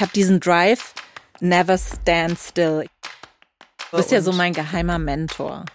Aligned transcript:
Ich 0.00 0.02
habe 0.02 0.14
diesen 0.14 0.40
Drive, 0.40 0.94
never 1.40 1.76
stand 1.76 2.38
still. 2.38 2.86
Du 3.90 3.98
bist 3.98 4.10
ja 4.10 4.22
so 4.22 4.32
mein 4.32 4.54
geheimer 4.54 4.98
Mentor. 4.98 5.66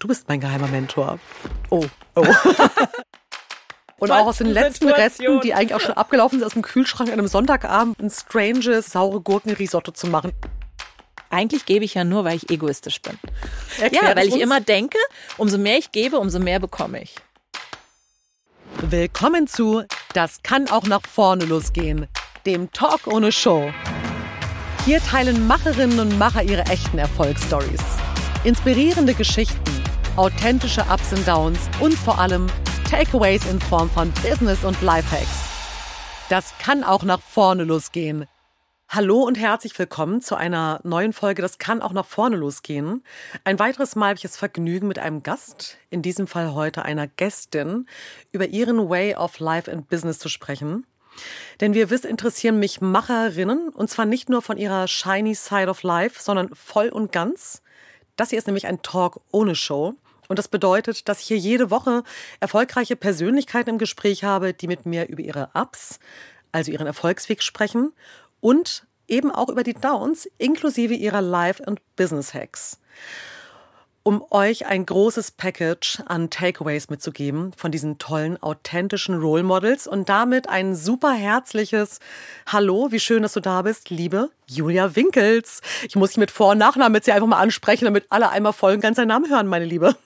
Du 0.00 0.08
bist 0.08 0.26
mein 0.26 0.40
geheimer 0.40 0.66
Mentor. 0.66 1.20
Oh. 1.70 1.86
Oh. 2.16 2.26
Und 3.98 4.10
auch 4.10 4.26
aus 4.26 4.38
den 4.38 4.48
letzten 4.48 4.88
Resten, 4.88 5.40
die 5.42 5.54
eigentlich 5.54 5.74
auch 5.76 5.80
schon 5.80 5.94
abgelaufen 5.94 6.40
sind, 6.40 6.46
aus 6.46 6.54
dem 6.54 6.62
Kühlschrank 6.62 7.10
an 7.10 7.20
einem 7.20 7.28
Sonntagabend 7.28 8.00
ein 8.00 8.10
stranges, 8.10 8.86
saure 8.86 9.20
Gurkenrisotto 9.20 9.92
zu 9.92 10.08
machen. 10.08 10.32
Eigentlich 11.30 11.64
gebe 11.64 11.84
ich 11.84 11.94
ja 11.94 12.02
nur, 12.02 12.24
weil 12.24 12.34
ich 12.34 12.50
egoistisch 12.50 13.00
bin. 13.02 13.16
Erklär 13.78 14.02
ja, 14.02 14.16
weil 14.16 14.26
ich 14.26 14.34
uns. 14.34 14.42
immer 14.42 14.60
denke, 14.62 14.98
umso 15.36 15.58
mehr 15.58 15.78
ich 15.78 15.92
gebe, 15.92 16.18
umso 16.18 16.40
mehr 16.40 16.58
bekomme 16.58 17.04
ich. 17.04 17.14
Willkommen 18.80 19.46
zu 19.46 19.84
Das 20.12 20.42
kann 20.42 20.68
auch 20.70 20.88
nach 20.88 21.02
vorne 21.06 21.44
losgehen, 21.44 22.08
dem 22.46 22.70
Talk 22.72 23.06
ohne 23.06 23.32
Show. 23.32 23.72
Hier 24.84 25.00
teilen 25.00 25.46
Macherinnen 25.46 25.98
und 25.98 26.18
Macher 26.18 26.42
ihre 26.42 26.62
echten 26.66 26.98
Erfolgsstories. 26.98 27.80
Inspirierende 28.44 29.14
Geschichten, 29.14 29.82
authentische 30.16 30.82
Ups 30.82 31.12
und 31.14 31.26
Downs 31.26 31.58
und 31.80 31.94
vor 31.94 32.18
allem 32.18 32.48
Takeaways 32.90 33.46
in 33.46 33.60
Form 33.60 33.88
von 33.88 34.12
Business 34.22 34.62
und 34.62 34.80
Lifehacks. 34.82 35.48
Das 36.28 36.52
kann 36.58 36.84
auch 36.84 37.02
nach 37.02 37.20
vorne 37.20 37.64
losgehen. 37.64 38.26
Hallo 38.90 39.22
und 39.22 39.36
herzlich 39.36 39.76
willkommen 39.78 40.20
zu 40.20 40.36
einer 40.36 40.80
neuen 40.84 41.14
Folge 41.14 41.40
Das 41.40 41.56
kann 41.56 41.80
auch 41.80 41.92
nach 41.92 42.04
vorne 42.04 42.36
losgehen. 42.36 43.02
Ein 43.44 43.58
weiteres 43.58 43.96
Mal 43.96 44.08
habe 44.08 44.16
ich 44.16 44.22
das 44.22 44.36
Vergnügen 44.36 44.86
mit 44.86 44.98
einem 44.98 45.22
Gast, 45.22 45.78
in 45.88 46.02
diesem 46.02 46.26
Fall 46.26 46.52
heute 46.52 46.84
einer 46.84 47.06
Gästin, 47.06 47.86
über 48.32 48.46
ihren 48.46 48.90
Way 48.90 49.16
of 49.16 49.38
Life 49.38 49.72
and 49.72 49.88
Business 49.88 50.18
zu 50.18 50.28
sprechen. 50.28 50.86
Denn 51.60 51.74
wie 51.74 51.80
ihr 51.80 51.90
wisst, 51.90 52.04
interessieren 52.04 52.58
mich 52.58 52.80
Macherinnen 52.80 53.68
und 53.68 53.88
zwar 53.88 54.06
nicht 54.06 54.28
nur 54.28 54.42
von 54.42 54.56
ihrer 54.56 54.88
shiny 54.88 55.34
side 55.34 55.68
of 55.68 55.82
life, 55.82 56.22
sondern 56.22 56.54
voll 56.54 56.88
und 56.88 57.12
ganz. 57.12 57.62
Das 58.16 58.30
hier 58.30 58.38
ist 58.38 58.46
nämlich 58.46 58.66
ein 58.66 58.82
Talk 58.82 59.20
ohne 59.30 59.54
Show. 59.54 59.94
Und 60.28 60.38
das 60.38 60.48
bedeutet, 60.48 61.08
dass 61.08 61.20
ich 61.20 61.26
hier 61.26 61.36
jede 61.36 61.70
Woche 61.70 62.02
erfolgreiche 62.40 62.96
Persönlichkeiten 62.96 63.70
im 63.70 63.78
Gespräch 63.78 64.24
habe, 64.24 64.54
die 64.54 64.66
mit 64.66 64.86
mir 64.86 65.08
über 65.08 65.22
ihre 65.22 65.50
Ups, 65.54 65.98
also 66.52 66.72
ihren 66.72 66.86
Erfolgsweg 66.86 67.42
sprechen 67.42 67.92
und 68.40 68.86
eben 69.06 69.30
auch 69.30 69.48
über 69.48 69.62
die 69.62 69.74
Downs 69.74 70.28
inklusive 70.38 70.94
ihrer 70.94 71.20
Life- 71.20 71.62
und 71.64 71.80
Business-Hacks. 71.96 72.80
Um 74.06 74.22
euch 74.30 74.66
ein 74.66 74.84
großes 74.84 75.30
Package 75.30 76.02
an 76.04 76.28
Takeaways 76.28 76.90
mitzugeben 76.90 77.54
von 77.56 77.72
diesen 77.72 77.96
tollen, 77.96 78.36
authentischen 78.42 79.18
Role 79.18 79.42
Models 79.42 79.86
und 79.86 80.10
damit 80.10 80.46
ein 80.46 80.74
super 80.74 81.14
herzliches 81.14 82.00
Hallo, 82.44 82.88
wie 82.90 83.00
schön, 83.00 83.22
dass 83.22 83.32
du 83.32 83.40
da 83.40 83.62
bist, 83.62 83.88
liebe 83.88 84.28
Julia 84.46 84.94
Winkels. 84.94 85.62
Ich 85.88 85.96
muss 85.96 86.10
dich 86.10 86.18
mit 86.18 86.30
Vor- 86.30 86.50
und 86.50 86.58
Nachnamen 86.58 86.92
mit 86.92 87.06
sie 87.06 87.12
einfach 87.12 87.26
mal 87.26 87.38
ansprechen, 87.38 87.86
damit 87.86 88.04
alle 88.10 88.28
einmal 88.28 88.52
voll 88.52 88.74
und 88.74 88.80
ganz 88.80 88.98
seinen 88.98 89.08
Namen 89.08 89.30
hören, 89.30 89.46
meine 89.46 89.64
Liebe. 89.64 89.96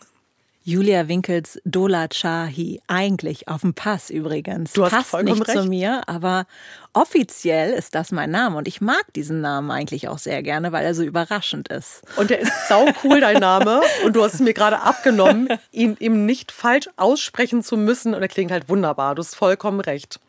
Julia 0.64 1.09
Winkels 1.09 1.59
Dola 1.64 2.09
Chahi, 2.09 2.81
eigentlich 2.89 3.48
auf 3.48 3.62
dem 3.62 3.73
Pass 3.73 4.11
übrigens. 4.11 4.75
Du 4.75 4.84
hast 4.84 4.91
Passt 4.92 5.11
vollkommen 5.11 5.39
nicht 5.39 5.48
recht. 5.48 5.59
zu 5.59 5.67
mir, 5.67 6.03
aber 6.06 6.47
offiziell 6.92 7.73
ist 7.73 7.95
das 7.95 8.12
mein 8.12 8.31
Name 8.31 8.56
und 8.59 8.69
ich 8.69 8.81
mag 8.83 9.03
diesen 9.14 9.41
Namen 9.41 9.70
eigentlich 9.70 10.09
auch 10.09 10.19
sehr 10.19 10.42
gerne, 10.42 10.70
weil 10.73 10.84
er 10.84 10.95
so 10.95 11.03
überraschend 11.05 11.69
ist. 11.69 12.03
Und 12.17 12.29
der 12.29 12.41
ist 12.41 12.53
sau 12.69 12.86
cool, 13.03 13.20
dein 13.20 13.41
Name. 13.41 13.81
Und 14.05 14.14
du 14.14 14.23
hast 14.23 14.34
es 14.34 14.41
mir 14.41 14.53
gerade 14.53 14.81
abgenommen, 14.81 15.48
ihn 15.73 15.97
ihm 16.01 16.27
nicht 16.27 16.53
falsch 16.53 16.89
aussprechen 16.97 17.62
zu 17.62 17.79
müssen. 17.79 18.12
Und 18.14 18.20
er 18.20 18.29
klingt 18.29 18.51
halt 18.51 18.69
wunderbar. 18.69 19.14
Du 19.14 19.23
hast 19.23 19.36
vollkommen 19.36 19.81
recht. 19.81 20.20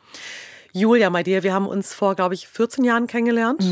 Julia, 0.72 1.10
my 1.10 1.24
dear, 1.24 1.44
wir 1.44 1.54
haben 1.54 1.68
uns 1.68 1.94
vor, 1.94 2.16
glaube 2.16 2.36
ich, 2.36 2.48
14 2.48 2.86
Jahren 2.86 3.08
kennengelernt. 3.08 3.64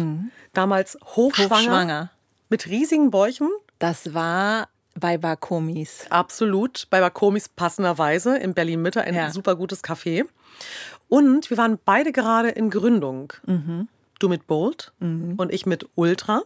Damals 0.53 0.97
hochschwanger, 1.15 1.55
Hochschwanger. 1.61 2.11
mit 2.49 2.65
riesigen 2.67 3.09
Bäuchen. 3.11 3.49
Das 3.79 4.13
war 4.15 4.67
bei 4.99 5.17
Bakomis. 5.17 6.05
Absolut. 6.09 6.87
Bei 6.89 6.99
Bakomis 6.99 7.49
passenderweise 7.49 8.37
in 8.37 8.53
Berlin-Mitte 8.53 9.01
ein 9.01 9.13
Ja. 9.13 9.31
super 9.31 9.55
gutes 9.55 9.83
Café. 9.83 10.25
Und 11.07 11.49
wir 11.49 11.57
waren 11.57 11.79
beide 11.83 12.11
gerade 12.11 12.49
in 12.49 12.69
Gründung. 12.69 13.33
Du 14.19 14.29
mit 14.29 14.47
Bolt 14.47 14.91
und 14.99 15.51
ich 15.51 15.65
mit 15.65 15.87
Ultra. 15.95 16.41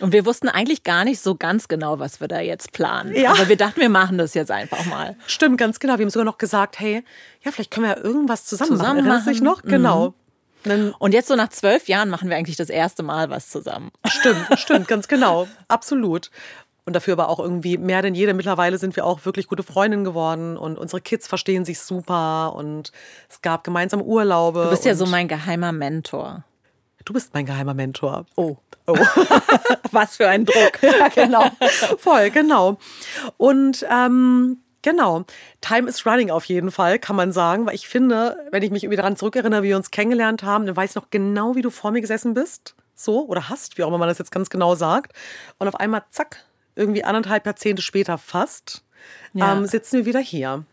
Und 0.00 0.12
wir 0.12 0.24
wussten 0.24 0.48
eigentlich 0.48 0.82
gar 0.82 1.04
nicht 1.04 1.20
so 1.20 1.34
ganz 1.34 1.68
genau, 1.68 1.98
was 1.98 2.20
wir 2.22 2.28
da 2.28 2.40
jetzt 2.40 2.72
planen. 2.72 3.14
Ja. 3.14 3.32
Aber 3.32 3.48
wir 3.48 3.56
dachten, 3.56 3.82
wir 3.82 3.90
machen 3.90 4.16
das 4.16 4.32
jetzt 4.32 4.50
einfach 4.50 4.86
mal. 4.86 5.14
Stimmt, 5.26 5.58
ganz 5.58 5.78
genau. 5.78 5.98
Wir 5.98 6.04
haben 6.06 6.10
sogar 6.10 6.24
noch 6.24 6.38
gesagt, 6.38 6.80
hey, 6.80 7.04
ja, 7.42 7.50
vielleicht 7.52 7.70
können 7.70 7.86
wir 7.86 7.96
ja 7.98 8.02
irgendwas 8.02 8.46
zusammen, 8.46 8.70
Zusammen 8.70 8.88
machen. 8.88 9.06
Erinnerst 9.06 9.26
dich 9.28 9.42
machen. 9.42 9.60
Mhm. 9.66 9.82
noch? 9.82 10.12
Genau. 10.64 10.94
Und 10.98 11.12
jetzt 11.12 11.28
so 11.28 11.36
nach 11.36 11.48
zwölf 11.50 11.88
Jahren 11.88 12.08
machen 12.08 12.30
wir 12.30 12.36
eigentlich 12.36 12.56
das 12.56 12.70
erste 12.70 13.02
Mal 13.02 13.28
was 13.30 13.50
zusammen. 13.50 13.90
stimmt, 14.06 14.46
stimmt, 14.56 14.88
ganz 14.88 15.06
genau. 15.08 15.48
Absolut. 15.68 16.30
Und 16.86 16.94
dafür 16.96 17.12
aber 17.12 17.28
auch 17.28 17.38
irgendwie 17.38 17.78
mehr 17.78 18.02
denn 18.02 18.14
je. 18.14 18.26
Denn 18.26 18.36
Mittlerweile 18.36 18.78
sind 18.78 18.96
wir 18.96 19.04
auch 19.04 19.24
wirklich 19.24 19.46
gute 19.48 19.62
Freundinnen 19.62 20.04
geworden 20.04 20.56
und 20.56 20.78
unsere 20.78 21.00
Kids 21.00 21.28
verstehen 21.28 21.64
sich 21.64 21.80
super 21.80 22.54
und 22.54 22.92
es 23.28 23.42
gab 23.42 23.64
gemeinsam 23.64 24.00
Urlaube. 24.00 24.64
Du 24.64 24.70
bist 24.70 24.84
ja 24.84 24.94
so 24.94 25.06
mein 25.06 25.28
geheimer 25.28 25.72
Mentor. 25.72 26.44
Du 27.04 27.12
bist 27.12 27.32
mein 27.34 27.46
geheimer 27.46 27.74
Mentor. 27.74 28.26
Oh. 28.36 28.56
Oh. 28.86 28.94
Was 29.92 30.16
für 30.16 30.28
ein 30.28 30.44
Druck. 30.44 30.82
ja, 30.82 31.08
genau. 31.14 31.44
Voll, 31.98 32.30
genau. 32.30 32.78
Und 33.36 33.86
ähm, 33.90 34.58
genau, 34.82 35.24
Time 35.60 35.88
is 35.88 36.04
running 36.04 36.30
auf 36.30 36.44
jeden 36.44 36.70
Fall, 36.70 36.98
kann 36.98 37.16
man 37.16 37.32
sagen. 37.32 37.66
Weil 37.66 37.74
ich 37.74 37.88
finde, 37.88 38.36
wenn 38.50 38.62
ich 38.62 38.70
mich 38.70 38.84
irgendwie 38.84 38.96
daran 38.96 39.16
zurückerinnere, 39.16 39.62
wie 39.62 39.68
wir 39.68 39.76
uns 39.76 39.90
kennengelernt 39.90 40.42
haben, 40.42 40.66
dann 40.66 40.76
weiß 40.76 40.90
ich 40.90 40.96
noch 40.96 41.10
genau, 41.10 41.56
wie 41.56 41.62
du 41.62 41.70
vor 41.70 41.90
mir 41.90 42.00
gesessen 42.00 42.34
bist. 42.34 42.74
So, 42.94 43.26
oder 43.26 43.48
hast, 43.48 43.78
wie 43.78 43.82
auch 43.82 43.88
immer 43.88 43.98
man 43.98 44.08
das 44.08 44.18
jetzt 44.18 44.32
ganz 44.32 44.50
genau 44.50 44.74
sagt. 44.74 45.12
Und 45.58 45.68
auf 45.68 45.76
einmal, 45.76 46.02
zack, 46.10 46.44
irgendwie 46.80 47.04
anderthalb 47.04 47.46
Jahrzehnte 47.46 47.82
später 47.82 48.18
fast, 48.18 48.82
Ja. 49.34 49.52
ähm, 49.52 49.66
sitzen 49.66 49.98
wir 49.98 50.06
wieder 50.06 50.20
hier. 50.20 50.64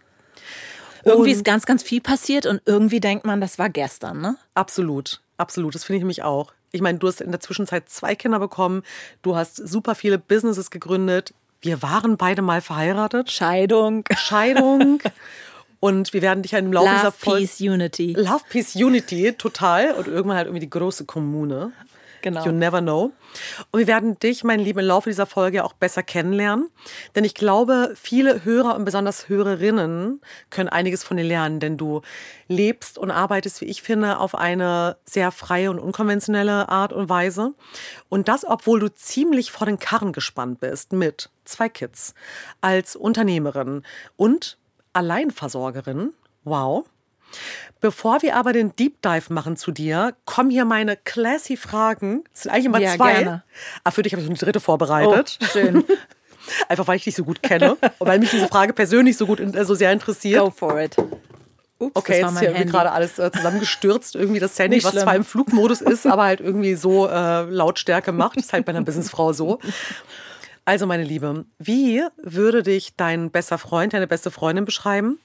Irgendwie 1.06 1.30
Und- 1.32 1.38
ist 1.38 1.46
ganz, 1.46 1.66
ganz 1.66 1.84
viel 1.84 2.02
passiert 2.02 2.46
und 2.46 2.62
irgendwie 2.66 3.00
denkt 3.00 3.26
man, 3.26 3.40
das 3.40 3.60
war 3.60 3.70
gestern, 3.70 4.20
ne? 4.22 4.36
Absolut, 4.56 5.22
absolut. 5.38 5.76
Das 5.76 5.84
finde 5.84 5.98
ich 5.98 6.02
nämlich 6.02 6.24
auch. 6.24 6.54
Ich 6.72 6.82
meine, 6.82 6.98
du 7.00 7.08
hast 7.08 7.22
in 7.22 7.32
der 7.32 7.40
Zwischenzeit 7.40 7.88
zwei 7.90 8.16
Kinder 8.16 8.40
bekommen, 8.40 8.84
du 9.22 9.36
hast 9.36 9.56
super 9.56 9.96
viele 9.96 10.18
Businesses 10.18 10.70
gegründet. 10.72 11.34
Wir 11.62 11.82
waren 11.82 12.18
beide 12.18 12.42
mal 12.42 12.62
verheiratet. 12.62 13.32
Scheidung, 13.32 14.04
Scheidung. 14.18 15.02
Und 15.80 16.12
wir 16.12 16.22
werden 16.24 16.42
dich 16.42 16.52
ja 16.54 16.60
im 16.60 16.74
Laufe 16.74 16.90
dieser 16.90 17.04
Love, 17.06 17.16
Folge. 17.18 17.46
Peace, 17.48 17.62
Unity. 17.62 18.14
Love, 18.14 18.42
Peace, 18.50 18.76
Unity, 18.76 19.34
total. 19.34 19.92
Und 19.94 20.08
irgendwann 20.08 20.38
halt 20.38 20.48
irgendwie 20.48 20.66
die 20.66 20.70
große 20.70 21.06
Kommune. 21.06 21.72
Genau. 22.34 22.46
You 22.46 22.52
never 22.52 22.82
know. 22.82 23.12
Und 23.72 23.80
wir 23.80 23.88
werden 23.88 24.20
dich, 24.20 24.44
mein 24.44 24.60
Lieben, 24.60 24.80
im 24.80 24.86
Laufe 24.86 25.10
dieser 25.10 25.26
Folge 25.26 25.64
auch 25.64 25.74
besser 25.74 26.04
kennenlernen. 26.04 26.70
Denn 27.16 27.24
ich 27.24 27.34
glaube, 27.34 27.94
viele 27.96 28.44
Hörer 28.46 28.76
und 28.76 28.86
besonders 28.86 29.30
Hörerinnen 29.30 30.22
können 30.50 30.70
einiges 30.70 31.04
von 31.04 31.18
dir 31.18 31.24
lernen, 31.24 31.60
denn 31.60 31.78
du 31.78 32.02
lebst 32.48 32.98
und 32.98 33.12
arbeitest, 33.12 33.62
wie 33.62 33.66
ich 33.66 33.82
finde, 33.82 34.20
auf 34.20 34.36
eine 34.36 34.98
sehr 35.06 35.32
freie 35.32 35.72
und 35.72 35.80
unkonventionelle 35.80 36.70
Art 36.70 36.94
und 36.94 37.10
Weise. 37.10 37.54
Und 38.10 38.28
das, 38.28 38.46
obwohl 38.46 38.80
du 38.80 38.94
ziemlich 38.94 39.52
vor 39.52 39.68
den 39.68 39.80
Karren 39.80 40.14
gespannt 40.14 40.60
bist 40.60 40.94
mit 40.94 41.30
zwei 41.46 41.70
Kids, 41.70 42.14
als 42.62 42.96
Unternehmerin 42.96 43.84
und 44.16 44.58
Alleinversorgerin. 44.94 46.14
Wow. 46.44 46.86
Bevor 47.80 48.22
wir 48.22 48.36
aber 48.36 48.54
den 48.54 48.76
Deep 48.76 49.02
Dive 49.02 49.32
machen 49.34 49.56
zu 49.58 49.72
dir, 49.72 50.16
kommen 50.26 50.50
hier 50.50 50.66
meine 50.66 50.96
classy 50.98 51.58
Fragen. 51.58 52.24
Es 52.34 52.44
sind 52.44 52.52
eigentlich 52.52 52.66
immer 52.66 52.80
Ja, 52.80 52.96
zwei. 52.96 53.14
gerne. 53.14 53.44
Aber 53.84 53.94
für 53.94 54.02
dich 54.04 54.14
habe 54.14 54.22
ich 54.22 54.30
eine 54.30 54.38
dritte 54.38 54.60
vorbereitet. 54.60 55.38
Oh, 55.42 55.46
schön. 55.46 55.84
Einfach 56.70 56.88
weil 56.88 56.96
ich 56.96 57.04
dich 57.04 57.16
so 57.16 57.26
gut 57.26 57.44
kenne 57.44 57.76
und 58.00 58.08
weil 58.08 58.20
mich 58.20 58.32
diese 58.32 58.48
Frage 58.48 58.72
persönlich 58.74 59.18
so 59.18 59.26
gut 59.26 59.40
äh, 59.42 59.66
so 59.66 59.76
sehr 59.76 59.92
interessiert. 59.92 60.42
Go 60.42 60.50
for 60.50 60.80
it. 60.80 60.96
Ups, 61.80 61.92
Okay, 61.96 62.22
das 62.22 62.32
jetzt 62.32 62.32
ist 62.32 62.40
hier 62.40 62.50
irgendwie 62.50 62.72
gerade 62.72 62.92
alles 62.92 63.20
äh, 63.20 63.30
zusammengestürzt, 63.32 64.16
irgendwie 64.16 64.40
das 64.40 64.58
Handy, 64.58 64.84
was 64.84 64.96
zwar 64.96 65.16
im 65.16 65.24
Flugmodus 65.24 65.82
ist, 65.82 66.08
aber 66.08 66.24
halt 66.24 66.40
irgendwie 66.40 66.74
so 66.74 67.08
äh, 67.08 67.42
Lautstärke 67.44 68.12
macht. 68.12 68.38
Ist 68.38 68.52
halt 68.54 68.66
bei 68.66 68.72
einer 68.72 68.82
Businessfrau 68.82 69.32
so. 69.34 69.60
Also, 70.66 70.88
meine 70.88 71.04
Liebe, 71.04 71.46
wie 71.60 72.02
würde 72.18 72.64
dich 72.64 72.96
dein 72.98 73.30
bester 73.30 73.58
Freund, 73.58 73.94
deine 73.94 74.08
beste 74.08 74.32
Freundin 74.32 74.66
beschreiben? 74.66 75.20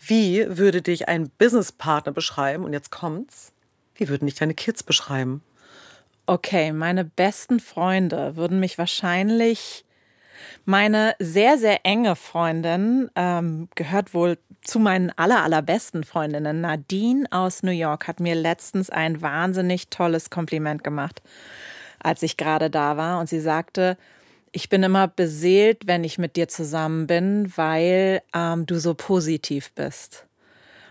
Wie 0.00 0.44
würde 0.56 0.82
dich 0.82 1.08
ein 1.08 1.30
Businesspartner 1.38 2.12
beschreiben? 2.12 2.64
Und 2.64 2.72
jetzt 2.72 2.90
kommt's. 2.90 3.52
Wie 3.94 4.08
würden 4.08 4.26
dich 4.26 4.36
deine 4.36 4.54
Kids 4.54 4.82
beschreiben? 4.82 5.42
Okay, 6.26 6.72
meine 6.72 7.04
besten 7.04 7.58
Freunde 7.58 8.36
würden 8.36 8.60
mich 8.60 8.78
wahrscheinlich. 8.78 9.84
Meine 10.64 11.14
sehr, 11.18 11.58
sehr 11.58 11.84
enge 11.84 12.14
Freundin 12.14 13.10
ähm, 13.16 13.68
gehört 13.74 14.14
wohl 14.14 14.38
zu 14.62 14.78
meinen 14.78 15.10
aller, 15.16 15.42
allerbesten 15.42 16.04
Freundinnen. 16.04 16.60
Nadine 16.60 17.26
aus 17.30 17.62
New 17.62 17.72
York 17.72 18.06
hat 18.06 18.20
mir 18.20 18.34
letztens 18.34 18.90
ein 18.90 19.22
wahnsinnig 19.22 19.88
tolles 19.88 20.30
Kompliment 20.30 20.84
gemacht, 20.84 21.22
als 21.98 22.22
ich 22.22 22.36
gerade 22.36 22.70
da 22.70 22.96
war. 22.96 23.18
Und 23.18 23.28
sie 23.28 23.40
sagte, 23.40 23.96
ich 24.52 24.68
bin 24.68 24.82
immer 24.82 25.08
beseelt, 25.08 25.86
wenn 25.86 26.04
ich 26.04 26.18
mit 26.18 26.36
dir 26.36 26.48
zusammen 26.48 27.06
bin, 27.06 27.52
weil 27.56 28.22
ähm, 28.34 28.66
du 28.66 28.78
so 28.78 28.94
positiv 28.94 29.72
bist. 29.72 30.26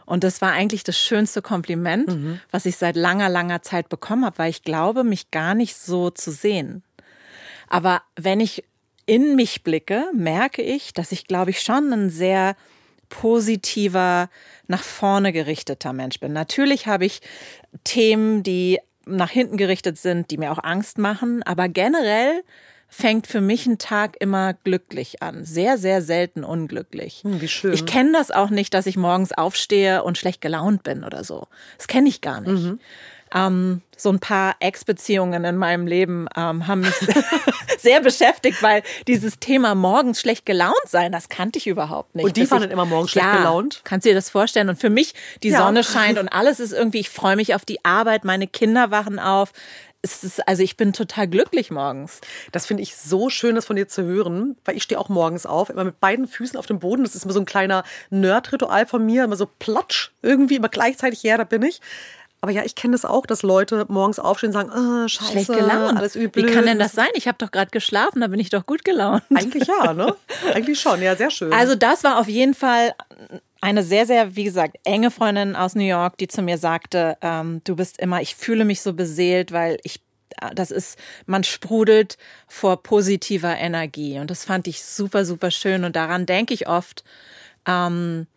Und 0.06 0.24
das 0.24 0.42
war 0.42 0.54
eigentlich 0.54 0.84
das 0.84 0.98
schönste 0.98 1.42
Kompliment, 1.42 2.08
mhm. 2.08 2.40
was 2.50 2.66
ich 2.66 2.78
seit 2.78 2.96
langer, 2.96 3.30
langer 3.30 3.62
Zeit 3.62 3.90
bekommen 3.90 4.26
habe, 4.26 4.38
weil 4.38 4.50
ich 4.50 4.64
glaube, 4.64 5.04
mich 5.04 5.32
gar 5.32 5.54
nicht 5.54 5.76
so 5.76 6.10
zu 6.10 6.32
sehen. 6.32 6.82
Aber 7.68 8.02
wenn 8.16 8.40
ich 8.40 8.64
in 9.06 9.36
mich 9.36 9.64
blicke, 9.64 10.06
merke 10.14 10.62
ich, 10.62 10.94
dass 10.94 11.12
ich, 11.12 11.28
glaube 11.28 11.52
ich, 11.52 11.62
schon 11.62 11.92
ein 11.92 12.10
sehr 12.10 12.56
positiver, 13.10 14.30
nach 14.68 14.84
vorne 14.84 15.32
gerichteter 15.32 15.94
Mensch 15.94 16.20
bin. 16.20 16.34
Natürlich 16.34 16.88
habe 16.88 17.06
ich 17.06 17.22
Themen, 17.84 18.44
die 18.44 18.80
nach 19.06 19.30
hinten 19.30 19.58
gerichtet 19.58 19.98
sind, 19.98 20.30
die 20.32 20.38
mir 20.38 20.52
auch 20.52 20.64
Angst 20.64 20.98
machen, 20.98 21.42
aber 21.44 21.70
generell 21.70 22.44
fängt 23.00 23.28
für 23.28 23.42
mich 23.42 23.68
ein 23.68 23.78
Tag 23.78 24.16
immer 24.20 24.56
glücklich 24.56 25.22
an. 25.22 25.46
Sehr, 25.46 25.78
sehr 25.78 26.02
selten 26.02 26.44
unglücklich. 26.44 27.22
Hm, 27.24 27.42
wie 27.42 27.48
schön. 27.48 27.72
Ich 27.74 27.86
kenne 27.86 28.12
das 28.14 28.32
auch 28.32 28.50
nicht, 28.50 28.74
dass 28.74 28.88
ich 28.88 28.98
morgens 28.98 29.32
aufstehe 29.34 30.04
und 30.04 30.18
schlecht 30.18 30.42
gelaunt 30.42 30.82
bin 30.82 31.04
oder 31.04 31.24
so. 31.24 31.48
Das 31.78 31.86
kenne 31.86 32.10
ich 32.10 32.22
gar 32.22 32.42
nicht. 32.42 32.64
Mhm. 32.64 32.80
Ähm, 33.36 33.82
so 33.96 34.10
ein 34.10 34.20
paar 34.20 34.56
Ex-Beziehungen 34.60 35.44
in 35.44 35.58
meinem 35.58 35.86
Leben 35.86 36.28
ähm, 36.36 36.66
haben 36.68 36.82
mich 36.82 36.96
sehr 37.80 38.02
beschäftigt, 38.02 38.64
weil 38.64 38.84
dieses 39.08 39.40
Thema 39.40 39.76
morgens 39.76 40.22
schlecht 40.22 40.46
gelaunt 40.46 40.76
sein, 40.86 41.12
das 41.12 41.30
kannte 41.30 41.60
ich 41.60 41.68
überhaupt 41.68 42.16
nicht. 42.16 42.26
Und 42.26 42.38
die 42.38 42.50
waren 42.50 42.62
dann 42.62 42.72
immer 42.72 42.86
morgens 42.86 43.12
schlecht 43.12 43.28
ja, 43.28 43.38
gelaunt? 43.38 43.82
Kannst 43.84 44.06
du 44.06 44.10
dir 44.10 44.16
das 44.16 44.30
vorstellen? 44.30 44.70
Und 44.70 44.80
für 44.80 44.90
mich, 44.90 45.14
die 45.44 45.50
ja. 45.50 45.60
Sonne 45.60 45.84
scheint 45.84 46.18
und 46.18 46.30
alles 46.30 46.60
ist 46.60 46.74
irgendwie, 46.74 47.00
ich 47.00 47.10
freue 47.10 47.36
mich 47.36 47.54
auf 47.54 47.66
die 47.66 47.84
Arbeit, 47.84 48.24
meine 48.24 48.48
Kinder 48.48 48.92
wachen 48.92 49.20
auf, 49.20 49.52
es 50.12 50.24
ist, 50.24 50.48
also 50.48 50.64
ich 50.64 50.78
bin 50.78 50.94
total 50.94 51.28
glücklich 51.28 51.72
morgens. 51.72 52.22
Das 52.52 52.66
finde 52.66 52.84
ich 52.84 52.96
so 52.96 53.30
schön, 53.30 53.56
das 53.56 53.66
von 53.66 53.76
dir 53.76 53.88
zu 53.88 54.04
hören, 54.04 54.58
weil 54.66 54.76
ich 54.76 54.84
stehe 54.84 55.00
auch 55.00 55.10
morgens 55.10 55.46
auf, 55.46 55.70
immer 55.70 55.84
mit 55.84 56.00
beiden 56.00 56.28
Füßen 56.28 56.58
auf 56.58 56.66
dem 56.66 56.80
Boden. 56.80 57.04
Das 57.04 57.16
ist 57.16 57.24
immer 57.24 57.34
so 57.34 57.40
ein 57.40 57.46
kleiner 57.46 57.84
Nerd-Ritual 58.10 58.86
von 58.86 59.06
mir, 59.06 59.24
immer 59.24 59.36
so 59.36 59.48
platsch, 59.60 60.12
irgendwie 60.22 60.56
immer 60.56 60.70
gleichzeitig, 60.70 61.24
ja, 61.24 61.38
da 61.38 61.44
bin 61.44 61.62
ich. 61.62 61.82
Aber 62.40 62.52
ja, 62.52 62.64
ich 62.64 62.76
kenne 62.76 62.92
das 62.92 63.04
auch, 63.04 63.26
dass 63.26 63.42
Leute 63.42 63.86
morgens 63.90 64.20
aufstehen 64.20 64.50
und 64.50 64.54
sagen, 64.54 64.70
oh, 64.70 65.08
scheiße, 65.08 65.32
Schlecht 65.32 65.48
gelaunt. 65.48 65.98
alles 65.98 66.16
übel. 66.16 66.44
Wie 66.44 66.54
kann 66.54 66.66
denn 66.66 66.78
das 66.78 66.92
sein? 66.92 67.08
Ich 67.16 67.28
habe 67.28 67.38
doch 67.40 67.50
gerade 67.50 67.72
geschlafen, 67.72 68.22
da 68.22 68.28
bin 68.28 68.40
ich 68.40 68.52
doch 68.52 68.66
gut 68.66 68.86
gelaunt. 68.86 69.24
Eigentlich 69.34 69.68
ja, 69.68 69.94
ne? 69.94 70.16
Eigentlich 70.54 70.80
schon, 70.80 71.02
ja, 71.02 71.16
sehr 71.16 71.32
schön. 71.32 71.52
Also 71.52 71.74
das 71.74 72.04
war 72.04 72.20
auf 72.20 72.28
jeden 72.28 72.54
Fall 72.54 72.94
eine 73.62 73.84
sehr, 73.84 74.06
sehr, 74.06 74.36
wie 74.36 74.44
gesagt, 74.44 74.78
enge 74.84 75.12
Freundin 75.12 75.56
aus 75.56 75.76
New 75.76 75.84
York, 75.84 76.18
die 76.18 76.28
zu 76.28 76.42
mir 76.42 76.58
sagte, 76.58 77.18
ähm, 77.22 77.62
du 77.64 77.76
bist 77.76 78.00
immer, 78.00 78.22
ich 78.22 78.36
fühle 78.36 78.66
mich 78.66 78.82
so 78.82 78.94
beseelt, 78.94 79.52
weil 79.52 79.80
ich 79.84 80.02
das 80.54 80.72
ist, 80.72 81.00
man 81.26 81.44
sprudelt 81.44 82.18
vor 82.48 82.84
positiver 82.84 83.58
Energie. 83.58 84.20
Und 84.20 84.30
das 84.30 84.46
fand 84.46 84.68
ich 84.68 84.84
super, 84.84 85.26
super 85.26 85.50
schön. 85.50 85.84
Und 85.84 85.96
daran 85.96 86.26
denke 86.26 86.54
ich 86.54 86.68
oft, 86.68 87.04
ähm, 87.68 88.28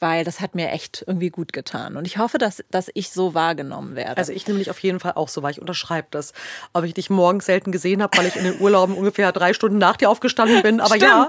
weil 0.00 0.24
das 0.24 0.40
hat 0.40 0.54
mir 0.54 0.70
echt 0.70 1.04
irgendwie 1.06 1.30
gut 1.30 1.52
getan. 1.52 1.96
Und 1.96 2.06
ich 2.06 2.18
hoffe, 2.18 2.38
dass, 2.38 2.62
dass 2.70 2.90
ich 2.94 3.10
so 3.10 3.34
wahrgenommen 3.34 3.96
werde. 3.96 4.16
Also 4.16 4.32
ich 4.32 4.46
nehme 4.46 4.58
dich 4.58 4.70
auf 4.70 4.78
jeden 4.80 5.00
Fall 5.00 5.12
auch 5.12 5.28
so 5.28 5.42
wahr. 5.42 5.50
Ich 5.50 5.60
unterschreibe 5.60 6.08
das. 6.10 6.32
Ob 6.72 6.84
ich 6.84 6.94
dich 6.94 7.10
morgens 7.10 7.46
selten 7.46 7.72
gesehen 7.72 8.02
habe, 8.02 8.16
weil 8.18 8.26
ich 8.26 8.36
in 8.36 8.44
den 8.44 8.60
Urlauben 8.60 8.94
ungefähr 8.96 9.32
drei 9.32 9.52
Stunden 9.52 9.78
nach 9.78 9.96
dir 9.96 10.10
aufgestanden 10.10 10.62
bin. 10.62 10.80
Aber 10.80 10.96
Stimmt. 10.96 11.02
ja. 11.02 11.28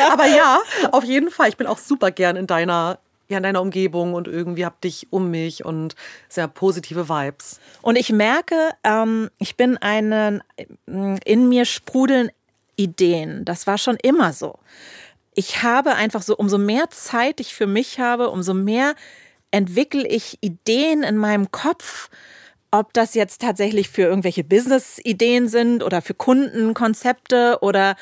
aber 0.12 0.26
ja, 0.26 0.60
auf 0.90 1.04
jeden 1.04 1.30
Fall. 1.30 1.48
Ich 1.48 1.56
bin 1.56 1.66
auch 1.66 1.78
super 1.78 2.10
gern 2.10 2.36
in 2.36 2.46
deiner 2.46 2.98
ja, 3.30 3.36
in 3.36 3.42
deiner 3.42 3.60
Umgebung 3.60 4.14
und 4.14 4.26
irgendwie 4.26 4.64
hab 4.64 4.80
dich 4.80 5.08
um 5.10 5.30
mich 5.30 5.62
und 5.62 5.94
sehr 6.30 6.48
positive 6.48 7.10
Vibes. 7.10 7.60
Und 7.82 7.96
ich 7.96 8.10
merke, 8.10 8.70
ähm, 8.84 9.28
ich 9.38 9.54
bin 9.56 9.76
einen 9.76 10.42
in 10.86 11.48
mir 11.50 11.66
sprudeln 11.66 12.30
Ideen. 12.76 13.44
Das 13.44 13.66
war 13.66 13.76
schon 13.76 13.96
immer 13.96 14.32
so 14.32 14.58
ich 15.38 15.62
habe 15.62 15.94
einfach 15.94 16.22
so, 16.22 16.36
umso 16.36 16.58
mehr 16.58 16.90
Zeit 16.90 17.38
ich 17.38 17.54
für 17.54 17.68
mich 17.68 18.00
habe, 18.00 18.30
umso 18.30 18.54
mehr 18.54 18.96
entwickle 19.52 20.04
ich 20.04 20.38
Ideen 20.40 21.04
in 21.04 21.16
meinem 21.16 21.52
Kopf, 21.52 22.10
ob 22.72 22.92
das 22.92 23.14
jetzt 23.14 23.40
tatsächlich 23.40 23.88
für 23.88 24.02
irgendwelche 24.02 24.42
Business-Ideen 24.42 25.46
sind 25.46 25.84
oder 25.84 26.02
für 26.02 26.14
Kundenkonzepte 26.14 27.58
oder 27.60 27.94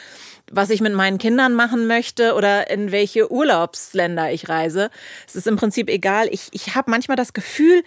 was 0.51 0.71
ich 0.71 0.81
mit 0.81 0.95
meinen 0.95 1.19
Kindern 1.19 1.53
machen 1.53 1.87
möchte 1.87 2.33
oder 2.33 2.71
in 2.71 2.91
welche 2.91 3.31
Urlaubsländer 3.31 4.33
ich 4.33 4.49
reise. 4.49 4.89
Es 5.29 5.37
ist 5.37 5.47
im 5.47 5.57
Prinzip 5.57 5.91
egal. 5.91 6.29
Ich, 6.31 6.49
ich 6.53 6.75
habe 6.75 6.91
manchmal 6.91 7.19
das 7.19 7.35
Gefühl, 7.35 7.83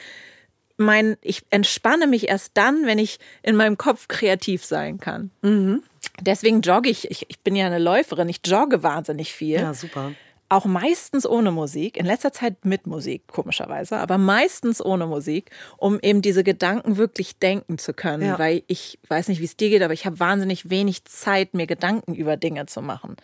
mein, 0.78 1.18
ich 1.22 1.42
entspanne 1.50 2.06
mich 2.06 2.30
erst 2.30 2.52
dann, 2.54 2.86
wenn 2.86 3.00
ich 3.00 3.18
in 3.42 3.56
meinem 3.56 3.80
Kopf 3.80 4.07
kreativ 4.10 4.63
sein 4.63 5.00
kann. 5.00 5.31
Mhm. 5.42 5.81
Deswegen 6.22 6.62
jogge 6.62 6.90
ich. 6.90 7.10
ich. 7.10 7.25
Ich 7.30 7.40
bin 7.40 7.56
ja 7.56 7.66
eine 7.66 7.80
Läuferin. 7.80 8.30
Ich 8.30 8.42
jogge 8.46 8.84
wahnsinnig 8.84 9.34
viel. 9.34 9.60
Ja, 9.60 9.74
super. 9.74 10.12
Auch 10.51 10.66
meistens 10.66 11.28
ohne 11.28 11.51
Musik, 11.51 11.96
in 11.96 12.07
letzter 12.07 12.34
Zeit 12.34 12.66
mit 12.66 12.88
Musik, 12.88 13.28
komischerweise, 13.28 13.98
aber 13.98 14.18
meistens 14.18 14.84
ohne 14.84 15.06
Musik, 15.06 15.51
um 15.78 16.00
eben 16.01 16.24
diese 16.24 16.44
Gedanken 16.44 16.98
wirklich 16.98 17.38
denken 17.38 17.78
zu 17.78 17.94
können. 17.94 18.25
Ja. 18.25 18.40
Weil 18.40 18.63
ich 18.66 18.98
weiß 19.07 19.28
nicht, 19.28 19.42
wie 19.42 19.46
es 19.46 19.57
dir 19.57 19.69
geht, 19.69 19.84
aber 19.84 19.94
ich 19.94 20.07
habe 20.07 20.19
wahnsinnig 20.19 20.72
wenig 20.72 21.06
Zeit, 21.06 21.54
mir 21.54 21.68
Gedanken 21.68 22.16
über 22.16 22.36
Dinge 22.36 22.66
zu 22.66 22.81
machen. 22.81 23.16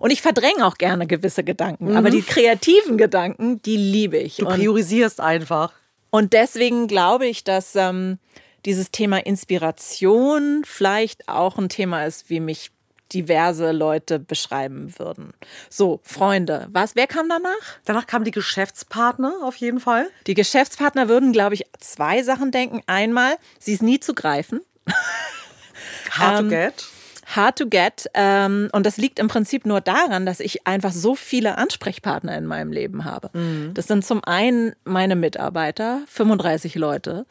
Und 0.00 0.10
ich 0.10 0.20
verdränge 0.20 0.66
auch 0.66 0.76
gerne 0.76 1.06
gewisse 1.06 1.44
Gedanken, 1.44 1.92
mhm. 1.92 1.96
aber 1.96 2.10
die 2.10 2.20
kreativen 2.20 2.98
Gedanken, 2.98 3.62
die 3.62 3.78
liebe 3.78 4.18
ich. 4.18 4.36
Du 4.36 4.44
priorisierst 4.44 5.18
und, 5.18 5.24
einfach. 5.24 5.72
Und 6.10 6.34
deswegen 6.34 6.88
glaube 6.88 7.26
ich, 7.26 7.42
dass 7.42 7.74
ähm, 7.74 8.18
dieses 8.66 8.90
Thema 8.90 9.24
Inspiration 9.24 10.62
vielleicht 10.66 11.28
auch 11.28 11.56
ein 11.56 11.68
Thema 11.68 12.04
ist, 12.04 12.28
wie 12.28 12.40
mich 12.40 12.72
diverse 13.12 13.70
Leute 13.70 14.18
beschreiben 14.18 14.92
würden. 14.98 15.32
So, 15.70 16.00
Freunde, 16.02 16.66
was, 16.72 16.96
wer 16.96 17.06
kam 17.06 17.28
danach? 17.28 17.78
Danach 17.84 18.06
kamen 18.06 18.24
die 18.24 18.32
Geschäftspartner 18.32 19.32
auf 19.44 19.56
jeden 19.56 19.78
Fall. 19.78 20.08
Die 20.26 20.34
Geschäftspartner 20.34 21.08
würden, 21.08 21.32
glaube 21.32 21.54
ich, 21.54 21.64
zwei 21.78 22.24
Sachen 22.24 22.50
denken. 22.50 22.82
Einmal, 22.86 23.36
sie 23.60 23.72
ist 23.72 23.82
nie 23.82 24.00
zu 24.00 24.12
greifen. 24.12 24.60
Hard 26.10 26.40
to 26.40 26.48
get. 26.48 26.84
Hard 27.26 27.58
to 27.58 27.66
get. 27.68 28.06
Ähm, 28.14 28.68
und 28.72 28.86
das 28.86 28.96
liegt 28.96 29.18
im 29.18 29.28
Prinzip 29.28 29.66
nur 29.66 29.80
daran, 29.80 30.26
dass 30.26 30.40
ich 30.40 30.66
einfach 30.66 30.92
so 30.92 31.14
viele 31.14 31.58
Ansprechpartner 31.58 32.36
in 32.36 32.46
meinem 32.46 32.72
Leben 32.72 33.04
habe. 33.04 33.30
Mhm. 33.32 33.74
Das 33.74 33.86
sind 33.86 34.04
zum 34.04 34.24
einen 34.24 34.74
meine 34.84 35.14
Mitarbeiter, 35.16 36.00
35 36.08 36.74
Leute. 36.74 37.26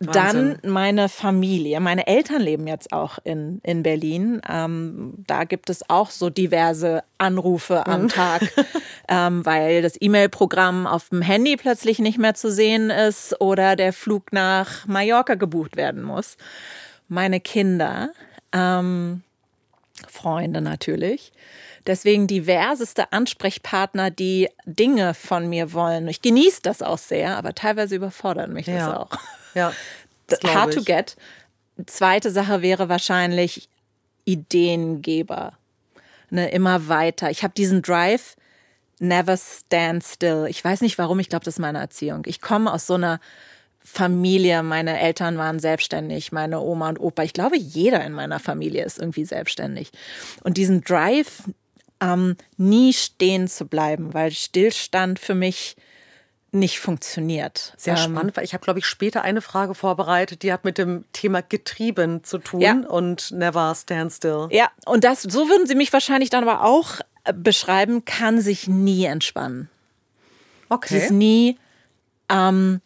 Wahnsinn. 0.00 0.58
Dann 0.62 0.72
meine 0.72 1.08
Familie. 1.08 1.80
Meine 1.80 2.06
Eltern 2.06 2.42
leben 2.42 2.66
jetzt 2.66 2.92
auch 2.92 3.18
in, 3.24 3.60
in 3.62 3.82
Berlin. 3.82 4.42
Ähm, 4.48 5.14
da 5.26 5.44
gibt 5.44 5.70
es 5.70 5.88
auch 5.88 6.10
so 6.10 6.30
diverse 6.30 7.04
Anrufe 7.18 7.86
am 7.86 8.02
mhm. 8.02 8.08
Tag, 8.08 8.42
ähm, 9.08 9.46
weil 9.46 9.82
das 9.82 10.00
E-Mail-Programm 10.00 10.86
auf 10.86 11.10
dem 11.10 11.22
Handy 11.22 11.56
plötzlich 11.56 11.98
nicht 11.98 12.18
mehr 12.18 12.34
zu 12.34 12.50
sehen 12.50 12.90
ist 12.90 13.40
oder 13.40 13.76
der 13.76 13.92
Flug 13.92 14.32
nach 14.32 14.86
Mallorca 14.86 15.34
gebucht 15.34 15.76
werden 15.76 16.02
muss. 16.02 16.36
Meine 17.08 17.40
Kinder, 17.40 18.10
ähm, 18.52 19.22
Freunde 20.08 20.60
natürlich. 20.60 21.32
Deswegen 21.86 22.26
diverseste 22.26 23.12
Ansprechpartner, 23.12 24.10
die 24.10 24.48
Dinge 24.64 25.12
von 25.12 25.48
mir 25.48 25.74
wollen. 25.74 26.08
Ich 26.08 26.22
genieße 26.22 26.60
das 26.62 26.80
auch 26.80 26.98
sehr, 26.98 27.36
aber 27.36 27.54
teilweise 27.54 27.94
überfordert 27.96 28.50
mich 28.50 28.66
ja. 28.66 28.86
das 28.86 28.96
auch. 28.96 29.10
Ja. 29.54 29.72
Hard 30.44 30.74
to 30.74 30.82
get. 30.82 31.16
Zweite 31.86 32.30
Sache 32.30 32.62
wäre 32.62 32.88
wahrscheinlich 32.88 33.68
Ideengeber. 34.24 35.54
Ne, 36.30 36.50
immer 36.50 36.88
weiter. 36.88 37.30
Ich 37.30 37.42
habe 37.42 37.54
diesen 37.54 37.82
Drive, 37.82 38.36
never 38.98 39.36
stand 39.36 40.02
still. 40.02 40.46
Ich 40.48 40.64
weiß 40.64 40.80
nicht 40.80 40.98
warum, 40.98 41.18
ich 41.20 41.28
glaube, 41.28 41.44
das 41.44 41.54
ist 41.54 41.60
meine 41.60 41.78
Erziehung. 41.78 42.22
Ich 42.26 42.40
komme 42.40 42.72
aus 42.72 42.86
so 42.86 42.94
einer 42.94 43.20
Familie, 43.84 44.62
meine 44.62 44.98
Eltern 44.98 45.36
waren 45.36 45.58
selbstständig, 45.58 46.32
meine 46.32 46.60
Oma 46.60 46.88
und 46.88 46.98
Opa. 46.98 47.22
Ich 47.22 47.34
glaube, 47.34 47.58
jeder 47.58 48.02
in 48.04 48.12
meiner 48.12 48.40
Familie 48.40 48.84
ist 48.84 48.98
irgendwie 48.98 49.26
selbstständig. 49.26 49.90
Und 50.42 50.56
diesen 50.56 50.80
Drive, 50.80 51.42
ähm, 52.00 52.36
nie 52.56 52.92
stehen 52.92 53.46
zu 53.46 53.66
bleiben, 53.66 54.14
weil 54.14 54.30
Stillstand 54.30 55.18
für 55.18 55.34
mich 55.34 55.76
nicht 56.54 56.80
funktioniert. 56.80 57.74
Sehr 57.76 57.96
ähm, 57.96 58.02
spannend, 58.02 58.36
weil 58.36 58.44
ich 58.44 58.54
habe, 58.54 58.64
glaube 58.64 58.78
ich, 58.78 58.86
später 58.86 59.22
eine 59.22 59.40
Frage 59.40 59.74
vorbereitet, 59.74 60.42
die 60.42 60.52
hat 60.52 60.64
mit 60.64 60.78
dem 60.78 61.04
Thema 61.12 61.42
getrieben 61.42 62.24
zu 62.24 62.38
tun 62.38 62.60
ja. 62.60 62.72
und 62.88 63.32
never 63.32 63.74
stand 63.74 64.12
still. 64.12 64.48
Ja, 64.50 64.70
und 64.86 65.04
das, 65.04 65.22
so 65.22 65.48
würden 65.48 65.66
Sie 65.66 65.74
mich 65.74 65.92
wahrscheinlich 65.92 66.30
dann 66.30 66.46
aber 66.46 66.64
auch 66.64 67.00
äh, 67.24 67.32
beschreiben, 67.32 68.04
kann 68.04 68.40
sich 68.40 68.68
nie 68.68 69.04
entspannen. 69.04 69.68
Okay. 70.68 70.98
Sie 70.98 71.04
ist 71.04 71.10
nie, 71.10 71.58
ähm, 72.28 72.80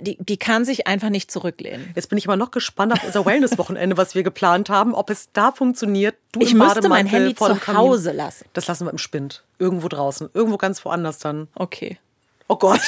die, 0.00 0.16
die 0.20 0.36
kann 0.36 0.64
sich 0.64 0.86
einfach 0.86 1.08
nicht 1.08 1.30
zurücklehnen. 1.30 1.92
Jetzt 1.94 2.08
bin 2.08 2.18
ich 2.18 2.26
aber 2.26 2.36
noch 2.36 2.50
gespannt 2.50 2.92
auf 2.92 3.04
unser 3.04 3.24
Wellness-Wochenende, 3.24 3.96
was 3.96 4.14
wir 4.14 4.22
geplant 4.22 4.70
haben, 4.70 4.94
ob 4.94 5.10
es 5.10 5.30
da 5.32 5.52
funktioniert. 5.52 6.16
Du 6.32 6.40
ich 6.40 6.54
müsste 6.54 6.88
mein 6.88 7.06
Handy 7.06 7.34
zu 7.34 7.66
Hause 7.66 8.12
lassen. 8.12 8.46
Das 8.52 8.66
lassen 8.66 8.86
wir 8.86 8.90
im 8.90 8.98
Spind. 8.98 9.44
Irgendwo 9.58 9.88
draußen. 9.88 10.30
Irgendwo 10.34 10.56
ganz 10.56 10.84
woanders 10.84 11.18
dann. 11.18 11.48
Okay. 11.54 11.98
Oh 12.48 12.56
Gott. 12.56 12.80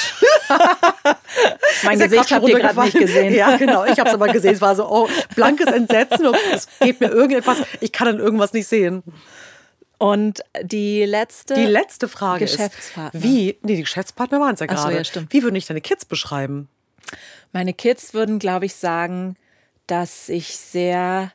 mein 1.84 1.98
Gesicht 1.98 2.32
habt 2.32 2.48
ihr 2.48 2.58
gerade 2.58 2.80
nicht 2.80 2.98
gesehen. 2.98 3.34
Ja, 3.34 3.56
genau. 3.58 3.84
Ich 3.84 3.98
habe 3.98 4.08
es 4.08 4.14
aber 4.14 4.28
gesehen. 4.28 4.54
Es 4.54 4.60
war 4.62 4.74
so, 4.74 4.90
oh, 4.90 5.08
blankes 5.36 5.66
Entsetzen. 5.66 6.26
Und 6.26 6.36
es 6.52 6.66
geht 6.80 7.00
mir 7.00 7.08
irgendetwas. 7.08 7.58
Ich 7.80 7.92
kann 7.92 8.06
dann 8.06 8.18
irgendwas 8.18 8.54
nicht 8.54 8.66
sehen. 8.66 9.02
Und 9.98 10.40
die 10.62 11.04
letzte. 11.04 11.54
Die 11.54 11.66
letzte 11.66 12.08
Frage 12.08 12.46
Geschäftspartner. 12.46 13.20
ist, 13.20 13.22
wie, 13.22 13.58
nee, 13.62 13.76
die 13.76 13.82
Geschäftspartner 13.82 14.40
waren 14.40 14.54
es 14.54 14.60
ja 14.60 14.66
Ach 14.70 14.78
so, 14.78 14.84
gerade. 14.84 14.96
ja, 14.96 15.04
stimmt. 15.04 15.30
Wie 15.34 15.42
würden 15.42 15.56
dich 15.56 15.66
deine 15.66 15.82
Kids 15.82 16.06
beschreiben? 16.06 16.70
Meine 17.52 17.74
Kids 17.74 18.14
würden, 18.14 18.38
glaube 18.38 18.64
ich, 18.64 18.74
sagen, 18.74 19.36
dass 19.86 20.30
ich 20.30 20.56
sehr 20.56 21.32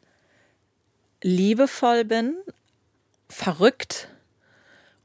liebevoll 1.21 2.05
bin, 2.05 2.37
verrückt, 3.29 4.09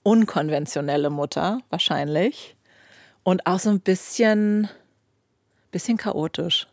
unkonventionelle 0.03 1.11
Mutter 1.11 1.61
wahrscheinlich 1.69 2.57
und 3.23 3.47
auch 3.47 3.59
so 3.59 3.71
ein 3.71 3.81
bisschen, 3.81 4.69
bisschen 5.71 5.97
chaotisch. 5.97 6.67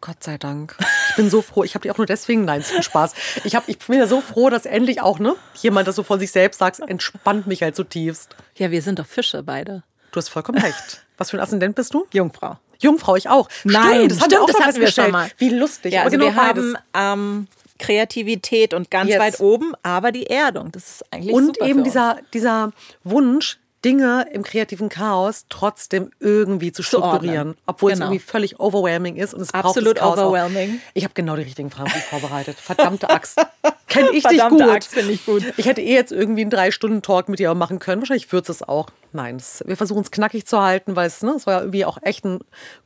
Gott 0.00 0.22
sei 0.22 0.38
Dank. 0.38 0.76
Ich 1.10 1.16
bin 1.16 1.30
so 1.30 1.40
froh. 1.42 1.64
Ich 1.64 1.74
habe 1.74 1.82
die 1.82 1.90
auch 1.90 1.96
nur 1.96 2.06
deswegen, 2.06 2.44
nein, 2.44 2.62
Spaß. 2.62 3.14
Ich, 3.44 3.56
hab, 3.56 3.68
ich 3.68 3.78
bin 3.78 3.98
ja 3.98 4.06
so 4.06 4.20
froh, 4.20 4.50
dass 4.50 4.66
endlich 4.66 5.00
auch 5.00 5.18
ne, 5.18 5.34
jemand 5.54 5.88
das 5.88 5.96
so 5.96 6.02
von 6.02 6.20
sich 6.20 6.30
selbst 6.30 6.58
sagt, 6.58 6.80
entspannt 6.80 7.46
mich 7.46 7.62
halt 7.62 7.74
zutiefst. 7.74 8.36
Ja, 8.56 8.70
wir 8.70 8.82
sind 8.82 8.98
doch 8.98 9.06
Fische 9.06 9.42
beide. 9.42 9.82
Du 10.12 10.18
hast 10.18 10.28
vollkommen 10.28 10.58
recht. 10.58 11.04
Was 11.16 11.30
für 11.30 11.38
ein 11.38 11.40
Aszendent 11.40 11.74
bist 11.74 11.94
du? 11.94 12.06
Jungfrau. 12.12 12.58
Jungfrau, 12.78 13.16
ich 13.16 13.28
auch. 13.28 13.48
Nein, 13.64 14.08
das, 14.08 14.20
haben 14.20 14.30
wir 14.30 14.36
stimmt, 14.36 14.42
auch 14.42 14.46
das 14.46 14.56
schon 14.56 14.66
hatten 14.66 14.80
wir 14.80 14.90
schon 14.92 15.10
mal. 15.10 15.30
Wie 15.38 15.48
lustig. 15.48 15.94
Ja, 15.94 16.02
also 16.02 16.18
genau 16.18 16.26
wir 16.26 16.36
haben 16.36 16.76
ähm, 16.94 17.48
Kreativität 17.78 18.74
und 18.74 18.90
ganz 18.90 19.10
Yes. 19.10 19.18
weit 19.18 19.40
oben, 19.40 19.72
aber 19.82 20.12
die 20.12 20.26
Erdung. 20.26 20.72
Das 20.72 20.84
ist 20.86 21.12
eigentlich 21.12 21.34
Und 21.34 21.60
eben 21.62 21.84
dieser, 21.84 22.18
dieser 22.34 22.72
Wunsch, 23.02 23.58
Dinge 23.84 24.26
im 24.32 24.42
kreativen 24.42 24.88
Chaos 24.88 25.46
trotzdem 25.48 26.10
irgendwie 26.18 26.72
zu 26.72 26.82
Zu 26.82 26.88
strukturieren. 26.88 27.56
obwohl 27.66 27.92
Genau. 27.92 28.06
es 28.06 28.08
irgendwie 28.10 28.24
völlig 28.24 28.58
overwhelming 28.58 29.16
ist. 29.16 29.34
Und 29.34 29.42
es 29.42 29.52
braucht 29.52 29.64
Absolut 29.66 29.96
Chaos 29.98 30.18
overwhelming. 30.18 30.76
Auch. 30.82 30.90
Ich 30.94 31.04
habe 31.04 31.14
genau 31.14 31.36
die 31.36 31.42
richtigen 31.42 31.70
Fragen 31.70 31.90
vorbereitet. 31.90 32.56
Verdammte 32.58 33.10
Axt. 33.10 33.38
Kenn 33.88 34.06
ich 34.12 34.22
Verdammte 34.22 34.56
dich 34.56 34.64
gut. 34.66 34.74
Axt, 34.76 34.92
finde 34.92 35.12
ich 35.12 35.24
gut. 35.24 35.44
Ich 35.56 35.66
hätte 35.66 35.80
eh 35.82 35.94
jetzt 35.94 36.10
irgendwie 36.10 36.40
einen 36.42 36.50
Drei-Stunden-Talk 36.50 37.28
mit 37.28 37.38
dir 37.38 37.54
machen 37.54 37.78
können. 37.78 38.00
Wahrscheinlich 38.02 38.32
wird 38.32 38.48
es 38.48 38.62
auch. 38.62 38.88
Nein, 39.12 39.40
wir 39.64 39.76
versuchen 39.76 40.02
es 40.02 40.10
knackig 40.10 40.46
zu 40.46 40.60
halten, 40.60 40.96
weil 40.96 41.06
es, 41.06 41.22
ne, 41.22 41.34
es 41.36 41.44
soll 41.44 41.54
ja 41.54 41.60
irgendwie 41.60 41.84
auch 41.84 41.98
echt 42.02 42.24
ein 42.24 42.40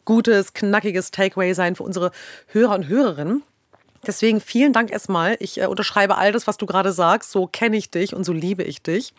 gutes, 0.04 0.52
knackiges 0.52 1.10
Takeaway 1.10 1.54
sein 1.54 1.76
für 1.76 1.82
unsere 1.82 2.10
Hörer 2.48 2.74
und 2.74 2.88
Hörerinnen. 2.88 3.42
Deswegen 4.06 4.40
vielen 4.40 4.72
Dank 4.72 4.90
erstmal. 4.92 5.36
Ich 5.40 5.60
äh, 5.60 5.66
unterschreibe 5.66 6.16
all 6.16 6.32
das, 6.32 6.46
was 6.46 6.56
du 6.56 6.66
gerade 6.66 6.92
sagst. 6.92 7.32
So 7.32 7.46
kenne 7.46 7.76
ich 7.76 7.90
dich 7.90 8.14
und 8.14 8.24
so 8.24 8.32
liebe 8.32 8.62
ich 8.62 8.82
dich. 8.82 9.12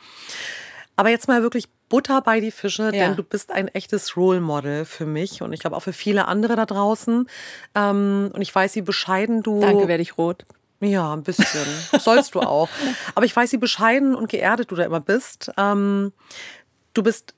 Aber 1.02 1.10
jetzt 1.10 1.28
mal 1.28 1.42
wirklich 1.42 1.66
Butter 1.90 2.22
bei 2.22 2.40
die 2.40 2.52
Fische, 2.52 2.84
Ja. 2.84 2.92
denn 2.92 3.16
du 3.16 3.24
bist 3.24 3.52
ein 3.52 3.70
echtes 3.70 4.16
Role 4.16 4.40
Model 4.40 4.86
für 4.86 5.08
mich 5.08 5.42
und 5.42 5.52
ich 5.52 5.60
glaube 5.60 5.76
auch 5.76 5.82
für 5.82 5.94
viele 5.94 6.28
andere 6.28 6.56
da 6.56 6.68
draußen. 6.68 7.28
Ähm, 7.74 8.30
und 8.32 8.40
ich 8.40 8.54
weiß, 8.54 8.76
wie 8.76 8.84
bescheiden 8.84 9.42
du. 9.42 9.60
Danke, 9.62 9.88
werde 9.88 10.04
ich 10.04 10.20
rot. 10.20 10.46
Ja, 10.80 11.12
ein 11.12 11.24
bisschen. 11.24 11.66
Sollst 12.00 12.36
du 12.36 12.42
auch. 12.42 12.70
Aber 13.16 13.26
ich 13.26 13.36
weiß, 13.36 13.52
wie 13.52 13.58
bescheiden 13.58 14.14
und 14.14 14.30
geerdet 14.30 14.70
du 14.70 14.76
da 14.76 14.84
immer 14.84 15.00
bist. 15.00 15.52
Ähm, 15.58 16.14
du 16.94 17.02
bist, 17.02 17.34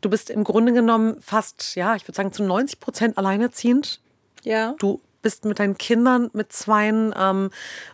du 0.00 0.08
bist 0.08 0.30
im 0.30 0.44
Grunde 0.44 0.72
genommen 0.72 1.16
fast, 1.20 1.74
ja, 1.74 1.96
ich 1.96 2.04
würde 2.06 2.14
sagen, 2.14 2.32
zu 2.32 2.44
90 2.44 2.78
Prozent 2.78 3.18
alleinerziehend. 3.18 4.00
Ja. 4.44 4.76
Du 4.78 5.00
bist 5.22 5.44
mit 5.46 5.58
deinen 5.58 5.76
Kindern, 5.78 6.30
mit 6.32 6.52
Zweien, 6.52 7.12
ähm, 7.18 7.50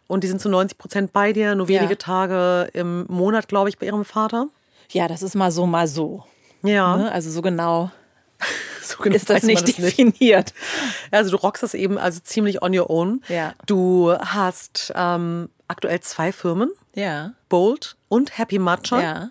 und 0.09 0.25
die 0.25 0.29
sind 0.29 0.43
zu 0.43 0.51
90 0.51 0.77
Prozent 0.77 1.13
bei 1.15 1.33
dir, 1.33 1.55
nur 1.55 1.69
wenige 1.69 1.95
Ja. 1.95 1.97
Tage 1.97 2.69
im 2.75 3.07
Monat, 3.09 3.49
glaube 3.49 3.71
ich, 3.71 3.79
bei 3.79 3.87
ihrem 3.87 4.05
Vater. 4.05 4.49
Ja, 4.91 5.09
das 5.09 5.23
ist 5.23 5.35
mal 5.35 5.51
so, 5.51 5.67
mal 5.67 5.87
so. 5.89 6.25
Ja, 6.63 6.97
Ne? 6.97 7.13
Also 7.13 7.31
so 7.31 7.43
genau 7.43 7.91
so 8.83 8.97
genau 9.03 9.17
ist 9.17 9.31
das 9.31 9.43
nicht 9.43 9.67
definiert. 9.67 10.53
Also 11.11 11.31
du 11.31 11.37
rockst 11.37 11.63
das 11.63 11.75
eben 11.75 11.99
also 11.99 12.21
ziemlich 12.21 12.63
on 12.63 12.77
your 12.77 12.91
own. 12.91 13.23
Ja. 13.29 13.55
Du 13.67 14.13
hast 14.19 14.93
ähm, 14.95 15.49
aktuell 15.69 16.01
zwei 16.01 16.33
Firmen, 16.33 16.71
Ja. 16.95 17.33
Bold 17.49 17.97
und 18.09 18.39
Happy 18.39 18.59
Matcha. 18.59 19.01
Ja. 19.01 19.31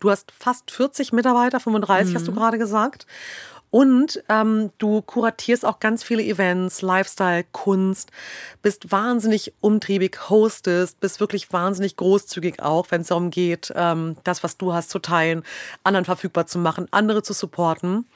Du 0.00 0.10
hast 0.10 0.32
fast 0.32 0.70
40 0.70 1.12
Mitarbeiter, 1.12 1.60
35 1.60 2.14
hast 2.14 2.26
du 2.26 2.32
gerade 2.32 2.56
gesagt. 2.56 3.06
Und 3.70 4.22
ähm, 4.28 4.70
du 4.78 5.00
kuratierst 5.00 5.64
auch 5.64 5.78
ganz 5.78 6.02
viele 6.02 6.22
Events, 6.22 6.82
Lifestyle, 6.82 7.44
Kunst, 7.52 8.10
bist 8.62 8.90
wahnsinnig 8.90 9.52
umtriebig, 9.60 10.28
hostest, 10.28 10.98
bist 10.98 11.20
wirklich 11.20 11.52
wahnsinnig 11.52 11.96
großzügig 11.96 12.60
auch, 12.60 12.86
wenn 12.90 13.02
es 13.02 13.08
darum 13.08 13.30
geht, 13.30 13.72
ähm, 13.76 14.16
das, 14.24 14.42
was 14.42 14.56
du 14.56 14.72
hast, 14.72 14.90
zu 14.90 14.98
teilen, 14.98 15.44
anderen 15.84 16.04
verfügbar 16.04 16.46
zu 16.46 16.58
machen, 16.58 16.88
andere 16.90 17.22
zu 17.22 17.32
supporten. 17.32 18.06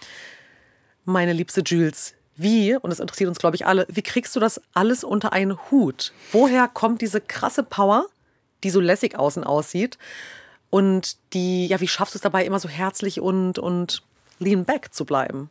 Meine 1.04 1.32
liebste 1.32 1.60
Jules, 1.60 2.14
wie, 2.34 2.74
und 2.74 2.90
das 2.90 2.98
interessiert 2.98 3.28
uns, 3.28 3.38
glaube 3.38 3.54
ich, 3.54 3.64
alle, 3.64 3.86
wie 3.88 4.02
kriegst 4.02 4.34
du 4.34 4.40
das 4.40 4.60
alles 4.72 5.04
unter 5.04 5.32
einen 5.32 5.56
Hut? 5.70 6.12
Woher 6.32 6.66
kommt 6.66 7.00
diese 7.00 7.20
krasse 7.20 7.62
Power, 7.62 8.06
die 8.64 8.70
so 8.70 8.80
lässig 8.80 9.16
außen 9.16 9.44
aussieht? 9.44 9.98
Und 10.70 11.16
die, 11.32 11.68
ja, 11.68 11.80
wie 11.80 11.86
schaffst 11.86 12.14
du 12.14 12.18
es 12.18 12.22
dabei, 12.22 12.44
immer 12.44 12.58
so 12.58 12.68
herzlich 12.68 13.20
und, 13.20 13.60
und 13.60 14.02
lean 14.38 14.64
back 14.64 14.92
zu 14.92 15.04
bleiben? 15.04 15.50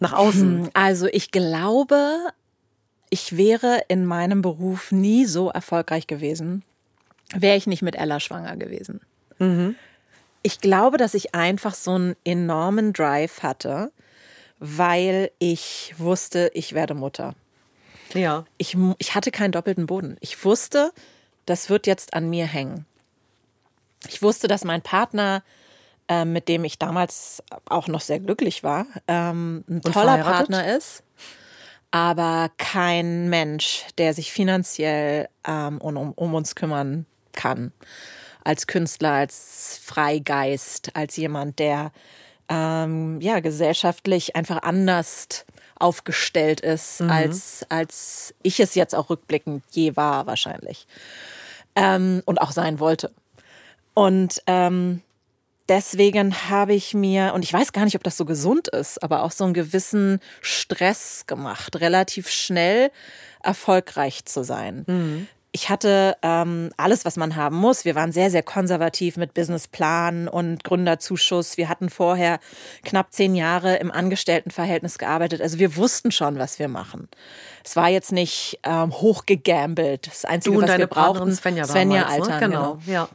Nach 0.00 0.12
außen. 0.12 0.70
Also 0.74 1.06
ich 1.06 1.30
glaube, 1.30 2.18
ich 3.10 3.36
wäre 3.36 3.82
in 3.88 4.04
meinem 4.04 4.42
Beruf 4.42 4.92
nie 4.92 5.24
so 5.24 5.50
erfolgreich 5.50 6.06
gewesen, 6.06 6.62
wäre 7.34 7.56
ich 7.56 7.66
nicht 7.66 7.82
mit 7.82 7.96
Ella 7.96 8.20
schwanger 8.20 8.56
gewesen. 8.56 9.00
Ich 10.42 10.60
glaube, 10.60 10.96
dass 10.96 11.14
ich 11.14 11.34
einfach 11.34 11.74
so 11.74 11.92
einen 11.92 12.16
enormen 12.24 12.92
Drive 12.92 13.42
hatte, 13.42 13.90
weil 14.58 15.30
ich 15.38 15.94
wusste, 15.98 16.50
ich 16.54 16.72
werde 16.72 16.94
Mutter. 16.94 17.34
Ja. 18.14 18.44
Ich, 18.58 18.76
ich 18.98 19.14
hatte 19.14 19.30
keinen 19.30 19.52
doppelten 19.52 19.86
Boden. 19.86 20.16
Ich 20.20 20.44
wusste, 20.44 20.92
das 21.44 21.68
wird 21.68 21.86
jetzt 21.86 22.14
an 22.14 22.30
mir 22.30 22.46
hängen. 22.46 22.86
Ich 24.08 24.22
wusste, 24.22 24.48
dass 24.48 24.64
mein 24.64 24.82
Partner, 24.82 25.42
ähm, 26.08 26.32
mit 26.32 26.48
dem 26.48 26.64
ich 26.64 26.78
damals 26.78 27.42
auch 27.68 27.88
noch 27.88 28.00
sehr 28.00 28.20
glücklich 28.20 28.62
war, 28.62 28.86
ähm, 29.08 29.64
ein 29.68 29.82
toller 29.82 30.18
verheiratet? 30.18 30.32
Partner 30.32 30.76
ist, 30.76 31.02
aber 31.90 32.50
kein 32.58 33.28
Mensch, 33.28 33.84
der 33.98 34.14
sich 34.14 34.32
finanziell 34.32 35.28
ähm, 35.46 35.78
um, 35.78 36.12
um, 36.12 36.34
uns 36.34 36.54
kümmern 36.54 37.06
kann. 37.32 37.72
Als 38.44 38.66
Künstler, 38.66 39.12
als 39.12 39.80
Freigeist, 39.82 40.94
als 40.94 41.16
jemand, 41.16 41.58
der 41.58 41.90
ähm, 42.48 43.20
ja, 43.20 43.40
gesellschaftlich 43.40 44.36
einfach 44.36 44.62
anders 44.62 45.44
aufgestellt 45.78 46.60
ist, 46.60 47.02
als, 47.02 47.66
als 47.68 48.34
ich 48.42 48.60
es 48.60 48.74
jetzt 48.74 48.94
auch 48.94 49.10
rückblickend 49.10 49.62
je 49.72 49.96
war, 49.96 50.26
wahrscheinlich. 50.26 50.86
Ähm, 51.74 52.22
und 52.24 52.40
auch 52.40 52.52
sein 52.52 52.80
wollte. 52.80 53.12
Und 53.92 54.42
ähm, 54.46 55.02
deswegen 55.68 56.34
habe 56.50 56.74
ich 56.74 56.94
mir, 56.94 57.32
und 57.34 57.42
ich 57.42 57.52
weiß 57.52 57.72
gar 57.72 57.84
nicht, 57.84 57.96
ob 57.96 58.02
das 58.04 58.16
so 58.16 58.24
gesund 58.24 58.68
ist, 58.68 59.02
aber 59.02 59.22
auch 59.22 59.32
so 59.32 59.44
einen 59.44 59.54
gewissen 59.54 60.20
Stress 60.40 61.24
gemacht, 61.26 61.80
relativ 61.80 62.28
schnell 62.30 62.90
erfolgreich 63.42 64.24
zu 64.24 64.44
sein. 64.44 64.84
Ich 65.52 65.70
hatte 65.70 66.18
ähm, 66.20 66.70
alles, 66.76 67.06
was 67.06 67.16
man 67.16 67.34
haben 67.34 67.56
muss. 67.56 67.86
Wir 67.86 67.94
waren 67.94 68.12
sehr, 68.12 68.30
sehr 68.30 68.42
konservativ 68.42 69.16
mit 69.16 69.32
Businessplan 69.32 70.28
und 70.28 70.64
Gründerzuschuss. 70.64 71.56
Wir 71.56 71.70
hatten 71.70 71.88
vorher 71.88 72.40
knapp 72.84 73.12
zehn 73.14 73.34
Jahre 73.34 73.76
im 73.76 73.90
Angestelltenverhältnis 73.90 74.98
gearbeitet. 74.98 75.40
Also 75.40 75.58
wir 75.58 75.76
wussten 75.76 76.12
schon, 76.12 76.38
was 76.38 76.58
wir 76.58 76.68
machen. 76.68 77.08
Es 77.64 77.74
war 77.74 77.88
jetzt 77.88 78.12
nicht 78.12 78.58
ähm, 78.64 78.92
hochgegambelt. 78.92 80.08
Das 80.08 80.26
Einzige, 80.26 80.52
Du 80.52 80.58
und 80.58 80.64
was 80.64 80.70
deine 80.72 80.82
wir 80.82 80.88
brauchten, 80.88 81.32
Svenja, 81.32 81.64
Svenja 81.64 82.02
damals, 82.02 82.28
Altern, 82.28 82.40
ne? 82.40 82.56
Genau. 82.56 82.78
Ja. 82.86 83.08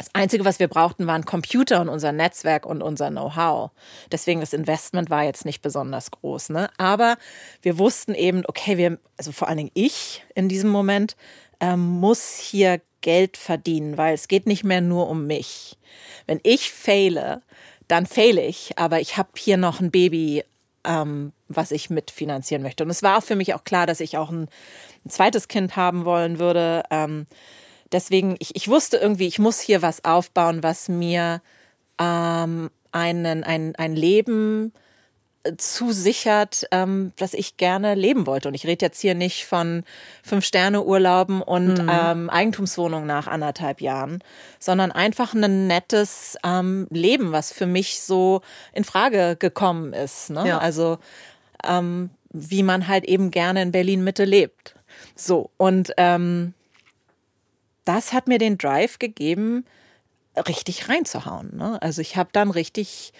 Das 0.00 0.08
Einzige, 0.14 0.46
was 0.46 0.58
wir 0.58 0.68
brauchten, 0.68 1.06
waren 1.06 1.26
Computer 1.26 1.82
und 1.82 1.90
unser 1.90 2.10
Netzwerk 2.10 2.64
und 2.64 2.82
unser 2.82 3.10
Know-how. 3.10 3.70
Deswegen 4.10 4.40
das 4.40 4.54
Investment 4.54 5.10
war 5.10 5.24
jetzt 5.24 5.44
nicht 5.44 5.60
besonders 5.60 6.10
groß. 6.10 6.48
Ne? 6.48 6.70
Aber 6.78 7.18
wir 7.60 7.76
wussten 7.78 8.14
eben, 8.14 8.42
okay, 8.46 8.78
wir, 8.78 8.98
also 9.18 9.30
vor 9.30 9.48
allen 9.48 9.58
Dingen 9.58 9.70
ich 9.74 10.24
in 10.34 10.48
diesem 10.48 10.70
Moment, 10.70 11.16
ähm, 11.60 11.80
muss 11.80 12.38
hier 12.38 12.80
Geld 13.02 13.36
verdienen, 13.36 13.98
weil 13.98 14.14
es 14.14 14.26
geht 14.26 14.46
nicht 14.46 14.64
mehr 14.64 14.80
nur 14.80 15.06
um 15.06 15.26
mich. 15.26 15.76
Wenn 16.26 16.40
ich 16.44 16.72
faile, 16.72 17.42
dann 17.86 18.06
faile 18.06 18.42
ich, 18.42 18.78
aber 18.78 19.00
ich 19.00 19.18
habe 19.18 19.28
hier 19.36 19.58
noch 19.58 19.80
ein 19.80 19.90
Baby, 19.90 20.44
ähm, 20.84 21.34
was 21.48 21.72
ich 21.72 21.90
mitfinanzieren 21.90 22.62
möchte. 22.62 22.84
Und 22.84 22.90
es 22.90 23.02
war 23.02 23.20
für 23.20 23.36
mich 23.36 23.52
auch 23.52 23.64
klar, 23.64 23.86
dass 23.86 24.00
ich 24.00 24.16
auch 24.16 24.30
ein, 24.30 24.48
ein 25.04 25.10
zweites 25.10 25.46
Kind 25.48 25.76
haben 25.76 26.06
wollen 26.06 26.38
würde. 26.38 26.84
Ähm, 26.90 27.26
deswegen, 27.92 28.36
ich, 28.38 28.56
ich 28.56 28.68
wusste 28.68 28.96
irgendwie, 28.96 29.26
ich 29.26 29.38
muss 29.38 29.60
hier 29.60 29.82
was 29.82 30.04
aufbauen, 30.04 30.62
was 30.62 30.88
mir 30.88 31.42
ähm, 31.98 32.70
einen, 32.92 33.44
ein, 33.44 33.74
ein 33.76 33.94
Leben 33.94 34.72
äh, 35.42 35.56
zusichert, 35.56 36.66
ähm, 36.70 37.12
das 37.16 37.34
ich 37.34 37.56
gerne 37.56 37.94
leben 37.94 38.26
wollte. 38.26 38.48
Und 38.48 38.54
ich 38.54 38.66
rede 38.66 38.84
jetzt 38.84 39.00
hier 39.00 39.14
nicht 39.14 39.44
von 39.44 39.84
Fünf-Sterne-Urlauben 40.22 41.42
und 41.42 41.84
ähm, 41.88 42.30
Eigentumswohnungen 42.30 43.06
nach 43.06 43.26
anderthalb 43.26 43.80
Jahren, 43.80 44.22
sondern 44.58 44.92
einfach 44.92 45.34
ein 45.34 45.66
nettes 45.66 46.36
ähm, 46.44 46.86
Leben, 46.90 47.32
was 47.32 47.52
für 47.52 47.66
mich 47.66 48.00
so 48.02 48.42
in 48.72 48.84
Frage 48.84 49.36
gekommen 49.38 49.92
ist. 49.92 50.30
Ne? 50.30 50.48
Ja. 50.48 50.58
Also 50.58 50.98
ähm, 51.64 52.10
wie 52.32 52.62
man 52.62 52.86
halt 52.86 53.04
eben 53.04 53.30
gerne 53.30 53.62
in 53.62 53.72
Berlin 53.72 54.04
Mitte 54.04 54.24
lebt. 54.24 54.76
So 55.14 55.50
und 55.56 55.92
ähm, 55.96 56.54
das 57.90 58.12
hat 58.12 58.28
mir 58.28 58.38
den 58.38 58.56
Drive 58.56 59.00
gegeben, 59.00 59.64
richtig 60.46 60.88
reinzuhauen. 60.88 61.56
Ne? 61.56 61.82
Also 61.82 62.00
ich 62.00 62.16
habe 62.16 62.30
dann 62.32 62.50
richtig 62.50 63.12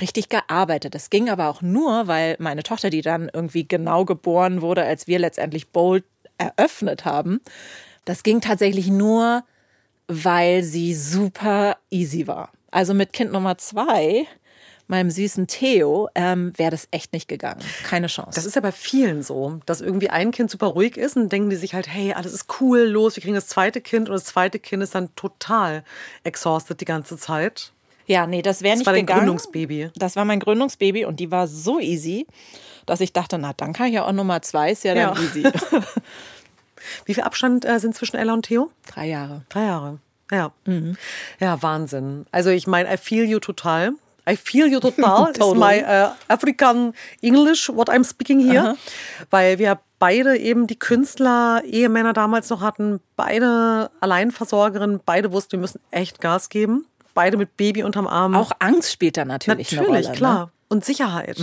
richtig 0.00 0.28
gearbeitet. 0.28 0.94
Das 0.94 1.10
ging 1.10 1.28
aber 1.28 1.48
auch 1.48 1.62
nur, 1.62 2.06
weil 2.06 2.36
meine 2.38 2.62
Tochter, 2.62 2.90
die 2.90 3.00
dann 3.00 3.30
irgendwie 3.32 3.66
genau 3.66 4.04
geboren 4.04 4.62
wurde, 4.62 4.84
als 4.84 5.06
wir 5.06 5.18
letztendlich 5.18 5.70
Bold 5.70 6.04
eröffnet 6.36 7.04
haben, 7.04 7.40
das 8.04 8.22
ging 8.22 8.40
tatsächlich 8.40 8.88
nur, 8.88 9.42
weil 10.06 10.62
sie 10.62 10.94
super 10.94 11.78
easy 11.90 12.26
war. 12.28 12.52
Also 12.70 12.94
mit 12.94 13.12
Kind 13.12 13.32
Nummer 13.32 13.58
zwei 13.58 14.26
meinem 14.88 15.10
süßen 15.10 15.46
Theo, 15.46 16.08
ähm, 16.14 16.52
wäre 16.56 16.70
das 16.70 16.88
echt 16.90 17.12
nicht 17.12 17.28
gegangen. 17.28 17.60
Keine 17.84 18.06
Chance. 18.08 18.32
Das 18.34 18.44
ist 18.46 18.54
ja 18.56 18.60
bei 18.62 18.72
vielen 18.72 19.22
so, 19.22 19.60
dass 19.66 19.80
irgendwie 19.80 20.10
ein 20.10 20.30
Kind 20.30 20.50
super 20.50 20.68
ruhig 20.68 20.96
ist 20.96 21.16
und 21.16 21.30
denken 21.30 21.50
die 21.50 21.56
sich 21.56 21.74
halt, 21.74 21.86
hey, 21.88 22.12
alles 22.14 22.32
ist 22.32 22.46
cool, 22.60 22.80
los, 22.80 23.14
wir 23.16 23.22
kriegen 23.22 23.34
das 23.34 23.46
zweite 23.48 23.80
Kind 23.80 24.08
und 24.08 24.14
das 24.14 24.24
zweite 24.24 24.58
Kind 24.58 24.82
ist 24.82 24.94
dann 24.94 25.14
total 25.14 25.84
exhausted 26.24 26.80
die 26.80 26.84
ganze 26.86 27.16
Zeit. 27.18 27.72
Ja, 28.06 28.26
nee, 28.26 28.40
das 28.40 28.62
wäre 28.62 28.76
nicht 28.76 28.86
war 28.86 28.94
dein 28.94 29.02
gegangen. 29.04 29.20
Gründungsbaby. 29.26 29.90
Das 29.94 30.16
war 30.16 30.24
mein 30.24 30.40
Gründungsbaby 30.40 31.04
und 31.04 31.20
die 31.20 31.30
war 31.30 31.46
so 31.46 31.78
easy, 31.78 32.26
dass 32.86 33.00
ich 33.02 33.12
dachte, 33.12 33.36
na, 33.38 33.52
dann 33.52 33.74
kann 33.74 33.88
ich 33.88 33.94
ja 33.94 34.06
auch 34.06 34.12
Nummer 34.12 34.40
zwei, 34.40 34.70
ist 34.72 34.84
ja 34.84 34.94
dann 34.94 35.14
Ja. 35.14 35.22
easy. 35.22 35.42
Wie 37.04 37.12
viel 37.14 37.22
Abstand 37.24 37.64
äh, 37.64 37.78
sind 37.80 37.94
zwischen 37.94 38.16
Ella 38.16 38.32
und 38.32 38.42
Theo? 38.46 38.70
Drei 38.86 39.06
Jahre. 39.08 39.42
Drei 39.50 39.64
Jahre. 39.64 39.98
Ja. 40.30 40.52
Ja, 41.40 41.62
Wahnsinn. 41.62 42.26
Also 42.30 42.50
ich 42.50 42.66
meine, 42.66 42.92
I 42.92 42.96
feel 42.96 43.24
you 43.24 43.40
total. 43.40 43.92
I 44.28 44.36
feel 44.36 44.66
you 44.66 44.80
total. 44.80 45.26
It's 45.30 45.38
Totally. 45.38 45.58
my 45.58 45.82
uh, 45.84 46.12
African 46.28 46.92
English, 47.22 47.68
what 47.68 47.88
I'm 47.88 48.04
speaking 48.04 48.40
here. 48.40 48.76
Weil 49.30 49.58
wir 49.58 49.78
beide 49.98 50.36
eben 50.36 50.66
die 50.66 50.78
Künstler, 50.78 51.62
Ehemänner 51.64 52.12
damals 52.12 52.50
noch 52.50 52.60
hatten, 52.60 53.00
beide 53.16 53.90
Alleinversorgerinnen, 54.00 55.00
beide 55.04 55.32
wussten, 55.32 55.52
wir 55.52 55.58
müssen 55.60 55.80
echt 55.90 56.20
Gas 56.20 56.48
geben. 56.48 56.86
Beide 57.14 57.36
mit 57.36 57.56
Baby 57.56 57.82
unterm 57.82 58.06
Arm. 58.06 58.34
Auch 58.36 58.52
Angst 58.60 58.92
spielt 58.92 59.16
da 59.16 59.24
natürlich, 59.24 59.72
Natürlich, 59.72 59.90
eine 59.90 60.06
Rolle. 60.06 60.16
klar. 60.16 60.44
Ne? 60.46 60.50
Und 60.68 60.84
Sicherheit. 60.84 61.40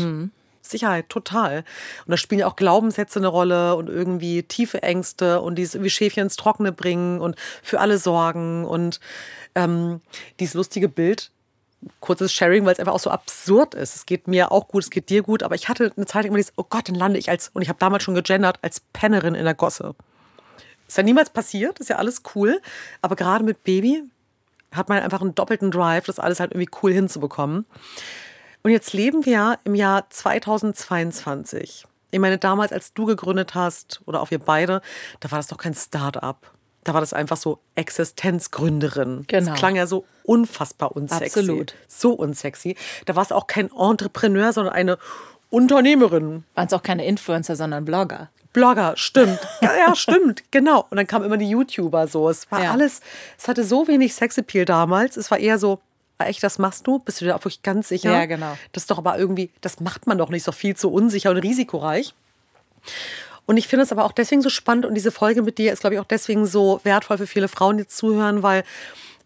Sicherheit, 0.61 1.09
total. 1.09 1.63
Und 2.05 2.11
da 2.11 2.17
spielen 2.17 2.39
ja 2.39 2.47
auch 2.47 2.55
Glaubenssätze 2.55 3.19
eine 3.19 3.27
Rolle 3.27 3.75
und 3.75 3.89
irgendwie 3.89 4.43
tiefe 4.43 4.83
Ängste 4.83 5.41
und 5.41 5.55
dieses 5.55 5.75
irgendwie 5.75 5.89
Schäfchen 5.89 6.23
ins 6.23 6.37
Trockene 6.37 6.71
bringen 6.71 7.19
und 7.19 7.35
für 7.61 7.79
alle 7.79 7.97
sorgen 7.97 8.65
und 8.65 8.99
ähm, 9.55 10.01
dieses 10.39 10.53
lustige 10.55 10.89
Bild, 10.89 11.31
kurzes 11.99 12.31
Sharing, 12.31 12.65
weil 12.65 12.73
es 12.73 12.79
einfach 12.79 12.93
auch 12.93 12.99
so 12.99 13.09
absurd 13.09 13.73
ist. 13.73 13.95
Es 13.95 14.05
geht 14.05 14.27
mir 14.27 14.51
auch 14.51 14.67
gut, 14.67 14.83
es 14.83 14.89
geht 14.89 15.09
dir 15.09 15.23
gut, 15.23 15.43
aber 15.43 15.55
ich 15.55 15.69
hatte 15.69 15.91
eine 15.95 16.05
Zeit 16.05 16.25
immer 16.25 16.37
dieses, 16.37 16.53
oh 16.55 16.65
Gott, 16.67 16.89
dann 16.89 16.95
lande 16.95 17.19
ich 17.19 17.29
als, 17.29 17.49
und 17.53 17.61
ich 17.61 17.69
habe 17.69 17.79
damals 17.79 18.03
schon 18.03 18.15
gegendert, 18.15 18.59
als 18.61 18.81
Pennerin 18.93 19.35
in 19.35 19.45
der 19.45 19.53
Gosse. 19.53 19.95
Ist 20.87 20.97
ja 20.97 21.03
niemals 21.03 21.29
passiert, 21.29 21.79
ist 21.79 21.89
ja 21.89 21.97
alles 21.97 22.21
cool, 22.35 22.61
aber 23.01 23.15
gerade 23.15 23.43
mit 23.43 23.63
Baby 23.63 24.03
hat 24.71 24.89
man 24.89 25.01
einfach 25.01 25.21
einen 25.21 25.35
doppelten 25.35 25.71
Drive, 25.71 26.05
das 26.05 26.19
alles 26.19 26.39
halt 26.39 26.51
irgendwie 26.51 26.69
cool 26.83 26.91
hinzubekommen. 26.91 27.65
Und 28.63 28.71
jetzt 28.71 28.93
leben 28.93 29.25
wir 29.25 29.59
im 29.63 29.75
Jahr 29.75 30.09
2022. 30.09 31.85
Ich 32.11 32.19
meine, 32.19 32.37
damals, 32.37 32.71
als 32.71 32.93
du 32.93 33.05
gegründet 33.05 33.55
hast, 33.55 34.01
oder 34.05 34.21
auch 34.21 34.31
wir 34.31 34.39
beide, 34.39 34.81
da 35.19 35.31
war 35.31 35.39
das 35.39 35.47
doch 35.47 35.57
kein 35.57 35.73
Start-up. 35.73 36.54
Da 36.85 36.93
war 36.93 37.01
das 37.01 37.13
einfach 37.13 37.35
so 37.37 37.59
Existenzgründerin. 37.75 39.25
Genau. 39.27 39.49
Das 39.51 39.59
klang 39.59 39.75
ja 39.75 39.87
so 39.87 40.05
unfassbar 40.23 40.95
unsexy. 40.95 41.39
Absolut. 41.39 41.75
So 41.87 42.13
unsexy. 42.13 42.75
Da 43.05 43.15
war 43.15 43.23
es 43.23 43.31
auch 43.31 43.47
kein 43.47 43.69
Entrepreneur, 43.71 44.53
sondern 44.53 44.73
eine 44.73 44.97
Unternehmerin. 45.49 46.43
Waren 46.55 46.67
es 46.67 46.73
auch 46.73 46.83
keine 46.83 47.05
Influencer, 47.05 47.55
sondern 47.55 47.85
Blogger. 47.85 48.29
Blogger, 48.53 48.93
stimmt. 48.95 49.39
Ja, 49.61 49.71
ja, 49.75 49.95
stimmt, 49.95 50.43
genau. 50.51 50.85
Und 50.89 50.97
dann 50.97 51.07
kamen 51.07 51.25
immer 51.25 51.37
die 51.37 51.49
YouTuber 51.49 52.07
so. 52.07 52.29
Es 52.29 52.49
war 52.51 52.63
Ja. 52.63 52.71
alles, 52.71 53.01
es 53.37 53.47
hatte 53.47 53.63
so 53.63 53.87
wenig 53.87 54.13
Sexappeal 54.13 54.65
damals. 54.65 55.17
Es 55.17 55.29
war 55.31 55.39
eher 55.39 55.57
so, 55.59 55.79
ah, 56.19 56.25
echt, 56.25 56.43
das 56.43 56.59
machst 56.59 56.85
du? 56.87 56.99
Bist 56.99 57.19
du 57.19 57.25
dir 57.25 57.35
auch 57.35 57.39
wirklich 57.39 57.63
ganz 57.63 57.89
sicher? 57.89 58.11
Ja, 58.11 58.25
genau. 58.25 58.55
Das 58.71 58.83
ist 58.83 58.91
doch 58.91 58.97
aber 58.97 59.17
irgendwie, 59.17 59.49
das 59.61 59.79
macht 59.79 60.07
man 60.07 60.17
doch 60.17 60.29
nicht 60.29 60.43
so 60.43 60.51
viel 60.51 60.75
zu 60.75 60.91
unsicher 60.91 61.31
und 61.31 61.37
risikoreich. 61.37 62.13
Und 63.45 63.57
ich 63.57 63.67
finde 63.67 63.83
es 63.83 63.91
aber 63.91 64.05
auch 64.05 64.11
deswegen 64.11 64.41
so 64.41 64.49
spannend 64.49 64.85
und 64.85 64.95
diese 64.95 65.11
Folge 65.11 65.41
mit 65.41 65.57
dir 65.57 65.71
ist, 65.71 65.81
glaube 65.81 65.95
ich, 65.95 65.99
auch 65.99 66.05
deswegen 66.05 66.45
so 66.45 66.79
wertvoll 66.83 67.17
für 67.17 67.27
viele 67.27 67.47
Frauen, 67.47 67.77
die 67.77 67.87
zuhören, 67.87 68.43
weil 68.43 68.63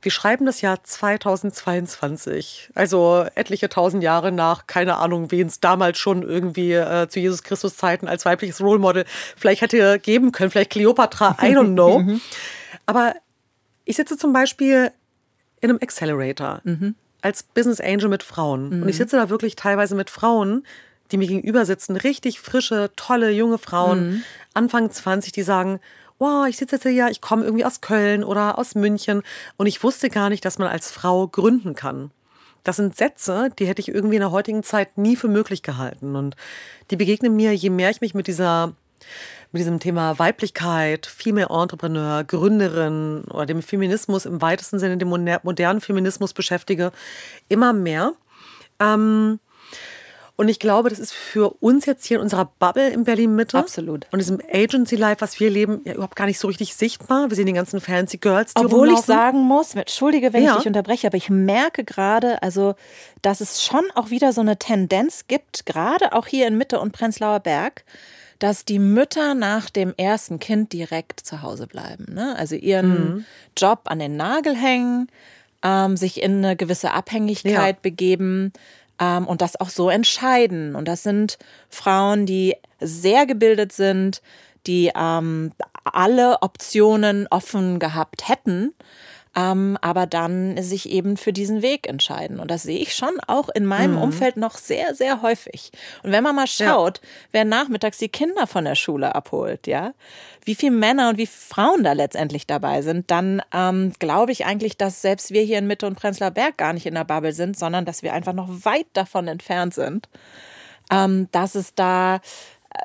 wir 0.01 0.11
schreiben 0.11 0.45
das 0.45 0.61
Jahr 0.61 0.81
2022, 0.81 2.71
also 2.73 3.25
etliche 3.35 3.67
tausend 3.67 4.01
Jahre 4.01 4.31
nach, 4.31 4.65
keine 4.65 4.95
Ahnung, 4.97 5.29
wen 5.31 5.47
es 5.47 5.59
damals 5.59 5.97
schon 5.97 6.23
irgendwie 6.23 6.71
äh, 6.71 7.09
zu 7.09 7.19
Jesus 7.19 7.43
Christus 7.43 7.75
Zeiten 7.75 8.07
als 8.07 8.23
weibliches 8.23 8.61
Role 8.61 8.79
Model 8.79 9.03
vielleicht 9.35 9.61
hätte 9.61 9.99
geben 9.99 10.31
können, 10.31 10.51
vielleicht 10.51 10.71
Cleopatra, 10.71 11.37
I 11.41 11.53
don't 11.53 11.73
know. 11.73 12.17
Aber 12.85 13.13
ich 13.83 13.97
sitze 13.97 14.17
zum 14.17 14.31
Beispiel 14.31 14.91
in 15.59 15.69
einem 15.69 15.79
Accelerator 15.81 16.61
als 17.21 17.43
Business 17.43 17.81
Angel 17.81 18.07
mit 18.07 18.23
Frauen. 18.23 18.83
Und 18.83 18.87
ich 18.87 18.95
sitze 18.95 19.17
da 19.17 19.29
wirklich 19.29 19.57
teilweise 19.57 19.95
mit 19.95 20.09
Frauen, 20.09 20.63
die 21.11 21.17
mir 21.17 21.27
gegenüber 21.27 21.65
sitzen, 21.65 21.95
richtig 21.95 22.39
frische, 22.39 22.91
tolle, 22.95 23.31
junge 23.31 23.57
Frauen, 23.57 24.23
Anfang 24.53 24.91
20, 24.91 25.31
die 25.31 25.43
sagen, 25.43 25.79
wow, 26.19 26.47
ich 26.47 26.57
sitze 26.57 26.75
jetzt 26.75 26.87
hier, 26.87 27.07
ich 27.09 27.21
komme 27.21 27.43
irgendwie 27.43 27.65
aus 27.65 27.81
Köln 27.81 28.23
oder 28.23 28.59
aus 28.59 28.75
München 28.75 29.23
und 29.57 29.67
ich 29.67 29.81
wusste 29.83 30.09
gar 30.09 30.29
nicht, 30.29 30.43
dass 30.45 30.59
man 30.59 30.67
als 30.67 30.91
Frau 30.91 31.27
gründen 31.27 31.75
kann. 31.75 32.11
Das 32.63 32.75
sind 32.75 32.95
Sätze, 32.97 33.49
die 33.57 33.65
hätte 33.67 33.81
ich 33.81 33.87
irgendwie 33.87 34.17
in 34.17 34.21
der 34.21 34.31
heutigen 34.31 34.63
Zeit 34.63 34.97
nie 34.97 35.15
für 35.15 35.29
möglich 35.29 35.63
gehalten. 35.63 36.15
Und 36.15 36.35
die 36.91 36.97
begegnen 36.97 37.35
mir, 37.35 37.55
je 37.55 37.69
mehr 37.69 37.89
ich 37.89 38.01
mich 38.01 38.13
mit 38.13 38.27
dieser 38.27 38.73
mit 39.51 39.61
diesem 39.61 39.79
Thema 39.79 40.19
Weiblichkeit, 40.19 41.07
Female 41.07 41.47
Entrepreneur, 41.49 42.23
Gründerin 42.23 43.23
oder 43.31 43.47
dem 43.47 43.63
Feminismus 43.63 44.25
im 44.25 44.41
weitesten 44.41 44.77
Sinne, 44.77 44.97
dem 44.97 45.07
moder- 45.07 45.39
modernen 45.43 45.81
Feminismus 45.81 46.33
beschäftige, 46.33 46.91
immer 47.47 47.73
mehr. 47.73 48.13
Ähm, 48.79 49.39
und 50.39 50.47
ich 50.47 50.59
glaube, 50.59 50.87
das 50.87 50.99
ist 50.99 51.11
für 51.11 51.49
uns 51.61 51.85
jetzt 51.85 52.05
hier 52.05 52.15
in 52.15 52.23
unserer 52.23 52.45
Bubble 52.59 52.87
in 52.91 53.03
Berlin-Mitte 53.03 53.57
Absolut. 53.57 54.07
und 54.13 54.19
diesem 54.19 54.39
Agency-Life, 54.49 55.19
was 55.19 55.37
wir 55.41 55.49
leben, 55.49 55.81
ja 55.83 55.93
überhaupt 55.93 56.15
gar 56.15 56.27
nicht 56.27 56.39
so 56.39 56.47
richtig 56.47 56.75
sichtbar. 56.75 57.29
Wir 57.29 57.35
sehen 57.35 57.45
die 57.45 57.51
ganzen 57.51 57.81
fancy 57.81 58.19
Girls, 58.19 58.53
die 58.53 58.63
Obwohl 58.63 58.89
ich 58.89 58.99
sagen 59.01 59.39
muss, 59.39 59.75
entschuldige, 59.75 60.31
wenn 60.31 60.43
Ja. 60.45 60.51
ich 60.53 60.57
dich 60.59 60.67
unterbreche, 60.67 61.07
aber 61.07 61.17
ich 61.17 61.29
merke 61.29 61.83
gerade, 61.83 62.41
also, 62.41 62.75
dass 63.21 63.41
es 63.41 63.61
schon 63.61 63.83
auch 63.95 64.11
wieder 64.11 64.31
so 64.31 64.39
eine 64.39 64.57
Tendenz 64.57 65.25
gibt, 65.27 65.65
gerade 65.65 66.13
auch 66.13 66.25
hier 66.25 66.47
in 66.47 66.57
Mitte 66.57 66.79
und 66.79 66.93
Prenzlauer 66.93 67.41
Berg, 67.41 67.83
dass 68.39 68.63
die 68.63 68.79
Mütter 68.79 69.33
nach 69.33 69.69
dem 69.69 69.93
ersten 69.97 70.39
Kind 70.39 70.71
direkt 70.71 71.19
zu 71.19 71.41
Hause 71.41 71.67
bleiben. 71.67 72.13
Ne? 72.13 72.33
Also 72.37 72.55
ihren 72.55 73.25
Job 73.57 73.81
an 73.87 73.99
den 73.99 74.15
Nagel 74.15 74.55
hängen, 74.55 75.09
ähm, 75.63 75.97
sich 75.97 76.23
in 76.23 76.37
eine 76.45 76.55
gewisse 76.55 76.91
Abhängigkeit 76.91 77.75
Ja. 77.75 77.79
begeben 77.81 78.53
ähm, 78.99 79.27
und 79.27 79.41
das 79.41 79.59
auch 79.59 79.69
so 79.69 79.89
entscheiden. 79.89 80.75
Und 80.75 80.87
das 80.87 81.03
sind 81.03 81.37
Frauen, 81.69 82.25
die 82.25 82.55
sehr 82.79 83.25
gebildet 83.25 83.71
sind, 83.71 84.21
die 84.67 84.91
ähm, 84.95 85.51
alle 85.83 86.41
Optionen 86.41 87.27
offen 87.29 87.79
gehabt 87.79 88.27
hätten, 88.27 88.73
ähm, 89.39 89.77
aber 89.81 90.05
dann 90.05 90.61
sich 90.61 90.89
eben 90.89 91.15
für 91.17 91.31
diesen 91.31 91.61
Weg 91.61 91.87
entscheiden. 91.87 92.39
Und 92.39 92.51
das 92.51 92.63
sehe 92.63 92.79
ich 92.79 92.93
schon 92.93 93.19
auch 93.27 93.49
in 93.49 93.65
meinem 93.65 93.97
Umfeld 93.97 94.37
noch 94.37 94.57
sehr, 94.57 94.95
sehr 94.95 95.21
häufig. 95.21 95.71
Und 96.03 96.11
wenn 96.11 96.23
man 96.23 96.35
mal 96.35 96.47
schaut, 96.47 96.99
wer 97.31 97.45
nachmittags 97.45 97.97
die 97.97 98.09
Kinder 98.09 98.47
von 98.47 98.65
der 98.65 98.75
Schule 98.75 99.15
abholt, 99.15 99.67
ja, 99.67 99.93
wie 100.45 100.55
viele 100.55 100.71
Männer 100.71 101.09
und 101.09 101.17
wie 101.17 101.27
viele 101.27 101.53
Frauen 101.53 101.83
da 101.83 101.93
letztendlich 101.93 102.47
dabei 102.47 102.81
sind, 102.81 103.11
dann 103.11 103.41
ähm, 103.53 103.93
glaube 103.99 104.31
ich 104.31 104.45
eigentlich, 104.45 104.77
dass 104.77 105.01
selbst 105.01 105.31
wir 105.31 105.41
hier 105.41 105.59
in 105.59 105.67
Mitte 105.67 105.87
und 105.87 105.95
Prenzlauer 105.95 106.31
Berg 106.31 106.57
gar 106.57 106.73
nicht 106.73 106.85
in 106.85 106.95
der 106.95 107.03
Bubble 107.03 107.33
sind, 107.33 107.57
sondern 107.57 107.85
dass 107.85 108.03
wir 108.03 108.13
einfach 108.13 108.33
noch 108.33 108.47
weit 108.65 108.87
davon 108.93 109.27
entfernt 109.27 109.73
sind 109.73 110.09
ähm, 110.89 111.27
dass 111.31 111.55
es 111.55 111.75
da 111.75 112.21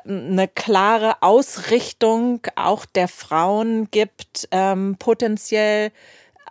ähm, 0.05 0.27
eine 0.31 0.47
klare 0.47 1.21
Ausrichtung 1.21 2.41
auch 2.55 2.85
der 2.85 3.07
Frauen 3.07 3.89
gibt, 3.91 4.47
ähm, 4.51 4.95
potenziell 4.99 5.91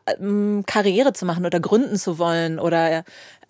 ähm, 0.06 0.64
Karriere 0.66 1.12
zu 1.12 1.26
machen 1.26 1.46
oder 1.46 1.60
gründen 1.60 1.96
zu 1.96 2.18
wollen 2.18 2.58
oder 2.58 3.04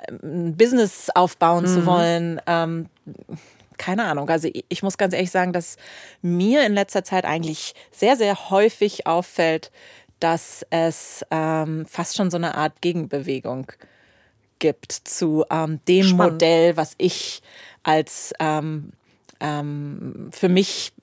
ähm, 0.08 0.18
ein 0.22 0.56
Business 0.56 1.10
aufbauen 1.14 1.66
zu 1.66 1.86
wollen. 1.86 2.40
Ähm, 2.46 2.88
keine 3.76 4.04
Ahnung. 4.04 4.28
Also 4.30 4.48
ich, 4.68 4.82
muss 4.82 4.98
ganz 4.98 5.14
ehrlich 5.14 5.30
sagen, 5.30 5.52
dass 5.52 5.76
mir 6.22 6.64
in 6.64 6.74
letzter 6.74 7.04
Zeit 7.04 7.24
eigentlich 7.24 7.74
sehr, 7.90 8.16
sehr 8.16 8.50
häufig 8.50 9.06
auffällt, 9.06 9.70
dass 10.20 10.64
es 10.70 11.24
ähm, 11.30 11.86
fast 11.86 12.16
schon 12.16 12.30
so 12.30 12.36
eine 12.36 12.54
Art 12.54 12.80
Gegenbewegung 12.80 13.72
gibt 14.58 14.92
zu 14.92 15.44
ähm, 15.50 15.80
dem 15.88 16.04
Spannend. 16.04 16.34
Modell, 16.34 16.76
was 16.76 16.94
ich 16.98 17.42
als 17.82 18.32
ähm, 18.40 18.92
ähm, 19.40 20.30
für 20.32 20.48
mich 20.48 20.93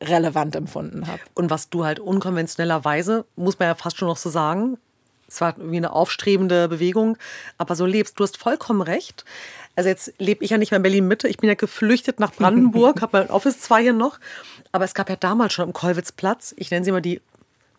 relevant 0.00 0.56
empfunden 0.56 1.06
habe. 1.06 1.20
Und 1.34 1.50
was 1.50 1.70
du 1.70 1.84
halt 1.84 2.00
unkonventionellerweise, 2.00 3.24
muss 3.36 3.58
man 3.58 3.68
ja 3.68 3.74
fast 3.74 3.98
schon 3.98 4.08
noch 4.08 4.16
so 4.16 4.30
sagen, 4.30 4.78
es 5.28 5.40
war 5.40 5.56
irgendwie 5.56 5.78
eine 5.78 5.92
aufstrebende 5.92 6.68
Bewegung, 6.68 7.18
aber 7.58 7.74
so 7.74 7.84
lebst. 7.84 8.18
Du 8.18 8.24
hast 8.24 8.36
vollkommen 8.36 8.80
recht. 8.80 9.24
Also 9.74 9.88
jetzt 9.88 10.14
lebe 10.18 10.44
ich 10.44 10.50
ja 10.50 10.58
nicht 10.58 10.70
mehr 10.70 10.76
in 10.76 10.82
Berlin-Mitte. 10.82 11.28
Ich 11.28 11.38
bin 11.38 11.48
ja 11.48 11.54
geflüchtet 11.54 12.20
nach 12.20 12.32
Brandenburg, 12.32 13.00
habe 13.02 13.18
mein 13.18 13.30
Office 13.30 13.60
zwar 13.60 13.80
hier 13.80 13.92
noch. 13.92 14.18
Aber 14.72 14.84
es 14.84 14.94
gab 14.94 15.10
ja 15.10 15.16
damals 15.16 15.52
schon 15.52 15.64
am 15.64 15.72
Kollwitzplatz, 15.72 16.54
ich 16.56 16.70
nenne 16.70 16.84
sie 16.84 16.92
mal 16.92 17.02
die 17.02 17.20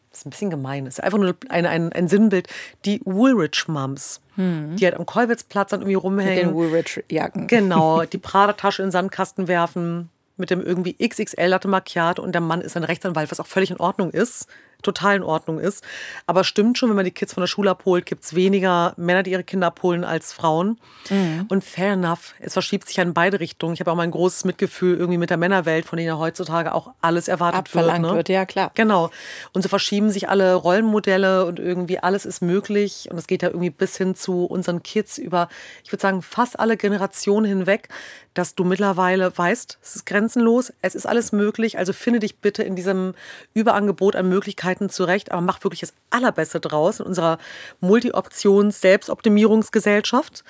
das 0.10 0.22
ist 0.22 0.26
ein 0.26 0.30
bisschen 0.32 0.50
gemein, 0.50 0.86
das 0.86 0.96
ist 0.96 1.04
einfach 1.04 1.20
nur 1.20 1.36
eine, 1.50 1.70
ein, 1.70 1.94
ein 1.94 2.08
Sinnbild, 2.08 2.48
die 2.86 3.02
Woolrich 3.06 3.68
Mums, 3.68 4.20
hm. 4.36 4.76
die 4.76 4.86
halt 4.86 4.96
am 4.96 5.06
Kolwitzplatz 5.06 5.70
dann 5.70 5.82
irgendwie 5.82 5.96
rumhängen. 5.96 6.36
Mit 6.36 6.46
den 6.46 6.54
Woolrich-Jacken. 6.56 7.46
Genau, 7.46 8.04
die 8.12 8.18
Prada-Tasche 8.18 8.82
in 8.82 8.88
den 8.88 8.92
Sandkasten 8.92 9.48
werfen, 9.48 10.10
mit 10.38 10.50
dem 10.50 10.62
irgendwie 10.62 10.96
XXL 10.96 11.48
Latte 11.48 11.68
Macchiato 11.68 12.22
und 12.22 12.34
der 12.34 12.42
Mann 12.42 12.62
ist 12.62 12.78
ein 12.78 12.84
Rechtsanwalt, 12.84 13.32
was 13.32 13.40
auch 13.40 13.48
völlig 13.48 13.72
in 13.72 13.78
Ordnung 13.78 14.12
ist 14.12 14.48
total 14.82 15.18
in 15.18 15.24
Ordnung 15.24 15.60
ist. 15.60 15.84
Aber 16.26 16.44
stimmt 16.44 16.78
schon, 16.78 16.90
wenn 16.90 16.96
man 16.96 17.06
die 17.06 17.12
Kids 17.12 17.34
von 17.34 17.42
der 17.42 17.48
Schule 17.48 17.72
abholt, 17.72 18.06
gibt 18.06 18.24
es 18.24 18.36
weniger 18.36 18.94
Männer, 18.98 19.24
die 19.24 19.32
ihre 19.32 19.44
Kinder 19.44 19.68
abholen, 19.68 20.04
als 20.04 20.34
Frauen. 20.34 20.80
Mhm. 21.10 21.46
Und 21.50 21.64
fair 21.64 21.94
enough, 21.94 22.36
es 22.40 22.54
verschiebt 22.54 22.88
sich 22.88 22.98
ja 22.98 23.04
in 23.04 23.14
beide 23.14 23.40
Richtungen. 23.40 23.74
Ich 23.74 23.80
habe 23.80 23.92
auch 23.92 23.96
mal 23.96 24.04
ein 24.04 24.12
großes 24.12 24.46
Mitgefühl 24.46 24.98
irgendwie 24.98 25.18
mit 25.18 25.30
der 25.30 25.38
Männerwelt, 25.38 25.86
von 25.86 25.98
denen 25.98 26.08
ja 26.08 26.18
heutzutage 26.18 26.74
auch 26.74 26.92
alles 27.02 27.28
erwartet 27.28 27.60
Abverlangt 27.60 28.04
wird. 28.04 28.12
Ne? 28.12 28.18
wird. 28.18 28.30
Ja, 28.30 28.46
klar. 28.46 28.72
Genau. 28.76 29.10
Und 29.54 29.62
so 29.62 29.70
verschieben 29.70 30.12
sich 30.12 30.30
alle 30.30 30.54
Rollenmodelle 30.54 31.46
und 31.46 31.60
irgendwie 31.60 32.00
alles 32.00 32.26
ist 32.26 32.42
möglich. 32.42 33.08
Und 33.12 33.18
es 33.18 33.28
geht 33.28 33.42
ja 33.42 33.50
irgendwie 33.50 33.70
bis 33.70 33.98
hin 33.98 34.16
zu 34.16 34.46
unseren 34.46 34.84
Kids 34.84 35.18
über, 35.18 35.50
ich 35.84 35.92
würde 35.92 36.02
sagen, 36.02 36.22
fast 36.22 36.60
alle 36.60 36.78
Generationen 36.78 37.46
hinweg, 37.46 37.90
dass 38.34 38.54
du 38.54 38.64
mittlerweile 38.64 39.36
weißt, 39.36 39.80
es 39.82 39.96
ist 39.96 40.06
grenzenlos, 40.06 40.72
es 40.82 40.94
ist 40.94 41.08
alles 41.08 41.32
möglich. 41.32 41.80
Also 41.80 41.92
finde 41.92 42.20
dich 42.20 42.38
bitte 42.40 42.62
in 42.62 42.76
diesem 42.76 43.16
Überangebot 43.56 44.16
an 44.16 44.30
Möglichkeiten 44.30 44.67
zurecht, 44.90 45.32
aber 45.32 45.42
mach 45.42 45.64
wirklich 45.64 45.82
das 45.82 45.94
Allerbeste 46.10 46.60
draus 46.60 47.00
in 47.00 47.06
unserer 47.06 47.38
Multi-Options-Selbstoptimierungsgesellschaft. 47.80 50.44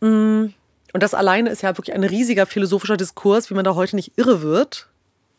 Mm, 0.00 0.46
und 0.92 1.02
das 1.02 1.14
alleine 1.14 1.50
ist 1.50 1.62
ja 1.62 1.76
wirklich 1.76 1.94
ein 1.94 2.04
riesiger 2.04 2.46
philosophischer 2.46 2.96
Diskurs, 2.96 3.50
wie 3.50 3.54
man 3.54 3.64
da 3.64 3.74
heute 3.74 3.96
nicht 3.96 4.12
irre 4.16 4.42
wird. 4.42 4.88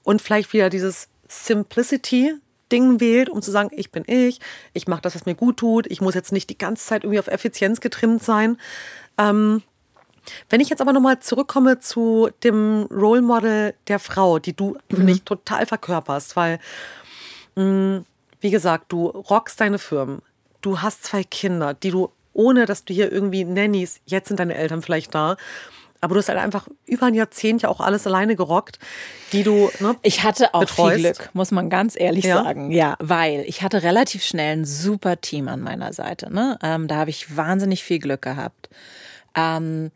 Und 0.04 0.22
vielleicht 0.22 0.54
wieder 0.54 0.70
dieses 0.70 1.08
Simplicity 1.28 2.36
Ding 2.72 3.00
wählt, 3.00 3.30
um 3.30 3.42
zu 3.42 3.52
sagen, 3.52 3.70
ich 3.74 3.92
bin 3.92 4.04
ich, 4.08 4.40
ich 4.74 4.88
mache 4.88 5.02
das, 5.02 5.16
was 5.16 5.26
mir 5.26 5.36
gut 5.36 5.58
tut, 5.58 5.88
ich 5.88 6.02
muss 6.02 6.14
jetzt 6.14 6.32
nicht 6.32 6.50
die 6.50 6.58
ganze 6.58 6.86
Zeit 6.86 7.04
irgendwie 7.04 7.20
auf 7.20 7.28
Effizienz 7.28 7.82
getrimmt 7.82 8.24
sein. 8.24 8.58
Ähm, 9.18 9.64
wenn 10.50 10.62
ich 10.62 10.70
jetzt 10.70 10.82
aber 10.82 10.94
nochmal 10.94 11.20
zurückkomme 11.20 11.80
zu 11.80 12.30
dem 12.44 12.88
Role 12.92 13.22
Model 13.22 13.74
der 13.88 14.00
Frau, 14.00 14.40
die 14.40 14.56
du, 14.56 14.78
mhm. 14.90 14.96
finde 14.96 15.14
ich, 15.14 15.24
total 15.24 15.66
verkörperst, 15.66 16.36
weil, 16.36 16.60
wie 18.42 18.52
gesagt, 18.52 18.86
du 18.92 19.08
rockst 19.08 19.60
deine 19.60 19.80
Firmen, 19.80 20.22
du 20.62 20.82
hast 20.82 21.04
zwei 21.04 21.24
Kinder, 21.24 21.74
die 21.74 21.92
du, 21.92 22.12
ohne 22.34 22.66
dass 22.66 22.86
du 22.86 22.94
hier 22.94 23.12
irgendwie 23.12 23.44
Nannies, 23.44 24.02
jetzt 24.06 24.28
sind 24.28 24.40
deine 24.40 24.56
Eltern 24.56 24.82
vielleicht 24.82 25.14
da, 25.14 25.36
aber 26.02 26.16
du 26.16 26.20
hast 26.20 26.30
halt 26.30 26.40
einfach 26.40 26.68
über 26.86 27.08
ein 27.08 27.14
Jahrzehnt 27.14 27.62
ja 27.62 27.70
auch 27.70 27.82
alles 27.82 28.08
alleine 28.08 28.36
gerockt, 28.36 28.80
die 29.34 29.44
du. 29.44 29.70
Ne, 29.80 29.98
ich 30.02 30.24
hatte 30.24 30.54
auch 30.54 30.62
betreust. 30.62 30.96
viel 30.96 31.04
Glück, 31.04 31.30
muss 31.34 31.52
man 31.52 31.70
ganz 31.70 32.00
ehrlich 32.00 32.24
ja? 32.26 32.44
sagen. 32.44 32.72
Ja, 32.72 32.96
weil 33.00 33.44
ich 33.48 33.62
hatte 33.62 33.84
relativ 33.84 34.24
schnell 34.24 34.58
ein 34.58 34.66
super 34.66 35.20
Team 35.20 35.50
an 35.50 35.60
meiner 35.60 35.92
Seite. 35.92 36.34
Ne? 36.34 36.58
Ähm, 36.64 36.88
da 36.88 36.96
habe 36.96 37.10
ich 37.10 37.36
wahnsinnig 37.36 37.84
viel 37.84 38.00
Glück 38.00 38.22
gehabt. 38.22 38.70
Ähm, 39.36 39.92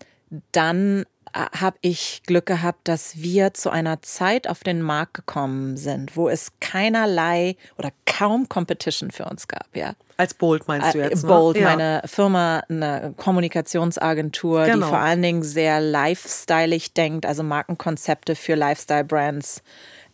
dann 0.52 1.06
habe 1.34 1.78
ich 1.82 2.22
Glück 2.26 2.46
gehabt, 2.46 2.88
dass 2.88 3.18
wir 3.18 3.54
zu 3.54 3.70
einer 3.70 4.02
Zeit 4.02 4.48
auf 4.48 4.64
den 4.64 4.82
Markt 4.82 5.14
gekommen 5.16 5.78
sind, 5.78 6.16
wo 6.16 6.30
es 6.30 6.52
keinerlei 6.60 7.56
oder 7.78 7.92
kaum 8.06 8.48
Competition 8.48 9.12
für 9.12 9.26
uns 9.26 9.48
gab, 9.48 9.68
ja. 9.76 9.94
Als 10.18 10.36
Bold 10.36 10.68
meinst 10.68 10.94
du 10.94 11.00
äh, 11.00 11.10
jetzt? 11.10 11.24
Ne? 11.24 11.30
Bold, 11.30 11.58
ja. 11.58 11.64
meine 11.64 12.02
Firma, 12.06 12.64
eine 12.70 13.14
Kommunikationsagentur, 13.18 14.66
genau. 14.66 14.78
die 14.78 14.84
vor 14.84 15.00
allen 15.00 15.22
Dingen 15.22 15.44
sehr 15.44 15.82
lifestyleig 15.82 16.94
denkt, 16.94 17.26
also 17.26 17.42
Markenkonzepte 17.42 18.36
für 18.36 18.56
Lifestyle-Brands 18.56 19.64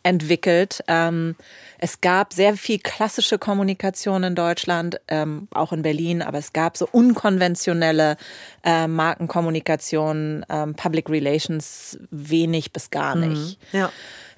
entwickelt. 0.04 0.84
Ähm, 0.88 1.36
es 1.78 2.02
gab 2.02 2.34
sehr 2.34 2.56
viel 2.56 2.80
klassische 2.80 3.38
Kommunikation 3.38 4.24
in 4.24 4.36
Deutschland, 4.36 5.00
ähm, 5.08 5.48
auch 5.52 5.72
in 5.72 5.82
Berlin, 5.82 6.22
aber 6.22 6.38
es 6.38 6.54
gab 6.54 6.78
so 6.78 6.88
unkonventionelle 6.92 8.18
äh, 8.64 8.88
Markenkommunikation, 8.88 10.46
ähm, 10.50 10.76
Public 10.76 11.10
Relations 11.10 11.98
wenig 12.12 12.72
bis 12.72 12.90
gar 12.90 13.16
mhm. 13.16 13.30
nicht. 13.30 13.60
Mhm. 13.74 13.80
Ja. 13.80 13.92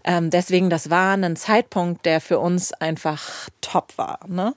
Ähm, 0.04 0.32
deswegen, 0.32 0.72
das 0.72 0.90
war 0.90 1.16
ein 1.16 1.36
Zeitpunkt, 1.36 2.08
der 2.08 2.22
für 2.22 2.40
uns 2.40 2.74
einfach 2.74 3.50
top 3.62 3.98
war. 3.98 4.20
Ne? 4.28 4.56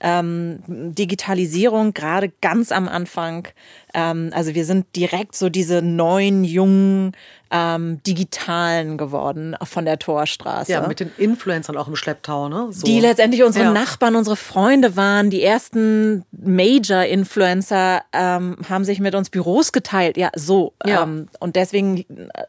ähm, 0.00 0.62
Digitalisierung 0.66 1.94
gerade 1.94 2.30
ganz 2.40 2.72
am 2.72 2.88
Anfang. 2.88 3.48
Ähm, 3.94 4.30
also 4.32 4.54
wir 4.54 4.64
sind 4.64 4.94
direkt 4.94 5.34
so 5.34 5.48
diese 5.48 5.82
neuen, 5.82 6.44
jungen 6.44 7.12
ähm, 7.50 8.02
Digitalen 8.02 8.98
geworden 8.98 9.56
von 9.62 9.84
der 9.84 9.98
Torstraße. 9.98 10.72
Ja, 10.72 10.86
mit 10.86 11.00
den 11.00 11.12
Influencern 11.16 11.76
auch 11.76 11.88
im 11.88 11.96
Schlepptau, 11.96 12.48
ne? 12.48 12.68
So. 12.70 12.86
Die 12.86 13.00
letztendlich 13.00 13.42
unsere 13.42 13.66
ja. 13.66 13.72
Nachbarn, 13.72 14.16
unsere 14.16 14.36
Freunde 14.36 14.96
waren. 14.96 15.30
Die 15.30 15.42
ersten 15.42 16.24
Major-Influencer 16.32 18.02
ähm, 18.12 18.56
haben 18.68 18.84
sich 18.84 19.00
mit 19.00 19.14
uns 19.14 19.30
Büros 19.30 19.72
geteilt. 19.72 20.16
Ja, 20.16 20.30
so. 20.34 20.74
Ja. 20.84 21.02
Ähm, 21.02 21.28
und 21.38 21.56
deswegen 21.56 21.98
äh, 21.98 22.44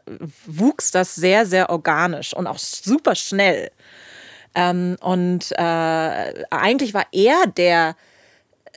wuchs 0.46 0.90
das 0.90 1.14
sehr, 1.14 1.46
sehr 1.46 1.70
organisch 1.70 2.34
und 2.34 2.46
auch 2.46 2.58
super 2.58 3.14
schnell. 3.14 3.70
Ähm, 4.54 4.96
und 5.00 5.52
äh, 5.52 6.44
eigentlich 6.50 6.94
war 6.94 7.06
er 7.12 7.46
der, 7.46 7.94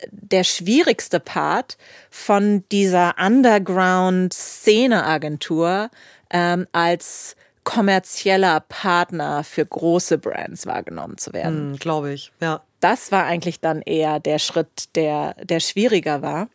der 0.10 0.44
schwierigste 0.44 1.20
Part 1.20 1.78
von 2.10 2.64
dieser 2.72 3.14
Underground-Szene-Agentur 3.20 5.92
ähm, 6.30 6.68
als 6.72 7.36
kommerzieller 7.64 8.62
Partner 8.62 9.44
für 9.44 9.64
große 9.66 10.18
Brands 10.18 10.66
wahrgenommen 10.66 11.18
zu 11.18 11.34
werden. 11.34 11.74
Mm, 11.74 11.76
Glaube 11.76 12.14
ich, 12.14 12.32
ja. 12.40 12.62
Das 12.80 13.12
war 13.12 13.26
eigentlich 13.26 13.60
dann 13.60 13.84
eher 13.84 14.20
der 14.20 14.40
Schritt, 14.40 14.96
der, 14.96 15.36
der 15.44 15.60
schwieriger 15.60 16.24
war 16.24 16.48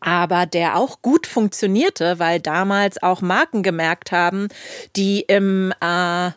aber 0.00 0.46
der 0.46 0.76
auch 0.76 1.02
gut 1.02 1.26
funktionierte, 1.26 2.18
weil 2.18 2.40
damals 2.40 3.02
auch 3.02 3.20
Marken 3.20 3.62
gemerkt 3.62 4.12
haben, 4.12 4.48
die 4.96 5.22
im 5.22 5.72
äh, 5.80 6.30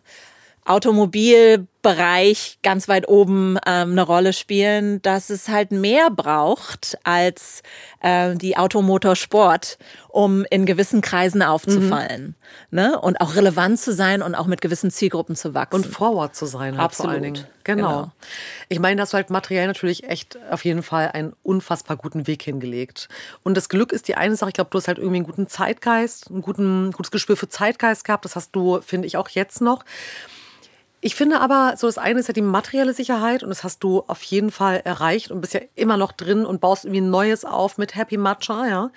Automobilbereich 0.65 2.59
ganz 2.61 2.87
weit 2.87 3.07
oben 3.07 3.57
ähm, 3.65 3.91
eine 3.91 4.03
Rolle 4.03 4.31
spielen, 4.31 5.01
dass 5.01 5.31
es 5.31 5.49
halt 5.49 5.71
mehr 5.71 6.11
braucht 6.11 6.99
als 7.03 7.63
äh, 8.01 8.35
die 8.35 8.57
Automotorsport, 8.57 9.79
um 10.09 10.45
in 10.51 10.67
gewissen 10.67 11.01
Kreisen 11.01 11.41
aufzufallen. 11.41 12.35
Mhm. 12.69 12.79
Ne? 12.79 12.99
Und 12.99 13.19
auch 13.21 13.35
relevant 13.35 13.79
zu 13.79 13.91
sein 13.91 14.21
und 14.21 14.35
auch 14.35 14.45
mit 14.45 14.61
gewissen 14.61 14.91
Zielgruppen 14.91 15.35
zu 15.35 15.55
wachsen. 15.55 15.77
Und 15.77 15.87
forward 15.87 16.35
zu 16.35 16.45
sein, 16.45 16.77
halt 16.77 16.85
Absolut. 16.85 17.07
vor 17.07 17.13
allen 17.13 17.23
Dingen. 17.23 17.47
Genau. 17.63 17.87
genau. 17.87 18.11
Ich 18.69 18.79
meine, 18.79 19.01
dass 19.01 19.11
du 19.11 19.15
halt 19.15 19.31
materiell 19.31 19.65
natürlich 19.65 20.03
echt 20.03 20.37
auf 20.51 20.63
jeden 20.63 20.83
Fall 20.83 21.09
einen 21.11 21.33
unfassbar 21.41 21.97
guten 21.97 22.27
Weg 22.27 22.43
hingelegt. 22.43 23.09
Und 23.43 23.57
das 23.57 23.67
Glück 23.67 23.91
ist 23.91 24.07
die 24.07 24.15
eine 24.15 24.35
Sache, 24.35 24.49
ich 24.49 24.55
glaube, 24.55 24.69
du 24.69 24.77
hast 24.77 24.87
halt 24.87 24.99
irgendwie 24.99 25.17
einen 25.17 25.25
guten 25.25 25.47
Zeitgeist, 25.47 26.29
ein 26.29 26.41
guten, 26.41 26.91
gutes 26.91 27.11
Gespür 27.11 27.35
für 27.35 27.49
Zeitgeist 27.49 28.03
gehabt. 28.03 28.25
Das 28.25 28.35
hast 28.35 28.51
du, 28.55 28.79
finde 28.81 29.07
ich, 29.07 29.17
auch 29.17 29.29
jetzt 29.29 29.61
noch. 29.61 29.83
Ich 31.03 31.15
finde 31.15 31.41
aber, 31.41 31.73
so 31.77 31.87
das 31.87 31.97
eine 31.97 32.19
ist 32.19 32.27
ja 32.27 32.33
die 32.33 32.43
materielle 32.43 32.93
Sicherheit 32.93 33.41
und 33.41 33.49
das 33.49 33.63
hast 33.63 33.83
du 33.83 34.03
auf 34.05 34.21
jeden 34.21 34.51
Fall 34.51 34.81
erreicht 34.85 35.31
und 35.31 35.41
bist 35.41 35.55
ja 35.55 35.61
immer 35.73 35.97
noch 35.97 36.11
drin 36.11 36.45
und 36.45 36.61
baust 36.61 36.85
irgendwie 36.85 37.01
ein 37.01 37.09
Neues 37.09 37.43
auf 37.43 37.79
mit 37.79 37.95
Happy 37.95 38.17
Matcha, 38.17 38.67
ja. 38.67 38.91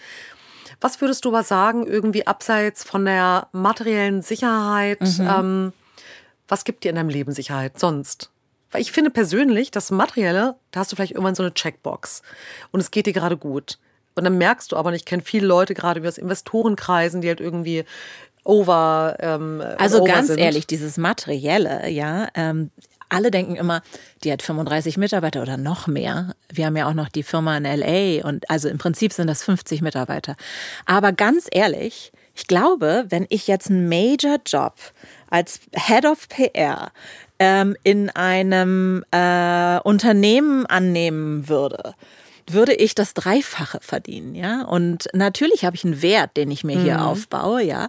Was 0.82 1.00
würdest 1.00 1.24
du 1.24 1.30
aber 1.30 1.42
sagen, 1.42 1.86
irgendwie 1.86 2.26
abseits 2.26 2.84
von 2.84 3.06
der 3.06 3.48
materiellen 3.52 4.20
Sicherheit, 4.20 5.00
mhm. 5.00 5.28
ähm, 5.30 5.72
was 6.46 6.64
gibt 6.64 6.84
dir 6.84 6.90
in 6.90 6.96
deinem 6.96 7.08
Leben 7.08 7.32
Sicherheit 7.32 7.80
sonst? 7.80 8.30
Weil 8.70 8.82
ich 8.82 8.92
finde 8.92 9.10
persönlich, 9.10 9.70
das 9.70 9.90
Materielle, 9.90 10.56
da 10.72 10.80
hast 10.80 10.92
du 10.92 10.96
vielleicht 10.96 11.12
irgendwann 11.12 11.34
so 11.34 11.42
eine 11.42 11.54
Checkbox 11.54 12.20
und 12.70 12.80
es 12.80 12.90
geht 12.90 13.06
dir 13.06 13.14
gerade 13.14 13.38
gut. 13.38 13.78
Und 14.14 14.24
dann 14.24 14.36
merkst 14.36 14.70
du 14.72 14.76
aber, 14.76 14.90
und 14.90 14.94
ich 14.94 15.06
kenne 15.06 15.22
viele 15.22 15.46
Leute 15.46 15.74
gerade 15.74 16.02
wie 16.02 16.08
aus 16.08 16.18
Investorenkreisen, 16.18 17.22
die 17.22 17.28
halt 17.28 17.40
irgendwie 17.40 17.84
over. 18.44 19.16
Ähm, 19.20 19.62
also 19.78 20.02
over 20.02 20.12
ganz 20.12 20.28
sind. 20.28 20.38
ehrlich, 20.38 20.66
dieses 20.66 20.96
Materielle, 20.96 21.88
ja. 21.88 22.28
Ähm, 22.34 22.70
alle 23.08 23.30
denken 23.30 23.56
immer, 23.56 23.82
die 24.24 24.32
hat 24.32 24.42
35 24.42 24.96
Mitarbeiter 24.96 25.42
oder 25.42 25.56
noch 25.56 25.86
mehr. 25.86 26.34
Wir 26.52 26.66
haben 26.66 26.76
ja 26.76 26.88
auch 26.88 26.94
noch 26.94 27.08
die 27.08 27.22
Firma 27.22 27.56
in 27.56 27.64
LA 27.64 28.26
und 28.26 28.48
also 28.50 28.68
im 28.68 28.78
Prinzip 28.78 29.12
sind 29.12 29.26
das 29.26 29.42
50 29.44 29.82
Mitarbeiter. 29.82 30.36
Aber 30.86 31.12
ganz 31.12 31.46
ehrlich, 31.50 32.12
ich 32.34 32.46
glaube, 32.46 33.06
wenn 33.10 33.26
ich 33.28 33.46
jetzt 33.46 33.70
einen 33.70 33.88
Major 33.88 34.38
Job 34.44 34.74
als 35.30 35.60
Head 35.74 36.06
of 36.06 36.28
PR 36.28 36.90
ähm, 37.38 37.76
in 37.84 38.10
einem 38.10 39.04
äh, 39.10 39.78
Unternehmen 39.80 40.66
annehmen 40.66 41.48
würde, 41.48 41.94
würde 42.46 42.74
ich 42.74 42.94
das 42.94 43.14
Dreifache 43.14 43.78
verdienen, 43.80 44.34
ja. 44.34 44.62
Und 44.62 45.08
natürlich 45.12 45.64
habe 45.64 45.76
ich 45.76 45.84
einen 45.84 46.02
Wert, 46.02 46.36
den 46.36 46.50
ich 46.50 46.64
mir 46.64 46.78
hier 46.78 46.98
mhm. 46.98 47.04
aufbaue, 47.04 47.62
ja. 47.62 47.88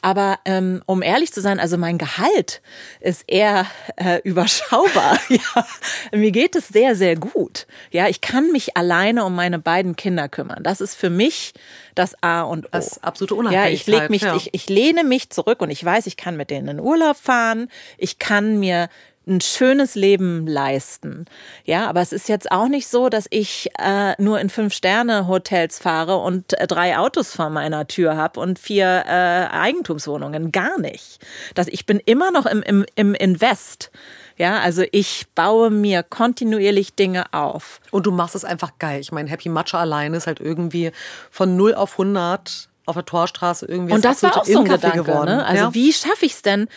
Aber 0.00 0.38
ähm, 0.44 0.82
um 0.86 1.02
ehrlich 1.02 1.32
zu 1.32 1.40
sein, 1.40 1.60
also 1.60 1.78
mein 1.78 1.98
Gehalt 1.98 2.62
ist 3.00 3.24
eher 3.28 3.66
äh, 3.96 4.20
überschaubar. 4.24 5.18
ja. 5.28 5.66
Mir 6.12 6.32
geht 6.32 6.56
es 6.56 6.68
sehr, 6.68 6.96
sehr 6.96 7.16
gut. 7.16 7.66
Ja, 7.90 8.08
ich 8.08 8.20
kann 8.20 8.50
mich 8.50 8.76
alleine 8.76 9.24
um 9.24 9.34
meine 9.34 9.58
beiden 9.58 9.94
Kinder 9.94 10.28
kümmern. 10.28 10.62
Das 10.62 10.80
ist 10.80 10.94
für 10.94 11.10
mich 11.10 11.52
das 11.94 12.20
A 12.22 12.42
und 12.42 12.66
O. 12.66 12.68
Das 12.72 13.02
absolute 13.02 13.34
Unabhängigkeit. 13.34 13.70
Ja, 13.70 13.74
ich 13.74 13.86
leg 13.86 14.10
mich, 14.10 14.22
ja. 14.22 14.34
ich, 14.36 14.50
ich 14.52 14.68
lehne 14.68 15.04
mich 15.04 15.30
zurück 15.30 15.60
und 15.60 15.70
ich 15.70 15.84
weiß, 15.84 16.06
ich 16.06 16.16
kann 16.16 16.36
mit 16.36 16.50
denen 16.50 16.68
in 16.68 16.80
Urlaub 16.80 17.16
fahren. 17.16 17.68
Ich 17.98 18.18
kann 18.18 18.58
mir 18.58 18.88
ein 19.26 19.40
schönes 19.40 19.94
Leben 19.94 20.46
leisten. 20.46 21.26
Ja, 21.64 21.88
aber 21.88 22.00
es 22.00 22.12
ist 22.12 22.28
jetzt 22.28 22.50
auch 22.50 22.68
nicht 22.68 22.88
so, 22.88 23.08
dass 23.08 23.26
ich 23.30 23.70
äh, 23.78 24.20
nur 24.20 24.40
in 24.40 24.50
Fünf-Sterne-Hotels 24.50 25.78
fahre 25.78 26.16
und 26.18 26.58
äh, 26.58 26.66
drei 26.66 26.98
Autos 26.98 27.34
vor 27.34 27.50
meiner 27.50 27.86
Tür 27.86 28.16
habe 28.16 28.40
und 28.40 28.58
vier 28.58 29.04
äh, 29.06 29.46
Eigentumswohnungen. 29.50 30.50
Gar 30.50 30.80
nicht. 30.80 31.20
Das, 31.54 31.68
ich 31.68 31.86
bin 31.86 32.00
immer 32.04 32.30
noch 32.30 32.46
im, 32.46 32.62
im, 32.62 32.84
im 32.96 33.14
Invest. 33.14 33.90
Ja, 34.36 34.58
also 34.60 34.82
ich 34.90 35.26
baue 35.34 35.70
mir 35.70 36.02
kontinuierlich 36.02 36.94
Dinge 36.94 37.32
auf. 37.32 37.80
Und 37.90 38.06
du 38.06 38.10
machst 38.10 38.34
es 38.34 38.44
einfach 38.44 38.72
geil. 38.78 39.00
Ich 39.00 39.12
meine, 39.12 39.30
Happy 39.30 39.48
Matcha 39.48 39.78
alleine 39.78 40.16
ist 40.16 40.26
halt 40.26 40.40
irgendwie 40.40 40.90
von 41.30 41.56
0 41.56 41.74
auf 41.74 41.92
100 41.92 42.68
auf 42.84 42.96
der 42.96 43.04
Torstraße 43.04 43.66
irgendwie 43.66 43.94
und 43.94 44.04
das 44.04 44.22
war 44.22 44.36
auch 44.36 44.44
so 44.44 44.58
ein 44.58 44.64
Gedanke, 44.64 45.04
geworden. 45.04 45.36
Ne? 45.36 45.46
Also 45.46 45.64
ja? 45.64 45.74
wie 45.74 45.92
schaffe 45.92 46.26
ich 46.26 46.32
es 46.32 46.42
denn, 46.42 46.68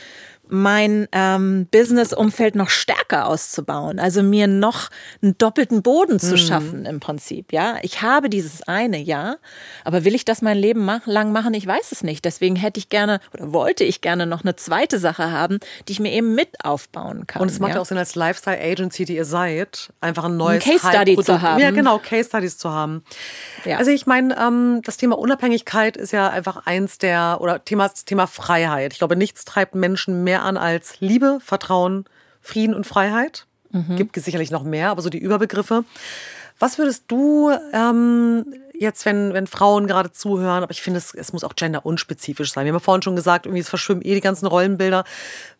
mein 0.49 1.07
ähm, 1.11 1.67
Business-Umfeld 1.71 2.55
noch 2.55 2.69
stärker 2.69 3.27
auszubauen, 3.27 3.99
also 3.99 4.23
mir 4.23 4.47
noch 4.47 4.89
einen 5.21 5.37
doppelten 5.37 5.81
Boden 5.81 6.19
zu 6.19 6.33
mhm. 6.33 6.37
schaffen 6.37 6.85
im 6.85 6.99
Prinzip. 6.99 7.53
Ja, 7.53 7.77
ich 7.81 8.01
habe 8.01 8.29
dieses 8.29 8.63
eine, 8.63 8.97
ja, 8.97 9.37
aber 9.83 10.05
will 10.05 10.15
ich 10.15 10.25
das 10.25 10.41
mein 10.41 10.57
Leben 10.57 10.89
lang 11.05 11.31
machen? 11.31 11.53
Ich 11.53 11.65
weiß 11.65 11.91
es 11.91 12.03
nicht. 12.03 12.25
Deswegen 12.25 12.55
hätte 12.55 12.79
ich 12.79 12.89
gerne 12.89 13.19
oder 13.33 13.53
wollte 13.53 13.83
ich 13.83 14.01
gerne 14.01 14.25
noch 14.25 14.43
eine 14.43 14.55
zweite 14.55 14.99
Sache 14.99 15.31
haben, 15.31 15.59
die 15.87 15.93
ich 15.93 15.99
mir 15.99 16.11
eben 16.11 16.35
mit 16.35 16.63
aufbauen 16.63 17.27
kann. 17.27 17.41
Und 17.41 17.49
es 17.49 17.59
macht 17.59 17.75
ja 17.75 17.81
auch 17.81 17.85
Sinn 17.85 17.97
als 17.97 18.15
Lifestyle 18.15 18.59
Agency, 18.59 19.05
die 19.05 19.15
ihr 19.15 19.25
seid, 19.25 19.93
einfach 20.01 20.25
ein 20.25 20.37
neues 20.37 20.65
ein 20.65 20.71
Case 20.71 20.87
Study 20.87 21.17
zu 21.17 21.41
haben. 21.41 21.61
Ja, 21.61 21.71
genau, 21.71 21.99
Case 21.99 22.29
Studies 22.29 22.57
zu 22.57 22.71
haben. 22.71 23.03
Ja. 23.63 23.77
Also 23.77 23.91
ich 23.91 24.05
meine, 24.05 24.37
ähm, 24.37 24.81
das 24.83 24.97
Thema 24.97 25.17
Unabhängigkeit 25.17 25.97
ist 25.97 26.11
ja 26.11 26.29
einfach 26.29 26.65
eins 26.65 26.97
der 26.97 27.37
oder 27.41 27.63
Thema 27.63 27.89
Thema 27.89 28.27
Freiheit. 28.27 28.93
Ich 28.93 28.99
glaube, 28.99 29.15
nichts 29.15 29.45
treibt 29.45 29.75
Menschen 29.75 30.23
mehr 30.23 30.34
mehr 30.35 30.43
an 30.43 30.57
als 30.57 30.99
Liebe, 30.99 31.39
Vertrauen, 31.41 32.05
Frieden 32.41 32.75
und 32.75 32.85
Freiheit. 32.85 33.45
Mhm. 33.71 33.95
Gibt 33.95 34.17
es 34.17 34.25
sicherlich 34.25 34.51
noch 34.51 34.63
mehr, 34.63 34.89
aber 34.89 35.01
so 35.01 35.09
die 35.09 35.17
Überbegriffe. 35.17 35.85
Was 36.59 36.77
würdest 36.77 37.05
du 37.07 37.51
ähm, 37.73 38.45
jetzt, 38.79 39.05
wenn, 39.05 39.33
wenn 39.33 39.47
Frauen 39.47 39.87
gerade 39.87 40.11
zuhören, 40.11 40.63
aber 40.63 40.71
ich 40.71 40.81
finde, 40.81 40.97
es, 40.97 41.13
es 41.13 41.33
muss 41.33 41.43
auch 41.43 41.55
genderunspezifisch 41.55 42.51
sein. 42.51 42.65
Wir 42.65 42.71
haben 42.71 42.77
ja 42.77 42.83
vorhin 42.83 43.01
schon 43.01 43.15
gesagt, 43.15 43.45
irgendwie 43.45 43.61
es 43.61 43.69
verschwimmen 43.69 44.03
eh 44.03 44.15
die 44.15 44.21
ganzen 44.21 44.47
Rollenbilder. 44.47 45.03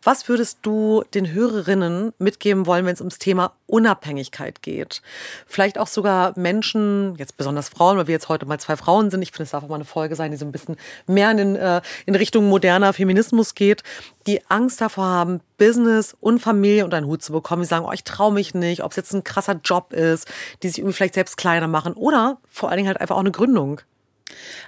Was 0.02 0.28
würdest 0.28 0.58
du 0.62 1.04
den 1.14 1.32
Hörerinnen 1.32 2.12
mitgeben 2.18 2.66
wollen, 2.66 2.86
wenn 2.86 2.94
es 2.94 3.00
ums 3.00 3.18
Thema 3.18 3.52
Unabhängigkeit 3.66 4.62
geht? 4.62 5.02
Vielleicht 5.46 5.78
auch 5.78 5.86
sogar 5.86 6.32
Menschen, 6.38 7.14
jetzt 7.16 7.36
besonders 7.36 7.68
Frauen, 7.68 7.96
weil 7.98 8.06
wir 8.06 8.14
jetzt 8.14 8.28
heute 8.28 8.46
mal 8.46 8.60
zwei 8.60 8.76
Frauen 8.76 9.10
sind. 9.10 9.22
Ich 9.22 9.32
finde, 9.32 9.44
es 9.44 9.50
darf 9.50 9.64
auch 9.64 9.68
mal 9.68 9.76
eine 9.76 9.84
Folge 9.84 10.16
sein, 10.16 10.30
die 10.30 10.36
so 10.36 10.44
ein 10.44 10.52
bisschen 10.52 10.76
mehr 11.06 11.30
in, 11.30 11.56
äh, 11.56 11.80
in 12.06 12.14
Richtung 12.14 12.48
moderner 12.48 12.92
Feminismus 12.92 13.54
geht, 13.54 13.82
die 14.26 14.40
Angst 14.48 14.80
davor 14.80 15.06
haben, 15.06 15.40
Business 15.58 16.16
und 16.20 16.40
Familie 16.40 16.84
unter 16.84 16.96
einen 16.96 17.06
Hut 17.06 17.22
zu 17.22 17.32
bekommen. 17.32 17.62
Die 17.62 17.68
sagen, 17.68 17.86
oh, 17.86 17.92
ich 17.92 18.04
traue 18.04 18.32
mich 18.32 18.54
nicht, 18.54 18.82
ob 18.82 18.92
es 18.92 18.96
jetzt 18.96 19.12
ein 19.14 19.24
krasser 19.24 19.60
Job 19.64 19.92
ist, 19.92 20.28
die 20.62 20.68
sich 20.68 20.78
irgendwie 20.78 20.94
vielleicht 20.94 21.14
selbst 21.14 21.36
kleiner 21.36 21.68
machen 21.68 21.94
oder 21.94 22.38
vor 22.48 22.68
allen 22.68 22.78
Dingen 22.78 22.88
halt 22.88 23.00
einfach 23.00 23.16
auch 23.16 23.20
eine 23.20 23.32
Gründung. 23.32 23.80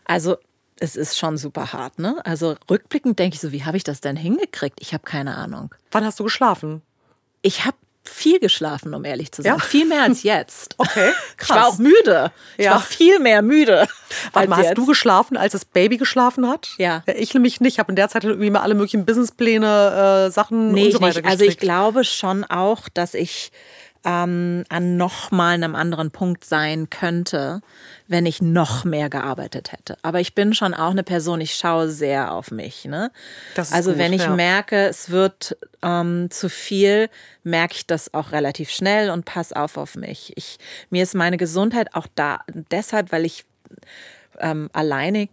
Also 0.05 0.37
es 0.81 0.96
ist 0.96 1.18
schon 1.18 1.37
super 1.37 1.72
hart, 1.72 1.98
ne? 1.98 2.24
Also 2.24 2.57
rückblickend 2.70 3.18
denke 3.18 3.35
ich 3.35 3.40
so, 3.40 3.53
wie 3.53 3.64
habe 3.64 3.77
ich 3.77 3.85
das 3.85 4.01
denn 4.01 4.16
hingekriegt? 4.16 4.79
Ich 4.81 4.94
habe 4.94 5.05
keine 5.05 5.37
Ahnung. 5.37 5.74
Wann 5.90 6.05
hast 6.05 6.20
du 6.20 6.24
geschlafen? 6.24 6.83
Ich 7.42 7.64
habe 7.64 7.77
viel 8.09 8.40
geschlafen, 8.40 8.94
um 8.94 9.05
ehrlich 9.05 9.33
zu 9.33 9.42
sein. 9.42 9.53
Ja? 9.53 9.59
Viel 9.59 9.87
mehr 9.87 10.03
als 10.03 10.23
jetzt. 10.25 10.75
Okay, 10.79 11.12
krass. 11.37 11.49
Ich 11.49 11.51
war 11.51 11.68
auch 11.68 11.79
müde. 11.79 12.33
Ich 12.57 12.64
ja. 12.64 12.73
war 12.73 12.81
viel 12.81 13.18
mehr 13.18 13.42
müde. 13.42 13.87
Warte 14.33 14.49
mal, 14.49 14.64
hast 14.64 14.77
du 14.77 14.87
geschlafen, 14.87 15.37
als 15.37 15.53
das 15.53 15.64
Baby 15.64 15.97
geschlafen 15.97 16.49
hat? 16.49 16.71
Ja. 16.79 17.03
ich 17.07 17.35
nämlich 17.35 17.61
nicht. 17.61 17.75
Ich 17.75 17.79
habe 17.79 17.92
in 17.92 17.97
der 17.97 18.09
Zeit 18.09 18.25
halt 18.25 18.33
irgendwie 18.33 18.51
mal 18.51 18.62
alle 18.62 18.75
möglichen 18.75 19.05
Businesspläne, 19.05 20.27
äh, 20.29 20.31
Sachen 20.31 20.73
nee, 20.73 20.87
und 20.87 20.92
so 20.92 21.01
weiter. 21.01 21.21
Also 21.25 21.44
ich 21.44 21.59
glaube 21.59 22.05
schon 22.05 22.44
auch, 22.44 22.88
dass 22.88 23.14
ich 23.14 23.53
ähm, 24.05 24.65
an 24.69 24.97
noch 24.97 25.31
mal 25.31 25.55
einem 25.55 25.75
anderen 25.75 26.11
Punkt 26.11 26.45
sein 26.45 26.89
könnte, 26.91 27.61
wenn 28.07 28.27
ich 28.27 28.41
noch 28.41 28.85
mehr 28.85 29.11
gearbeitet 29.11 29.73
hätte. 29.73 29.97
Aber 30.03 30.21
ich 30.21 30.35
bin 30.35 30.55
schon 30.55 30.75
auch 30.75 30.91
eine 30.91 31.03
Person, 31.03 31.41
ich 31.41 31.55
schaue 31.55 31.91
sehr 31.91 32.33
auf 32.33 32.51
mich. 32.51 32.85
Ne? 32.85 33.11
also 33.71 33.91
gut, 33.91 33.99
wenn 33.99 34.13
ich 34.13 34.23
ja. 34.23 34.35
merke, 34.35 34.87
es 34.87 35.11
wird 35.11 35.57
ähm, 35.83 36.29
zu 36.31 36.49
viel, 36.49 37.11
merke 37.43 37.75
ich 37.77 37.87
das 37.87 38.15
auch 38.15 38.33
relativ 38.33 38.71
schnell 38.71 39.11
und 39.11 39.25
pass 39.25 39.53
auf 39.53 39.77
auf 39.77 39.97
mich. 39.97 40.33
Ich, 40.37 40.59
mir 40.91 41.03
ist 41.03 41.15
meine 41.15 41.37
Gesundheit 41.37 41.95
auch 41.95 42.07
da 42.15 42.41
deshalb, 42.71 43.13
weil 43.13 43.25
ich 43.25 43.45
ähm, 44.41 44.71
alleinig 44.73 45.31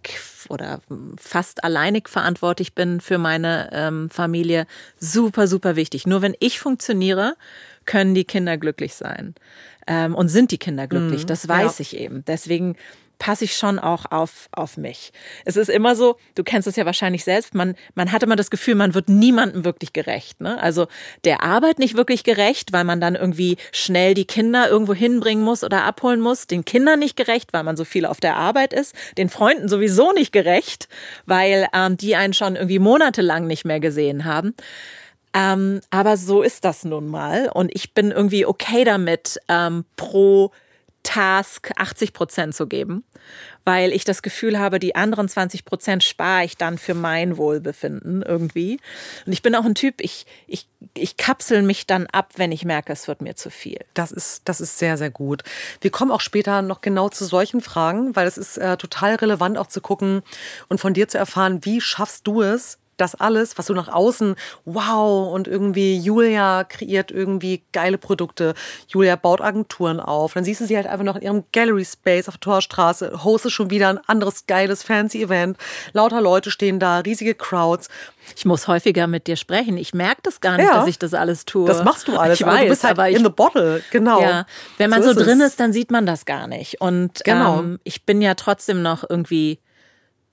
oder 0.50 0.82
fast 1.18 1.64
alleinig 1.64 2.10
verantwortlich 2.10 2.74
bin 2.74 3.02
für 3.02 3.18
meine 3.18 3.70
ähm, 3.72 4.10
Familie, 4.10 4.66
super, 5.00 5.48
super 5.48 5.76
wichtig. 5.76 6.08
Nur 6.08 6.22
wenn 6.22 6.36
ich 6.40 6.60
funktioniere, 6.60 7.36
können 7.86 8.16
die 8.16 8.26
Kinder 8.26 8.58
glücklich 8.58 8.96
sein 8.96 9.36
ähm, 9.88 10.16
und 10.16 10.30
sind 10.30 10.52
die 10.52 10.58
Kinder 10.58 10.88
glücklich. 10.88 11.24
Mhm, 11.24 11.28
das 11.28 11.48
weiß 11.48 11.80
ja. 11.80 11.82
ich 11.82 11.98
eben. 11.98 12.24
Deswegen 12.26 12.76
passe 13.20 13.46
ich 13.46 13.56
schon 13.56 13.80
auch 13.80 14.12
auf, 14.12 14.50
auf 14.52 14.78
mich. 14.78 15.12
Es 15.46 15.56
ist 15.56 15.70
immer 15.70 15.96
so, 15.96 16.18
du 16.36 16.44
kennst 16.44 16.68
es 16.68 16.76
ja 16.76 16.86
wahrscheinlich 16.86 17.24
selbst, 17.24 17.54
man, 17.54 17.76
man 17.94 18.12
hat 18.12 18.24
immer 18.24 18.36
das 18.36 18.50
Gefühl, 18.50 18.76
man 18.76 18.94
wird 18.94 19.10
niemandem 19.10 19.64
wirklich 19.66 19.94
gerecht. 19.94 20.42
Ne? 20.42 20.62
Also 20.62 20.88
der 21.24 21.44
Arbeit 21.44 21.80
nicht 21.80 21.96
wirklich 21.96 22.24
gerecht, 22.24 22.74
weil 22.74 22.84
man 22.84 23.00
dann 23.00 23.16
irgendwie 23.16 23.58
schnell 23.72 24.14
die 24.14 24.26
Kinder 24.26 24.70
irgendwo 24.70 24.94
hinbringen 24.94 25.44
muss 25.44 25.64
oder 25.64 25.84
abholen 25.84 26.22
muss. 26.22 26.48
Den 26.48 26.66
Kindern 26.66 27.00
nicht 27.00 27.16
gerecht, 27.16 27.54
weil 27.54 27.64
man 27.64 27.78
so 27.78 27.86
viel 27.86 28.06
auf 28.06 28.20
der 28.20 28.36
Arbeit 28.36 28.74
ist. 28.74 28.96
Den 29.18 29.30
Freunden 29.30 29.70
sowieso 29.70 30.12
nicht 30.12 30.32
gerecht, 30.32 30.88
weil 31.26 31.68
ähm, 31.74 31.98
die 31.98 32.16
einen 32.16 32.34
schon 32.34 32.56
irgendwie 32.56 32.80
monatelang 32.80 33.48
nicht 33.48 33.66
mehr 33.66 33.80
gesehen 33.80 34.26
haben. 34.26 34.56
Ähm, 35.36 35.82
aber 35.90 36.16
so 36.16 36.42
ist 36.42 36.64
das 36.64 36.86
nun 36.86 37.08
mal. 37.08 37.50
Und 37.54 37.70
ich 37.76 37.94
bin 37.94 38.12
irgendwie 38.12 38.46
okay 38.46 38.86
damit, 38.86 39.38
ähm, 39.50 39.84
pro 39.98 40.52
Task 41.04 41.72
80 41.76 42.14
Prozent 42.14 42.56
zu 42.56 42.66
geben, 42.68 43.04
weil 43.64 43.92
ich 43.92 44.06
das 44.06 44.24
Gefühl 44.24 44.58
habe, 44.58 44.80
die 44.80 44.96
anderen 44.96 45.30
20 45.30 45.64
Prozent 45.64 46.04
spare 46.04 46.46
ich 46.46 46.58
dann 46.58 46.80
für 46.80 46.96
mein 46.96 47.38
Wohlbefinden 47.38 48.24
irgendwie. 48.24 48.80
Und 49.26 49.34
ich 49.34 49.44
bin 49.44 49.54
auch 49.54 49.66
ein 49.66 49.76
Typ, 49.76 50.02
ich, 50.02 50.26
ich, 50.48 50.68
ich 50.96 51.16
kapsel 51.16 51.62
mich 51.62 51.86
dann 51.86 52.08
ab, 52.08 52.32
wenn 52.38 52.52
ich 52.52 52.66
merke, 52.66 52.92
es 52.92 53.08
wird 53.08 53.22
mir 53.22 53.36
zu 53.36 53.52
viel. 53.52 53.80
Das 53.94 54.12
ist, 54.12 54.42
das 54.46 54.62
ist 54.62 54.80
sehr, 54.80 54.98
sehr 54.98 55.12
gut. 55.12 55.44
Wir 55.80 55.92
kommen 55.92 56.12
auch 56.12 56.22
später 56.22 56.64
noch 56.64 56.82
genau 56.82 57.10
zu 57.10 57.26
solchen 57.26 57.62
Fragen, 57.62 58.16
weil 58.16 58.26
es 58.26 58.40
ist 58.40 58.58
äh, 58.58 58.76
total 58.78 59.16
relevant 59.16 59.60
auch 59.60 59.68
zu 59.68 59.82
gucken 59.82 60.24
und 60.70 60.80
von 60.80 60.96
dir 60.96 61.08
zu 61.08 61.20
erfahren, 61.20 61.64
wie 61.66 61.82
schaffst 61.82 62.26
du 62.26 62.42
es, 62.42 62.80
das 62.98 63.16
alles, 63.16 63.58
was 63.58 63.68
du 63.68 63.74
nach 63.74 63.88
außen, 63.88 64.36
wow, 64.66 65.34
und 65.34 65.48
irgendwie 65.48 65.98
Julia 65.98 66.64
kreiert 66.64 67.12
irgendwie 67.12 67.64
geile 67.72 67.98
Produkte, 67.98 68.54
Julia 68.88 69.16
baut 69.16 69.42
Agenturen 69.42 70.00
auf, 70.00 70.34
dann 70.34 70.44
siehst 70.44 70.62
du 70.62 70.66
sie 70.66 70.76
halt 70.76 70.88
einfach 70.88 71.06
noch 71.06 71.16
in 71.16 71.22
ihrem 71.22 71.44
Gallery 71.52 71.86
Space 71.86 72.28
auf 72.28 72.36
der 72.36 72.42
Torstraße, 72.42 73.24
hostet 73.24 73.52
schon 73.52 73.70
wieder 73.70 73.90
ein 73.90 74.00
anderes 74.08 74.46
geiles 74.48 74.84
fancy 74.84 75.24
Event, 75.24 75.58
lauter 75.94 76.22
Leute 76.22 76.52
stehen 76.52 76.80
da, 76.80 77.00
riesige 77.00 77.36
Crowds. 77.36 77.90
Ich 78.36 78.46
muss 78.46 78.68
häufiger 78.68 79.06
mit 79.06 79.28
dir 79.28 79.36
sprechen. 79.36 79.78
Ich 79.78 79.94
merke 79.94 80.22
das 80.24 80.42
gar 80.42 80.58
nicht, 80.58 80.66
ja, 80.66 80.74
dass 80.74 80.88
ich 80.88 80.98
das 80.98 81.14
alles 81.14 81.46
tue. 81.46 81.68
Das 81.68 81.84
machst 81.84 82.08
du 82.08 82.18
alles. 82.18 82.40
Ich 82.40 82.46
weiß, 82.46 82.64
du 82.64 82.70
bist 82.70 82.84
halt 82.84 82.98
aber 82.98 83.10
in 83.10 83.24
the 83.24 83.30
bottle, 83.30 83.84
genau. 83.92 84.20
Ja, 84.20 84.46
wenn 84.78 84.90
man 84.90 85.04
so, 85.04 85.14
so 85.14 85.24
drin 85.24 85.42
ist, 85.42 85.60
dann 85.60 85.74
sieht 85.74 85.92
man 85.92 86.06
das 86.06 86.26
gar 86.26 86.48
nicht. 86.48 86.82
Und 86.82 87.24
genau. 87.24 87.60
ähm, 87.60 87.80
ich 87.84 88.06
bin 88.06 88.22
ja 88.22 88.34
trotzdem 88.34 88.82
noch 88.82 89.08
irgendwie 89.08 89.60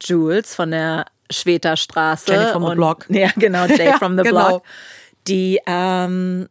Jules 0.01 0.55
von 0.55 0.71
der 0.71 1.07
Schweter 1.33 1.77
Straße. 1.77 2.33
Jenny 2.33 2.51
from 2.53 2.69
the 2.69 2.75
Block. 2.75 3.07
Ja, 3.11 3.31
genau, 3.37 3.67
Jay 3.67 3.93
from 3.99 4.17
the 4.17 4.25
genau. 4.25 4.49
Block. 4.49 4.63
Die 5.29 5.61
ähm, 5.67 6.49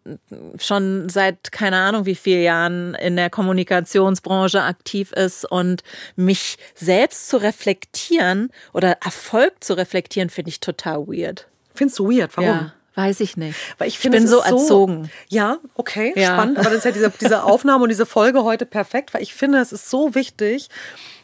schon 0.57 1.09
seit 1.09 1.51
keine 1.51 1.75
Ahnung 1.75 2.05
wie 2.05 2.15
vielen 2.15 2.43
Jahren 2.43 2.93
in 2.95 3.17
der 3.17 3.29
Kommunikationsbranche 3.29 4.61
aktiv 4.61 5.11
ist 5.11 5.43
und 5.43 5.83
mich 6.15 6.57
selbst 6.73 7.27
zu 7.27 7.35
reflektieren 7.35 8.49
oder 8.71 8.97
Erfolg 9.03 9.61
zu 9.61 9.73
reflektieren, 9.73 10.29
finde 10.29 10.49
ich 10.49 10.61
total 10.61 11.05
weird. 11.07 11.47
Findest 11.75 11.99
du 11.99 12.09
weird? 12.09 12.37
Warum? 12.37 12.49
Ja. 12.49 12.73
Weiß 12.95 13.21
ich 13.21 13.37
nicht. 13.37 13.57
Weil 13.77 13.87
ich, 13.87 13.99
finde, 13.99 14.17
ich 14.17 14.23
bin 14.23 14.29
so 14.29 14.39
erzogen. 14.39 15.09
Ja, 15.29 15.59
okay, 15.75 16.13
ja. 16.15 16.33
spannend. 16.33 16.59
Aber 16.59 16.69
das 16.69 16.79
ist 16.79 16.85
ja 16.85 16.91
diese, 16.91 17.09
diese 17.21 17.43
Aufnahme 17.43 17.83
und 17.83 17.89
diese 17.89 18.05
Folge 18.05 18.43
heute 18.43 18.65
perfekt, 18.65 19.13
weil 19.13 19.21
ich 19.21 19.33
finde, 19.33 19.59
es 19.59 19.71
ist 19.71 19.89
so 19.89 20.13
wichtig, 20.13 20.67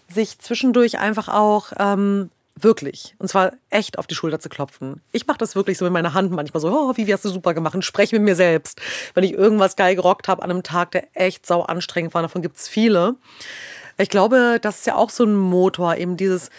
sich 0.08 0.40
zwischendurch 0.40 1.00
einfach 1.00 1.28
auch 1.28 1.74
ähm, 1.78 2.30
Wirklich. 2.60 3.16
Und 3.20 3.28
zwar 3.28 3.54
echt 3.70 4.00
auf 4.00 4.08
die 4.08 4.16
Schulter 4.16 4.40
zu 4.40 4.50
klopfen. 4.50 5.02
Ich 5.12 5.28
mache 5.28 5.38
das 5.38 5.56
wirklich 5.56 5.78
so 5.78 5.86
mit 5.86 5.94
meiner 5.94 6.14
Hand 6.14 6.32
manchmal 6.32 6.62
so, 6.62 6.70
oh, 6.70 6.94
wie 6.96 7.14
hast 7.14 7.24
du 7.24 7.30
super 7.30 7.54
gemacht? 7.54 7.76
Und 7.76 7.86
spreche 7.86 8.16
mit 8.16 8.24
mir 8.24 8.36
selbst. 8.36 8.82
Wenn 9.14 9.24
ich 9.24 9.34
irgendwas 9.34 9.76
geil 9.76 9.96
gerockt 9.96 10.28
habe 10.28 10.42
an 10.42 10.50
einem 10.50 10.64
Tag, 10.64 10.92
der 10.92 11.08
echt 11.14 11.46
sau 11.46 11.62
anstrengend 11.62 12.16
war, 12.16 12.24
davon 12.24 12.42
gibt 12.42 12.58
es 12.58 12.68
viele. 12.68 13.16
Ich 14.00 14.10
glaube, 14.10 14.60
das 14.62 14.80
ist 14.80 14.88
ja 14.88 14.96
auch 14.96 15.12
so 15.12 15.24
ein 15.24 15.36
Motor, 15.36 15.98
eben 15.98 16.18
dieses 16.18 16.50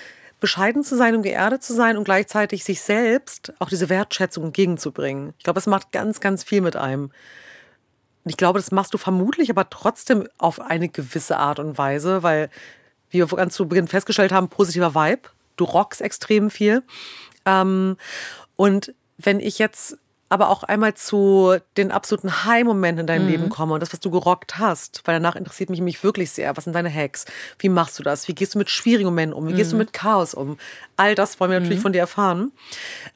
bescheiden 0.40 0.84
zu 0.84 0.96
sein 0.96 1.16
und 1.16 1.22
geerdet 1.22 1.64
zu 1.64 1.74
sein 1.74 1.96
und 1.96 2.04
gleichzeitig 2.04 2.62
sich 2.62 2.80
selbst 2.80 3.52
auch 3.58 3.68
diese 3.68 3.88
Wertschätzung 3.88 4.44
entgegenzubringen. 4.44 5.34
Ich 5.38 5.44
glaube, 5.44 5.58
es 5.58 5.66
macht 5.66 5.90
ganz, 5.90 6.20
ganz 6.20 6.44
viel 6.44 6.60
mit 6.60 6.76
einem. 6.76 7.10
Und 8.24 8.30
ich 8.30 8.36
glaube, 8.36 8.60
das 8.60 8.70
machst 8.70 8.94
du 8.94 8.98
vermutlich, 8.98 9.50
aber 9.50 9.68
trotzdem 9.68 10.28
auf 10.38 10.60
eine 10.60 10.88
gewisse 10.88 11.38
Art 11.38 11.58
und 11.58 11.76
Weise, 11.76 12.22
weil, 12.22 12.50
wie 13.10 13.18
wir 13.18 13.26
ganz 13.26 13.54
zu 13.54 13.66
Beginn 13.66 13.88
festgestellt 13.88 14.30
haben, 14.30 14.48
positiver 14.48 14.94
Vibe 14.94 15.28
du 15.58 15.64
rockst 15.64 16.00
extrem 16.00 16.50
viel. 16.50 16.82
Ähm, 17.44 17.96
und 18.56 18.94
wenn 19.18 19.40
ich 19.40 19.58
jetzt 19.58 19.98
aber 20.30 20.50
auch 20.50 20.62
einmal 20.62 20.94
zu 20.94 21.56
den 21.76 21.90
absoluten 21.90 22.44
High-Momenten 22.44 23.00
in 23.00 23.06
deinem 23.06 23.24
mhm. 23.24 23.30
Leben 23.30 23.48
komme 23.48 23.74
und 23.74 23.80
das, 23.80 23.92
was 23.92 24.00
du 24.00 24.10
gerockt 24.10 24.58
hast. 24.58 25.02
Weil 25.06 25.14
danach 25.14 25.36
interessiert 25.36 25.70
mich, 25.70 25.80
mich 25.80 26.04
wirklich 26.04 26.30
sehr. 26.30 26.56
Was 26.56 26.64
sind 26.64 26.74
deine 26.74 26.92
Hacks? 26.92 27.24
Wie 27.58 27.70
machst 27.70 27.98
du 27.98 28.02
das? 28.02 28.28
Wie 28.28 28.34
gehst 28.34 28.54
du 28.54 28.58
mit 28.58 28.68
schwierigen 28.68 29.08
Momenten 29.08 29.32
um? 29.32 29.48
Wie 29.48 29.52
mhm. 29.52 29.56
gehst 29.56 29.72
du 29.72 29.76
mhm. 29.76 29.80
mit 29.80 29.92
Chaos 29.92 30.34
um? 30.34 30.58
All 30.96 31.14
das 31.14 31.40
wollen 31.40 31.50
wir 31.50 31.60
natürlich 31.60 31.78
mhm. 31.78 31.82
von 31.82 31.92
dir 31.94 32.00
erfahren. 32.00 32.52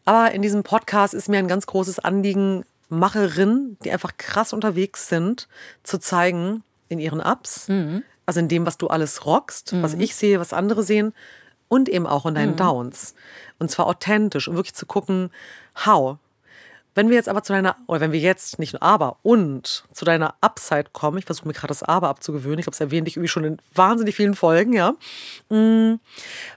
Aber 0.07 0.33
in 0.33 0.40
diesem 0.40 0.62
Podcast 0.62 1.12
ist 1.12 1.28
mir 1.28 1.38
ein 1.38 1.48
ganz 1.48 1.66
großes 1.66 1.98
Anliegen, 1.98 2.64
Macherinnen, 2.88 3.78
die 3.85 3.90
einfach 3.90 4.16
krass 4.18 4.52
unterwegs 4.52 5.09
sind, 5.09 5.48
zu 5.83 5.98
zeigen 5.98 6.62
in 6.88 6.98
ihren 6.98 7.20
Ups, 7.20 7.68
mhm. 7.68 8.02
also 8.26 8.40
in 8.40 8.48
dem, 8.48 8.66
was 8.66 8.76
du 8.76 8.88
alles 8.88 9.24
rockst, 9.24 9.81
was 9.81 9.94
mhm. 9.94 10.02
ich 10.02 10.14
sehe, 10.14 10.40
was 10.40 10.52
andere 10.52 10.83
sehen 10.83 11.14
und 11.72 11.88
eben 11.88 12.06
auch 12.06 12.26
in 12.26 12.35
deinen 12.35 12.54
Downs. 12.54 13.14
Und 13.58 13.70
zwar 13.70 13.87
authentisch 13.87 14.46
und 14.46 14.56
wirklich 14.56 14.74
zu 14.74 14.85
gucken, 14.85 15.30
how, 15.87 16.18
wenn 16.94 17.08
wir 17.08 17.16
jetzt 17.16 17.30
aber 17.30 17.42
zu 17.42 17.54
deiner, 17.54 17.76
oder 17.87 18.02
wenn 18.02 18.12
wir 18.12 18.20
jetzt 18.20 18.58
nicht 18.58 18.74
nur 18.74 18.82
aber 18.82 19.16
und 19.22 19.85
zu 19.90 20.04
deiner 20.04 20.35
Upside 20.42 20.90
kommen, 20.92 21.16
ich 21.16 21.24
versuche 21.24 21.48
mir 21.48 21.54
gerade 21.54 21.68
das 21.68 21.82
aber 21.82 22.11
abzugewöhnen, 22.11 22.58
ich 22.58 22.66
glaube, 22.66 22.74
das 22.74 22.82
erwähne 22.82 23.08
ich 23.08 23.16
irgendwie 23.16 23.28
schon 23.28 23.44
in 23.44 23.56
wahnsinnig 23.74 24.14
vielen 24.14 24.35
Folgen, 24.35 24.74
ja. 24.74 24.92
Mm, 25.48 25.94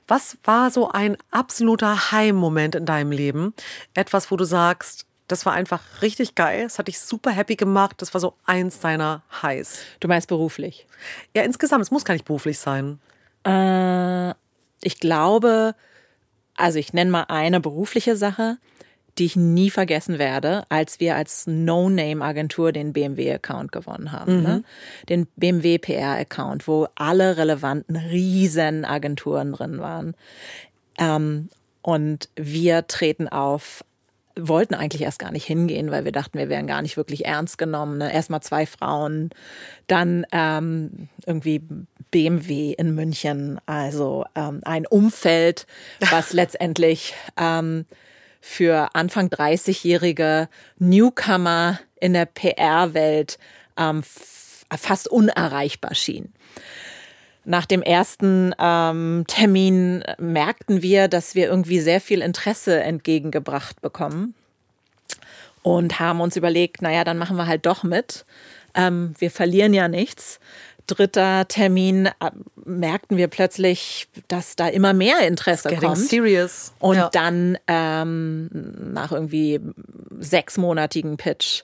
was 0.05 0.37
war 0.43 0.69
so 0.69 0.91
ein 0.91 1.15
absoluter 1.31 2.11
High-Moment 2.11 2.75
in 2.75 2.85
deinem 2.85 3.13
Leben? 3.13 3.53
Etwas, 3.93 4.29
wo 4.31 4.35
du 4.35 4.43
sagst, 4.43 5.05
das 5.29 5.45
war 5.45 5.53
einfach 5.53 5.81
richtig 6.01 6.35
geil. 6.35 6.65
Es 6.65 6.77
hat 6.77 6.89
dich 6.89 6.99
super 6.99 7.31
happy 7.31 7.55
gemacht. 7.55 7.95
Das 8.01 8.13
war 8.13 8.19
so 8.19 8.35
eins 8.45 8.81
deiner 8.81 9.23
Highs. 9.41 9.79
Du 10.01 10.09
meinst 10.09 10.27
beruflich? 10.27 10.85
Ja, 11.33 11.43
insgesamt. 11.43 11.81
Es 11.81 11.89
muss 11.89 12.03
gar 12.03 12.13
nicht 12.13 12.25
beruflich 12.25 12.59
sein. 12.59 12.99
Äh, 13.43 14.33
ich 14.81 14.99
glaube, 14.99 15.75
also 16.55 16.79
ich 16.79 16.93
nenne 16.93 17.11
mal 17.11 17.25
eine 17.27 17.59
berufliche 17.59 18.15
Sache 18.15 18.57
die 19.17 19.25
ich 19.25 19.35
nie 19.35 19.69
vergessen 19.69 20.19
werde, 20.19 20.63
als 20.69 20.99
wir 20.99 21.15
als 21.15 21.47
No-Name-Agentur 21.47 22.71
den 22.71 22.91
BMW-Account 22.91 23.71
gewonnen 23.71 24.11
haben. 24.11 24.41
Ne? 24.41 24.49
Mhm. 24.49 24.55
Ne? 24.55 24.63
Den 25.07 25.27
BMW-PR-Account, 25.37 26.67
wo 26.67 26.87
alle 26.95 27.37
relevanten 27.37 27.95
Riesenagenturen 27.95 29.53
drin 29.53 29.79
waren. 29.79 30.15
Ähm, 30.97 31.49
und 31.81 32.29
wir 32.35 32.87
treten 32.87 33.29
auf 33.29 33.85
wollten 34.37 34.73
eigentlich 34.73 35.01
erst 35.01 35.19
gar 35.19 35.31
nicht 35.31 35.45
hingehen, 35.45 35.91
weil 35.91 36.05
wir 36.05 36.11
dachten, 36.11 36.37
wir 36.37 36.49
wären 36.49 36.67
gar 36.67 36.81
nicht 36.81 36.97
wirklich 36.97 37.25
ernst 37.25 37.57
genommen. 37.57 37.97
Ne? 37.97 38.13
Erstmal 38.13 38.41
zwei 38.41 38.65
Frauen, 38.65 39.29
dann 39.87 40.25
ähm, 40.31 41.09
irgendwie 41.25 41.61
BMW 42.11 42.73
in 42.73 42.95
München, 42.95 43.59
also 43.65 44.25
ähm, 44.35 44.61
ein 44.65 44.85
Umfeld, 44.85 45.65
was 46.09 46.33
letztendlich 46.33 47.13
ähm, 47.37 47.85
für 48.41 48.89
Anfang 48.93 49.27
30-jährige 49.29 50.49
Newcomer 50.77 51.79
in 51.99 52.13
der 52.13 52.25
PR-Welt 52.25 53.39
ähm, 53.77 54.03
fast 54.03 55.07
unerreichbar 55.07 55.95
schien. 55.95 56.33
Nach 57.45 57.65
dem 57.65 57.81
ersten 57.81 58.53
ähm, 58.59 59.23
Termin 59.27 60.03
merkten 60.17 60.81
wir, 60.81 61.07
dass 61.07 61.35
wir 61.35 61.47
irgendwie 61.47 61.79
sehr 61.79 62.01
viel 62.01 62.21
Interesse 62.21 62.81
entgegengebracht 62.81 63.81
bekommen 63.81 64.33
und 65.61 65.99
haben 65.99 66.21
uns 66.21 66.35
überlegt, 66.35 66.81
naja, 66.81 67.03
dann 67.03 67.17
machen 67.17 67.37
wir 67.37 67.47
halt 67.47 67.65
doch 67.65 67.83
mit. 67.83 68.25
Ähm, 68.73 69.13
wir 69.19 69.31
verlieren 69.31 69.73
ja 69.73 69.87
nichts 69.87 70.39
dritter 70.87 71.47
Termin 71.47 72.07
äh, 72.07 72.31
merkten 72.63 73.17
wir 73.17 73.27
plötzlich, 73.27 74.07
dass 74.27 74.55
da 74.55 74.67
immer 74.67 74.93
mehr 74.93 75.19
Interesse 75.27 75.75
kommt. 75.75 75.97
Serious. 75.97 76.73
Und 76.79 76.97
ja. 76.97 77.09
dann 77.11 77.57
ähm, 77.67 78.49
nach 78.93 79.11
irgendwie 79.11 79.59
sechsmonatigen 80.19 81.17
Pitch 81.17 81.63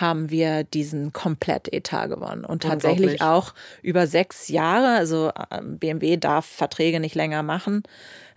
haben 0.00 0.30
wir 0.30 0.64
diesen 0.64 1.12
Komplettetat 1.12 2.10
gewonnen 2.10 2.44
und 2.44 2.62
tatsächlich 2.62 3.22
auch 3.22 3.54
über 3.82 4.06
sechs 4.06 4.48
Jahre. 4.48 4.96
Also 4.96 5.32
ähm, 5.50 5.78
BMW 5.78 6.16
darf 6.16 6.46
Verträge 6.46 7.00
nicht 7.00 7.14
länger 7.14 7.42
machen. 7.42 7.82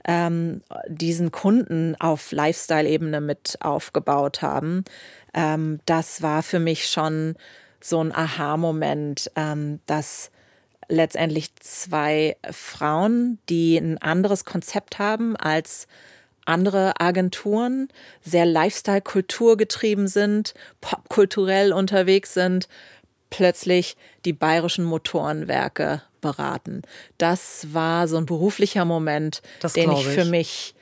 Ähm, 0.05 0.61
diesen 0.87 1.31
Kunden 1.31 1.95
auf 1.99 2.31
Lifestyle-Ebene 2.31 3.21
mit 3.21 3.57
aufgebaut 3.59 4.41
haben. 4.41 4.85
Ähm, 5.33 5.79
das 5.85 6.21
war 6.21 6.41
für 6.41 6.59
mich 6.59 6.87
schon 6.87 7.35
so 7.81 8.01
ein 8.01 8.13
Aha-Moment, 8.13 9.31
ähm, 9.35 9.79
dass 9.85 10.31
letztendlich 10.87 11.53
zwei 11.55 12.37
Frauen, 12.49 13.39
die 13.49 13.77
ein 13.77 13.97
anderes 13.99 14.43
Konzept 14.43 14.99
haben 14.99 15.35
als 15.35 15.87
andere 16.49 16.99
Agenturen, 16.99 17.87
sehr 18.21 18.45
Lifestyle-Kultur 18.45 19.55
getrieben 19.55 20.07
sind, 20.07 20.53
popkulturell 20.81 21.71
unterwegs 21.71 22.33
sind, 22.33 22.67
plötzlich 23.29 23.95
die 24.25 24.33
bayerischen 24.33 24.83
Motorenwerke 24.83 26.01
beraten. 26.21 26.81
Das 27.17 27.67
war 27.73 28.07
so 28.07 28.17
ein 28.17 28.25
beruflicher 28.25 28.85
Moment, 28.85 29.41
das 29.61 29.73
den 29.73 29.91
ich, 29.91 29.99
ich 29.99 30.07
für 30.07 30.25
mich 30.25 30.75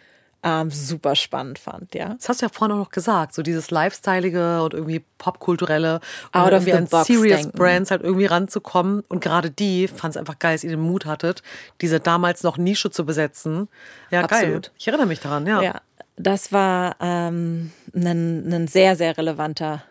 ähm, 0.44 0.70
super 0.70 1.16
spannend 1.16 1.60
fand, 1.60 1.96
ja. 1.96 2.14
Das 2.14 2.30
hast 2.30 2.42
du 2.42 2.46
ja 2.46 2.52
vorhin 2.52 2.76
auch 2.76 2.80
noch 2.80 2.92
gesagt, 2.92 3.34
so 3.34 3.42
dieses 3.42 3.72
Lifestyleige 3.72 4.62
und 4.62 4.74
irgendwie 4.74 5.04
popkulturelle 5.18 6.00
und 6.34 6.40
Out 6.40 6.52
irgendwie 6.52 6.74
an 6.74 6.88
Serious 6.88 7.42
denken. 7.42 7.58
Brands 7.58 7.92
halt 7.92 8.04
irgendwie 8.04 8.28
ranzukommen. 8.28 9.04
Und 9.08 9.20
gerade 9.20 9.50
die 9.50 9.88
fand 9.88 10.16
es 10.16 10.18
einfach 10.18 10.38
geil, 10.40 10.54
dass 10.54 10.64
ihr 10.64 10.70
den 10.70 10.80
Mut 10.80 11.06
hattet, 11.06 11.42
diese 11.82 12.00
damals 12.00 12.44
noch 12.44 12.58
Nische 12.58 12.92
zu 12.92 13.06
besetzen. 13.06 13.68
Ja, 14.12 14.22
Absolut. 14.22 14.64
geil. 14.64 14.72
Ich 14.78 14.88
erinnere 14.88 15.08
mich 15.08 15.20
daran, 15.20 15.48
ja. 15.48 15.62
Ja, 15.62 15.82
das 16.18 16.52
war 16.52 16.96
ähm, 17.00 17.72
ein, 17.96 18.54
ein 18.54 18.68
sehr, 18.68 18.96
sehr 18.96 19.18
relevanter 19.18 19.84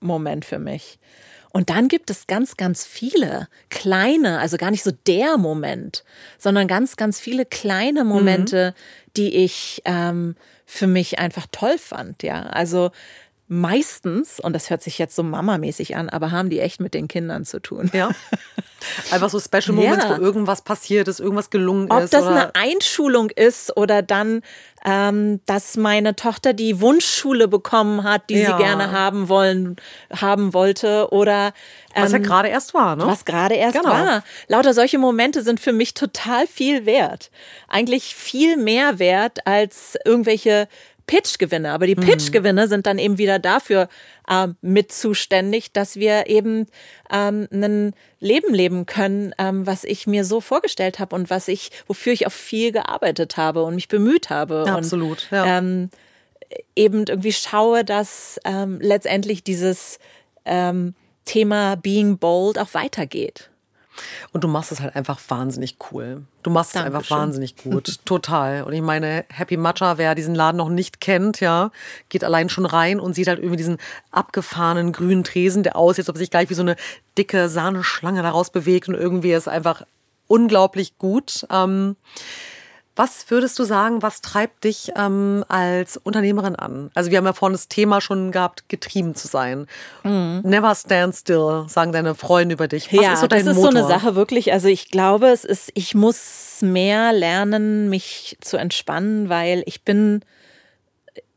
Moment 0.00 0.44
für 0.44 0.58
mich. 0.58 0.98
Und 1.52 1.70
dann 1.70 1.88
gibt 1.88 2.10
es 2.10 2.26
ganz, 2.26 2.56
ganz 2.56 2.84
viele 2.84 3.48
kleine, 3.70 4.38
also 4.38 4.56
gar 4.56 4.70
nicht 4.70 4.84
so 4.84 4.92
der 5.06 5.36
Moment, 5.36 6.04
sondern 6.38 6.68
ganz, 6.68 6.96
ganz 6.96 7.20
viele 7.20 7.44
kleine 7.44 8.04
Momente, 8.04 8.74
mhm. 8.76 9.10
die 9.16 9.34
ich 9.36 9.82
ähm, 9.84 10.36
für 10.64 10.86
mich 10.86 11.18
einfach 11.18 11.46
toll 11.50 11.78
fand. 11.78 12.22
Ja, 12.22 12.44
also 12.44 12.90
meistens, 13.50 14.38
und 14.38 14.52
das 14.52 14.70
hört 14.70 14.80
sich 14.80 14.96
jetzt 14.98 15.16
so 15.16 15.24
mamamäßig 15.24 15.96
an, 15.96 16.08
aber 16.08 16.30
haben 16.30 16.50
die 16.50 16.60
echt 16.60 16.80
mit 16.80 16.94
den 16.94 17.08
Kindern 17.08 17.44
zu 17.44 17.60
tun. 17.60 17.90
Ja. 17.92 18.10
Einfach 19.10 19.28
so 19.28 19.40
Special 19.40 19.74
Moments, 19.74 20.04
ja. 20.04 20.16
wo 20.16 20.22
irgendwas 20.22 20.62
passiert 20.62 21.08
ist, 21.08 21.18
irgendwas 21.18 21.50
gelungen 21.50 21.90
Ob 21.90 21.98
ist. 21.98 22.14
Ob 22.14 22.20
das 22.20 22.28
eine 22.28 22.54
Einschulung 22.54 23.28
ist 23.28 23.76
oder 23.76 24.02
dann, 24.02 24.42
ähm, 24.84 25.40
dass 25.46 25.76
meine 25.76 26.14
Tochter 26.14 26.52
die 26.52 26.80
Wunschschule 26.80 27.48
bekommen 27.48 28.04
hat, 28.04 28.30
die 28.30 28.38
ja. 28.38 28.56
sie 28.56 28.62
gerne 28.62 28.92
haben 28.92 29.28
wollen, 29.28 29.76
haben 30.14 30.54
wollte 30.54 31.08
oder 31.10 31.52
ähm, 31.94 32.04
was 32.04 32.12
ja 32.12 32.18
ähm, 32.18 32.22
gerade 32.22 32.48
erst 32.48 32.72
war, 32.72 32.94
ne? 32.96 33.06
Was 33.06 33.24
gerade 33.24 33.56
erst 33.56 33.76
genau. 33.76 33.90
war. 33.90 34.24
Lauter 34.46 34.74
solche 34.74 34.98
Momente 34.98 35.42
sind 35.42 35.58
für 35.58 35.72
mich 35.72 35.92
total 35.94 36.46
viel 36.46 36.86
wert. 36.86 37.30
Eigentlich 37.68 38.14
viel 38.14 38.56
mehr 38.56 38.98
wert 38.98 39.46
als 39.46 39.98
irgendwelche 40.04 40.68
Pitch-Gewinne. 41.10 41.72
Aber 41.72 41.88
die 41.88 41.96
mhm. 41.96 42.02
Pitch-Gewinne 42.02 42.68
sind 42.68 42.86
dann 42.86 42.98
eben 42.98 43.18
wieder 43.18 43.40
dafür 43.40 43.88
äh, 44.28 44.46
mit 44.60 44.92
zuständig, 44.92 45.72
dass 45.72 45.96
wir 45.96 46.28
eben 46.28 46.66
ähm, 47.12 47.48
ein 47.50 47.94
Leben 48.20 48.54
leben 48.54 48.86
können, 48.86 49.34
ähm, 49.36 49.66
was 49.66 49.82
ich 49.82 50.06
mir 50.06 50.24
so 50.24 50.40
vorgestellt 50.40 51.00
habe 51.00 51.16
und 51.16 51.28
was 51.28 51.48
ich, 51.48 51.72
wofür 51.88 52.12
ich 52.12 52.28
auch 52.28 52.32
viel 52.32 52.70
gearbeitet 52.70 53.36
habe 53.36 53.64
und 53.64 53.74
mich 53.74 53.88
bemüht 53.88 54.30
habe. 54.30 54.66
Absolut. 54.68 55.26
Und, 55.32 55.36
ja. 55.36 55.58
ähm, 55.58 55.90
eben 56.76 57.04
irgendwie 57.08 57.32
schaue, 57.32 57.84
dass 57.84 58.38
ähm, 58.44 58.78
letztendlich 58.80 59.42
dieses 59.42 59.98
ähm, 60.44 60.94
Thema 61.24 61.74
Being 61.74 62.18
Bold 62.18 62.56
auch 62.56 62.72
weitergeht. 62.72 63.50
Und 64.32 64.44
du 64.44 64.48
machst 64.48 64.72
es 64.72 64.80
halt 64.80 64.96
einfach 64.96 65.20
wahnsinnig 65.28 65.76
cool. 65.90 66.22
Du 66.42 66.50
machst 66.50 66.74
Dankeschön. 66.74 66.92
es 66.92 66.96
einfach 66.96 67.16
wahnsinnig 67.16 67.56
gut. 67.56 67.98
Total. 68.04 68.62
Und 68.62 68.72
ich 68.72 68.82
meine, 68.82 69.24
Happy 69.28 69.56
Matcha, 69.56 69.98
wer 69.98 70.14
diesen 70.14 70.34
Laden 70.34 70.56
noch 70.56 70.68
nicht 70.68 71.00
kennt, 71.00 71.40
ja, 71.40 71.70
geht 72.08 72.24
allein 72.24 72.48
schon 72.48 72.66
rein 72.66 73.00
und 73.00 73.14
sieht 73.14 73.28
halt 73.28 73.38
irgendwie 73.38 73.56
diesen 73.56 73.78
abgefahrenen 74.10 74.92
grünen 74.92 75.24
Tresen, 75.24 75.62
der 75.62 75.76
aussieht, 75.76 76.04
als 76.04 76.08
ob 76.10 76.16
sich 76.16 76.30
gleich 76.30 76.50
wie 76.50 76.54
so 76.54 76.62
eine 76.62 76.76
dicke 77.18 77.48
Sahneschlange 77.48 78.22
daraus 78.22 78.50
bewegt 78.50 78.88
und 78.88 78.94
irgendwie 78.94 79.32
ist 79.32 79.48
einfach 79.48 79.82
unglaublich 80.28 80.96
gut. 80.96 81.46
Ähm, 81.50 81.96
was 83.00 83.30
würdest 83.30 83.58
du 83.58 83.64
sagen, 83.64 84.02
was 84.02 84.20
treibt 84.20 84.64
dich 84.64 84.92
ähm, 84.94 85.42
als 85.48 85.96
Unternehmerin 85.96 86.54
an? 86.54 86.90
Also 86.94 87.10
wir 87.10 87.16
haben 87.16 87.24
ja 87.24 87.32
vorhin 87.32 87.54
das 87.54 87.66
Thema 87.66 88.02
schon 88.02 88.30
gehabt, 88.30 88.68
getrieben 88.68 89.14
zu 89.14 89.26
sein. 89.26 89.68
Mhm. 90.02 90.42
Never 90.44 90.74
stand 90.74 91.16
still, 91.16 91.64
sagen 91.66 91.92
deine 91.92 92.14
Freunde 92.14 92.52
über 92.52 92.68
dich. 92.68 92.92
Was 92.92 93.02
ja, 93.02 93.12
ist 93.14 93.20
so 93.20 93.26
dein 93.26 93.46
das 93.46 93.56
ist 93.56 93.62
Motor? 93.62 93.72
so 93.72 93.78
eine 93.78 93.88
Sache 93.88 94.16
wirklich. 94.16 94.52
Also 94.52 94.68
ich 94.68 94.90
glaube, 94.90 95.28
es 95.28 95.46
ist, 95.46 95.70
ich 95.72 95.94
muss 95.94 96.58
mehr 96.60 97.14
lernen, 97.14 97.88
mich 97.88 98.36
zu 98.42 98.58
entspannen, 98.58 99.30
weil 99.30 99.62
ich 99.64 99.82
bin 99.82 100.20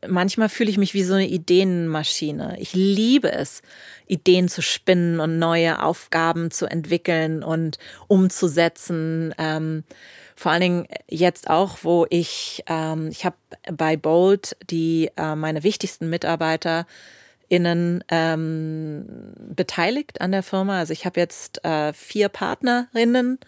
manchmal 0.08 0.48
fühle 0.48 0.70
ich 0.70 0.78
mich 0.78 0.94
wie 0.94 1.04
so 1.04 1.14
eine 1.14 1.26
Ideenmaschine. 1.26 2.56
Ich 2.58 2.74
liebe 2.74 3.32
es, 3.32 3.62
Ideen 4.06 4.48
zu 4.48 4.62
spinnen 4.62 5.20
und 5.20 5.38
neue 5.38 5.82
Aufgaben 5.82 6.50
zu 6.50 6.66
entwickeln 6.66 7.42
und 7.42 7.78
umzusetzen. 8.08 9.34
Ähm, 9.38 9.84
vor 10.36 10.52
allen 10.52 10.60
Dingen 10.60 10.88
jetzt 11.08 11.48
auch, 11.48 11.78
wo 11.82 12.06
ich, 12.10 12.64
ähm, 12.66 13.08
ich 13.08 13.24
habe 13.24 13.36
bei 13.72 13.96
Bold 13.96 14.56
die 14.68 15.10
äh, 15.16 15.34
meine 15.34 15.62
wichtigsten 15.62 16.10
Mitarbeiter 16.10 16.86
PartnerInnen 17.54 18.04
ähm, 18.08 19.04
beteiligt 19.54 20.20
an 20.20 20.32
der 20.32 20.42
Firma. 20.42 20.78
Also 20.78 20.92
ich 20.92 21.06
habe 21.06 21.20
jetzt 21.20 21.64
äh, 21.64 21.92
vier 21.92 22.28
Partnerinnen, 22.28 23.38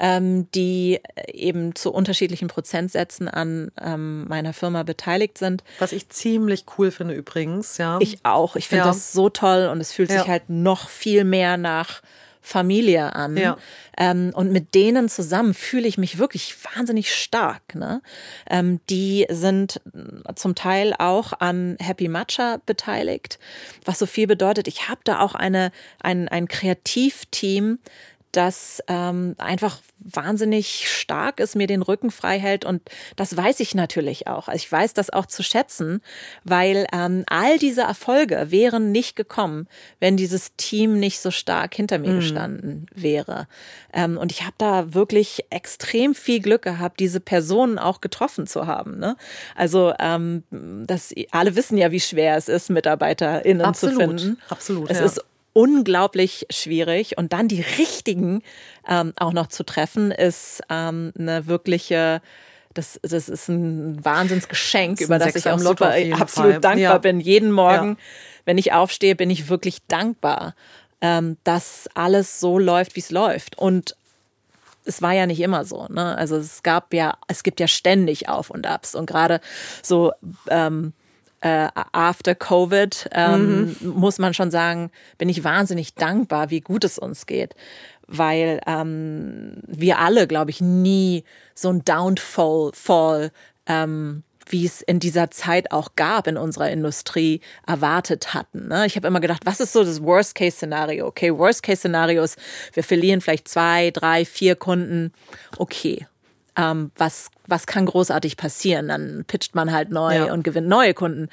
ähm, 0.00 0.50
die 0.52 1.00
eben 1.26 1.74
zu 1.74 1.92
unterschiedlichen 1.92 2.48
Prozentsätzen 2.48 3.28
an 3.28 3.70
ähm, 3.80 4.26
meiner 4.28 4.52
Firma 4.52 4.82
beteiligt 4.82 5.38
sind. 5.38 5.64
Was 5.78 5.92
ich 5.92 6.08
ziemlich 6.08 6.66
cool 6.78 6.90
finde 6.90 7.14
übrigens, 7.14 7.78
ja. 7.78 7.98
Ich 8.00 8.24
auch. 8.24 8.56
Ich 8.56 8.68
finde 8.68 8.84
ja. 8.84 8.88
das 8.88 9.12
so 9.12 9.28
toll 9.28 9.68
und 9.70 9.80
es 9.80 9.92
fühlt 9.92 10.10
ja. 10.10 10.20
sich 10.20 10.28
halt 10.28 10.48
noch 10.48 10.88
viel 10.88 11.24
mehr 11.24 11.56
nach 11.56 12.02
Familie 12.48 13.14
an. 13.14 13.36
Ja. 13.36 13.58
Ähm, 13.98 14.32
und 14.34 14.50
mit 14.50 14.74
denen 14.74 15.10
zusammen 15.10 15.52
fühle 15.52 15.86
ich 15.86 15.98
mich 15.98 16.18
wirklich 16.18 16.56
wahnsinnig 16.74 17.14
stark. 17.14 17.74
Ne? 17.74 18.00
Ähm, 18.48 18.80
die 18.88 19.26
sind 19.28 19.82
zum 20.34 20.54
Teil 20.54 20.94
auch 20.98 21.34
an 21.40 21.76
Happy 21.78 22.08
Matcha 22.08 22.58
beteiligt, 22.64 23.38
was 23.84 23.98
so 23.98 24.06
viel 24.06 24.26
bedeutet. 24.26 24.66
Ich 24.66 24.88
habe 24.88 25.00
da 25.04 25.20
auch 25.20 25.34
eine, 25.34 25.72
ein, 26.00 26.28
ein 26.28 26.48
Kreativteam, 26.48 27.80
das 28.32 28.82
ähm, 28.88 29.34
einfach 29.38 29.78
wahnsinnig 29.98 30.90
stark 30.90 31.40
ist, 31.40 31.56
mir 31.56 31.66
den 31.66 31.82
Rücken 31.82 32.10
frei 32.10 32.38
hält. 32.38 32.64
Und 32.64 32.82
das 33.16 33.36
weiß 33.36 33.60
ich 33.60 33.74
natürlich 33.74 34.26
auch. 34.26 34.48
Also 34.48 34.56
ich 34.56 34.70
weiß 34.70 34.94
das 34.94 35.10
auch 35.10 35.26
zu 35.26 35.42
schätzen, 35.42 36.02
weil 36.44 36.86
ähm, 36.92 37.24
all 37.26 37.58
diese 37.58 37.82
Erfolge 37.82 38.50
wären 38.50 38.92
nicht 38.92 39.16
gekommen, 39.16 39.66
wenn 40.00 40.16
dieses 40.16 40.54
Team 40.56 40.98
nicht 40.98 41.20
so 41.20 41.30
stark 41.30 41.74
hinter 41.74 41.98
mir 41.98 42.12
mhm. 42.12 42.20
gestanden 42.20 42.86
wäre. 42.94 43.48
Ähm, 43.92 44.18
und 44.18 44.30
ich 44.30 44.42
habe 44.42 44.54
da 44.58 44.94
wirklich 44.94 45.44
extrem 45.50 46.14
viel 46.14 46.40
Glück 46.40 46.62
gehabt, 46.62 47.00
diese 47.00 47.20
Personen 47.20 47.78
auch 47.78 48.00
getroffen 48.00 48.46
zu 48.46 48.66
haben. 48.66 48.98
Ne? 48.98 49.16
Also 49.56 49.94
ähm, 49.98 50.44
das, 50.86 51.14
alle 51.30 51.56
wissen 51.56 51.78
ja, 51.78 51.90
wie 51.90 52.00
schwer 52.00 52.36
es 52.36 52.48
ist, 52.48 52.70
MitarbeiterInnen 52.70 53.64
Absolut. 53.64 53.94
zu 53.94 54.00
finden. 54.00 54.38
Absolut. 54.48 54.90
Es 54.90 54.98
ja. 54.98 55.04
ist 55.04 55.24
unglaublich 55.52 56.46
schwierig. 56.50 57.18
Und 57.18 57.32
dann 57.32 57.48
die 57.48 57.62
richtigen 57.78 58.42
ähm, 58.88 59.12
auch 59.16 59.32
noch 59.32 59.48
zu 59.48 59.64
treffen, 59.64 60.10
ist 60.10 60.62
ähm, 60.70 61.12
eine 61.18 61.46
wirkliche 61.46 62.20
das, 62.74 63.00
das 63.02 63.28
ist 63.28 63.48
ein 63.48 64.04
Wahnsinnsgeschenk, 64.04 65.00
über 65.00 65.18
das 65.18 65.34
ich 65.34 65.48
auch 65.48 65.58
super 65.58 65.94
absolut 66.12 66.52
Fall. 66.52 66.60
dankbar 66.60 66.78
ja. 66.78 66.98
bin. 66.98 67.18
Jeden 67.18 67.50
Morgen, 67.50 67.90
ja. 67.90 67.96
wenn 68.44 68.56
ich 68.56 68.72
aufstehe, 68.72 69.16
bin 69.16 69.30
ich 69.30 69.48
wirklich 69.48 69.78
dankbar, 69.88 70.54
ähm, 71.00 71.38
dass 71.42 71.88
alles 71.94 72.38
so 72.38 72.58
läuft, 72.58 72.94
wie 72.94 73.00
es 73.00 73.10
läuft. 73.10 73.58
Und 73.58 73.96
es 74.84 75.02
war 75.02 75.12
ja 75.12 75.26
nicht 75.26 75.40
immer 75.40 75.64
so. 75.64 75.86
Ne? 75.88 76.16
Also 76.16 76.36
es 76.36 76.62
gab 76.62 76.94
ja, 76.94 77.18
es 77.26 77.42
gibt 77.42 77.58
ja 77.58 77.68
ständig 77.68 78.28
Auf 78.28 78.50
und 78.50 78.66
Abs. 78.66 78.94
Und 78.94 79.06
gerade 79.06 79.40
so 79.82 80.12
ähm, 80.48 80.92
äh, 81.40 81.68
after 81.92 82.34
Covid, 82.34 83.08
ähm, 83.12 83.76
mhm. 83.80 83.88
muss 83.90 84.18
man 84.18 84.34
schon 84.34 84.50
sagen, 84.50 84.90
bin 85.18 85.28
ich 85.28 85.44
wahnsinnig 85.44 85.94
dankbar, 85.94 86.50
wie 86.50 86.60
gut 86.60 86.84
es 86.84 86.98
uns 86.98 87.26
geht. 87.26 87.54
Weil 88.06 88.60
ähm, 88.66 89.62
wir 89.66 89.98
alle, 89.98 90.26
glaube 90.26 90.50
ich, 90.50 90.60
nie 90.60 91.24
so 91.54 91.68
ein 91.68 91.84
Downfall, 91.84 92.70
Fall, 92.72 93.30
ähm, 93.66 94.22
wie 94.50 94.64
es 94.64 94.80
in 94.80 94.98
dieser 94.98 95.30
Zeit 95.30 95.72
auch 95.72 95.90
gab 95.94 96.26
in 96.26 96.36
unserer 96.36 96.70
Industrie, 96.70 97.40
erwartet 97.66 98.32
hatten. 98.34 98.68
Ne? 98.68 98.86
Ich 98.86 98.96
habe 98.96 99.06
immer 99.06 99.20
gedacht, 99.20 99.42
was 99.44 99.60
ist 99.60 99.74
so 99.74 99.84
das 99.84 100.02
Worst-Case-Szenario? 100.02 101.06
Okay, 101.06 101.36
Worst-Case-Szenario 101.36 102.22
ist, 102.22 102.38
wir 102.72 102.82
verlieren 102.82 103.20
vielleicht 103.20 103.48
zwei, 103.48 103.90
drei, 103.90 104.24
vier 104.24 104.56
Kunden. 104.56 105.12
Okay, 105.58 106.06
ähm, 106.58 106.90
was, 106.96 107.30
was 107.46 107.66
kann 107.66 107.86
großartig 107.86 108.36
passieren? 108.36 108.88
Dann 108.88 109.24
pitcht 109.26 109.54
man 109.54 109.72
halt 109.72 109.90
neu 109.90 110.14
ja. 110.14 110.32
und 110.32 110.42
gewinnt 110.42 110.68
neue 110.68 110.92
Kunden. 110.92 111.28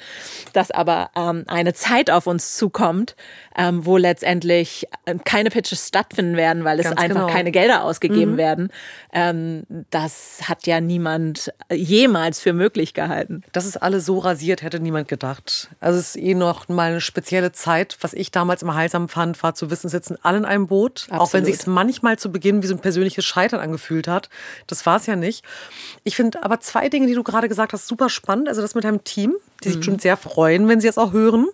Dass 0.52 0.70
aber 0.70 1.10
ähm, 1.16 1.44
eine 1.48 1.74
Zeit 1.74 2.10
auf 2.10 2.26
uns 2.26 2.56
zukommt, 2.56 3.16
ähm, 3.58 3.84
wo 3.84 3.96
letztendlich 3.96 4.86
äh, 5.04 5.16
keine 5.24 5.50
Pitches 5.50 5.88
stattfinden 5.88 6.36
werden, 6.36 6.64
weil 6.64 6.78
es 6.78 6.84
Ganz 6.84 7.00
einfach 7.00 7.22
genau. 7.22 7.32
keine 7.32 7.50
Gelder 7.50 7.82
ausgegeben 7.82 8.32
mhm. 8.32 8.36
werden, 8.36 8.72
ähm, 9.12 9.64
das 9.90 10.40
hat 10.44 10.66
ja 10.66 10.80
niemand 10.80 11.52
jemals 11.72 12.38
für 12.38 12.52
möglich 12.52 12.94
gehalten. 12.94 13.42
Dass 13.52 13.64
es 13.64 13.76
alle 13.76 14.00
so 14.00 14.18
rasiert, 14.20 14.62
hätte 14.62 14.78
niemand 14.78 15.08
gedacht. 15.08 15.70
Also 15.80 15.98
es 15.98 16.14
ist 16.14 16.22
eh 16.22 16.34
noch 16.34 16.68
mal 16.68 16.90
eine 16.92 17.00
spezielle 17.00 17.50
Zeit. 17.50 17.98
Was 18.00 18.12
ich 18.12 18.30
damals 18.30 18.62
immer 18.62 18.76
heilsam 18.76 19.08
fand, 19.08 19.42
war 19.42 19.54
zu 19.54 19.70
wissen, 19.70 19.88
sitzen 19.88 20.16
alle 20.22 20.38
in 20.38 20.44
einem 20.44 20.68
Boot. 20.68 21.06
Absolut. 21.08 21.20
Auch 21.20 21.32
wenn 21.32 21.44
sich 21.44 21.56
es 21.56 21.66
manchmal 21.66 22.16
zu 22.16 22.30
Beginn 22.30 22.62
wie 22.62 22.68
so 22.68 22.74
ein 22.74 22.80
persönliches 22.80 23.24
Scheitern 23.24 23.58
angefühlt 23.58 24.06
hat. 24.06 24.28
Das 24.68 24.86
war 24.86 24.98
es 24.98 25.06
ja 25.06 25.15
nicht. 25.16 25.44
Ich 26.04 26.16
finde 26.16 26.42
aber 26.42 26.60
zwei 26.60 26.88
Dinge, 26.88 27.06
die 27.06 27.14
du 27.14 27.22
gerade 27.22 27.48
gesagt 27.48 27.72
hast, 27.72 27.86
super 27.86 28.08
spannend. 28.08 28.48
Also 28.48 28.62
das 28.62 28.74
mit 28.74 28.84
deinem 28.84 29.04
Team, 29.04 29.34
die 29.64 29.68
sich 29.68 29.78
mhm. 29.78 29.82
schon 29.82 29.98
sehr 29.98 30.16
freuen, 30.16 30.68
wenn 30.68 30.80
sie 30.80 30.88
es 30.88 30.98
auch 30.98 31.12
hören. 31.12 31.46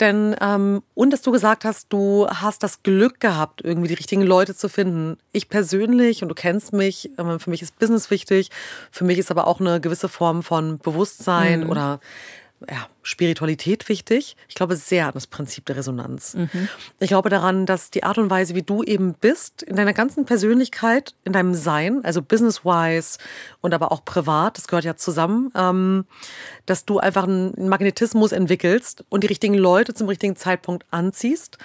Denn, 0.00 0.34
ähm, 0.40 0.82
und 0.94 1.12
dass 1.12 1.20
du 1.20 1.30
gesagt 1.30 1.64
hast, 1.64 1.88
du 1.90 2.26
hast 2.26 2.62
das 2.62 2.82
Glück 2.82 3.20
gehabt, 3.20 3.60
irgendwie 3.62 3.88
die 3.88 3.94
richtigen 3.94 4.22
Leute 4.22 4.56
zu 4.56 4.70
finden. 4.70 5.18
Ich 5.32 5.50
persönlich, 5.50 6.22
und 6.22 6.30
du 6.30 6.34
kennst 6.34 6.72
mich, 6.72 7.10
äh, 7.18 7.38
für 7.38 7.50
mich 7.50 7.60
ist 7.60 7.78
Business 7.78 8.10
wichtig. 8.10 8.50
Für 8.90 9.04
mich 9.04 9.18
ist 9.18 9.30
aber 9.30 9.46
auch 9.46 9.60
eine 9.60 9.78
gewisse 9.80 10.08
Form 10.08 10.42
von 10.42 10.78
Bewusstsein 10.78 11.64
mhm. 11.64 11.70
oder 11.70 12.00
ja, 12.68 12.88
Spiritualität 13.02 13.88
wichtig. 13.88 14.36
Ich 14.48 14.54
glaube 14.54 14.76
sehr 14.76 15.06
an 15.06 15.14
das 15.14 15.26
Prinzip 15.26 15.64
der 15.66 15.76
Resonanz. 15.76 16.34
Mhm. 16.34 16.68
Ich 16.98 17.08
glaube 17.08 17.30
daran, 17.30 17.64
dass 17.64 17.90
die 17.90 18.04
Art 18.04 18.18
und 18.18 18.28
Weise, 18.28 18.54
wie 18.54 18.62
du 18.62 18.82
eben 18.82 19.14
bist, 19.14 19.62
in 19.62 19.76
deiner 19.76 19.94
ganzen 19.94 20.26
Persönlichkeit, 20.26 21.14
in 21.24 21.32
deinem 21.32 21.54
Sein, 21.54 22.04
also 22.04 22.20
business-wise 22.20 23.18
und 23.62 23.72
aber 23.72 23.92
auch 23.92 24.04
privat, 24.04 24.58
das 24.58 24.68
gehört 24.68 24.84
ja 24.84 24.96
zusammen, 24.96 25.50
ähm, 25.54 26.04
dass 26.66 26.84
du 26.84 26.98
einfach 26.98 27.24
einen 27.24 27.68
Magnetismus 27.68 28.32
entwickelst 28.32 29.04
und 29.08 29.24
die 29.24 29.28
richtigen 29.28 29.54
Leute 29.54 29.94
zum 29.94 30.08
richtigen 30.08 30.36
Zeitpunkt 30.36 30.84
anziehst 30.90 31.58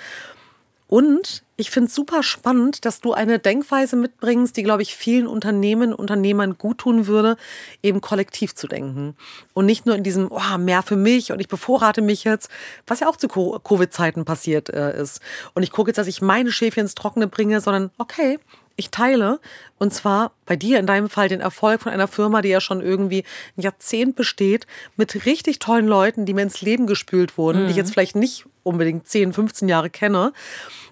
und 0.95 1.43
ich 1.57 1.71
finde 1.71 1.89
es 1.89 1.93
super 1.93 2.23
spannend, 2.23 2.85
dass 2.85 3.01
du 3.01 3.11
eine 3.11 3.37
Denkweise 3.37 3.97
mitbringst, 3.97 4.55
die, 4.55 4.63
glaube 4.63 4.81
ich, 4.81 4.95
vielen 4.95 5.27
Unternehmen, 5.27 5.93
Unternehmern 5.93 6.57
gut 6.57 6.77
tun 6.77 7.05
würde, 7.05 7.35
eben 7.83 7.99
kollektiv 7.99 8.55
zu 8.55 8.65
denken. 8.65 9.17
Und 9.53 9.65
nicht 9.65 9.85
nur 9.85 9.97
in 9.97 10.03
diesem, 10.03 10.31
oh, 10.31 10.57
mehr 10.57 10.83
für 10.83 10.95
mich 10.95 11.33
und 11.33 11.41
ich 11.41 11.49
bevorrate 11.49 12.01
mich 12.01 12.23
jetzt, 12.23 12.49
was 12.87 13.01
ja 13.01 13.09
auch 13.09 13.17
zu 13.17 13.27
Covid-Zeiten 13.27 14.23
passiert 14.23 14.69
äh, 14.69 14.97
ist. 14.97 15.19
Und 15.53 15.63
ich 15.63 15.71
gucke 15.71 15.89
jetzt, 15.89 15.97
dass 15.97 16.07
ich 16.07 16.21
meine 16.21 16.53
Schäfchen 16.53 16.83
ins 16.83 16.95
Trockene 16.95 17.27
bringe, 17.27 17.59
sondern 17.59 17.91
okay, 17.97 18.39
ich 18.75 18.91
teile 18.91 19.39
und 19.77 19.93
zwar 19.93 20.31
bei 20.45 20.55
dir 20.55 20.79
in 20.79 20.87
deinem 20.87 21.09
Fall 21.09 21.29
den 21.29 21.41
Erfolg 21.41 21.81
von 21.81 21.91
einer 21.91 22.07
Firma, 22.07 22.41
die 22.41 22.49
ja 22.49 22.61
schon 22.61 22.81
irgendwie 22.81 23.23
ein 23.57 23.61
Jahrzehnt 23.61 24.15
besteht, 24.15 24.67
mit 24.97 25.25
richtig 25.25 25.59
tollen 25.59 25.87
Leuten, 25.87 26.25
die 26.25 26.33
mir 26.33 26.43
ins 26.43 26.61
Leben 26.61 26.87
gespült 26.87 27.37
wurden, 27.37 27.63
mhm. 27.63 27.65
die 27.65 27.71
ich 27.71 27.77
jetzt 27.77 27.91
vielleicht 27.91 28.15
nicht 28.15 28.45
unbedingt 28.63 29.07
10, 29.07 29.33
15 29.33 29.69
Jahre 29.69 29.89
kenne. 29.89 30.33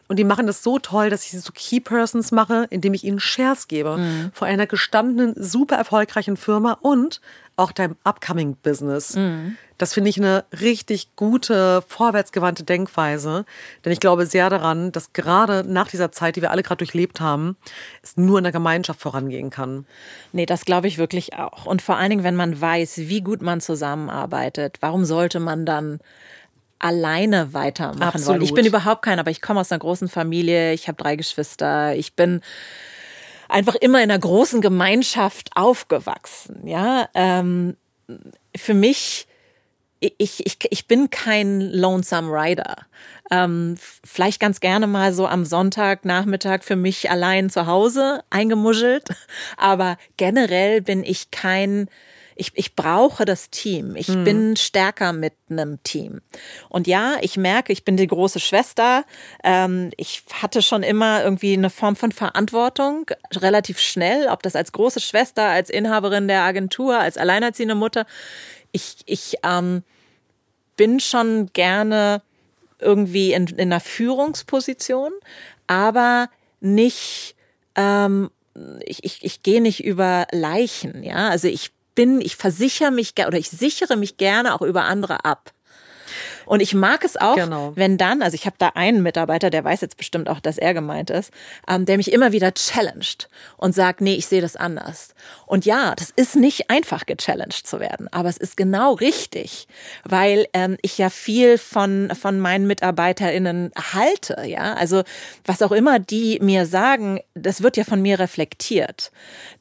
Und 0.08 0.18
die 0.18 0.26
machen 0.26 0.48
das 0.48 0.64
so 0.64 0.80
toll, 0.80 1.10
dass 1.10 1.26
ich 1.26 1.40
so 1.42 1.52
Key 1.54 1.80
Persons 1.80 2.32
mache, 2.32 2.68
indem 2.70 2.94
ich 2.94 3.04
ihnen 3.04 3.20
Shares 3.20 3.68
gebe 3.68 3.98
mhm. 3.98 4.32
vor 4.34 4.48
einer 4.48 4.68
gestandenen, 4.68 5.34
super 5.36 5.76
erfolgreichen 5.76 6.38
Firma 6.38 6.78
und 6.82 7.22
auch 7.56 7.72
deinem 7.72 7.96
upcoming 8.04 8.56
Business. 8.62 9.16
Mhm. 9.16 9.58
Das 9.84 9.94
finde 9.94 10.12
ich 10.12 10.18
eine 10.18 10.46
richtig 10.62 11.18
gute, 11.18 11.84
vorwärtsgewandte 11.90 12.64
Denkweise. 12.64 13.44
Denn 13.84 13.92
ich 13.92 14.00
glaube 14.00 14.26
sehr 14.26 14.50
daran, 14.50 14.94
dass 14.94 15.12
gerade 15.12 15.66
nach 15.68 15.90
dieser 15.90 16.10
Zeit, 16.10 16.38
die 16.38 16.42
wir 16.42 16.52
alle 16.52 16.64
gerade 16.64 16.78
durchlebt 16.78 17.20
haben, 17.20 17.58
es 18.02 18.16
nur 18.16 18.38
in 18.38 18.46
der 18.46 18.54
Gemeinschaft 18.54 19.02
vorangehen 19.02 19.50
kann. 19.50 19.86
Nee, 20.32 20.46
das 20.46 20.64
glaube 20.64 20.88
ich 20.88 20.98
wirklich 20.98 21.34
auch. 21.34 21.66
Und 21.66 21.82
vor 21.82 21.98
allen 21.98 22.12
Dingen, 22.12 22.24
wenn 22.24 22.38
man 22.38 22.62
weiß, 22.62 22.98
wie 23.10 23.20
gut 23.20 23.42
man 23.42 23.60
zusammenarbeitet, 23.60 24.78
warum 24.80 25.04
sollte 25.04 25.42
man 25.42 25.66
dann 25.66 26.00
alleine 26.80 27.54
weitermachen 27.54 28.04
Absolut. 28.04 28.28
wollen? 28.28 28.42
Ich 28.44 28.54
bin 28.54 28.66
überhaupt 28.66 29.02
kein, 29.02 29.20
aber 29.20 29.32
ich 29.32 29.42
komme 29.42 29.60
aus 29.60 29.70
einer 29.70 29.80
großen 29.80 30.08
Familie, 30.08 30.72
ich 30.72 30.88
habe 30.88 30.96
drei 30.96 31.18
Geschwister, 31.18 31.94
ich 31.94 32.14
bin 32.14 32.40
einfach 33.50 33.76
immer 33.76 34.02
in 34.02 34.10
einer 34.10 34.20
großen 34.20 34.62
Gemeinschaft 34.62 35.50
aufgewachsen. 35.56 36.66
Ja, 36.66 37.10
ähm, 37.14 37.76
für 38.56 38.74
mich 38.74 39.28
ich, 40.18 40.46
ich, 40.46 40.58
ich 40.70 40.88
bin 40.88 41.10
kein 41.10 41.62
Lonesome 41.62 42.30
Rider. 42.32 42.76
Ähm, 43.32 43.76
vielleicht 44.04 44.40
ganz 44.40 44.60
gerne 44.60 44.88
mal 44.88 45.14
so 45.14 45.28
am 45.28 45.46
Sonntagnachmittag 45.46 46.64
für 46.64 46.76
mich 46.76 47.10
allein 47.10 47.50
zu 47.50 47.66
Hause 47.68 48.24
eingemuschelt. 48.30 49.08
Aber 49.58 49.98
generell 50.18 50.82
bin 50.82 51.04
ich 51.04 51.32
kein 51.32 51.88
ich, 52.36 52.52
ich 52.56 52.76
brauche 52.76 53.26
das 53.26 53.50
Team. 53.50 53.96
Ich 53.96 54.08
mhm. 54.08 54.24
bin 54.24 54.56
stärker 54.56 55.14
mit 55.14 55.34
einem 55.50 55.82
Team. 55.84 56.22
Und 56.70 56.88
ja, 56.88 57.18
ich 57.22 57.38
merke, 57.38 57.72
ich 57.72 57.86
bin 57.86 57.98
die 57.98 58.08
große 58.08 58.40
Schwester. 58.40 59.06
Ähm, 59.44 59.92
ich 59.98 60.24
hatte 60.42 60.62
schon 60.62 60.84
immer 60.84 61.24
irgendwie 61.24 61.54
eine 61.54 61.70
Form 61.70 61.96
von 61.96 62.12
Verantwortung, 62.12 63.06
relativ 63.36 63.80
schnell, 63.80 64.28
ob 64.30 64.42
das 64.44 64.56
als 64.56 64.72
große 64.72 65.00
Schwester, 65.00 65.44
als 65.44 65.70
Inhaberin 65.70 66.28
der 66.28 66.42
Agentur, 66.42 66.98
als 66.98 67.18
alleinerziehende 67.18 67.76
Mutter. 67.76 68.06
Ich, 68.72 68.98
ich 69.06 69.36
ähm, 69.44 69.84
bin 70.76 71.00
schon 71.00 71.52
gerne 71.54 72.22
irgendwie 72.80 73.34
in, 73.34 73.48
in 73.48 73.72
einer 73.72 73.80
Führungsposition, 73.80 75.12
aber 75.68 76.30
nicht 76.60 77.36
ähm, 77.76 78.30
ich, 78.86 79.04
ich, 79.04 79.24
ich 79.24 79.44
gehe 79.44 79.62
nicht 79.62 79.84
über 79.84 80.28
Leichen, 80.32 81.04
ja. 81.04 81.30
Also 81.30 81.48
ich 81.48 81.72
bin, 81.96 82.22
ich 82.22 82.36
versichere 82.36 82.92
mich 82.92 83.14
oder 83.26 83.38
ich 83.38 83.50
sichere 83.50 83.96
mich 83.96 84.18
gerne 84.18 84.54
auch 84.54 84.62
über 84.62 84.84
andere 84.86 85.26
ab. 85.26 85.52
Und 86.46 86.62
ich 86.62 86.74
mag 86.74 87.04
es 87.04 87.18
auch, 87.18 87.36
genau. 87.36 87.72
wenn 87.76 87.98
dann, 87.98 88.22
also 88.22 88.36
ich 88.36 88.46
habe 88.46 88.56
da 88.60 88.70
einen 88.76 89.02
Mitarbeiter, 89.02 89.50
der 89.50 89.64
weiß 89.64 89.82
jetzt 89.82 89.98
bestimmt 89.98 90.30
auch, 90.30 90.40
dass 90.40 90.58
er 90.58 90.74
gemeint 90.74 91.10
ist, 91.10 91.32
ähm, 91.68 91.86
der 91.86 91.98
mich 91.98 92.12
immer 92.12 92.32
wieder 92.32 92.54
challenged 92.54 93.30
und 93.58 93.74
sagt, 93.74 94.02
nee, 94.02 94.16
ich 94.16 94.28
sehe 94.28 94.42
das 94.42 94.56
anders. 94.56 95.16
Und 95.46 95.66
ja, 95.66 95.94
das 95.96 96.10
ist 96.10 96.36
nicht 96.36 96.70
einfach, 96.70 97.06
gechallenged 97.06 97.66
zu 97.66 97.80
werden, 97.80 98.08
aber 98.12 98.30
es 98.30 98.38
ist 98.38 98.58
genau 98.58 98.94
richtig, 98.94 99.68
weil 100.04 100.48
ähm, 100.54 100.78
ich 100.82 100.98
ja 100.98 101.10
viel 101.10 101.58
von, 101.58 102.12
von 102.20 102.40
meinen 102.40 102.68
MitarbeiterInnen 102.68 103.72
halte, 103.94 104.44
ja. 104.46 104.74
Also 104.74 105.04
was 105.46 105.62
auch 105.62 105.72
immer 105.72 106.00
die 106.00 106.40
mir 106.42 106.66
sagen, 106.66 107.20
das 107.34 107.64
wird 107.64 107.78
ja 107.78 107.84
von 107.84 108.02
mir 108.02 108.20
reflektiert. 108.20 109.12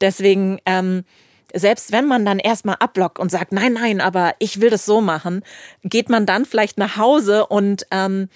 Deswegen, 0.01 0.59
ähm, 0.65 1.05
selbst 1.53 1.91
wenn 1.91 2.05
man 2.05 2.25
dann 2.25 2.39
erstmal 2.39 2.75
abblockt 2.79 3.19
und 3.19 3.29
sagt, 3.29 3.51
nein, 3.51 3.73
nein, 3.73 4.01
aber 4.01 4.33
ich 4.39 4.59
will 4.59 4.69
das 4.69 4.85
so 4.85 5.01
machen, 5.01 5.43
geht 5.83 6.09
man 6.09 6.25
dann 6.25 6.45
vielleicht 6.45 6.77
nach 6.77 6.97
Hause 6.97 7.45
und 7.45 7.85
ähm, 7.91 8.29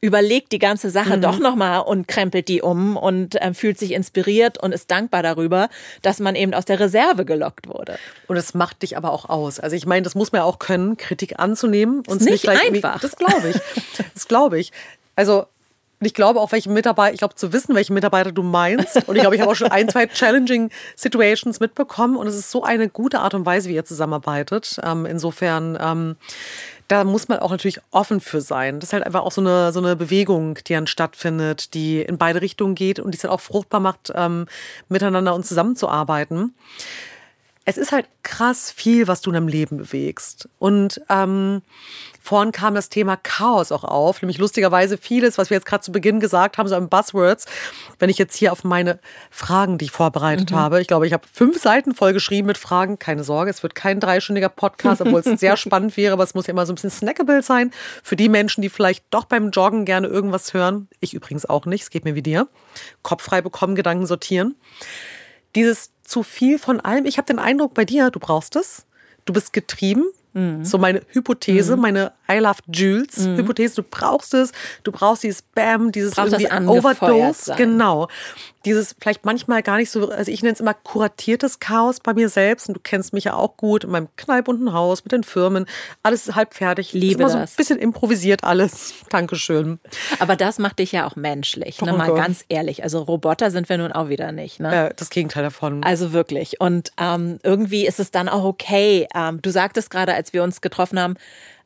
überlegt 0.00 0.52
die 0.52 0.58
ganze 0.58 0.90
Sache 0.90 1.16
mhm. 1.16 1.22
doch 1.22 1.38
nochmal 1.38 1.80
und 1.80 2.08
krempelt 2.08 2.48
die 2.48 2.62
um 2.62 2.96
und 2.96 3.40
äh, 3.40 3.54
fühlt 3.54 3.78
sich 3.78 3.92
inspiriert 3.92 4.58
und 4.62 4.72
ist 4.72 4.90
dankbar 4.90 5.22
darüber, 5.22 5.68
dass 6.02 6.20
man 6.20 6.34
eben 6.34 6.54
aus 6.54 6.64
der 6.64 6.80
Reserve 6.80 7.24
gelockt 7.24 7.68
wurde. 7.68 7.98
Und 8.26 8.36
es 8.36 8.54
macht 8.54 8.82
dich 8.82 8.96
aber 8.96 9.12
auch 9.12 9.28
aus. 9.28 9.58
Also 9.60 9.76
ich 9.76 9.86
meine, 9.86 10.02
das 10.02 10.14
muss 10.14 10.32
man 10.32 10.40
ja 10.40 10.44
auch 10.44 10.58
können, 10.58 10.96
Kritik 10.96 11.38
anzunehmen. 11.38 12.02
Und 12.06 12.20
nicht, 12.20 12.46
nicht 12.46 12.48
einfach. 12.48 13.00
Das 13.00 13.16
glaube 13.16 13.50
ich. 13.50 13.56
Das 14.14 14.28
glaube 14.28 14.58
ich. 14.58 14.72
Also 15.14 15.46
ich 16.00 16.12
glaube 16.12 16.40
auch, 16.40 16.52
welche 16.52 16.70
Mitarbeiter, 16.70 17.14
ich 17.14 17.18
glaube 17.18 17.36
zu 17.36 17.52
wissen, 17.52 17.74
welche 17.74 17.92
Mitarbeiter 17.92 18.30
du 18.30 18.42
meinst. 18.42 19.08
Und 19.08 19.16
ich 19.16 19.22
glaube, 19.22 19.36
ich 19.36 19.40
habe 19.40 19.50
auch 19.50 19.56
schon 19.56 19.70
ein, 19.70 19.88
zwei 19.88 20.06
challenging 20.06 20.70
Situations 20.94 21.58
mitbekommen. 21.58 22.16
Und 22.16 22.26
es 22.26 22.36
ist 22.36 22.50
so 22.50 22.62
eine 22.62 22.88
gute 22.88 23.20
Art 23.20 23.34
und 23.34 23.46
Weise, 23.46 23.68
wie 23.68 23.74
ihr 23.74 23.84
zusammenarbeitet. 23.84 24.78
Ähm, 24.82 25.06
insofern, 25.06 25.78
ähm, 25.80 26.16
da 26.88 27.04
muss 27.04 27.28
man 27.28 27.38
auch 27.38 27.50
natürlich 27.50 27.80
offen 27.90 28.20
für 28.20 28.40
sein. 28.40 28.78
Das 28.78 28.90
ist 28.90 28.92
halt 28.92 29.04
einfach 29.04 29.22
auch 29.22 29.32
so 29.32 29.40
eine, 29.40 29.72
so 29.72 29.80
eine 29.80 29.96
Bewegung, 29.96 30.58
die 30.66 30.74
dann 30.74 30.86
stattfindet, 30.86 31.74
die 31.74 32.02
in 32.02 32.18
beide 32.18 32.42
Richtungen 32.42 32.74
geht 32.74 33.00
und 33.00 33.12
die 33.12 33.16
es 33.16 33.22
dann 33.22 33.30
auch 33.30 33.40
fruchtbar 33.40 33.80
macht, 33.80 34.12
ähm, 34.14 34.46
miteinander 34.88 35.34
und 35.34 35.46
zusammenzuarbeiten. 35.46 36.54
Es 37.66 37.76
ist 37.76 37.92
halt 37.92 38.08
krass 38.22 38.70
viel, 38.70 39.06
was 39.08 39.20
du 39.20 39.30
in 39.30 39.34
deinem 39.34 39.48
Leben 39.48 39.76
bewegst. 39.76 40.48
Und 40.58 41.00
ähm, 41.10 41.62
Vorhin 42.26 42.50
kam 42.50 42.74
das 42.74 42.88
Thema 42.88 43.16
Chaos 43.16 43.70
auch 43.70 43.84
auf, 43.84 44.20
nämlich 44.20 44.38
lustigerweise 44.38 44.98
vieles, 44.98 45.38
was 45.38 45.48
wir 45.48 45.58
jetzt 45.58 45.64
gerade 45.64 45.84
zu 45.84 45.92
Beginn 45.92 46.18
gesagt 46.18 46.58
haben, 46.58 46.66
so 46.66 46.74
im 46.74 46.88
Buzzwords. 46.88 47.46
Wenn 48.00 48.10
ich 48.10 48.18
jetzt 48.18 48.34
hier 48.34 48.50
auf 48.50 48.64
meine 48.64 48.98
Fragen, 49.30 49.78
die 49.78 49.84
ich 49.84 49.92
vorbereitet 49.92 50.50
mhm. 50.50 50.56
habe, 50.56 50.80
ich 50.80 50.88
glaube, 50.88 51.06
ich 51.06 51.12
habe 51.12 51.22
fünf 51.32 51.62
Seiten 51.62 51.94
voll 51.94 52.12
geschrieben 52.12 52.48
mit 52.48 52.58
Fragen. 52.58 52.98
Keine 52.98 53.22
Sorge, 53.22 53.52
es 53.52 53.62
wird 53.62 53.76
kein 53.76 54.00
dreistündiger 54.00 54.48
Podcast, 54.48 55.02
obwohl 55.02 55.20
es 55.20 55.38
sehr 55.38 55.56
spannend 55.56 55.96
wäre, 55.96 56.14
aber 56.14 56.24
es 56.24 56.34
muss 56.34 56.48
ja 56.48 56.50
immer 56.50 56.66
so 56.66 56.72
ein 56.72 56.74
bisschen 56.74 56.90
snackable 56.90 57.42
sein 57.42 57.70
für 58.02 58.16
die 58.16 58.28
Menschen, 58.28 58.60
die 58.60 58.70
vielleicht 58.70 59.04
doch 59.10 59.26
beim 59.26 59.50
Joggen 59.50 59.84
gerne 59.84 60.08
irgendwas 60.08 60.52
hören. 60.52 60.88
Ich 60.98 61.14
übrigens 61.14 61.46
auch 61.46 61.64
nicht, 61.64 61.82
es 61.82 61.90
geht 61.90 62.04
mir 62.04 62.16
wie 62.16 62.22
dir. 62.22 62.48
Kopf 63.04 63.22
frei 63.22 63.40
bekommen, 63.40 63.76
Gedanken 63.76 64.06
sortieren. 64.06 64.56
Dieses 65.54 65.92
zu 66.06 66.22
viel 66.22 66.58
von 66.58 66.80
allem. 66.80 67.04
Ich 67.04 67.18
habe 67.18 67.26
den 67.26 67.38
Eindruck 67.38 67.74
bei 67.74 67.84
dir, 67.84 68.10
du 68.10 68.18
brauchst 68.18 68.56
es. 68.56 68.86
Du 69.24 69.32
bist 69.32 69.52
getrieben, 69.52 70.04
Mhm. 70.36 70.64
So 70.66 70.76
meine 70.76 71.00
Hypothese, 71.12 71.76
mhm. 71.76 71.82
meine 71.82 72.12
I 72.30 72.38
love 72.38 72.58
Jules 72.72 73.18
mhm. 73.18 73.36
Hypothese, 73.36 73.76
du 73.76 73.82
brauchst 73.82 74.34
es, 74.34 74.52
du 74.82 74.92
brauchst 74.92 75.22
dieses 75.22 75.42
Bam, 75.42 75.92
dieses 75.92 76.14
brauchst 76.14 76.32
irgendwie 76.32 76.66
Overdose, 76.66 77.44
sein. 77.44 77.56
genau 77.56 78.08
dieses 78.66 78.96
vielleicht 79.00 79.24
manchmal 79.24 79.62
gar 79.62 79.76
nicht 79.76 79.90
so, 79.90 80.10
also 80.10 80.30
ich 80.30 80.42
nenne 80.42 80.54
es 80.54 80.60
immer 80.60 80.74
kuratiertes 80.74 81.60
Chaos 81.60 82.00
bei 82.00 82.12
mir 82.12 82.28
selbst 82.28 82.68
und 82.68 82.74
du 82.74 82.80
kennst 82.80 83.12
mich 83.12 83.24
ja 83.24 83.34
auch 83.34 83.56
gut 83.56 83.84
in 83.84 83.90
meinem 83.90 84.08
knallbunten 84.16 84.72
Haus 84.72 85.04
mit 85.04 85.12
den 85.12 85.22
Firmen, 85.22 85.66
alles 86.02 86.34
halb 86.34 86.52
fertig. 86.52 86.92
Liebe 86.92 87.22
ist 87.22 87.30
immer 87.30 87.40
das. 87.40 87.50
so 87.50 87.54
ein 87.54 87.56
bisschen 87.56 87.78
improvisiert 87.78 88.42
alles. 88.44 88.94
Dankeschön. 89.10 89.78
Aber 90.18 90.34
das 90.36 90.58
macht 90.58 90.80
dich 90.80 90.92
ja 90.92 91.06
auch 91.06 91.16
menschlich, 91.16 91.80
ne? 91.80 91.92
mal 91.92 92.12
ganz 92.14 92.44
ehrlich. 92.48 92.82
Also 92.82 93.02
Roboter 93.02 93.50
sind 93.52 93.68
wir 93.68 93.78
nun 93.78 93.92
auch 93.92 94.08
wieder 94.08 94.32
nicht. 94.32 94.58
Ne? 94.58 94.74
Ja, 94.74 94.88
das 94.90 95.10
Gegenteil 95.10 95.44
davon. 95.44 95.84
Also 95.84 96.12
wirklich. 96.12 96.60
Und 96.60 96.90
ähm, 96.98 97.38
irgendwie 97.44 97.86
ist 97.86 98.00
es 98.00 98.10
dann 98.10 98.28
auch 98.28 98.44
okay. 98.44 99.06
Ähm, 99.14 99.40
du 99.40 99.50
sagtest 99.50 99.90
gerade, 99.90 100.12
als 100.14 100.32
wir 100.32 100.42
uns 100.42 100.60
getroffen 100.60 100.98
haben, 100.98 101.14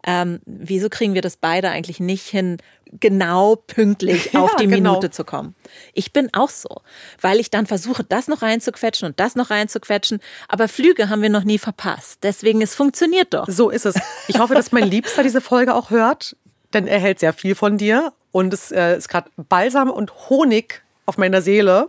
ähm, 0.07 0.41
wieso 0.47 0.89
kriegen 0.89 1.15
wir 1.15 1.23
das 1.23 1.37
beide 1.37 1.71
eigentlich 1.71 2.01
nicht 2.01 2.27
hin, 2.27 2.59
genau 2.93 3.57
pünktlich 3.57 4.31
ja, 4.33 4.41
auf 4.41 4.57
die 4.57 4.67
genau. 4.67 4.93
Minute 4.93 5.11
zu 5.11 5.25
kommen? 5.25 5.55
Ich 5.93 6.13
bin 6.13 6.31
auch 6.33 6.49
so, 6.49 6.83
weil 7.21 7.39
ich 7.41 7.51
dann 7.51 7.67
versuche, 7.67 8.05
das 8.05 8.29
noch 8.29 8.43
reinzuquetschen 8.43 9.07
und 9.07 9.21
das 9.21 9.37
noch 9.37 9.51
reinzuquetschen. 9.51 10.21
Aber 10.49 10.69
Flüge 10.69 11.09
haben 11.09 11.23
wir 11.23 11.31
noch 11.31 11.45
nie 11.45 11.59
verpasst. 11.59 12.21
Deswegen, 12.23 12.63
es 12.63 12.75
funktioniert 12.75 13.35
doch. 13.35 13.47
So 13.49 13.71
ist 13.71 13.87
es. 13.87 13.95
Ich 14.29 14.39
hoffe, 14.39 14.55
dass 14.55 14.73
mein 14.73 14.85
Liebster 14.85 15.23
diese 15.23 15.41
Folge 15.41 15.75
auch 15.75 15.91
hört, 15.91 16.37
denn 16.73 16.87
er 16.87 16.99
hält 16.99 17.21
sehr 17.21 17.33
viel 17.33 17.55
von 17.55 17.79
dir. 17.79 18.13
Und 18.33 18.55
es 18.55 18.71
äh, 18.71 18.97
ist 18.97 19.09
gerade 19.09 19.31
Balsam 19.37 19.91
und 19.91 20.31
Honig 20.31 20.83
auf 21.07 21.19
meiner 21.19 21.43
Seele, 21.43 21.89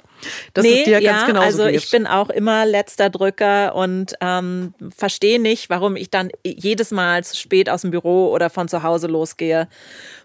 dass 0.54 0.64
nee, 0.64 0.80
es 0.80 0.86
dir 0.86 1.00
ja, 1.00 1.12
ganz 1.12 1.28
genauso 1.28 1.46
also 1.46 1.66
geht. 1.66 1.76
ich 1.76 1.92
bin 1.92 2.08
auch 2.08 2.30
immer 2.30 2.66
letzter 2.66 3.10
Drücker 3.10 3.76
und 3.76 4.16
ähm, 4.20 4.74
verstehe 4.96 5.40
nicht, 5.40 5.70
warum 5.70 5.96
ich 5.96 6.10
dann 6.10 6.30
jedes 6.44 6.92
Mal 6.92 7.24
zu 7.24 7.36
spät 7.36 7.70
aus 7.70 7.82
dem 7.82 7.92
Büro 7.92 8.32
oder 8.32 8.50
von 8.50 8.68
zu 8.68 8.84
Hause 8.84 9.08
losgehe. 9.08 9.68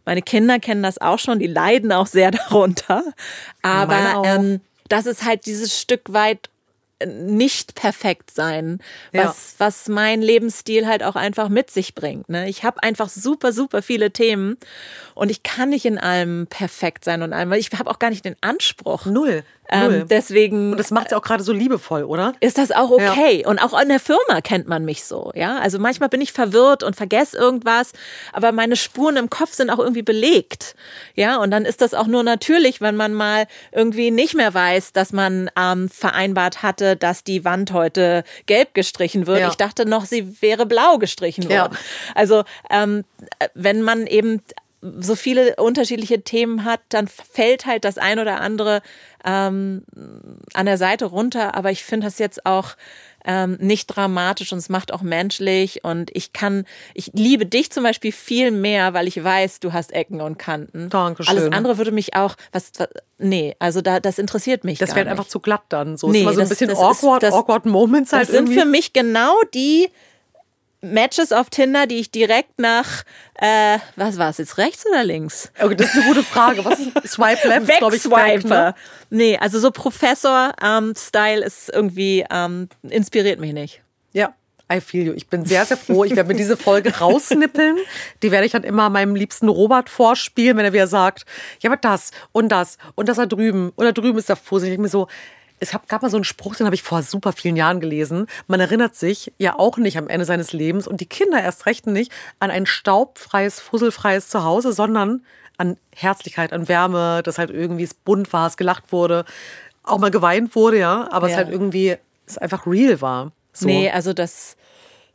Meine 0.04 0.22
Kinder 0.22 0.58
kennen 0.58 0.82
das 0.82 0.98
auch 0.98 1.18
schon, 1.18 1.38
die 1.38 1.46
leiden 1.46 1.92
auch 1.92 2.06
sehr 2.06 2.30
darunter. 2.50 3.02
Aber 3.62 4.22
ähm, 4.24 4.60
das 4.88 5.06
ist 5.06 5.24
halt 5.24 5.46
dieses 5.46 5.78
Stück 5.78 6.12
weit 6.12 6.48
nicht 7.04 7.74
perfekt 7.74 8.30
sein, 8.30 8.78
was, 9.12 9.22
ja. 9.22 9.34
was 9.58 9.88
mein 9.88 10.22
Lebensstil 10.22 10.86
halt 10.86 11.02
auch 11.02 11.16
einfach 11.16 11.48
mit 11.48 11.70
sich 11.70 11.94
bringt. 11.94 12.28
Ne? 12.28 12.48
Ich 12.48 12.64
habe 12.64 12.82
einfach 12.82 13.08
super, 13.08 13.52
super 13.52 13.82
viele 13.82 14.10
Themen 14.10 14.56
und 15.14 15.30
ich 15.30 15.42
kann 15.42 15.70
nicht 15.70 15.84
in 15.84 15.98
allem 15.98 16.46
perfekt 16.46 17.04
sein 17.04 17.22
und 17.22 17.32
allem, 17.32 17.50
weil 17.50 17.58
ich 17.60 17.70
habe 17.78 17.90
auch 17.90 17.98
gar 17.98 18.10
nicht 18.10 18.24
den 18.24 18.36
Anspruch. 18.40 19.04
Null. 19.06 19.44
Ähm, 19.68 20.06
deswegen. 20.08 20.72
Und 20.72 20.78
das 20.78 20.90
macht 20.90 21.06
es 21.06 21.10
ja 21.12 21.18
auch 21.18 21.22
gerade 21.22 21.42
so 21.42 21.52
liebevoll, 21.52 22.04
oder? 22.04 22.34
Ist 22.40 22.58
das 22.58 22.70
auch 22.70 22.90
okay? 22.90 23.42
Ja. 23.42 23.48
Und 23.48 23.58
auch 23.58 23.78
in 23.80 23.88
der 23.88 24.00
Firma 24.00 24.40
kennt 24.42 24.68
man 24.68 24.84
mich 24.84 25.04
so, 25.04 25.32
ja. 25.34 25.58
Also 25.58 25.78
manchmal 25.78 26.08
bin 26.08 26.20
ich 26.20 26.32
verwirrt 26.32 26.82
und 26.82 26.96
vergesse 26.96 27.36
irgendwas, 27.36 27.92
aber 28.32 28.52
meine 28.52 28.76
Spuren 28.76 29.16
im 29.16 29.30
Kopf 29.30 29.54
sind 29.54 29.70
auch 29.70 29.78
irgendwie 29.78 30.02
belegt, 30.02 30.76
ja. 31.14 31.38
Und 31.38 31.50
dann 31.50 31.64
ist 31.64 31.80
das 31.80 31.94
auch 31.94 32.06
nur 32.06 32.22
natürlich, 32.22 32.80
wenn 32.80 32.96
man 32.96 33.14
mal 33.14 33.46
irgendwie 33.72 34.10
nicht 34.10 34.34
mehr 34.34 34.54
weiß, 34.54 34.92
dass 34.92 35.12
man 35.12 35.50
ähm, 35.58 35.88
vereinbart 35.88 36.62
hatte, 36.62 36.85
dass 36.94 37.24
die 37.24 37.44
Wand 37.44 37.72
heute 37.72 38.22
gelb 38.46 38.74
gestrichen 38.74 39.26
wird. 39.26 39.40
Ja. 39.40 39.48
Ich 39.48 39.56
dachte 39.56 39.86
noch, 39.86 40.04
sie 40.04 40.40
wäre 40.40 40.66
blau 40.66 40.98
gestrichen 40.98 41.44
worden. 41.44 41.72
Ja. 41.72 41.78
Also 42.14 42.44
ähm, 42.70 43.04
wenn 43.54 43.82
man 43.82 44.06
eben 44.06 44.42
so 44.98 45.16
viele 45.16 45.56
unterschiedliche 45.56 46.22
Themen 46.22 46.64
hat, 46.64 46.80
dann 46.90 47.08
fällt 47.08 47.66
halt 47.66 47.84
das 47.84 47.98
ein 47.98 48.18
oder 48.18 48.40
andere 48.40 48.82
ähm, 49.24 49.82
an 50.54 50.66
der 50.66 50.78
Seite 50.78 51.06
runter. 51.06 51.54
Aber 51.54 51.70
ich 51.70 51.82
finde 51.82 52.06
das 52.06 52.18
jetzt 52.18 52.46
auch 52.46 52.76
ähm, 53.26 53.58
nicht 53.60 53.86
dramatisch 53.88 54.52
und 54.52 54.58
es 54.58 54.68
macht 54.68 54.92
auch 54.92 55.02
menschlich. 55.02 55.84
Und 55.84 56.10
ich 56.14 56.32
kann, 56.32 56.64
ich 56.94 57.10
liebe 57.12 57.44
dich 57.44 57.70
zum 57.70 57.82
Beispiel 57.82 58.12
viel 58.12 58.52
mehr, 58.52 58.94
weil 58.94 59.08
ich 59.08 59.22
weiß, 59.22 59.60
du 59.60 59.72
hast 59.72 59.92
Ecken 59.92 60.20
und 60.20 60.38
Kanten. 60.38 60.88
Dankeschön. 60.88 61.36
Alles 61.36 61.52
andere 61.52 61.76
würde 61.76 61.90
mich 61.90 62.14
auch, 62.14 62.36
was, 62.52 62.70
was 62.78 62.88
nee, 63.18 63.54
also 63.58 63.82
da, 63.82 64.00
das 64.00 64.18
interessiert 64.18 64.64
mich 64.64 64.78
Das 64.78 64.94
wäre 64.94 65.10
einfach 65.10 65.26
zu 65.26 65.40
glatt 65.40 65.64
dann. 65.68 65.96
So 65.96 66.10
nee, 66.10 66.22
ist 66.22 66.34
so 66.34 66.40
ein 66.40 66.48
bisschen 66.48 66.70
awkward, 66.70 67.22
ist, 67.22 67.30
das, 67.30 67.34
awkward 67.34 67.66
Moments 67.66 68.12
halt. 68.12 68.22
Das 68.22 68.28
sind 68.28 68.46
irgendwie. 68.46 68.60
für 68.60 68.66
mich 68.66 68.92
genau 68.92 69.34
die 69.52 69.88
Matches 70.80 71.32
auf 71.32 71.50
Tinder, 71.50 71.86
die 71.86 71.96
ich 71.96 72.10
direkt 72.10 72.60
nach, 72.60 73.02
äh, 73.38 73.78
was 73.96 74.18
war 74.18 74.30
es 74.30 74.38
jetzt, 74.38 74.58
rechts 74.58 74.86
oder 74.86 75.04
links? 75.04 75.50
Okay, 75.60 75.74
das 75.74 75.88
ist 75.88 75.96
eine 75.96 76.06
gute 76.06 76.22
Frage. 76.22 76.64
Was 76.64 76.78
ist 76.78 76.92
Swipe 77.12 77.46
Left, 77.46 77.78
glaube 77.78 77.96
ich. 77.96 78.02
Swipe, 78.02 78.48
ne? 78.48 78.74
Nee, 79.10 79.36
also 79.38 79.58
so 79.58 79.70
Professor-Style 79.70 81.40
ähm, 81.40 81.42
ist 81.46 81.70
irgendwie, 81.72 82.24
ähm, 82.30 82.68
inspiriert 82.82 83.38
mich 83.38 83.52
nicht. 83.52 83.82
Ja, 84.12 84.34
I 84.72 84.80
feel 84.80 85.06
you. 85.06 85.12
Ich 85.12 85.28
bin 85.28 85.44
sehr, 85.44 85.64
sehr 85.64 85.76
froh. 85.76 86.04
Ich 86.04 86.16
werde 86.16 86.28
mir 86.28 86.34
diese 86.34 86.56
Folge 86.56 86.96
rausnippeln. 86.98 87.76
Die 88.22 88.32
werde 88.32 88.46
ich 88.46 88.52
dann 88.52 88.64
immer 88.64 88.90
meinem 88.90 89.14
liebsten 89.14 89.48
Robert 89.48 89.88
vorspielen, 89.88 90.56
wenn 90.56 90.64
er 90.64 90.72
wieder 90.72 90.88
sagt, 90.88 91.24
ja, 91.60 91.70
aber 91.70 91.76
das 91.76 92.10
und 92.32 92.50
das 92.50 92.78
und 92.94 93.08
das 93.08 93.18
da 93.18 93.26
drüben 93.26 93.70
und 93.76 93.84
da 93.84 93.92
drüben 93.92 94.18
ist 94.18 94.28
der 94.28 94.36
Fuß. 94.36 94.64
Ich 94.64 94.78
mir 94.78 94.88
so, 94.88 95.08
es 95.58 95.70
gab 95.88 96.02
mal 96.02 96.10
so 96.10 96.16
einen 96.16 96.24
Spruch, 96.24 96.56
den 96.56 96.66
habe 96.66 96.74
ich 96.74 96.82
vor 96.82 97.02
super 97.02 97.32
vielen 97.32 97.56
Jahren 97.56 97.80
gelesen. 97.80 98.26
Man 98.46 98.60
erinnert 98.60 98.94
sich 98.94 99.32
ja 99.38 99.58
auch 99.58 99.78
nicht 99.78 99.96
am 99.96 100.08
Ende 100.08 100.26
seines 100.26 100.52
Lebens 100.52 100.86
und 100.86 101.00
die 101.00 101.06
Kinder 101.06 101.42
erst 101.42 101.66
recht 101.66 101.86
nicht 101.86 102.12
an 102.40 102.50
ein 102.50 102.66
staubfreies, 102.66 103.60
fusselfreies 103.60 104.28
Zuhause, 104.28 104.72
sondern 104.72 105.24
an 105.56 105.78
Herzlichkeit, 105.94 106.52
an 106.52 106.68
Wärme, 106.68 107.22
dass 107.22 107.38
halt 107.38 107.50
irgendwie 107.50 107.84
es 107.84 107.94
bunt 107.94 108.32
war, 108.32 108.46
es 108.46 108.58
gelacht 108.58 108.92
wurde, 108.92 109.24
auch 109.82 109.98
mal 109.98 110.10
geweint 110.10 110.54
wurde, 110.54 110.78
ja, 110.78 111.08
aber 111.10 111.28
ja. 111.28 111.32
es 111.32 111.36
halt 111.38 111.48
irgendwie 111.48 111.96
es 112.26 112.36
einfach 112.36 112.66
real 112.66 113.00
war. 113.00 113.32
So. 113.52 113.66
Nee, 113.66 113.90
also 113.90 114.12
das 114.12 114.56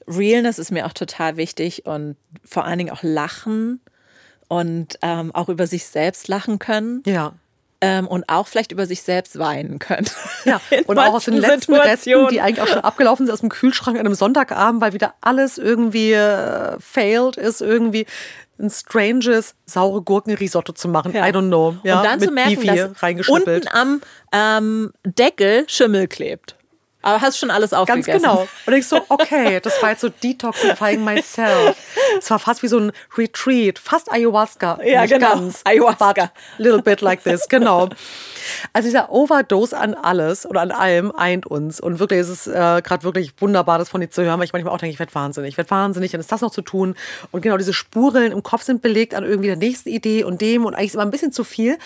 Realness 0.08 0.58
ist 0.58 0.72
mir 0.72 0.88
auch 0.88 0.94
total 0.94 1.38
wichtig 1.38 1.86
und 1.86 2.16
vor 2.44 2.66
allen 2.66 2.80
Dingen 2.80 2.89
auch 2.89 3.04
Lachen 3.04 3.82
und 4.48 4.98
ähm, 5.04 5.36
auch 5.36 5.50
über 5.50 5.68
sich 5.68 5.86
selbst 5.86 6.28
lachen 6.28 6.58
können. 6.58 7.04
Ja 7.06 7.34
ähm, 7.82 8.08
und 8.08 8.30
auch 8.30 8.48
vielleicht 8.48 8.72
über 8.72 8.86
sich 8.86 9.02
selbst 9.02 9.40
weinen 9.40 9.80
können. 9.80 10.08
Ja, 10.46 10.62
und 10.86 10.98
auch 10.98 11.14
aus 11.14 11.26
den 11.26 11.36
letzten 11.36 11.74
Resten, 11.74 12.28
die 12.30 12.40
eigentlich 12.40 12.62
auch 12.62 12.68
schon 12.68 12.80
abgelaufen 12.80 13.26
sind 13.26 13.34
aus 13.34 13.42
dem 13.42 13.50
Kühlschrank 13.50 13.98
an 14.00 14.06
einem 14.06 14.16
Sonntagabend, 14.16 14.82
weil 14.82 14.94
wieder 14.94 15.16
alles 15.22 15.58
irgendwie 15.58 16.14
äh, 16.14 16.80
failed 16.80 17.38
ist, 17.38 17.62
irgendwie 17.62 18.06
ein 18.60 18.70
stranges 18.70 19.56
saure 19.66 20.04
Gurkenrisotto 20.04 20.74
zu 20.74 20.88
machen. 20.88 21.14
Ja. 21.14 21.28
I 21.28 21.32
don't 21.32 21.48
know. 21.48 21.76
Ja, 21.84 21.98
und 21.98 22.06
dann 22.06 22.20
zu 22.20 22.32
merken, 22.32 22.66
dass 22.66 23.28
unten 23.28 23.68
am 23.72 24.02
ähm, 24.32 24.94
Deckel 25.04 25.66
Schimmel 25.68 26.08
klebt. 26.08 26.56
Aber 27.02 27.22
hast 27.22 27.38
schon 27.38 27.52
alles 27.52 27.74
aufgegessen. 27.74 28.12
Ganz 28.12 28.24
genau. 28.24 28.47
Und 28.66 28.74
ich 28.74 28.88
so, 28.88 29.02
okay, 29.10 29.60
das 29.60 29.82
war 29.82 29.91
jetzt 29.91 30.02
so 30.02 30.10
detoxifying 30.10 31.04
myself. 31.04 31.76
Es 32.18 32.30
war 32.30 32.39
fast 32.39 32.64
wie 32.64 32.68
so 32.68 32.80
ein 32.80 32.91
Retreat, 33.18 33.80
fast 33.80 34.12
Ayahuasca. 34.12 34.80
Ja, 34.84 35.02
Nicht 35.02 35.14
genau. 35.14 35.34
Ganz, 35.34 35.62
Ayahuasca. 35.64 36.32
Little 36.58 36.82
bit 36.82 37.02
like 37.02 37.24
this, 37.24 37.47
genau. 37.47 37.89
Also 38.74 38.88
dieser 38.88 39.12
Overdose 39.12 39.78
an 39.78 39.93
alles 39.93 40.45
oder 40.45 40.62
an 40.62 40.72
allem 40.72 41.12
eint 41.16 41.45
uns. 41.45 41.80
Und 41.80 41.99
wirklich 41.99 42.20
ist 42.20 42.30
es 42.30 42.47
äh, 42.47 42.82
gerade 42.84 43.04
wirklich 43.04 43.34
wunderbar, 43.39 43.78
das 43.78 43.89
von 43.89 44.02
dir 44.02 44.10
zu 44.10 44.24
hören, 44.24 44.39
weil 44.39 44.45
ich 44.45 44.54
manchmal 44.54 44.74
auch 44.74 44.80
denke, 44.80 44.93
ich 44.93 44.99
werde 44.99 45.14
wahnsinnig. 45.16 45.49
Ich 45.52 45.58
werde 45.58 45.70
wahnsinnig, 45.72 46.12
dann 46.12 46.22
ist 46.22 46.32
das 46.32 46.41
noch 46.41 46.52
zu 46.52 46.62
tun. 46.62 46.95
Und 47.32 47.41
genau 47.41 47.58
diese 47.58 47.74
Spuren 47.74 48.32
im 48.32 48.43
Kopf 48.43 48.64
sind 48.64 48.82
belegt 48.82 49.16
an 49.16 49.24
irgendwie 49.24 49.47
der 49.47 49.58
nächsten 49.58 49.89
Idee 49.89 50.24
und 50.24 50.41
dem 50.41 50.66
und 50.66 50.76
eigentlich 50.76 50.89
ist 50.89 50.93
immer 50.95 51.04
ein 51.06 51.12
bisschen 51.12 51.32
zu 51.32 51.43
viel. 51.43 51.78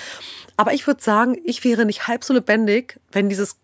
Aber 0.57 0.73
ich 0.73 0.87
würde 0.87 1.01
sagen, 1.01 1.37
ich 1.43 1.63
wäre 1.63 1.85
nicht 1.85 2.07
halb 2.07 2.23
so 2.23 2.33
lebendig, 2.33 2.99
wenn 3.11 3.29
dieses 3.29 3.57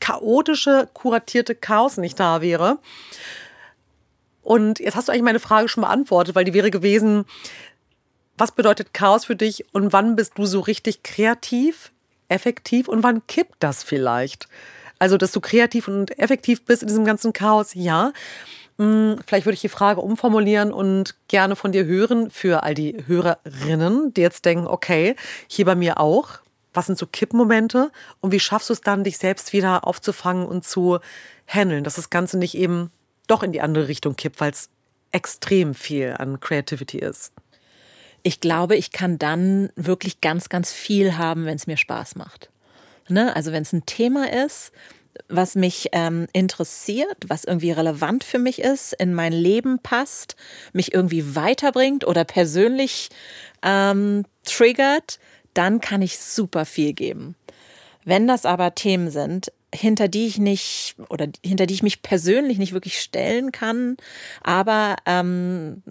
chaotische, 0.00 0.88
kuratierte 0.92 1.54
Chaos 1.54 1.96
nicht 1.96 2.18
da 2.18 2.40
wäre. 2.40 2.78
Und 4.42 4.78
jetzt 4.78 4.96
hast 4.96 5.08
du 5.08 5.12
eigentlich 5.12 5.24
meine 5.24 5.40
Frage 5.40 5.68
schon 5.68 5.82
beantwortet, 5.82 6.34
weil 6.34 6.44
die 6.44 6.54
wäre 6.54 6.70
gewesen, 6.70 7.24
was 8.38 8.52
bedeutet 8.52 8.94
Chaos 8.94 9.24
für 9.24 9.36
dich 9.36 9.66
und 9.72 9.92
wann 9.92 10.16
bist 10.16 10.38
du 10.38 10.46
so 10.46 10.60
richtig 10.60 11.02
kreativ, 11.02 11.92
effektiv 12.28 12.88
und 12.88 13.02
wann 13.02 13.26
kippt 13.26 13.56
das 13.58 13.82
vielleicht? 13.82 14.48
Also, 14.98 15.16
dass 15.16 15.32
du 15.32 15.40
kreativ 15.40 15.88
und 15.88 16.18
effektiv 16.18 16.64
bist 16.64 16.82
in 16.82 16.88
diesem 16.88 17.04
ganzen 17.04 17.32
Chaos, 17.32 17.74
ja. 17.74 18.12
Hm, 18.78 19.18
vielleicht 19.26 19.44
würde 19.44 19.54
ich 19.54 19.60
die 19.60 19.68
Frage 19.68 20.00
umformulieren 20.00 20.72
und 20.72 21.16
gerne 21.28 21.56
von 21.56 21.72
dir 21.72 21.84
hören 21.84 22.30
für 22.30 22.62
all 22.62 22.74
die 22.74 23.04
Hörerinnen, 23.06 24.14
die 24.14 24.20
jetzt 24.20 24.44
denken, 24.44 24.66
okay, 24.66 25.16
hier 25.48 25.64
bei 25.64 25.74
mir 25.74 26.00
auch 26.00 26.38
was 26.74 26.86
sind 26.86 26.98
so 26.98 27.06
Kippmomente 27.06 27.90
und 28.20 28.32
wie 28.32 28.40
schaffst 28.40 28.68
du 28.68 28.72
es 28.72 28.80
dann, 28.80 29.04
dich 29.04 29.18
selbst 29.18 29.52
wieder 29.52 29.86
aufzufangen 29.86 30.46
und 30.46 30.64
zu 30.64 30.98
handeln, 31.46 31.84
dass 31.84 31.94
das 31.94 32.10
Ganze 32.10 32.38
nicht 32.38 32.54
eben 32.54 32.90
doch 33.26 33.42
in 33.42 33.52
die 33.52 33.60
andere 33.60 33.88
Richtung 33.88 34.16
kippt, 34.16 34.40
weil 34.40 34.52
es 34.52 34.70
extrem 35.12 35.74
viel 35.74 36.14
an 36.18 36.40
Creativity 36.40 36.98
ist? 36.98 37.32
Ich 38.22 38.40
glaube, 38.40 38.76
ich 38.76 38.90
kann 38.90 39.18
dann 39.18 39.70
wirklich 39.76 40.20
ganz, 40.20 40.48
ganz 40.48 40.72
viel 40.72 41.16
haben, 41.16 41.46
wenn 41.46 41.56
es 41.56 41.66
mir 41.66 41.76
Spaß 41.76 42.16
macht. 42.16 42.50
Ne? 43.08 43.34
Also 43.34 43.52
wenn 43.52 43.62
es 43.62 43.72
ein 43.72 43.86
Thema 43.86 44.30
ist, 44.30 44.72
was 45.28 45.54
mich 45.54 45.88
ähm, 45.92 46.26
interessiert, 46.32 47.16
was 47.26 47.44
irgendwie 47.44 47.72
relevant 47.72 48.24
für 48.24 48.38
mich 48.38 48.60
ist, 48.60 48.92
in 48.92 49.14
mein 49.14 49.32
Leben 49.32 49.78
passt, 49.80 50.36
mich 50.72 50.94
irgendwie 50.94 51.34
weiterbringt 51.34 52.06
oder 52.06 52.24
persönlich 52.24 53.08
ähm, 53.62 54.24
triggert, 54.44 55.18
dann 55.54 55.80
kann 55.80 56.02
ich 56.02 56.18
super 56.18 56.64
viel 56.64 56.92
geben. 56.92 57.34
Wenn 58.04 58.26
das 58.26 58.46
aber 58.46 58.74
Themen 58.74 59.10
sind, 59.10 59.52
hinter 59.74 60.08
die 60.08 60.26
ich 60.26 60.38
nicht 60.38 60.96
oder 61.10 61.26
hinter 61.44 61.66
die 61.66 61.74
ich 61.74 61.82
mich 61.82 62.00
persönlich 62.00 62.56
nicht 62.56 62.72
wirklich 62.72 63.00
stellen 63.00 63.52
kann, 63.52 63.98
aber 64.42 64.96
ähm, 65.04 65.82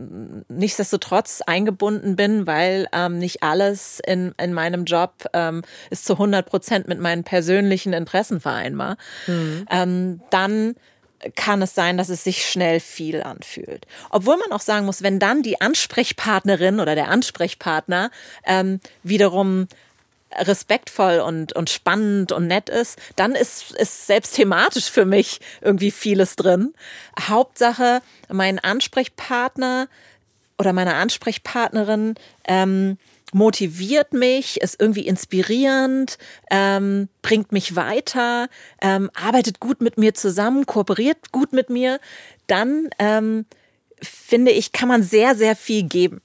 nichtsdestotrotz 0.49 1.41
eingebunden 1.45 2.15
bin, 2.15 2.47
weil 2.47 2.87
ähm, 2.91 3.19
nicht 3.19 3.43
alles 3.43 4.01
in, 4.05 4.33
in 4.41 4.53
meinem 4.53 4.85
Job 4.85 5.25
ähm, 5.33 5.61
ist 5.91 6.05
zu 6.05 6.13
100 6.13 6.47
Prozent 6.47 6.87
mit 6.87 6.99
meinen 6.99 7.23
persönlichen 7.23 7.93
Interessen 7.93 8.41
vereinbar, 8.41 8.97
mhm. 9.27 9.65
ähm, 9.69 10.21
dann 10.31 10.75
kann 11.35 11.61
es 11.61 11.73
sein, 11.73 11.97
dass 11.97 12.09
es 12.09 12.23
sich 12.23 12.45
schnell 12.45 12.79
viel 12.79 13.23
anfühlt. 13.23 13.87
Obwohl 14.09 14.37
man 14.37 14.51
auch 14.51 14.61
sagen 14.61 14.85
muss, 14.85 15.01
wenn 15.01 15.19
dann 15.19 15.43
die 15.43 15.59
Ansprechpartnerin 15.61 16.79
oder 16.79 16.95
der 16.95 17.09
Ansprechpartner 17.09 18.11
ähm, 18.45 18.79
wiederum 19.03 19.67
respektvoll 20.35 21.19
und, 21.19 21.53
und 21.53 21.69
spannend 21.69 22.31
und 22.31 22.47
nett 22.47 22.69
ist, 22.69 22.99
dann 23.15 23.33
ist, 23.33 23.71
ist 23.71 24.07
selbst 24.07 24.35
thematisch 24.35 24.91
für 24.91 25.05
mich 25.05 25.39
irgendwie 25.61 25.91
vieles 25.91 26.35
drin. 26.35 26.73
Hauptsache, 27.19 28.01
mein 28.29 28.59
Ansprechpartner 28.59 29.87
oder 30.57 30.73
meine 30.73 30.95
Ansprechpartnerin 30.95 32.15
ähm, 32.47 32.97
motiviert 33.33 34.13
mich, 34.13 34.61
ist 34.61 34.79
irgendwie 34.79 35.05
inspirierend, 35.07 36.17
ähm, 36.49 37.09
bringt 37.21 37.51
mich 37.51 37.75
weiter, 37.75 38.47
ähm, 38.81 39.09
arbeitet 39.13 39.59
gut 39.59 39.81
mit 39.81 39.97
mir 39.97 40.13
zusammen, 40.13 40.65
kooperiert 40.65 41.31
gut 41.31 41.53
mit 41.53 41.69
mir, 41.69 41.99
dann 42.47 42.89
ähm, 42.99 43.45
finde 44.01 44.51
ich, 44.51 44.71
kann 44.71 44.87
man 44.87 45.03
sehr, 45.03 45.35
sehr 45.35 45.55
viel 45.55 45.83
geben. 45.83 46.21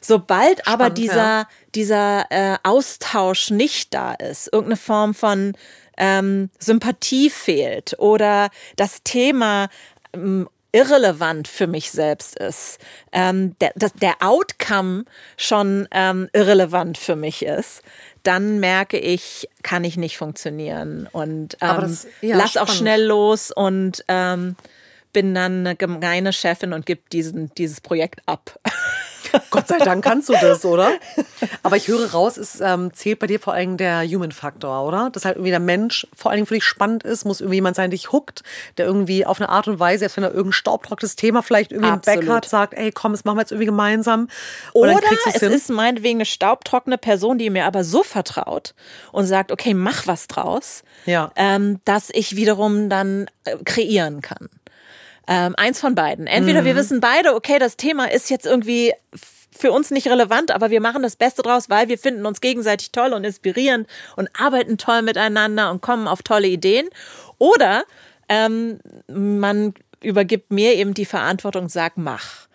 Sobald 0.00 0.60
Spannend, 0.60 0.68
aber 0.68 0.90
dieser, 0.90 1.16
ja. 1.16 1.48
dieser 1.74 2.26
äh, 2.30 2.56
Austausch 2.62 3.50
nicht 3.50 3.94
da 3.94 4.14
ist, 4.14 4.48
irgendeine 4.52 4.76
Form 4.76 5.14
von 5.14 5.54
ähm, 5.96 6.50
Sympathie 6.58 7.30
fehlt 7.30 7.98
oder 7.98 8.50
das 8.76 9.02
Thema 9.02 9.68
ähm, 10.12 10.48
irrelevant 10.72 11.48
für 11.48 11.66
mich 11.66 11.90
selbst 11.90 12.38
ist, 12.38 12.78
ähm, 13.12 13.56
der, 13.58 13.72
der 13.74 14.14
Outcome 14.20 15.04
schon 15.36 15.88
ähm, 15.90 16.28
irrelevant 16.32 16.98
für 16.98 17.16
mich 17.16 17.44
ist, 17.44 17.82
dann 18.22 18.60
merke 18.60 18.98
ich, 18.98 19.48
kann 19.62 19.84
ich 19.84 19.96
nicht 19.96 20.18
funktionieren 20.18 21.08
und 21.10 21.56
ähm, 21.60 21.80
das, 21.80 22.06
ja, 22.20 22.36
lass 22.36 22.52
spannend. 22.52 22.68
auch 22.70 22.74
schnell 22.74 23.04
los 23.04 23.50
und 23.50 24.04
ähm, 24.08 24.56
bin 25.12 25.34
dann 25.34 25.66
eine 25.66 25.76
gemeine 25.76 26.32
Chefin 26.32 26.72
und 26.72 26.86
gebe 26.86 27.02
diesen, 27.12 27.52
dieses 27.54 27.80
Projekt 27.80 28.20
ab. 28.26 28.58
Gott 29.50 29.68
sei 29.68 29.78
Dank 29.78 30.04
kannst 30.04 30.28
du 30.28 30.34
das, 30.40 30.64
oder? 30.64 30.92
Aber 31.62 31.76
ich 31.76 31.88
höre 31.88 32.10
raus, 32.12 32.36
es 32.36 32.60
ähm, 32.60 32.92
zählt 32.94 33.18
bei 33.18 33.26
dir 33.26 33.40
vor 33.40 33.52
allem 33.52 33.76
der 33.76 34.06
Human-Faktor, 34.06 34.86
oder? 34.86 35.10
Dass 35.10 35.24
halt 35.24 35.36
irgendwie 35.36 35.50
der 35.50 35.60
Mensch 35.60 36.06
vor 36.14 36.30
allem 36.30 36.46
für 36.46 36.54
dich 36.54 36.64
spannend 36.64 37.02
ist, 37.04 37.24
muss 37.24 37.40
irgendwie 37.40 37.56
jemand 37.56 37.76
sein, 37.76 37.90
der 37.90 37.98
dich 37.98 38.12
huckt, 38.12 38.42
der 38.76 38.86
irgendwie 38.86 39.26
auf 39.26 39.40
eine 39.40 39.48
Art 39.48 39.68
und 39.68 39.78
Weise, 39.78 40.00
selbst 40.00 40.16
wenn 40.16 40.24
er 40.24 40.30
irgendein 40.30 40.52
staubtrockenes 40.52 41.16
Thema 41.16 41.42
vielleicht 41.42 41.72
irgendwie 41.72 41.90
Absolut. 41.90 42.20
im 42.20 42.26
Back 42.26 42.36
hat, 42.36 42.44
sagt, 42.46 42.74
ey, 42.74 42.92
komm, 42.92 43.12
das 43.12 43.24
machen 43.24 43.36
wir 43.36 43.42
jetzt 43.42 43.52
irgendwie 43.52 43.66
gemeinsam. 43.66 44.28
Und 44.72 44.90
oder 44.90 45.02
es 45.26 45.40
hin. 45.40 45.52
ist 45.52 45.70
meinetwegen 45.70 46.18
eine 46.18 46.26
staubtrockene 46.26 46.98
Person, 46.98 47.38
die 47.38 47.50
mir 47.50 47.66
aber 47.66 47.84
so 47.84 48.02
vertraut 48.02 48.74
und 49.12 49.26
sagt, 49.26 49.52
okay, 49.52 49.74
mach 49.74 50.06
was 50.06 50.26
draus, 50.26 50.82
ja. 51.06 51.30
ähm, 51.36 51.80
dass 51.84 52.10
ich 52.10 52.36
wiederum 52.36 52.88
dann 52.88 53.26
äh, 53.44 53.56
kreieren 53.64 54.20
kann. 54.20 54.48
Ähm, 55.30 55.54
eins 55.58 55.78
von 55.78 55.94
beiden. 55.94 56.26
Entweder 56.26 56.62
mhm. 56.62 56.66
wir 56.66 56.76
wissen 56.76 57.00
beide, 57.00 57.34
okay, 57.34 57.58
das 57.58 57.76
Thema 57.76 58.10
ist 58.10 58.30
jetzt 58.30 58.46
irgendwie 58.46 58.94
für 59.58 59.72
uns 59.72 59.90
nicht 59.90 60.08
relevant, 60.08 60.50
aber 60.50 60.70
wir 60.70 60.80
machen 60.80 61.02
das 61.02 61.16
Beste 61.16 61.42
draus, 61.42 61.68
weil 61.68 61.88
wir 61.88 61.98
finden 61.98 62.24
uns 62.24 62.40
gegenseitig 62.40 62.92
toll 62.92 63.12
und 63.12 63.24
inspirierend 63.24 63.86
und 64.16 64.28
arbeiten 64.38 64.78
toll 64.78 65.02
miteinander 65.02 65.70
und 65.70 65.82
kommen 65.82 66.08
auf 66.08 66.22
tolle 66.22 66.48
Ideen. 66.48 66.88
Oder 67.38 67.84
ähm, 68.28 68.80
man 69.08 69.74
übergibt 70.00 70.52
mir 70.52 70.74
eben 70.74 70.94
die 70.94 71.04
Verantwortung, 71.04 71.68
sagt, 71.68 71.98
mach 71.98 72.47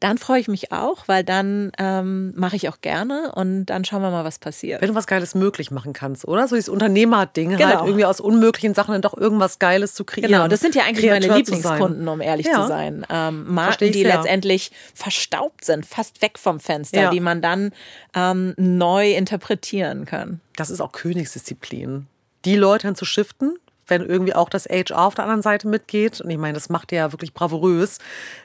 dann 0.00 0.16
freue 0.16 0.40
ich 0.40 0.48
mich 0.48 0.72
auch, 0.72 1.06
weil 1.08 1.24
dann 1.24 1.72
ähm, 1.78 2.32
mache 2.34 2.56
ich 2.56 2.70
auch 2.70 2.80
gerne 2.80 3.32
und 3.34 3.66
dann 3.66 3.84
schauen 3.84 4.00
wir 4.00 4.10
mal, 4.10 4.24
was 4.24 4.38
passiert. 4.38 4.80
Wenn 4.80 4.88
du 4.88 4.94
was 4.94 5.06
Geiles 5.06 5.34
möglich 5.34 5.70
machen 5.70 5.92
kannst, 5.92 6.26
oder? 6.26 6.48
So 6.48 6.56
dieses 6.56 6.70
Unternehmerding, 6.70 7.50
halt 7.50 7.58
genau. 7.58 7.70
halt 7.74 7.86
irgendwie 7.86 8.06
aus 8.06 8.18
unmöglichen 8.18 8.72
Sachen 8.72 8.92
dann 8.92 9.02
doch 9.02 9.16
irgendwas 9.16 9.58
Geiles 9.58 9.94
zu 9.94 10.04
kreieren. 10.04 10.32
Genau, 10.32 10.48
das 10.48 10.60
sind 10.60 10.74
ja 10.74 10.84
eigentlich 10.84 11.06
Kreateur 11.06 11.28
meine 11.28 11.38
Lieblingskunden, 11.38 12.08
um 12.08 12.22
ehrlich 12.22 12.46
ja. 12.46 12.62
zu 12.62 12.68
sein. 12.68 13.06
Ähm, 13.10 13.52
Marken, 13.52 13.92
die 13.92 14.02
letztendlich 14.02 14.72
verstaubt 14.94 15.66
sind, 15.66 15.84
fast 15.84 16.22
weg 16.22 16.38
vom 16.38 16.60
Fenster, 16.60 17.02
ja. 17.02 17.10
die 17.10 17.20
man 17.20 17.42
dann 17.42 17.72
ähm, 18.14 18.54
neu 18.56 19.12
interpretieren 19.12 20.06
kann. 20.06 20.40
Das 20.56 20.70
ist 20.70 20.80
auch 20.80 20.92
Königsdisziplin. 20.92 22.06
Die 22.46 22.56
Leute 22.56 22.86
dann 22.86 22.96
zu 22.96 23.04
shiften, 23.04 23.58
wenn 23.90 24.06
irgendwie 24.06 24.34
auch 24.34 24.48
das 24.48 24.66
HR 24.66 25.04
auf 25.06 25.14
der 25.14 25.24
anderen 25.24 25.42
Seite 25.42 25.68
mitgeht. 25.68 26.20
Und 26.20 26.30
ich 26.30 26.38
meine, 26.38 26.54
das 26.54 26.68
macht 26.68 26.92
ja 26.92 27.12
wirklich 27.12 27.34
bravourös. 27.34 27.98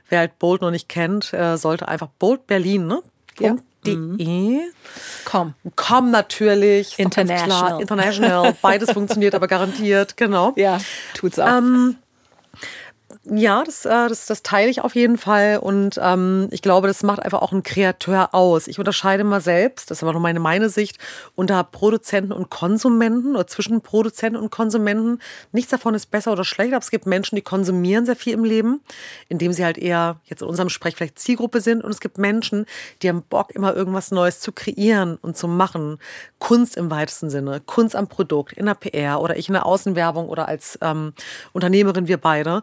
Wer 0.09 0.19
halt 0.19 0.39
Bolt 0.39 0.61
noch 0.61 0.71
nicht 0.71 0.89
kennt, 0.89 1.33
äh, 1.33 1.57
sollte 1.57 1.87
einfach 1.87 2.09
Bolt 2.19 2.47
Berlin, 2.47 2.87
ne? 2.87 3.01
Ja. 3.39 3.55
De. 3.85 4.61
Komm. 5.25 5.53
Komm 5.75 6.09
natürlich. 6.09 6.97
International. 6.97 7.79
International. 7.79 8.55
Beides 8.59 8.91
funktioniert 8.93 9.35
aber 9.35 9.47
garantiert, 9.47 10.17
genau. 10.17 10.53
Ja, 10.55 10.79
tut's 11.13 11.37
auch. 11.37 11.47
Ähm, 11.47 11.97
Ja, 13.27 13.63
das, 13.63 13.85
äh, 13.85 14.07
das, 14.07 14.27
das 14.27 14.43
teile 14.43 14.69
ich 14.69 14.81
auf 14.81 14.93
jeden 14.93 15.17
Fall. 15.17 15.57
Und 15.57 15.99
ähm, 15.99 16.47
ich 16.51 16.61
glaube, 16.61 16.87
das 16.87 17.01
macht 17.01 17.23
einfach 17.23 17.41
auch 17.41 17.51
einen 17.51 17.63
Kreateur 17.63 18.35
aus. 18.35 18.67
Ich 18.67 18.77
unterscheide 18.77 19.23
mal 19.23 19.41
selbst, 19.41 19.89
das 19.89 19.97
ist 19.97 20.03
aber 20.03 20.13
noch 20.13 20.19
meine, 20.19 20.39
meine 20.39 20.69
Sicht, 20.69 20.99
unter 21.33 21.63
Produzenten 21.63 22.31
und 22.31 22.51
Konsumenten 22.51 23.35
oder 23.35 23.47
zwischen 23.47 23.81
Produzenten 23.81 24.37
und 24.37 24.51
Konsumenten. 24.51 25.19
Nichts 25.51 25.71
davon 25.71 25.95
ist 25.95 26.11
besser 26.11 26.33
oder 26.33 26.43
schlechter, 26.43 26.75
aber 26.75 26.83
es 26.83 26.91
gibt 26.91 27.07
Menschen, 27.07 27.35
die 27.35 27.41
konsumieren 27.41 28.05
sehr 28.05 28.15
viel 28.15 28.33
im 28.33 28.43
Leben, 28.43 28.81
indem 29.27 29.53
sie 29.53 29.65
halt 29.65 29.79
eher 29.79 30.19
jetzt 30.25 30.43
in 30.43 30.47
unserem 30.47 30.69
Sprech 30.69 30.95
vielleicht 30.95 31.17
Zielgruppe 31.17 31.61
sind. 31.61 31.83
Und 31.83 31.89
es 31.89 32.01
gibt 32.01 32.19
Menschen, 32.19 32.67
die 33.01 33.09
haben 33.09 33.23
Bock, 33.23 33.55
immer 33.55 33.75
irgendwas 33.75 34.11
Neues 34.11 34.39
zu 34.39 34.51
kreieren 34.51 35.17
und 35.19 35.35
zu 35.35 35.47
machen. 35.47 35.97
Kunst 36.37 36.77
im 36.77 36.91
weitesten 36.91 37.31
Sinne, 37.31 37.59
Kunst 37.65 37.95
am 37.95 38.07
Produkt, 38.07 38.53
in 38.53 38.67
der 38.67 38.75
PR 38.75 39.19
oder 39.19 39.35
ich 39.35 39.47
in 39.47 39.53
der 39.53 39.65
Außenwerbung 39.65 40.29
oder 40.29 40.47
als 40.47 40.77
ähm, 40.83 41.13
Unternehmerin, 41.53 42.07
wir 42.07 42.17
beide. 42.17 42.61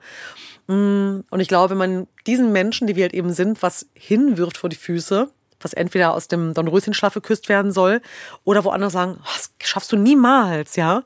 Mm, 0.67 1.21
und 1.31 1.41
ich 1.41 1.49
glaube, 1.49 1.71
wenn 1.71 1.79
man 1.79 2.07
diesen 2.27 2.53
Menschen, 2.53 2.87
die 2.87 2.97
wir 2.97 3.05
halt 3.05 3.15
eben 3.15 3.33
sind, 3.33 3.63
was 3.63 3.87
hinwirft 3.95 4.57
vor 4.57 4.71
die 4.71 4.77
Füße, 4.77 5.29
was 5.61 5.73
entweder 5.73 6.15
aus 6.15 6.29
dem 6.29 6.55
Dornröschenschlaf 6.55 7.15
geküsst 7.15 7.49
werden 7.49 7.73
soll 7.73 8.01
oder 8.45 8.65
wo 8.65 8.71
andere 8.71 8.91
sagen, 8.91 9.19
oh, 9.21 9.31
das 9.37 9.53
schaffst 9.63 9.93
du 9.93 9.97
niemals, 9.97 10.77
ja. 10.77 11.03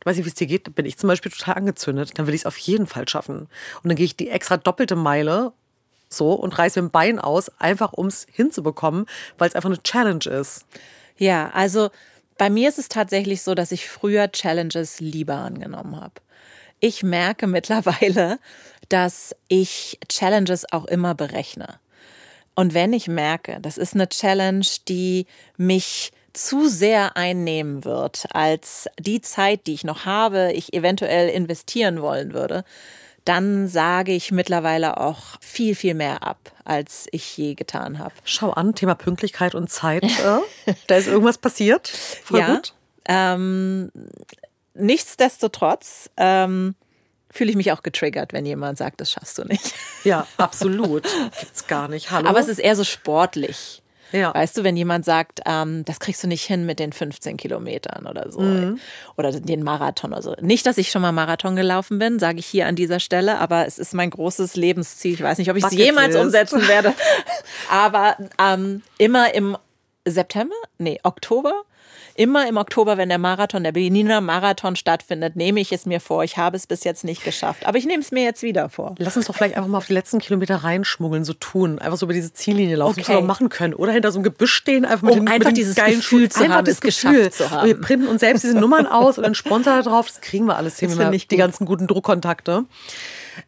Ich 0.00 0.06
weiß 0.06 0.16
nicht, 0.16 0.24
wie 0.24 0.30
es 0.30 0.34
dir 0.34 0.46
geht, 0.46 0.74
bin 0.74 0.86
ich 0.86 0.96
zum 0.96 1.08
Beispiel 1.08 1.30
total 1.30 1.56
angezündet, 1.56 2.18
dann 2.18 2.26
will 2.26 2.34
ich 2.34 2.42
es 2.42 2.46
auf 2.46 2.56
jeden 2.56 2.86
Fall 2.86 3.06
schaffen. 3.06 3.48
Und 3.82 3.88
dann 3.88 3.96
gehe 3.96 4.06
ich 4.06 4.16
die 4.16 4.30
extra 4.30 4.56
doppelte 4.56 4.96
Meile 4.96 5.52
so 6.08 6.32
und 6.32 6.58
reiße 6.58 6.80
mit 6.80 6.90
dem 6.90 6.92
Bein 6.92 7.18
aus, 7.18 7.50
einfach 7.60 7.92
um 7.92 8.06
es 8.06 8.26
hinzubekommen, 8.32 9.06
weil 9.38 9.48
es 9.48 9.54
einfach 9.54 9.68
eine 9.68 9.82
Challenge 9.82 10.24
ist. 10.24 10.64
Ja, 11.16 11.50
also 11.50 11.90
bei 12.38 12.48
mir 12.48 12.70
ist 12.70 12.78
es 12.78 12.88
tatsächlich 12.88 13.42
so, 13.42 13.54
dass 13.54 13.72
ich 13.72 13.88
früher 13.88 14.32
Challenges 14.32 15.00
lieber 15.00 15.36
angenommen 15.36 16.00
habe. 16.00 16.14
Ich 16.80 17.02
merke 17.02 17.46
mittlerweile, 17.46 18.38
dass 18.88 19.34
ich 19.48 19.98
Challenges 20.08 20.70
auch 20.72 20.86
immer 20.86 21.14
berechne. 21.14 21.78
Und 22.54 22.74
wenn 22.74 22.92
ich 22.92 23.06
merke, 23.06 23.58
das 23.60 23.78
ist 23.78 23.94
eine 23.94 24.08
Challenge, 24.08 24.66
die 24.88 25.26
mich 25.56 26.12
zu 26.32 26.68
sehr 26.68 27.16
einnehmen 27.16 27.84
wird, 27.84 28.26
als 28.32 28.88
die 28.98 29.20
Zeit, 29.20 29.66
die 29.66 29.74
ich 29.74 29.84
noch 29.84 30.04
habe, 30.04 30.52
ich 30.54 30.74
eventuell 30.74 31.28
investieren 31.28 32.02
wollen 32.02 32.34
würde, 32.34 32.64
dann 33.24 33.68
sage 33.68 34.12
ich 34.12 34.32
mittlerweile 34.32 34.98
auch 34.98 35.38
viel, 35.40 35.74
viel 35.74 35.94
mehr 35.94 36.22
ab, 36.22 36.52
als 36.64 37.06
ich 37.12 37.36
je 37.36 37.54
getan 37.54 37.98
habe. 37.98 38.14
Schau 38.24 38.50
an, 38.50 38.74
Thema 38.74 38.94
Pünktlichkeit 38.94 39.54
und 39.54 39.70
Zeit. 39.70 40.04
Äh, 40.04 40.74
da 40.86 40.96
ist 40.96 41.06
irgendwas 41.06 41.38
passiert. 41.38 41.88
Voll 41.88 42.40
ja. 42.40 42.54
Gut. 42.54 42.74
Ähm, 43.06 43.90
nichtsdestotrotz 44.74 46.10
ähm, 46.16 46.74
fühle 47.30 47.50
ich 47.50 47.56
mich 47.56 47.72
auch 47.72 47.82
getriggert, 47.82 48.32
wenn 48.32 48.44
jemand 48.44 48.78
sagt, 48.78 49.00
das 49.00 49.12
schaffst 49.12 49.38
du 49.38 49.44
nicht. 49.44 49.74
Ja, 50.04 50.26
absolut. 50.36 51.04
Gibt's 51.38 51.66
gar 51.66 51.88
nicht. 51.88 52.10
Hallo. 52.10 52.28
Aber 52.28 52.40
es 52.40 52.48
ist 52.48 52.58
eher 52.58 52.76
so 52.76 52.84
sportlich. 52.84 53.82
Ja. 54.12 54.34
Weißt 54.34 54.56
du, 54.56 54.64
wenn 54.64 54.76
jemand 54.76 55.04
sagt, 55.04 55.40
ähm, 55.46 55.84
das 55.84 56.00
kriegst 56.00 56.22
du 56.22 56.26
nicht 56.26 56.44
hin 56.44 56.66
mit 56.66 56.78
den 56.78 56.92
15 56.92 57.36
Kilometern 57.36 58.06
oder 58.06 58.30
so. 58.32 58.40
Mhm. 58.40 58.80
Oder 59.16 59.32
den 59.32 59.62
Marathon 59.62 60.12
oder 60.12 60.22
so. 60.22 60.34
Nicht, 60.40 60.66
dass 60.66 60.78
ich 60.78 60.90
schon 60.90 61.02
mal 61.02 61.12
Marathon 61.12 61.54
gelaufen 61.54 61.98
bin, 61.98 62.18
sage 62.18 62.38
ich 62.38 62.46
hier 62.46 62.66
an 62.66 62.76
dieser 62.76 63.00
Stelle, 63.00 63.38
aber 63.38 63.66
es 63.66 63.78
ist 63.78 63.94
mein 63.94 64.10
großes 64.10 64.56
Lebensziel. 64.56 65.14
Ich 65.14 65.22
weiß 65.22 65.38
nicht, 65.38 65.50
ob 65.50 65.56
ich 65.56 65.64
es 65.64 65.72
jemals 65.72 66.16
umsetzen 66.16 66.66
werde. 66.66 66.94
aber 67.70 68.16
ähm, 68.38 68.82
immer 68.98 69.32
im 69.34 69.56
September? 70.04 70.56
Nee, 70.78 70.98
Oktober 71.04 71.62
immer 72.20 72.46
im 72.46 72.58
Oktober, 72.58 72.98
wenn 72.98 73.08
der 73.08 73.16
Marathon, 73.16 73.64
der 73.64 73.72
Berliner 73.72 74.20
Marathon 74.20 74.76
stattfindet, 74.76 75.36
nehme 75.36 75.58
ich 75.58 75.72
es 75.72 75.86
mir 75.86 76.00
vor. 76.00 76.22
Ich 76.22 76.36
habe 76.36 76.54
es 76.54 76.66
bis 76.66 76.84
jetzt 76.84 77.02
nicht 77.02 77.24
geschafft. 77.24 77.64
Aber 77.64 77.78
ich 77.78 77.86
nehme 77.86 78.02
es 78.02 78.10
mir 78.10 78.22
jetzt 78.22 78.42
wieder 78.42 78.68
vor. 78.68 78.94
Lass 78.98 79.16
uns 79.16 79.24
doch 79.26 79.34
vielleicht 79.34 79.56
einfach 79.56 79.70
mal 79.70 79.78
auf 79.78 79.86
die 79.86 79.94
letzten 79.94 80.18
Kilometer 80.18 80.56
reinschmuggeln, 80.56 81.24
so 81.24 81.32
tun. 81.32 81.78
Einfach 81.78 81.96
so 81.96 82.04
über 82.04 82.12
diese 82.12 82.34
Ziellinie 82.34 82.76
laufen, 82.76 83.00
okay. 83.00 83.08
was 83.08 83.22
wir 83.22 83.26
machen 83.26 83.48
können. 83.48 83.72
Oder 83.72 83.92
hinter 83.92 84.12
so 84.12 84.18
einem 84.18 84.24
Gebüsch 84.24 84.52
stehen, 84.52 84.84
einfach 84.84 85.00
mit, 85.00 85.12
um 85.14 85.20
den, 85.20 85.28
einfach 85.28 85.48
mit 85.48 85.56
dieses 85.56 85.74
geilen 85.74 85.96
Gefühl 85.96 86.28
zu 86.28 86.42
einfach 86.42 86.56
haben, 86.56 86.66
das 86.66 86.82
Gefühl 86.82 87.32
zu 87.32 87.50
haben. 87.50 87.66
Wir 87.66 87.80
printen 87.80 88.06
uns 88.06 88.20
selbst 88.20 88.44
diese 88.44 88.58
Nummern 88.58 88.86
aus 88.86 89.16
und 89.16 89.24
dann 89.24 89.34
Sponsor 89.34 89.76
da 89.76 89.82
drauf. 89.82 90.06
Das 90.08 90.20
kriegen 90.20 90.44
wir 90.44 90.56
alles 90.56 90.78
hin. 90.78 90.94
Das 90.94 91.14
ich 91.14 91.26
die 91.26 91.38
ganzen 91.38 91.64
guten 91.64 91.86
Druckkontakte. 91.86 92.66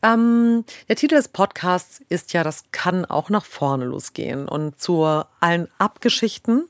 Ähm, 0.02 0.64
der 0.88 0.96
Titel 0.96 1.16
des 1.16 1.28
Podcasts 1.28 2.00
ist 2.08 2.32
ja, 2.32 2.42
das 2.42 2.64
kann 2.72 3.04
auch 3.04 3.28
nach 3.28 3.44
vorne 3.44 3.84
losgehen. 3.84 4.48
Und 4.48 4.80
zu 4.80 5.22
allen 5.40 5.68
Abgeschichten 5.76 6.64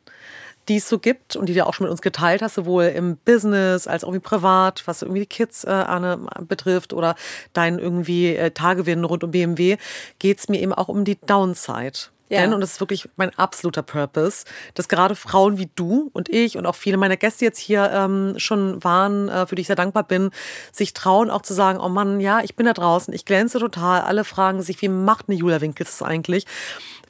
die 0.69 0.77
es 0.77 0.89
so 0.89 0.99
gibt 0.99 1.37
und 1.37 1.47
die 1.47 1.55
du 1.55 1.67
auch 1.67 1.75
schon 1.75 1.85
mit 1.85 1.91
uns 1.91 2.03
geteilt 2.03 2.43
hast, 2.43 2.55
sowohl 2.55 2.85
im 2.85 3.17
Business 3.17 3.87
als 3.87 4.05
auch 4.05 4.09
irgendwie 4.09 4.29
privat, 4.29 4.83
was 4.87 5.03
irgendwie 5.03 5.21
die 5.21 5.27
Kids 5.27 5.65
äh, 5.65 5.71
Anne, 5.71 6.19
betrifft 6.41 6.93
oder 6.93 7.17
dein 7.53 7.79
irgendwie 7.79 8.37
äh, 8.37 8.51
Tagewinn 8.51 9.05
rund 9.05 9.25
um 9.25 9.31
BMW, 9.31 9.77
geht 10.19 10.39
es 10.39 10.49
mir 10.49 10.61
eben 10.61 10.73
auch 10.73 10.89
um 10.89 11.05
die 11.05 11.19
Downside. 11.21 12.12
Ja. 12.33 12.41
Denn, 12.41 12.55
und 12.55 12.63
das 12.63 12.73
ist 12.73 12.81
wirklich 12.81 13.11
mein 13.17 13.37
absoluter 13.39 13.83
Purpose, 13.83 14.47
dass 14.73 14.89
gerade 14.89 15.15
Frauen 15.15 15.59
wie 15.59 15.69
du 15.75 16.09
und 16.15 16.31
ich 16.31 16.57
und 16.57 16.65
auch 16.65 16.75
viele 16.75 16.97
meiner 16.97 17.19
Gäste 17.19 17.45
jetzt 17.45 17.59
hier 17.59 17.91
ähm, 17.93 18.35
schon 18.39 18.83
waren, 18.83 19.29
äh, 19.29 19.47
für 19.47 19.55
die 19.55 19.61
ich 19.61 19.67
sehr 19.67 19.77
dankbar 19.77 20.05
bin, 20.05 20.31
sich 20.73 20.95
trauen 20.95 21.29
auch 21.29 21.43
zu 21.43 21.53
sagen, 21.53 21.79
oh 21.79 21.91
Mann, 21.91 22.21
ja, 22.21 22.41
ich 22.41 22.57
bin 22.57 22.65
da 22.65 22.73
draußen, 22.73 23.13
ich 23.13 23.27
glänze 23.27 23.59
total. 23.59 24.01
Alle 24.01 24.25
fragen 24.25 24.63
sich, 24.63 24.81
wie 24.81 24.89
macht 24.89 25.29
eine 25.29 25.37
Julia 25.37 25.61
Winkels 25.61 25.99
das 25.99 26.09
eigentlich? 26.09 26.47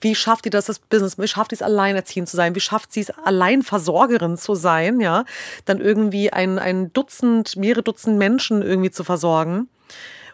Wie 0.01 0.17
schafft 0.17 0.45
die 0.45 0.51
das, 0.51 0.65
das 0.65 0.81
Business? 0.81 1.17
Wie 1.19 1.29
schafft 1.29 1.53
die 1.53 1.55
es, 1.55 1.63
alleinerziehend 1.63 2.29
zu 2.29 2.37
sein? 2.37 2.57
Wie 2.57 2.61
schafft 2.61 2.93
sie 2.93 3.03
es, 3.03 3.11
Alleinversorgerin 3.11 4.37
zu 4.37 4.57
sein? 4.57 4.99
Ja, 4.99 5.25
dann 5.67 5.81
irgendwie 5.81 6.33
ein, 6.33 6.59
ein 6.59 6.93
Dutzend, 6.93 7.55
mehrere 7.55 7.85
Dutzend 7.85 8.19
Menschen 8.19 8.61
irgendwie 8.61 8.91
zu 8.91 9.05
versorgen. 9.05 9.69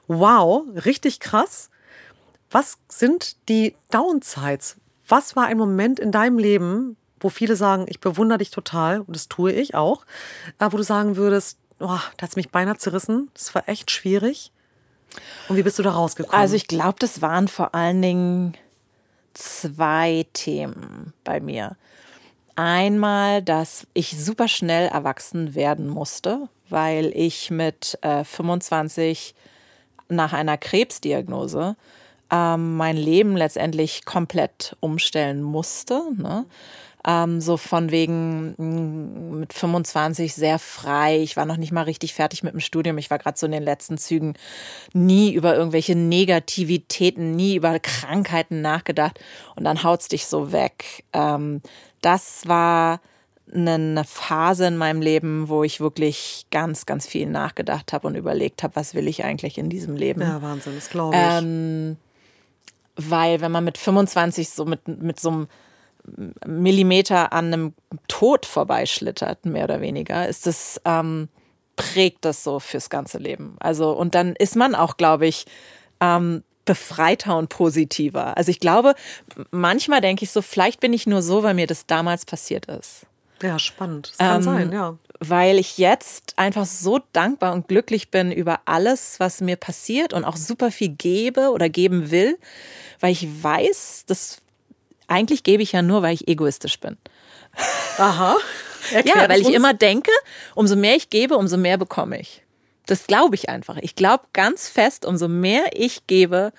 Wow, 0.06 0.64
richtig 0.86 1.20
krass. 1.20 1.68
Was 2.50 2.78
sind 2.88 3.36
die 3.48 3.74
Downsides? 3.90 4.76
Was 5.06 5.36
war 5.36 5.46
ein 5.46 5.58
Moment 5.58 6.00
in 6.00 6.12
deinem 6.12 6.38
Leben, 6.38 6.96
wo 7.20 7.28
viele 7.28 7.56
sagen, 7.56 7.86
ich 7.88 8.00
bewundere 8.00 8.38
dich 8.38 8.50
total, 8.50 9.00
und 9.00 9.14
das 9.14 9.28
tue 9.28 9.52
ich 9.52 9.74
auch, 9.74 10.04
äh, 10.58 10.66
wo 10.70 10.76
du 10.76 10.82
sagen 10.82 11.16
würdest, 11.16 11.58
oh, 11.80 11.86
da 11.86 12.22
hat 12.22 12.30
es 12.30 12.36
mich 12.36 12.50
beinahe 12.50 12.76
zerrissen, 12.76 13.30
das 13.34 13.54
war 13.54 13.68
echt 13.68 13.90
schwierig. 13.90 14.52
Und 15.48 15.56
wie 15.56 15.62
bist 15.62 15.78
du 15.78 15.82
da 15.82 15.92
rausgekommen? 15.92 16.38
Also 16.38 16.54
ich 16.54 16.68
glaube, 16.68 16.96
das 16.98 17.22
waren 17.22 17.48
vor 17.48 17.74
allen 17.74 18.02
Dingen 18.02 18.54
zwei 19.34 20.26
Themen 20.32 21.12
bei 21.24 21.40
mir. 21.40 21.76
Einmal, 22.56 23.42
dass 23.42 23.86
ich 23.94 24.22
super 24.22 24.48
schnell 24.48 24.88
erwachsen 24.88 25.54
werden 25.54 25.88
musste, 25.88 26.48
weil 26.68 27.12
ich 27.14 27.50
mit 27.50 27.98
äh, 28.02 28.24
25 28.24 29.34
nach 30.08 30.32
einer 30.32 30.58
Krebsdiagnose 30.58 31.76
ähm, 32.30 32.76
mein 32.76 32.96
Leben 32.96 33.36
letztendlich 33.36 34.04
komplett 34.04 34.76
umstellen 34.80 35.42
musste. 35.42 36.02
Ne? 36.16 36.46
Ähm, 37.06 37.40
so 37.40 37.56
von 37.56 37.90
wegen 37.90 38.54
mm, 38.58 39.40
mit 39.40 39.52
25 39.52 40.34
sehr 40.34 40.58
frei. 40.58 41.20
Ich 41.22 41.36
war 41.36 41.46
noch 41.46 41.56
nicht 41.56 41.72
mal 41.72 41.82
richtig 41.82 42.14
fertig 42.14 42.42
mit 42.42 42.52
dem 42.52 42.60
Studium. 42.60 42.98
Ich 42.98 43.10
war 43.10 43.18
gerade 43.18 43.38
so 43.38 43.46
in 43.46 43.52
den 43.52 43.62
letzten 43.62 43.98
Zügen 43.98 44.34
nie 44.92 45.32
über 45.32 45.56
irgendwelche 45.56 45.94
Negativitäten, 45.94 47.36
nie 47.36 47.56
über 47.56 47.78
Krankheiten 47.78 48.60
nachgedacht. 48.60 49.18
Und 49.56 49.64
dann 49.64 49.82
haut's 49.82 50.08
dich 50.08 50.26
so 50.26 50.52
weg. 50.52 51.04
Ähm, 51.12 51.62
das 52.02 52.42
war 52.46 53.00
eine 53.52 54.04
Phase 54.04 54.66
in 54.66 54.76
meinem 54.76 55.00
Leben, 55.00 55.48
wo 55.48 55.64
ich 55.64 55.80
wirklich 55.80 56.46
ganz, 56.50 56.84
ganz 56.84 57.06
viel 57.06 57.26
nachgedacht 57.26 57.92
habe 57.92 58.06
und 58.06 58.14
überlegt 58.14 58.62
habe, 58.62 58.76
was 58.76 58.94
will 58.94 59.08
ich 59.08 59.24
eigentlich 59.24 59.56
in 59.56 59.70
diesem 59.70 59.96
Leben. 59.96 60.20
Ja, 60.20 60.42
Wahnsinn, 60.42 60.74
das 60.74 60.90
glaube 60.90 61.16
ich. 61.16 61.22
Ähm, 61.22 61.96
weil 62.98 63.40
wenn 63.40 63.52
man 63.52 63.64
mit 63.64 63.78
25 63.78 64.50
so 64.50 64.64
mit, 64.64 64.86
mit 64.88 65.18
so 65.18 65.30
einem 65.30 65.48
Millimeter 66.46 67.32
an 67.32 67.46
einem 67.46 67.74
Tod 68.08 68.44
vorbeischlittert, 68.44 69.46
mehr 69.46 69.64
oder 69.64 69.80
weniger, 69.80 70.28
ist 70.28 70.46
es, 70.46 70.80
ähm, 70.84 71.28
prägt 71.76 72.24
das 72.24 72.42
so 72.42 72.58
fürs 72.58 72.90
ganze 72.90 73.18
Leben. 73.18 73.56
Also, 73.60 73.92
und 73.92 74.14
dann 74.14 74.34
ist 74.34 74.56
man 74.56 74.74
auch, 74.74 74.96
glaube 74.96 75.26
ich, 75.26 75.46
ähm, 76.00 76.42
befreiter 76.64 77.38
und 77.38 77.48
positiver. 77.48 78.36
Also 78.36 78.50
ich 78.50 78.60
glaube, 78.60 78.94
manchmal 79.50 80.02
denke 80.02 80.24
ich 80.24 80.30
so, 80.30 80.42
vielleicht 80.42 80.80
bin 80.80 80.92
ich 80.92 81.06
nur 81.06 81.22
so, 81.22 81.42
weil 81.42 81.54
mir 81.54 81.66
das 81.66 81.86
damals 81.86 82.26
passiert 82.26 82.66
ist. 82.66 83.06
Ja, 83.42 83.58
spannend. 83.58 84.10
Das 84.10 84.18
kann 84.18 84.36
ähm, 84.36 84.42
sein, 84.42 84.72
ja. 84.72 84.96
Weil 85.20 85.58
ich 85.58 85.78
jetzt 85.78 86.34
einfach 86.38 86.66
so 86.66 87.00
dankbar 87.12 87.52
und 87.52 87.68
glücklich 87.68 88.10
bin 88.10 88.30
über 88.30 88.60
alles, 88.66 89.18
was 89.18 89.40
mir 89.40 89.56
passiert 89.56 90.12
und 90.12 90.24
auch 90.24 90.36
super 90.36 90.70
viel 90.70 90.90
gebe 90.90 91.50
oder 91.50 91.68
geben 91.68 92.10
will, 92.10 92.38
weil 93.00 93.12
ich 93.12 93.26
weiß, 93.42 94.04
dass 94.06 94.40
eigentlich 95.08 95.42
gebe 95.42 95.62
ich 95.62 95.72
ja 95.72 95.82
nur, 95.82 96.02
weil 96.02 96.14
ich 96.14 96.28
egoistisch 96.28 96.78
bin. 96.80 96.96
Aha. 97.98 98.36
Ja, 99.04 99.28
weil 99.28 99.42
ich 99.42 99.52
immer 99.52 99.74
denke, 99.74 100.12
umso 100.54 100.74
mehr 100.74 100.96
ich 100.96 101.10
gebe, 101.10 101.36
umso 101.36 101.58
mehr 101.58 101.76
bekomme 101.76 102.18
ich. 102.18 102.42
Das 102.86 103.06
glaube 103.06 103.34
ich 103.34 103.50
einfach. 103.50 103.76
Ich 103.82 103.96
glaube 103.96 104.24
ganz 104.32 104.68
fest, 104.68 105.04
umso 105.04 105.28
mehr 105.28 105.64
ich 105.74 106.06
gebe, 106.06 106.52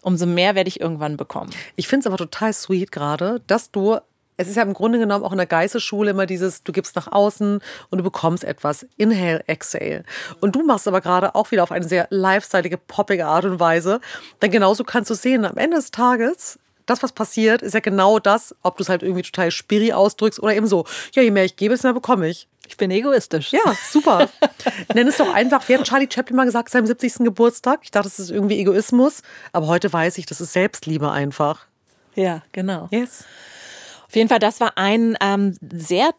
umso 0.00 0.24
mehr 0.24 0.54
werde 0.54 0.68
ich 0.68 0.80
irgendwann 0.80 1.18
bekommen. 1.18 1.50
Ich 1.76 1.86
finde 1.86 2.00
es 2.00 2.06
aber 2.06 2.16
total 2.16 2.54
sweet 2.54 2.90
gerade, 2.90 3.42
dass 3.48 3.70
du 3.70 3.98
es 4.38 4.48
ist 4.48 4.56
ja 4.56 4.62
im 4.62 4.72
Grunde 4.72 4.98
genommen 4.98 5.24
auch 5.24 5.32
in 5.32 5.38
der 5.38 5.46
Geistesschule 5.46 6.12
immer 6.12 6.24
dieses, 6.24 6.62
du 6.62 6.72
gibst 6.72 6.96
nach 6.96 7.10
außen 7.10 7.60
und 7.90 7.98
du 7.98 8.04
bekommst 8.04 8.44
etwas. 8.44 8.86
Inhale, 8.96 9.42
exhale. 9.48 10.04
Und 10.40 10.54
du 10.54 10.62
machst 10.64 10.86
aber 10.86 11.00
gerade 11.00 11.34
auch 11.34 11.50
wieder 11.50 11.64
auf 11.64 11.72
eine 11.72 11.86
sehr 11.86 12.06
lifestyleige, 12.10 12.78
poppige 12.78 13.26
Art 13.26 13.44
und 13.44 13.58
Weise. 13.58 14.00
Denn 14.40 14.52
genauso 14.52 14.84
kannst 14.84 15.10
du 15.10 15.14
sehen, 15.14 15.44
am 15.44 15.56
Ende 15.56 15.76
des 15.76 15.90
Tages 15.90 16.58
das, 16.86 17.02
was 17.02 17.12
passiert, 17.12 17.60
ist 17.60 17.74
ja 17.74 17.80
genau 17.80 18.18
das, 18.18 18.54
ob 18.62 18.78
du 18.78 18.82
es 18.82 18.88
halt 18.88 19.02
irgendwie 19.02 19.22
total 19.22 19.50
spiri 19.50 19.92
ausdrückst 19.92 20.42
oder 20.42 20.54
eben 20.54 20.66
so, 20.66 20.86
ja, 21.12 21.22
je 21.22 21.30
mehr 21.30 21.44
ich 21.44 21.56
gebe, 21.56 21.74
desto 21.74 21.88
mehr 21.88 21.94
bekomme 21.94 22.28
ich. 22.28 22.48
Ich 22.66 22.76
bin 22.76 22.90
egoistisch. 22.90 23.52
Ja, 23.52 23.60
super. 23.90 24.28
Nenn 24.94 25.08
es 25.08 25.16
doch 25.16 25.34
einfach, 25.34 25.68
wie 25.68 25.76
hat 25.76 25.84
Charlie 25.84 26.08
Chaplin 26.10 26.36
mal 26.36 26.44
gesagt, 26.44 26.70
seinem 26.70 26.86
70. 26.86 27.24
Geburtstag? 27.24 27.80
Ich 27.82 27.90
dachte, 27.90 28.08
das 28.08 28.18
ist 28.18 28.30
irgendwie 28.30 28.58
Egoismus, 28.58 29.22
aber 29.52 29.66
heute 29.66 29.92
weiß 29.92 30.16
ich, 30.18 30.26
das 30.26 30.40
ist 30.40 30.52
Selbstliebe 30.52 31.10
einfach. 31.10 31.66
Ja, 32.14 32.42
genau. 32.52 32.88
Yes. 32.90 33.24
Auf 34.08 34.16
jeden 34.16 34.28
Fall, 34.28 34.38
das 34.38 34.60
war 34.60 34.76
ein 34.76 35.16
ähm, 35.20 35.56
sehr 35.60 36.10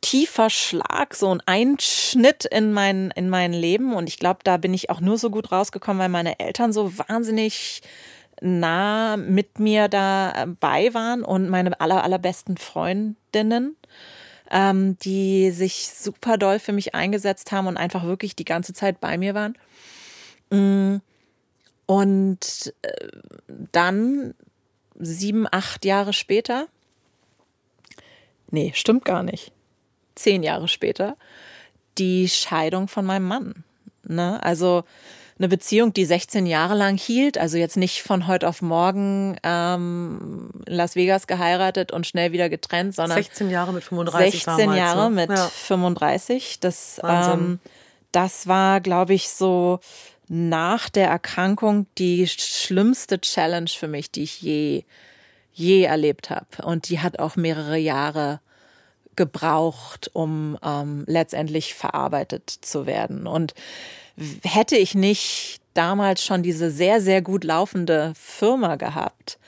tiefer 0.00 0.50
Schlag, 0.50 1.14
so 1.14 1.30
ein 1.34 1.42
Einschnitt 1.46 2.44
in 2.44 2.72
mein, 2.72 3.10
in 3.16 3.28
mein 3.28 3.52
Leben. 3.52 3.94
Und 3.94 4.08
ich 4.08 4.18
glaube, 4.18 4.40
da 4.44 4.56
bin 4.56 4.74
ich 4.74 4.90
auch 4.90 5.00
nur 5.00 5.18
so 5.18 5.30
gut 5.30 5.50
rausgekommen, 5.50 6.00
weil 6.00 6.10
meine 6.10 6.38
Eltern 6.38 6.72
so 6.72 6.96
wahnsinnig 6.98 7.82
nah 8.40 9.16
mit 9.16 9.58
mir 9.58 9.88
dabei 9.88 10.92
waren 10.92 11.22
und 11.22 11.48
meine 11.48 11.80
aller, 11.80 12.04
allerbesten 12.04 12.56
Freundinnen 12.56 13.76
ähm, 14.50 14.98
die 14.98 15.50
sich 15.50 15.88
super 15.88 16.38
doll 16.38 16.58
für 16.58 16.72
mich 16.72 16.94
eingesetzt 16.94 17.52
haben 17.52 17.66
und 17.66 17.76
einfach 17.76 18.04
wirklich 18.04 18.36
die 18.36 18.44
ganze 18.44 18.72
Zeit 18.72 19.00
bei 19.00 19.18
mir 19.18 19.34
waren. 19.34 19.58
Mm. 20.50 21.00
Und 21.86 22.72
äh, 22.80 23.08
dann 23.72 24.34
sieben, 24.98 25.46
acht 25.50 25.84
Jahre 25.84 26.14
später, 26.14 26.66
nee, 28.50 28.72
stimmt 28.74 29.04
gar 29.04 29.22
nicht, 29.22 29.52
zehn 30.14 30.42
Jahre 30.42 30.68
später, 30.68 31.16
die 31.98 32.28
Scheidung 32.28 32.88
von 32.88 33.04
meinem 33.04 33.26
Mann. 33.26 33.64
Ne? 34.04 34.42
Also 34.42 34.84
eine 35.38 35.48
Beziehung, 35.48 35.92
die 35.92 36.04
16 36.04 36.46
Jahre 36.46 36.74
lang 36.74 36.96
hielt, 36.96 37.38
also 37.38 37.56
jetzt 37.56 37.76
nicht 37.76 38.02
von 38.02 38.28
heute 38.28 38.48
auf 38.48 38.62
morgen 38.62 39.36
ähm, 39.42 40.50
in 40.66 40.74
Las 40.74 40.94
Vegas 40.94 41.26
geheiratet 41.26 41.90
und 41.90 42.06
schnell 42.06 42.30
wieder 42.30 42.48
getrennt, 42.48 42.94
sondern 42.94 43.18
16 43.18 43.50
Jahre 43.50 43.72
mit 43.72 43.82
35 43.82 44.44
16 44.44 44.58
damals, 44.58 44.78
Jahre 44.78 45.10
mit 45.10 45.30
ja. 45.30 45.48
35. 45.48 46.60
Das, 46.60 47.00
ähm, 47.02 47.58
das 48.12 48.46
war, 48.46 48.80
glaube 48.80 49.14
ich, 49.14 49.28
so 49.28 49.80
nach 50.28 50.88
der 50.88 51.08
Erkrankung 51.08 51.86
die 51.98 52.26
schlimmste 52.28 53.20
Challenge 53.20 53.68
für 53.68 53.88
mich, 53.88 54.12
die 54.12 54.22
ich 54.22 54.40
je 54.40 54.84
je 55.54 55.84
erlebt 55.84 56.30
habe. 56.30 56.46
Und 56.64 56.88
die 56.90 57.00
hat 57.00 57.18
auch 57.18 57.36
mehrere 57.36 57.78
Jahre 57.78 58.40
gebraucht, 59.16 60.10
um 60.12 60.58
ähm, 60.62 61.04
letztendlich 61.06 61.74
verarbeitet 61.74 62.50
zu 62.50 62.86
werden. 62.86 63.26
Und 63.26 63.54
hätte 64.42 64.76
ich 64.76 64.94
nicht 64.94 65.60
damals 65.72 66.24
schon 66.24 66.42
diese 66.42 66.70
sehr, 66.70 67.00
sehr 67.00 67.22
gut 67.22 67.44
laufende 67.44 68.12
Firma 68.16 68.76
gehabt, 68.76 69.38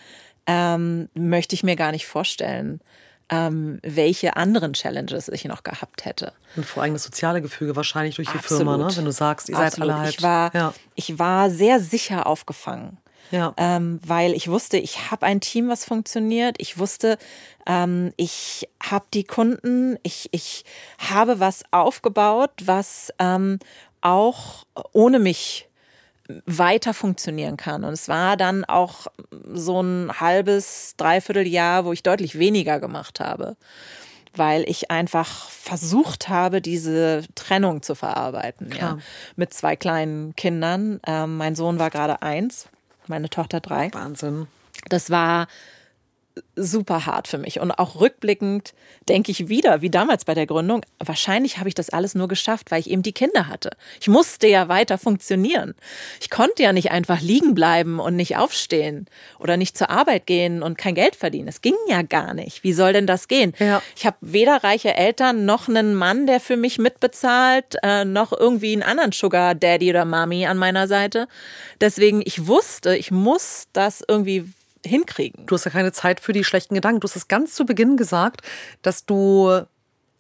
ähm, 0.46 1.08
möchte 1.14 1.54
ich 1.54 1.62
mir 1.62 1.76
gar 1.76 1.92
nicht 1.92 2.06
vorstellen, 2.06 2.80
ähm, 3.28 3.80
welche 3.82 4.36
anderen 4.36 4.72
Challenges 4.72 5.28
ich 5.28 5.44
noch 5.44 5.64
gehabt 5.64 6.04
hätte. 6.04 6.32
Und 6.54 6.64
vor 6.64 6.82
allem 6.84 6.92
das 6.92 7.02
soziale 7.02 7.42
Gefüge 7.42 7.74
wahrscheinlich 7.74 8.16
durch 8.16 8.28
die 8.28 8.38
Absolut. 8.38 8.60
Firma, 8.60 8.76
ne? 8.76 8.96
wenn 8.96 9.04
du 9.04 9.12
sagst, 9.12 9.48
ihr 9.48 9.56
Absolut. 9.56 9.72
seid 9.72 9.82
alle 9.82 9.98
halt. 9.98 10.14
Ich 10.14 10.22
war, 10.22 10.54
ja. 10.54 10.74
ich 10.94 11.18
war 11.18 11.50
sehr 11.50 11.80
sicher 11.80 12.26
aufgefangen. 12.26 12.98
Ja. 13.30 13.54
Ähm, 13.56 14.00
weil 14.04 14.32
ich 14.32 14.48
wusste, 14.48 14.78
ich 14.78 15.10
habe 15.10 15.26
ein 15.26 15.40
Team, 15.40 15.68
was 15.68 15.84
funktioniert. 15.84 16.56
Ich 16.58 16.78
wusste, 16.78 17.18
ähm, 17.66 18.12
ich 18.16 18.68
habe 18.82 19.06
die 19.12 19.24
Kunden, 19.24 19.98
ich, 20.02 20.28
ich 20.32 20.64
habe 20.98 21.40
was 21.40 21.64
aufgebaut, 21.72 22.52
was 22.64 23.12
ähm, 23.18 23.58
auch 24.00 24.64
ohne 24.92 25.18
mich 25.18 25.68
weiter 26.44 26.94
funktionieren 26.94 27.56
kann. 27.56 27.84
Und 27.84 27.92
es 27.92 28.08
war 28.08 28.36
dann 28.36 28.64
auch 28.64 29.06
so 29.52 29.80
ein 29.80 30.10
halbes, 30.18 30.94
dreiviertel 30.96 31.46
Jahr, 31.46 31.84
wo 31.84 31.92
ich 31.92 32.02
deutlich 32.02 32.38
weniger 32.38 32.80
gemacht 32.80 33.20
habe, 33.20 33.56
weil 34.34 34.68
ich 34.68 34.90
einfach 34.90 35.48
versucht 35.48 36.28
habe, 36.28 36.60
diese 36.60 37.24
Trennung 37.34 37.82
zu 37.82 37.94
verarbeiten. 37.94 38.72
Ja. 38.78 38.98
Mit 39.36 39.54
zwei 39.54 39.76
kleinen 39.76 40.34
Kindern. 40.36 41.00
Ähm, 41.06 41.36
mein 41.36 41.54
Sohn 41.54 41.78
war 41.78 41.90
gerade 41.90 42.22
eins, 42.22 42.68
meine 43.08 43.30
Tochter 43.30 43.60
drei. 43.60 43.92
Wahnsinn. 43.92 44.46
Das 44.88 45.10
war 45.10 45.46
super 46.54 47.06
hart 47.06 47.28
für 47.28 47.38
mich. 47.38 47.60
Und 47.60 47.70
auch 47.70 48.00
rückblickend 48.00 48.74
denke 49.08 49.30
ich 49.30 49.48
wieder, 49.48 49.82
wie 49.82 49.90
damals 49.90 50.24
bei 50.24 50.34
der 50.34 50.46
Gründung, 50.46 50.84
wahrscheinlich 50.98 51.58
habe 51.58 51.68
ich 51.68 51.74
das 51.74 51.90
alles 51.90 52.14
nur 52.14 52.28
geschafft, 52.28 52.70
weil 52.70 52.80
ich 52.80 52.90
eben 52.90 53.02
die 53.02 53.12
Kinder 53.12 53.48
hatte. 53.48 53.70
Ich 54.00 54.08
musste 54.08 54.46
ja 54.46 54.68
weiter 54.68 54.98
funktionieren. 54.98 55.74
Ich 56.20 56.30
konnte 56.30 56.62
ja 56.62 56.72
nicht 56.72 56.90
einfach 56.90 57.20
liegen 57.20 57.54
bleiben 57.54 58.00
und 58.00 58.16
nicht 58.16 58.36
aufstehen 58.36 59.06
oder 59.38 59.56
nicht 59.56 59.76
zur 59.78 59.90
Arbeit 59.90 60.26
gehen 60.26 60.62
und 60.62 60.78
kein 60.78 60.94
Geld 60.94 61.16
verdienen. 61.16 61.48
Es 61.48 61.62
ging 61.62 61.76
ja 61.88 62.02
gar 62.02 62.34
nicht. 62.34 62.64
Wie 62.64 62.72
soll 62.72 62.92
denn 62.92 63.06
das 63.06 63.28
gehen? 63.28 63.54
Ja. 63.58 63.82
Ich 63.96 64.06
habe 64.06 64.16
weder 64.20 64.62
reiche 64.64 64.94
Eltern 64.94 65.44
noch 65.44 65.68
einen 65.68 65.94
Mann, 65.94 66.26
der 66.26 66.40
für 66.40 66.56
mich 66.56 66.78
mitbezahlt, 66.78 67.76
äh, 67.82 68.04
noch 68.04 68.32
irgendwie 68.32 68.72
einen 68.72 68.82
anderen 68.82 69.12
Sugar 69.12 69.54
Daddy 69.54 69.90
oder 69.90 70.04
Mami 70.04 70.46
an 70.46 70.58
meiner 70.58 70.88
Seite. 70.88 71.28
Deswegen, 71.80 72.22
ich 72.24 72.46
wusste, 72.46 72.96
ich 72.96 73.10
muss 73.10 73.68
das 73.72 74.02
irgendwie 74.06 74.50
hinkriegen. 74.86 75.46
Du 75.46 75.54
hast 75.54 75.64
ja 75.64 75.70
keine 75.70 75.92
Zeit 75.92 76.20
für 76.20 76.32
die 76.32 76.44
schlechten 76.44 76.74
Gedanken. 76.74 77.00
Du 77.00 77.08
hast 77.08 77.16
es 77.16 77.28
ganz 77.28 77.54
zu 77.54 77.66
Beginn 77.66 77.96
gesagt, 77.96 78.42
dass 78.82 79.06
du 79.06 79.66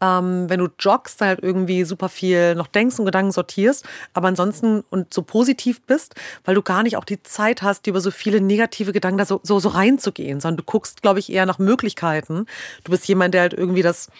ähm, 0.00 0.48
wenn 0.48 0.60
du 0.60 0.68
joggst, 0.78 1.20
halt 1.20 1.40
irgendwie 1.42 1.84
super 1.84 2.08
viel 2.08 2.54
noch 2.54 2.66
denkst 2.66 2.98
und 2.98 3.06
Gedanken 3.06 3.32
sortierst, 3.32 3.86
aber 4.12 4.28
ansonsten 4.28 4.84
und 4.90 5.12
so 5.12 5.22
positiv 5.22 5.80
bist, 5.82 6.14
weil 6.44 6.54
du 6.54 6.62
gar 6.62 6.82
nicht 6.82 6.96
auch 6.96 7.04
die 7.04 7.22
Zeit 7.22 7.62
hast, 7.62 7.86
über 7.86 8.00
so 8.00 8.10
viele 8.10 8.40
negative 8.40 8.92
Gedanken 8.92 9.18
da 9.18 9.24
so, 9.24 9.40
so, 9.42 9.58
so 9.58 9.70
reinzugehen, 9.70 10.40
sondern 10.40 10.58
du 10.58 10.64
guckst, 10.64 11.02
glaube 11.02 11.18
ich, 11.18 11.32
eher 11.32 11.46
nach 11.46 11.58
Möglichkeiten. 11.58 12.46
Du 12.84 12.90
bist 12.90 13.08
jemand, 13.08 13.34
der 13.34 13.42
halt 13.42 13.54
irgendwie 13.54 13.82
das 13.82 14.10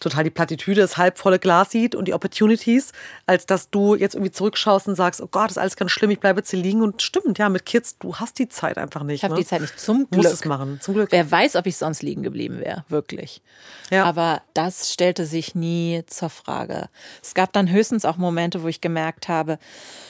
total 0.00 0.24
die 0.24 0.30
Plattitüde, 0.30 0.80
das 0.80 0.96
halbvolle 0.96 1.38
Glas 1.38 1.70
sieht 1.70 1.94
und 1.94 2.06
die 2.06 2.14
Opportunities, 2.14 2.92
als 3.26 3.46
dass 3.46 3.70
du 3.70 3.94
jetzt 3.94 4.14
irgendwie 4.14 4.32
zurückschaust 4.32 4.88
und 4.88 4.94
sagst, 4.94 5.20
oh 5.20 5.28
Gott, 5.30 5.50
ist 5.50 5.58
alles 5.58 5.76
ganz 5.76 5.90
schlimm, 5.92 6.10
ich 6.10 6.20
bleibe 6.20 6.40
jetzt 6.40 6.50
hier 6.50 6.60
liegen. 6.60 6.82
Und 6.82 7.02
stimmt, 7.02 7.38
ja, 7.38 7.48
mit 7.48 7.64
Kids, 7.64 7.98
du 7.98 8.16
hast 8.16 8.38
die 8.38 8.48
Zeit 8.48 8.78
einfach 8.78 9.02
nicht. 9.02 9.16
Ich 9.16 9.24
habe 9.24 9.34
ne? 9.34 9.40
die 9.40 9.46
Zeit 9.46 9.60
nicht, 9.60 9.78
zum 9.78 10.08
Glück. 10.10 10.24
Muss 10.24 10.32
es 10.32 10.44
machen, 10.44 10.80
zum 10.80 10.94
Glück. 10.94 11.10
Wer 11.12 11.30
weiß, 11.30 11.56
ob 11.56 11.66
ich 11.66 11.76
sonst 11.76 12.02
liegen 12.02 12.22
geblieben 12.22 12.60
wäre, 12.60 12.84
wirklich. 12.88 13.42
Ja. 13.90 14.04
Aber 14.04 14.42
das 14.52 14.92
stellte 14.92 15.26
sich 15.26 15.54
nie 15.54 16.02
zur 16.06 16.30
Frage. 16.30 16.88
Es 17.22 17.34
gab 17.34 17.52
dann 17.52 17.70
höchstens 17.70 18.04
auch 18.04 18.16
Momente, 18.16 18.62
wo 18.62 18.68
ich 18.68 18.80
gemerkt 18.80 19.28
habe, 19.28 19.58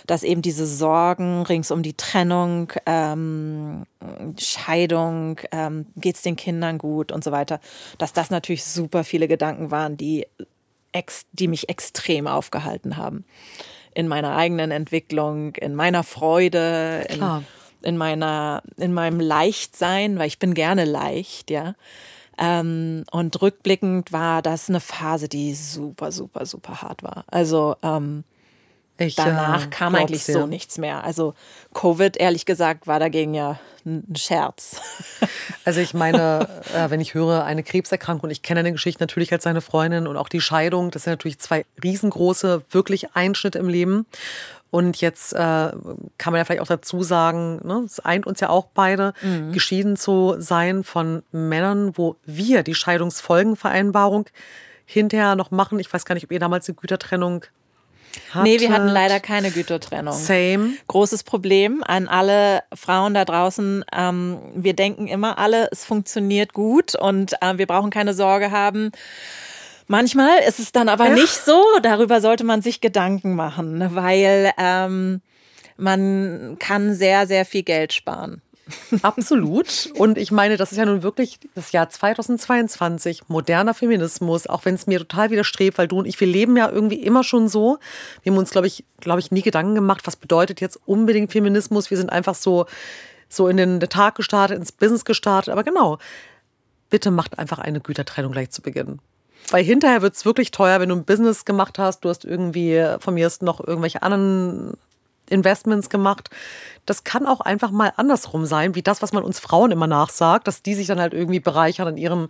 dass 0.07 0.23
eben 0.23 0.43
diese 0.43 0.67
Sorgen 0.67 1.43
rings 1.43 1.71
um 1.71 1.83
die 1.83 1.95
Trennung, 1.95 2.73
ähm, 2.87 3.85
Scheidung, 4.39 5.41
ähm, 5.53 5.87
geht 5.97 6.17
es 6.17 6.23
den 6.23 6.37
Kindern 6.37 6.79
gut 6.79 7.13
und 7.13 7.25
so 7.25 7.33
weiter, 7.33 7.61
dass 7.99 8.13
das 8.13 8.31
natürlich 8.31 8.65
super 8.65 9.05
viele 9.05 9.29
Gedanken 9.29 9.71
waren, 9.71 9.97
die, 9.97 10.27
ex, 10.93 11.27
die 11.33 11.49
mich 11.49 11.69
extrem 11.69 12.27
aufgehalten 12.27 12.97
haben. 12.97 13.25
In 13.95 14.09
meiner 14.09 14.37
eigenen 14.37 14.71
Entwicklung, 14.71 15.55
in 15.57 15.75
meiner 15.75 16.03
Freude, 16.03 17.07
in, 17.09 17.25
in, 17.83 17.97
meiner, 17.97 18.63
in 18.77 18.93
meinem 18.93 19.21
Leichtsein, 19.21 20.19
weil 20.19 20.27
ich 20.27 20.39
bin 20.39 20.55
gerne 20.55 20.85
leicht, 20.85 21.51
ja. 21.51 21.75
Ähm, 22.37 23.05
und 23.13 23.41
rückblickend 23.41 24.13
war 24.13 24.43
das 24.43 24.69
eine 24.69 24.81
Phase, 24.81 25.29
die 25.29 25.55
super, 25.55 26.11
super, 26.11 26.47
super 26.47 26.83
hart 26.83 27.05
war. 27.05 27.25
Also 27.29 27.77
ähm, 27.83 28.25
ich, 28.97 29.17
Danach 29.17 29.67
äh, 29.67 29.71
kam 29.71 29.95
eigentlich 29.95 30.25
so 30.25 30.47
nichts 30.47 30.79
mehr. 30.79 31.03
Also 31.03 31.35
Covid, 31.73 32.17
ehrlich 32.17 32.47
gesagt, 32.47 32.87
war 32.87 33.01
dagegen 33.01 33.35
ja 33.35 33.59
ein 33.85 34.15
Scherz. 34.17 34.81
Also 35.67 35.81
ich 35.81 35.95
meine, 35.95 36.47
äh, 36.75 36.91
wenn 36.91 37.01
ich 37.01 37.15
höre, 37.15 37.45
eine 37.45 37.63
Krebserkrankung, 37.63 38.29
ich 38.29 38.43
kenne 38.43 38.61
eine 38.61 38.73
Geschichte 38.73 39.03
natürlich 39.03 39.33
als 39.33 39.45
seine 39.45 39.63
Freundin 39.63 40.07
und 40.07 40.19
auch 40.19 40.29
die 40.29 40.43
Scheidung, 40.43 40.91
das 40.91 41.05
sind 41.05 41.15
natürlich 41.15 41.39
zwei 41.39 41.65
riesengroße, 41.83 42.63
wirklich 42.69 43.17
Einschnitte 43.17 43.61
im 43.61 43.69
Leben. 43.71 44.05
Und 44.71 45.01
jetzt 45.01 45.33
äh, 45.33 45.37
kann 45.39 46.33
man 46.33 46.35
ja 46.35 46.45
vielleicht 46.45 46.61
auch 46.61 46.67
dazu 46.67 47.03
sagen, 47.03 47.67
ne, 47.67 47.83
es 47.87 47.99
eint 47.99 48.27
uns 48.27 48.41
ja 48.41 48.51
auch 48.51 48.67
beide, 48.75 49.15
mhm. 49.23 49.53
geschieden 49.53 49.97
zu 49.97 50.35
sein 50.39 50.85
von 50.85 51.23
Männern, 51.33 51.97
wo 51.97 52.17
wir 52.27 52.63
die 52.63 52.75
Scheidungsfolgenvereinbarung 52.75 54.27
hinterher 54.85 55.35
noch 55.35 55.51
machen. 55.51 55.79
Ich 55.79 55.91
weiß 55.91 56.05
gar 56.05 56.15
nicht, 56.15 56.25
ob 56.25 56.33
ihr 56.33 56.41
damals 56.41 56.67
die 56.67 56.77
Gütertrennung 56.77 57.47
Hattet. 58.31 58.43
Nee, 58.43 58.61
wir 58.61 58.73
hatten 58.73 58.89
leider 58.89 59.21
keine 59.21 59.51
Gütertrennung. 59.51 60.15
Same. 60.15 60.75
Großes 60.89 61.23
Problem 61.23 61.83
an 61.87 62.09
alle 62.09 62.63
Frauen 62.75 63.15
da 63.15 63.25
draußen. 63.25 63.85
Ähm, 63.93 64.39
wir 64.55 64.75
denken 64.75 65.07
immer 65.07 65.39
alle, 65.39 65.69
es 65.71 65.85
funktioniert 65.85 66.53
gut 66.53 66.95
und 66.95 67.35
äh, 67.41 67.59
wir 67.59 67.67
brauchen 67.67 67.91
keine 67.91 68.15
Sorge 68.15 68.51
haben. 68.51 68.91
Manchmal 69.87 70.39
ist 70.49 70.59
es 70.59 70.73
dann 70.73 70.89
aber 70.89 71.09
ja. 71.09 71.15
nicht 71.15 71.35
so. 71.35 71.63
Darüber 71.83 72.21
sollte 72.21 72.45
man 72.45 72.63
sich 72.63 72.81
Gedanken 72.81 73.35
machen, 73.35 73.95
weil 73.95 74.53
ähm, 74.59 75.21
man 75.77 76.57
kann 76.59 76.95
sehr, 76.95 77.27
sehr 77.27 77.45
viel 77.45 77.63
Geld 77.63 77.93
sparen. 77.93 78.41
Absolut. 79.03 79.91
Und 79.97 80.17
ich 80.17 80.31
meine, 80.31 80.57
das 80.57 80.73
ist 80.73 80.79
ja 80.79 80.87
nun 80.87 81.03
wirklich 81.03 81.39
das 81.55 81.73
Jahr 81.73 81.89
2022, 81.89 83.29
moderner 83.29 83.75
Feminismus, 83.75 84.47
auch 84.47 84.65
wenn 84.65 84.75
es 84.75 84.87
mir 84.87 85.01
total 85.01 85.31
widerstrebt, 85.31 85.79
weil 85.79 85.89
du 85.89 85.99
und 85.99 86.07
ich, 86.07 86.19
wir 86.19 86.27
leben 86.27 86.57
ja 86.57 86.71
irgendwie 86.71 87.03
immer 87.03 87.25
schon 87.25 87.49
so. 87.49 87.79
Wir 88.23 88.33
haben 88.33 88.39
uns, 88.39 88.51
glaube 88.51 88.67
ich, 88.67 88.85
glaube 89.01 89.21
ich, 89.21 89.31
nie 89.31 89.43
Gedanken 89.43 89.75
gemacht, 89.75 90.07
was 90.07 90.17
bedeutet 90.17 90.61
jetzt 90.61 90.79
unbedingt 90.87 91.33
Feminismus. 91.33 91.91
Wir 91.91 91.99
sind 91.99 92.11
einfach 92.11 92.35
so, 92.35 92.67
so 93.29 93.49
in 93.49 93.57
den 93.57 93.81
Tag 93.81 94.15
gestartet, 94.15 94.59
ins 94.59 94.73
Business 94.73 95.05
gestartet. 95.05 95.53
Aber 95.53 95.65
genau, 95.65 95.99
bitte 96.91 97.11
macht 97.11 97.39
einfach 97.39 97.59
eine 97.59 97.81
Gütertrennung 97.81 98.33
gleich 98.33 98.51
zu 98.51 98.63
Beginn. 98.63 99.01
Weil 99.51 99.65
hinterher 99.65 100.01
wird 100.01 100.15
es 100.15 100.25
wirklich 100.25 100.51
teuer, 100.53 100.81
wenn 100.81 100.89
du 100.89 100.95
ein 100.95 101.05
Business 101.05 101.45
gemacht 101.45 101.79
hast, 101.79 102.05
du 102.05 102.09
hast 102.09 102.25
irgendwie 102.25 102.83
von 102.99 103.15
mir 103.15 103.31
noch 103.41 103.61
irgendwelche 103.61 104.03
anderen 104.03 104.73
Investments 105.35 105.91
gemacht. 105.91 106.31
Das 106.87 107.05
kann 107.05 107.27
auch 107.27 107.41
einfach 107.41 107.71
mal 107.71 107.93
andersrum 107.97 108.47
sein, 108.47 108.75
wie 108.75 108.83
das, 108.83 109.03
was 109.03 109.13
man 109.13 109.25
uns 109.25 109.39
Frauen 109.39 109.71
immer 109.71 109.87
nachsagt, 109.87 110.47
dass 110.47 110.63
die 110.63 110.75
sich 110.75 110.87
dann 110.87 111.01
halt 111.01 111.15
irgendwie 111.15 111.41
bereichern 111.41 111.89
an 111.89 111.97
ihrem 111.97 112.29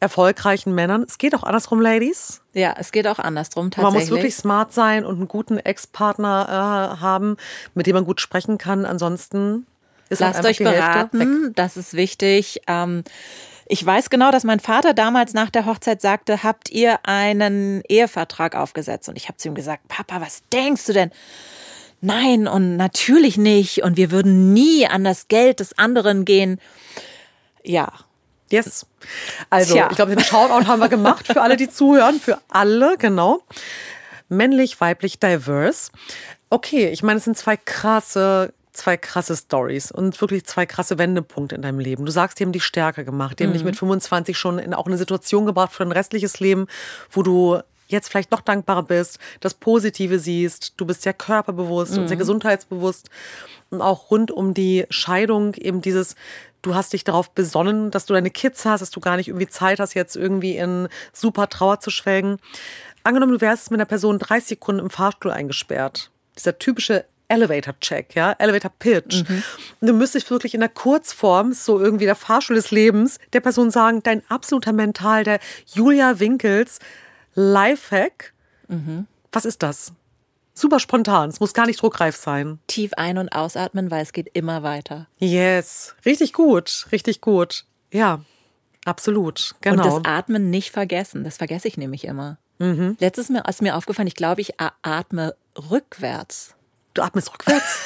erfolgreichen 0.00 0.74
Männern. 0.74 1.04
Es 1.08 1.18
geht 1.18 1.34
auch 1.34 1.42
andersrum, 1.42 1.80
Ladies. 1.80 2.42
Ja, 2.52 2.74
es 2.78 2.92
geht 2.92 3.06
auch 3.06 3.18
andersrum 3.18 3.70
tatsächlich. 3.70 3.94
Man 3.94 4.02
muss 4.02 4.10
wirklich 4.10 4.36
smart 4.36 4.72
sein 4.72 5.04
und 5.04 5.16
einen 5.16 5.28
guten 5.28 5.58
Ex-Partner 5.58 6.96
äh, 6.98 7.00
haben, 7.00 7.36
mit 7.74 7.86
dem 7.86 7.94
man 7.94 8.04
gut 8.04 8.20
sprechen 8.20 8.58
kann. 8.58 8.84
Ansonsten 8.84 9.66
ist 10.10 10.20
Lasst 10.20 10.36
halt 10.36 10.46
euch 10.46 10.58
beraten, 10.58 11.52
das 11.54 11.76
ist 11.76 11.94
wichtig. 11.94 12.60
Ähm, 12.66 13.04
ich 13.66 13.84
weiß 13.84 14.10
genau, 14.10 14.30
dass 14.30 14.44
mein 14.44 14.60
Vater 14.60 14.92
damals 14.92 15.32
nach 15.32 15.48
der 15.48 15.64
Hochzeit 15.64 16.02
sagte, 16.02 16.42
habt 16.42 16.70
ihr 16.70 16.98
einen 17.04 17.82
Ehevertrag 17.88 18.56
aufgesetzt? 18.56 19.08
Und 19.08 19.16
ich 19.16 19.28
habe 19.28 19.38
zu 19.38 19.48
ihm 19.48 19.54
gesagt, 19.54 19.88
Papa, 19.88 20.20
was 20.20 20.42
denkst 20.52 20.84
du 20.84 20.92
denn? 20.92 21.10
Nein 22.00 22.46
und 22.46 22.76
natürlich 22.76 23.36
nicht 23.36 23.82
und 23.82 23.96
wir 23.96 24.10
würden 24.10 24.52
nie 24.52 24.86
an 24.86 25.04
das 25.04 25.28
Geld 25.28 25.60
des 25.60 25.76
anderen 25.78 26.24
gehen. 26.24 26.60
Ja. 27.62 27.92
Yes. 28.50 28.86
Also, 29.50 29.74
Tja. 29.74 29.88
ich 29.90 29.96
glaube, 29.96 30.14
den 30.14 30.24
Shoutout 30.24 30.66
haben 30.66 30.80
wir 30.80 30.88
gemacht 30.88 31.26
für 31.26 31.40
alle, 31.40 31.56
die 31.56 31.68
zuhören, 31.68 32.20
für 32.20 32.38
alle, 32.48 32.96
genau. 32.98 33.40
Männlich, 34.28 34.80
weiblich, 34.80 35.18
diverse. 35.18 35.90
Okay, 36.50 36.88
ich 36.88 37.02
meine, 37.02 37.18
es 37.18 37.24
sind 37.24 37.36
zwei 37.36 37.56
krasse 37.56 38.52
zwei 38.74 38.96
krasse 38.96 39.36
Stories 39.36 39.90
und 39.92 40.20
wirklich 40.20 40.44
zwei 40.44 40.66
krasse 40.66 40.98
Wendepunkte 40.98 41.54
in 41.54 41.62
deinem 41.62 41.78
Leben. 41.78 42.04
Du 42.04 42.12
sagst, 42.12 42.38
die 42.38 42.44
haben 42.44 42.52
dich 42.52 42.64
stärker 42.64 43.04
gemacht, 43.04 43.38
die 43.38 43.44
haben 43.44 43.50
mhm. 43.50 43.54
dich 43.54 43.64
mit 43.64 43.76
25 43.76 44.36
schon 44.36 44.58
in 44.58 44.74
auch 44.74 44.86
eine 44.86 44.98
Situation 44.98 45.46
gebracht 45.46 45.72
für 45.72 45.84
dein 45.84 45.92
restliches 45.92 46.40
Leben, 46.40 46.66
wo 47.10 47.22
du 47.22 47.60
jetzt 47.86 48.08
vielleicht 48.08 48.30
noch 48.30 48.40
dankbarer 48.40 48.82
bist, 48.82 49.18
das 49.40 49.54
Positive 49.54 50.18
siehst, 50.18 50.74
du 50.76 50.86
bist 50.86 51.02
sehr 51.02 51.14
körperbewusst 51.14 51.92
mhm. 51.92 52.02
und 52.02 52.08
sehr 52.08 52.16
mhm. 52.16 52.20
gesundheitsbewusst 52.20 53.10
und 53.70 53.80
auch 53.80 54.10
rund 54.10 54.30
um 54.30 54.54
die 54.54 54.86
Scheidung 54.90 55.54
eben 55.54 55.80
dieses 55.82 56.16
du 56.64 56.74
hast 56.74 56.92
dich 56.92 57.04
darauf 57.04 57.30
besonnen, 57.30 57.90
dass 57.90 58.06
du 58.06 58.14
deine 58.14 58.30
Kids 58.30 58.64
hast, 58.64 58.80
dass 58.80 58.90
du 58.90 59.00
gar 59.00 59.16
nicht 59.16 59.28
irgendwie 59.28 59.48
Zeit 59.48 59.80
hast, 59.80 59.94
jetzt 59.94 60.16
irgendwie 60.16 60.56
in 60.56 60.88
super 61.12 61.48
Trauer 61.48 61.80
zu 61.80 61.90
schwelgen. 61.90 62.38
Angenommen, 63.02 63.32
du 63.32 63.40
wärst 63.40 63.70
mit 63.70 63.78
einer 63.78 63.86
Person 63.86 64.18
30 64.18 64.48
Sekunden 64.48 64.80
im 64.80 64.90
Fahrstuhl 64.90 65.30
eingesperrt. 65.30 66.10
Dieser 66.38 66.58
typische 66.58 67.04
Elevator-Check, 67.28 68.14
ja, 68.14 68.32
Elevator-Pitch. 68.32 69.28
Mhm. 69.28 69.42
Und 69.80 69.88
du 69.88 69.92
müsstest 69.92 70.30
wirklich 70.30 70.54
in 70.54 70.60
der 70.60 70.68
Kurzform, 70.68 71.52
so 71.52 71.80
irgendwie 71.80 72.04
der 72.04 72.16
Fahrstuhl 72.16 72.56
des 72.56 72.70
Lebens, 72.70 73.18
der 73.32 73.40
Person 73.40 73.70
sagen, 73.70 74.02
dein 74.02 74.22
absoluter 74.28 74.72
Mental, 74.72 75.24
der 75.24 75.40
Julia 75.66 76.18
Winkels, 76.18 76.78
Lifehack. 77.34 78.32
Mhm. 78.68 79.06
Was 79.32 79.44
ist 79.44 79.62
das? 79.62 79.92
Super 80.54 80.78
spontan. 80.78 81.30
Es 81.30 81.40
muss 81.40 81.52
gar 81.52 81.66
nicht 81.66 81.82
druckreif 81.82 82.14
sein. 82.16 82.60
Tief 82.68 82.92
ein- 82.94 83.18
und 83.18 83.30
ausatmen, 83.30 83.90
weil 83.90 84.02
es 84.02 84.12
geht 84.12 84.30
immer 84.34 84.62
weiter. 84.62 85.08
Yes. 85.18 85.96
Richtig 86.06 86.32
gut. 86.32 86.86
Richtig 86.92 87.20
gut. 87.20 87.64
Ja, 87.92 88.20
absolut. 88.84 89.56
Genau. 89.60 89.82
Und 89.82 90.04
das 90.04 90.10
Atmen 90.10 90.50
nicht 90.50 90.70
vergessen. 90.70 91.24
Das 91.24 91.38
vergesse 91.38 91.66
ich 91.66 91.76
nämlich 91.76 92.04
immer. 92.04 92.38
Mhm. 92.58 92.96
Letztes 93.00 93.30
Mal 93.30 93.40
ist 93.48 93.62
mir 93.62 93.76
aufgefallen, 93.76 94.06
ich 94.06 94.14
glaube, 94.14 94.40
ich 94.40 94.54
atme 94.82 95.34
rückwärts. 95.70 96.54
Du 96.94 97.02
atmest 97.02 97.32
rückwärts? 97.32 97.78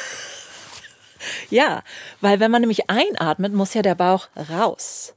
ja, 1.50 1.82
weil 2.20 2.38
wenn 2.38 2.50
man 2.50 2.60
nämlich 2.60 2.90
einatmet, 2.90 3.54
muss 3.54 3.72
ja 3.72 3.80
der 3.80 3.94
Bauch 3.94 4.28
raus. 4.50 5.14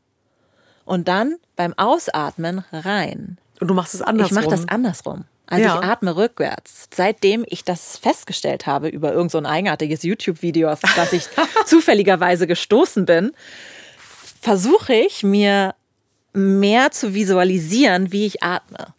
Und 0.85 1.09
dann 1.09 1.35
beim 1.57 1.73
Ausatmen 1.77 2.63
rein. 2.71 3.37
Und 3.61 3.67
du 3.67 3.75
machst 3.75 3.93
es 3.93 4.01
andersrum. 4.01 4.37
Ich 4.37 4.43
mache 4.43 4.55
das 4.55 4.67
andersrum. 4.67 5.23
Also 5.45 5.65
ja. 5.65 5.79
ich 5.79 5.85
atme 5.85 6.15
rückwärts. 6.15 6.87
Seitdem 6.93 7.45
ich 7.47 7.63
das 7.63 7.97
festgestellt 7.97 8.65
habe 8.65 8.89
über 8.89 9.13
irgendein 9.13 9.43
so 9.43 9.49
eigenartiges 9.49 10.01
YouTube-Video, 10.01 10.69
auf 10.69 10.79
das 10.95 11.13
ich 11.13 11.27
zufälligerweise 11.65 12.47
gestoßen 12.47 13.05
bin, 13.05 13.33
versuche 14.41 14.93
ich 14.93 15.23
mir 15.23 15.75
mehr 16.33 16.89
zu 16.91 17.13
visualisieren, 17.13 18.11
wie 18.11 18.25
ich 18.25 18.41
atme. 18.41 18.95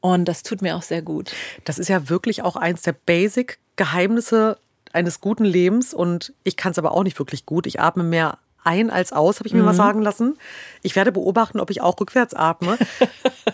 Und 0.00 0.26
das 0.26 0.42
tut 0.42 0.62
mir 0.62 0.74
auch 0.74 0.82
sehr 0.82 1.02
gut. 1.02 1.32
Das 1.64 1.78
ist 1.78 1.88
ja 1.88 2.08
wirklich 2.08 2.42
auch 2.42 2.56
eins 2.56 2.82
der 2.82 2.92
Basic-Geheimnisse 2.92 4.56
eines 4.92 5.20
guten 5.20 5.44
Lebens. 5.44 5.92
Und 5.92 6.32
ich 6.42 6.56
kann 6.56 6.72
es 6.72 6.78
aber 6.78 6.92
auch 6.92 7.02
nicht 7.02 7.18
wirklich 7.18 7.44
gut. 7.44 7.66
Ich 7.66 7.80
atme 7.80 8.04
mehr 8.04 8.38
ein 8.64 8.90
als 8.90 9.12
aus, 9.12 9.38
habe 9.38 9.48
ich 9.48 9.54
mir 9.54 9.60
mhm. 9.60 9.66
mal 9.66 9.74
sagen 9.74 10.02
lassen. 10.02 10.38
Ich 10.82 10.94
werde 10.96 11.12
beobachten, 11.12 11.60
ob 11.60 11.70
ich 11.70 11.80
auch 11.80 11.98
rückwärts 11.98 12.34
atme. 12.34 12.78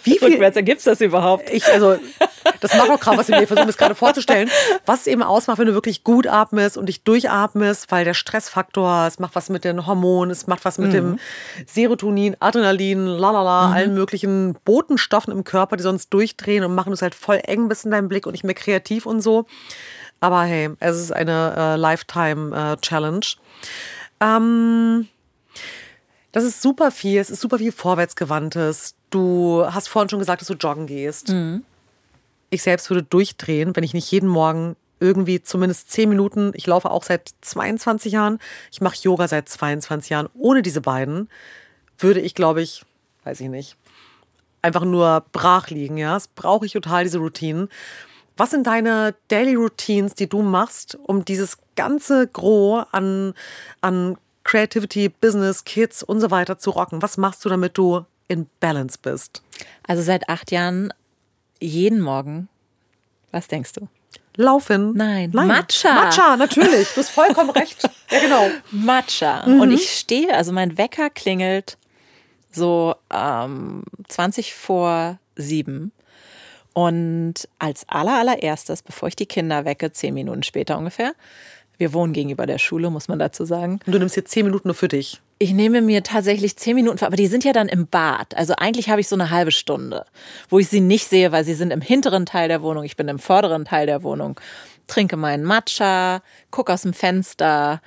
Wie 0.03 0.19
viel 0.19 0.33
rückwärts 0.33 0.57
ergibt 0.57 0.79
es 0.79 0.85
das 0.85 1.01
überhaupt? 1.01 1.49
Ich, 1.51 1.67
also, 1.67 1.97
das 2.61 2.75
macht 2.75 2.91
auch 2.91 3.01
gerade 3.01 3.19
was 3.19 3.29
in 3.29 3.39
mir. 3.39 3.47
versuche 3.47 3.69
es 3.69 3.77
gerade 3.77 3.95
vorzustellen. 3.95 4.51
Was 4.87 5.01
es 5.01 5.07
eben 5.07 5.23
ausmacht, 5.23 5.59
wenn 5.59 5.67
du 5.67 5.75
wirklich 5.75 6.05
gut 6.05 6.27
atmest 6.27 6.77
und 6.77 6.87
dich 6.87 7.03
durchatmest, 7.03 7.91
weil 7.91 8.05
der 8.05 8.15
Stressfaktor, 8.15 9.07
es 9.07 9.19
macht 9.19 9.35
was 9.35 9.49
mit 9.49 9.65
den 9.65 9.87
Hormonen, 9.87 10.31
es 10.31 10.47
macht 10.47 10.65
was 10.65 10.79
mit 10.79 10.89
mhm. 10.91 10.93
dem 10.93 11.19
Serotonin, 11.67 12.37
Adrenalin, 12.41 13.07
lalala, 13.07 13.69
mhm. 13.69 13.73
allen 13.75 13.95
möglichen 13.95 14.57
Botenstoffen 14.65 15.33
im 15.33 15.45
Körper, 15.45 15.77
die 15.77 15.83
sonst 15.83 16.13
durchdrehen 16.13 16.65
und 16.65 16.75
machen 16.75 16.93
es 16.93 17.03
halt 17.03 17.15
voll 17.15 17.41
eng 17.45 17.69
bis 17.69 17.85
in 17.85 17.91
deinem 17.91 18.09
Blick 18.09 18.27
und 18.27 18.33
nicht 18.33 18.45
mehr 18.45 18.55
kreativ 18.55 19.07
und 19.07 19.21
so. 19.21 19.47
Aber 20.21 20.43
hey, 20.45 20.71
es 20.81 20.99
ist 20.99 21.13
eine 21.13 21.55
äh, 21.57 21.77
Lifetime-Challenge. 21.77 23.27
Äh, 23.27 24.04
ähm, 24.21 25.09
das 26.33 26.45
ist 26.45 26.63
super 26.63 26.91
viel. 26.91 27.21
Es 27.21 27.31
ist 27.31 27.41
super 27.41 27.59
viel 27.59 27.73
Vorwärtsgewandtes. 27.73 28.95
Du 29.11 29.65
hast 29.67 29.89
vorhin 29.89 30.09
schon 30.09 30.19
gesagt, 30.19 30.41
dass 30.41 30.49
du 30.49 30.55
joggen 30.55 30.87
gehst. 30.87 31.29
Mhm. 31.29 31.65
Ich 32.51 32.63
selbst 32.63 32.91
würde 32.91 33.03
durchdrehen, 33.03 33.75
wenn 33.75 33.85
ich 33.85 33.95
nicht 33.95 34.11
jeden 34.11 34.29
Morgen 34.29 34.77
irgendwie 35.01 35.43
zumindest 35.43 35.91
zehn 35.91 36.09
Minuten, 36.09 36.53
ich 36.55 36.67
laufe 36.67 36.91
auch 36.91 37.03
seit 37.03 37.33
22 37.43 38.13
Jahren, 38.13 38.39
ich 38.73 38.81
mache 38.81 38.97
Yoga 39.03 39.29
seit 39.29 39.49
22 39.49 40.11
Jahren. 40.11 40.29
Ohne 40.35 40.63
diese 40.63 40.81
beiden 40.81 41.29
würde 41.99 42.21
ich, 42.21 42.35
glaube 42.35 42.63
ich, 42.63 42.85
weiß 43.25 43.41
ich 43.41 43.49
nicht, 43.49 43.77
einfach 44.63 44.85
nur 44.85 45.25
brach 45.33 45.69
liegen. 45.69 45.99
Ja, 45.99 46.15
das 46.15 46.29
brauche 46.29 46.67
ich 46.67 46.73
total, 46.73 47.05
diese 47.05 47.19
Routinen. 47.19 47.69
Was 48.37 48.51
sind 48.51 48.67
deine 48.67 49.15
Daily 49.29 49.55
Routines, 49.55 50.15
die 50.15 50.29
du 50.29 50.43
machst, 50.43 50.99
um 51.05 51.25
dieses 51.25 51.59
ganze 51.77 52.27
Gros 52.27 52.85
an, 52.93 53.35
an 53.81 54.17
Creativity, 54.43 55.09
Business, 55.09 55.65
Kids 55.65 56.03
und 56.03 56.21
so 56.21 56.31
weiter 56.31 56.59
zu 56.59 56.71
rocken? 56.71 57.01
Was 57.03 57.17
machst 57.17 57.45
du, 57.45 57.49
damit 57.49 57.79
du 57.79 58.05
in 58.29 58.47
Balance 58.61 58.99
bist? 59.01 59.43
Also 59.87 60.03
seit 60.03 60.29
acht 60.29 60.51
Jahren 60.51 60.93
jeden 61.61 62.01
Morgen. 62.01 62.49
Was 63.31 63.49
denkst 63.49 63.73
du? 63.75 63.89
Laufen. 64.37 64.97
Nein. 64.97 65.31
Nein. 65.33 65.47
Matcha. 65.49 65.95
Matcha, 65.95 66.37
natürlich. 66.37 66.89
Du 66.93 67.01
hast 67.01 67.11
vollkommen 67.11 67.51
recht. 67.51 67.89
Ja, 68.11 68.21
genau. 68.21 68.51
Matcha. 68.71 69.47
Mhm. 69.47 69.61
Und 69.61 69.73
ich 69.73 69.91
stehe, 69.91 70.35
also 70.35 70.53
mein 70.53 70.77
Wecker 70.77 71.11
klingelt 71.11 71.79
so 72.53 72.95
ähm, 73.11 73.85
20 74.09 74.55
vor 74.55 75.19
sieben. 75.37 75.93
Und 76.75 77.49
als 77.59 77.89
allererstes, 77.89 78.83
bevor 78.83 79.09
ich 79.09 79.17
die 79.17 79.27
Kinder 79.27 79.65
wecke, 79.65 79.93
zehn 79.93 80.13
Minuten 80.13 80.43
später 80.43 80.77
ungefähr, 80.77 81.15
wir 81.79 81.93
wohnen 81.93 82.13
gegenüber 82.13 82.47
der 82.47 82.59
Schule, 82.59 82.91
muss 82.91 83.09
man 83.09 83.19
dazu 83.19 83.45
sagen. 83.45 83.81
Und 83.87 83.93
du 83.93 83.99
nimmst 83.99 84.17
jetzt 84.17 84.31
zehn 84.31 84.45
Minuten 84.45 84.69
nur 84.69 84.75
für 84.75 84.89
dich? 84.89 85.21
Ich 85.39 85.53
nehme 85.53 85.83
mir 85.83 86.03
tatsächlich 86.03 86.57
zehn 86.57 86.77
Minuten 86.77 86.99
für, 86.99 87.07
aber 87.07 87.17
die 87.17 87.27
sind 87.27 87.45
ja 87.45 87.53
dann 87.53 87.69
im 87.69 87.87
Bad. 87.87 88.37
Also 88.37 88.55
eigentlich 88.57 88.89
habe 88.89 89.01
ich 89.01 89.09
so 89.09 89.17
eine 89.17 89.31
halbe 89.31 89.51
Stunde, 89.51 90.05
wo 90.49 90.59
ich 90.59 90.69
sie 90.69 90.81
nicht 90.81 91.09
sehe, 91.09 91.33
weil 91.33 91.45
sie 91.45 91.55
sind 91.55 91.73
im 91.73 91.81
hinteren 91.81 92.27
Teil 92.27 92.49
der 92.49 92.63
Wohnung, 92.63 92.85
ich 92.85 92.97
bin 92.97 93.09
im 93.09 93.19
vorderen 93.19 93.65
Teil 93.65 93.87
der 93.87 94.03
Wohnung. 94.03 94.39
Trinke 94.87 95.17
meinen 95.17 95.45
Matcha, 95.45 96.23
gucke 96.51 96.73
aus 96.73 96.83
dem 96.83 96.93
Fenster, 96.93 97.81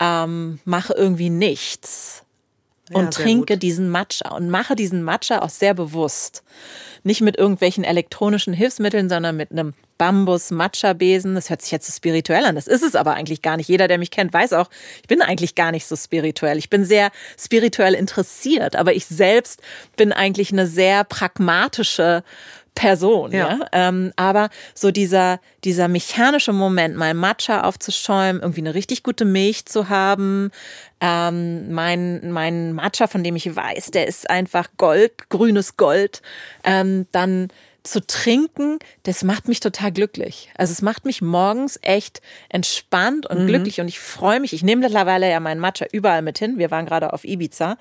ähm, 0.00 0.60
mache 0.64 0.94
irgendwie 0.94 1.30
nichts 1.30 2.23
und 2.92 3.04
ja, 3.04 3.10
trinke 3.10 3.54
gut. 3.54 3.62
diesen 3.62 3.88
Matcha 3.88 4.34
und 4.34 4.50
mache 4.50 4.76
diesen 4.76 5.02
Matcha 5.02 5.40
auch 5.40 5.50
sehr 5.50 5.74
bewusst. 5.74 6.42
Nicht 7.02 7.20
mit 7.20 7.36
irgendwelchen 7.36 7.84
elektronischen 7.84 8.54
Hilfsmitteln, 8.54 9.08
sondern 9.08 9.36
mit 9.36 9.50
einem 9.50 9.74
Bambus-Matcha-Besen. 9.98 11.34
Das 11.34 11.50
hört 11.50 11.62
sich 11.62 11.70
jetzt 11.70 11.86
so 11.86 11.92
spirituell 11.92 12.44
an. 12.44 12.54
Das 12.54 12.66
ist 12.66 12.82
es 12.82 12.94
aber 12.94 13.14
eigentlich 13.14 13.42
gar 13.42 13.56
nicht. 13.56 13.68
Jeder, 13.68 13.88
der 13.88 13.98
mich 13.98 14.10
kennt, 14.10 14.32
weiß 14.32 14.54
auch, 14.54 14.68
ich 15.02 15.08
bin 15.08 15.22
eigentlich 15.22 15.54
gar 15.54 15.70
nicht 15.70 15.86
so 15.86 15.96
spirituell. 15.96 16.58
Ich 16.58 16.70
bin 16.70 16.84
sehr 16.84 17.10
spirituell 17.38 17.94
interessiert, 17.94 18.76
aber 18.76 18.94
ich 18.94 19.06
selbst 19.06 19.60
bin 19.96 20.12
eigentlich 20.12 20.52
eine 20.52 20.66
sehr 20.66 21.04
pragmatische 21.04 22.22
Person, 22.74 23.30
ja. 23.32 23.58
ja? 23.58 23.66
Ähm, 23.72 24.12
aber 24.16 24.48
so 24.74 24.90
dieser, 24.90 25.40
dieser 25.62 25.88
mechanische 25.88 26.52
Moment, 26.52 26.96
mal 26.96 27.14
Matcha 27.14 27.62
aufzuschäumen, 27.62 28.42
irgendwie 28.42 28.60
eine 28.60 28.74
richtig 28.74 29.02
gute 29.02 29.24
Milch 29.24 29.66
zu 29.66 29.88
haben, 29.88 30.50
ähm, 31.00 31.72
mein, 31.72 32.32
mein 32.32 32.72
Matcha, 32.72 33.06
von 33.06 33.22
dem 33.22 33.36
ich 33.36 33.54
weiß, 33.54 33.92
der 33.92 34.08
ist 34.08 34.28
einfach 34.28 34.68
Gold, 34.76 35.30
grünes 35.30 35.76
Gold, 35.76 36.20
ähm, 36.64 37.06
dann 37.12 37.48
zu 37.84 38.04
trinken, 38.04 38.78
das 39.02 39.22
macht 39.22 39.46
mich 39.46 39.60
total 39.60 39.92
glücklich. 39.92 40.50
Also 40.56 40.72
es 40.72 40.80
macht 40.80 41.04
mich 41.04 41.20
morgens 41.20 41.78
echt 41.82 42.22
entspannt 42.48 43.26
und 43.26 43.42
mhm. 43.42 43.46
glücklich 43.46 43.80
und 43.80 43.88
ich 43.88 44.00
freue 44.00 44.40
mich. 44.40 44.54
Ich 44.54 44.62
nehme 44.62 44.82
mittlerweile 44.82 45.30
ja 45.30 45.38
meinen 45.38 45.60
Matcha 45.60 45.86
überall 45.92 46.22
mit 46.22 46.38
hin. 46.38 46.58
Wir 46.58 46.70
waren 46.70 46.86
gerade 46.86 47.12
auf 47.12 47.24
Ibiza 47.24 47.76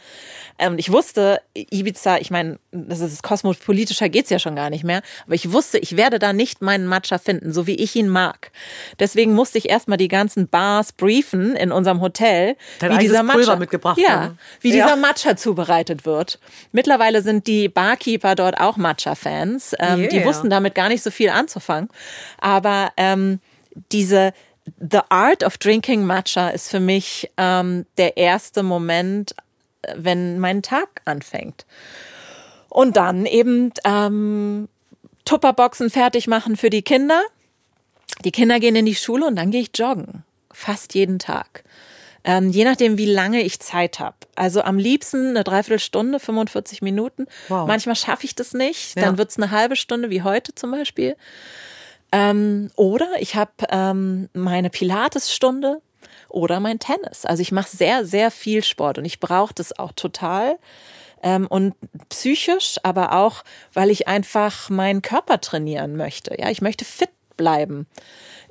und 0.60 0.78
ich 0.78 0.92
wusste, 0.92 1.42
Ibiza, 1.56 2.18
ich 2.18 2.32
meine, 2.32 2.60
das 2.72 3.00
ist 3.00 3.24
kosmopolitischer 3.24 4.10
geht's 4.10 4.30
ja 4.30 4.40
schon 4.40 4.56
gar 4.58 4.70
nicht 4.70 4.84
mehr, 4.84 5.02
aber 5.26 5.36
ich 5.36 5.52
wusste, 5.54 5.78
ich 5.78 5.96
werde 5.96 6.20
da 6.20 6.34
nicht 6.34 6.62
meinen 6.62 6.86
Matcha 6.86 7.18
finden, 7.18 7.54
so 7.54 7.66
wie 7.66 7.76
ich 7.76 7.96
ihn 7.96 8.10
mag. 8.10 8.52
Deswegen 9.00 9.34
musste 9.34 9.58
ich 9.58 9.70
erstmal 9.70 9.98
die 9.98 10.10
ganzen 10.10 10.50
Bars 10.50 10.92
briefen 10.92 11.56
in 11.56 11.72
unserem 11.72 12.02
Hotel, 12.02 12.58
Dein 12.80 12.92
wie 12.92 12.98
dieser 13.00 13.24
Matcha 13.24 13.56
mitgebracht 13.56 13.98
ja, 13.98 14.10
haben. 14.10 14.40
wie 14.60 14.76
ja. 14.76 14.84
dieser 14.84 14.98
Matcha 14.98 15.38
zubereitet 15.38 16.06
wird. 16.06 16.40
Mittlerweile 16.74 17.22
sind 17.22 17.48
die 17.48 17.70
Barkeeper 17.70 18.36
dort 18.36 18.60
auch 18.60 18.76
Matcha-Fans. 18.76 19.74
Ähm, 19.94 20.02
yeah. 20.02 20.10
Die 20.10 20.26
wussten 20.26 20.50
damit 20.50 20.76
gar 20.76 20.90
nicht 20.90 21.04
so 21.04 21.12
viel 21.12 21.30
anzufangen. 21.30 21.90
Aber 22.40 22.92
ähm, 22.98 23.40
diese 23.92 24.34
The 24.80 25.02
Art 25.10 25.44
of 25.44 25.58
Drinking 25.58 26.06
Matcha 26.06 26.50
ist 26.50 26.70
für 26.70 26.80
mich 26.80 27.30
ähm, 27.38 27.86
der 27.98 28.18
erste 28.18 28.64
Moment, 28.64 29.36
wenn 29.96 30.40
mein 30.40 30.62
Tag 30.62 31.02
anfängt. 31.06 31.66
Und 32.70 32.98
dann 32.98 33.26
eben 33.26 33.72
ähm, 33.84 34.68
Tupperboxen 35.26 35.90
fertig 35.90 36.28
machen 36.28 36.58
für 36.58 36.70
die 36.70 36.82
Kinder. 36.82 37.22
Die 38.26 38.32
Kinder 38.32 38.60
gehen 38.60 38.76
in 38.76 38.86
die 38.86 38.96
Schule 38.96 39.26
und 39.26 39.36
dann 39.36 39.52
gehe 39.52 39.62
ich 39.62 39.72
joggen. 39.76 40.24
Fast 40.52 40.94
jeden 40.94 41.20
Tag. 41.20 41.64
Ähm, 42.24 42.50
je 42.50 42.64
nachdem, 42.64 42.98
wie 42.98 43.06
lange 43.06 43.42
ich 43.42 43.60
Zeit 43.60 44.00
habe. 44.00 44.16
Also 44.36 44.62
am 44.62 44.78
liebsten 44.78 45.30
eine 45.30 45.44
Dreiviertelstunde, 45.44 46.20
45 46.20 46.82
Minuten. 46.82 47.26
Wow. 47.50 47.68
Manchmal 47.68 47.96
schaffe 47.96 48.26
ich 48.26 48.36
das 48.36 48.54
nicht. 48.54 48.96
Dann 48.96 49.14
ja. 49.14 49.18
wird 49.18 49.32
es 49.32 49.38
eine 49.38 49.52
halbe 49.52 49.76
Stunde, 49.76 50.10
wie 50.10 50.22
heute 50.22 50.56
zum 50.56 50.72
Beispiel. 50.72 51.18
Ähm, 52.14 52.70
oder 52.76 53.10
ich 53.20 53.36
habe 53.36 53.52
ähm, 53.70 54.30
meine 54.34 54.70
Pilatesstunde 54.70 55.82
oder 56.30 56.60
mein 56.60 56.80
Tennis. 56.80 57.26
Also 57.26 57.42
ich 57.42 57.52
mache 57.52 57.76
sehr, 57.76 58.06
sehr 58.06 58.32
viel 58.32 58.64
Sport 58.64 58.98
und 58.98 59.06
ich 59.06 59.20
brauche 59.20 59.54
das 59.54 59.78
auch 59.78 59.92
total. 59.92 60.58
Ähm, 61.22 61.48
und 61.48 61.74
psychisch, 62.10 62.78
aber 62.84 63.14
auch, 63.14 63.44
weil 63.74 63.90
ich 63.90 64.08
einfach 64.08 64.70
meinen 64.70 65.02
Körper 65.02 65.42
trainieren 65.42 65.96
möchte. 65.96 66.36
Ja, 66.38 66.50
ich 66.50 66.62
möchte 66.62 66.86
fit 66.86 67.10
bleiben. 67.38 67.88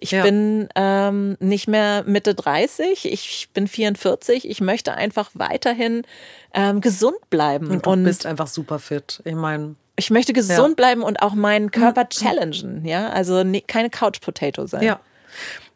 Ich 0.02 0.10
ja. 0.10 0.24
bin 0.24 0.68
ähm, 0.74 1.36
nicht 1.38 1.68
mehr 1.68 2.02
Mitte 2.04 2.34
30, 2.34 3.10
ich 3.10 3.48
bin 3.54 3.68
44. 3.68 4.50
Ich 4.50 4.60
möchte 4.60 4.94
einfach 4.94 5.30
weiterhin 5.34 6.02
ähm, 6.52 6.80
gesund 6.80 7.18
bleiben. 7.30 7.68
Und 7.68 7.86
du 7.86 7.90
und 7.90 8.02
bist 8.02 8.26
einfach 8.26 8.48
super 8.48 8.80
fit. 8.80 9.22
Ich 9.24 9.36
meine. 9.36 9.76
Ich 9.94 10.10
möchte 10.10 10.32
gesund 10.32 10.70
ja. 10.70 10.74
bleiben 10.74 11.02
und 11.02 11.22
auch 11.22 11.34
meinen 11.34 11.70
Körper 11.70 12.08
challengen, 12.08 12.84
ja. 12.84 13.10
Also 13.10 13.44
ne, 13.44 13.60
keine 13.60 13.90
Couch 13.90 14.20
Potato 14.20 14.66
sein. 14.66 14.82
Ja. 14.82 15.00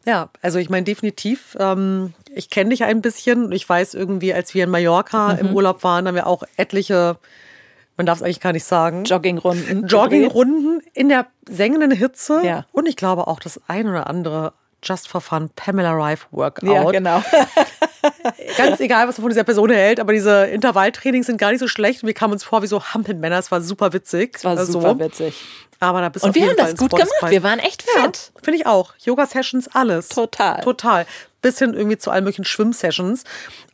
Ja, 0.05 0.29
also 0.41 0.59
ich 0.59 0.69
meine 0.69 0.83
definitiv. 0.83 1.57
Ähm, 1.59 2.13
ich 2.33 2.49
kenne 2.49 2.71
dich 2.71 2.83
ein 2.83 3.01
bisschen. 3.01 3.51
Ich 3.51 3.67
weiß 3.67 3.93
irgendwie, 3.93 4.33
als 4.33 4.53
wir 4.53 4.65
in 4.65 4.69
Mallorca 4.69 5.33
mhm. 5.33 5.39
im 5.39 5.55
Urlaub 5.55 5.83
waren, 5.83 6.07
haben 6.07 6.15
wir 6.15 6.27
auch 6.27 6.43
etliche 6.57 7.17
man 7.97 8.05
darf 8.05 8.19
es 8.19 8.23
eigentlich 8.23 8.39
gar 8.39 8.53
nicht 8.53 8.63
sagen. 8.63 9.03
Joggingrunden. 9.03 9.87
Joggingrunden 9.87 10.81
in 10.93 11.09
der 11.09 11.27
sengenden 11.49 11.91
Hitze. 11.91 12.41
Ja. 12.43 12.65
Und 12.71 12.87
ich 12.87 12.95
glaube 12.95 13.27
auch 13.27 13.39
das 13.39 13.59
ein 13.67 13.87
oder 13.87 14.07
andere 14.07 14.53
Just 14.83 15.07
for 15.07 15.21
Fun 15.21 15.49
Pamela 15.55 15.91
Rife 15.91 16.27
Workout. 16.31 16.69
Ja, 16.69 16.83
genau. 16.91 17.23
Ganz 18.57 18.79
egal, 18.79 19.07
was 19.07 19.17
man 19.17 19.23
von 19.23 19.29
dieser 19.31 19.43
Person 19.43 19.71
hält, 19.71 19.99
aber 19.99 20.13
diese 20.13 20.45
Intervalltrainings 20.45 21.25
sind 21.25 21.37
gar 21.37 21.51
nicht 21.51 21.59
so 21.59 21.67
schlecht. 21.67 22.05
Wir 22.05 22.13
kamen 22.13 22.33
uns 22.33 22.43
vor 22.43 22.61
wie 22.61 22.67
so 22.67 22.81
Hampelmänner. 22.83 23.39
Es 23.39 23.51
war 23.51 23.61
super 23.61 23.91
witzig. 23.93 24.35
Es 24.35 24.43
war 24.45 24.57
also, 24.57 24.73
super 24.73 24.99
witzig. 24.99 25.43
Aber 25.79 26.01
da 26.01 26.09
bist 26.09 26.25
Und 26.25 26.35
wir 26.35 26.47
haben 26.47 26.57
das 26.57 26.75
gut 26.75 26.91
gemacht. 26.91 27.09
Wir 27.29 27.43
waren 27.43 27.59
echt 27.59 27.83
fit. 27.83 27.95
Ja, 27.95 28.41
Finde 28.41 28.59
ich 28.59 28.65
auch. 28.65 28.93
Yoga-Sessions, 29.03 29.69
alles. 29.73 30.09
Total. 30.09 30.61
Total 30.61 31.05
bis 31.41 31.59
hin 31.59 31.73
irgendwie 31.73 31.97
zu 31.97 32.11
allen 32.11 32.23
möglichen 32.23 32.45
Schwimmsessions. 32.45 33.23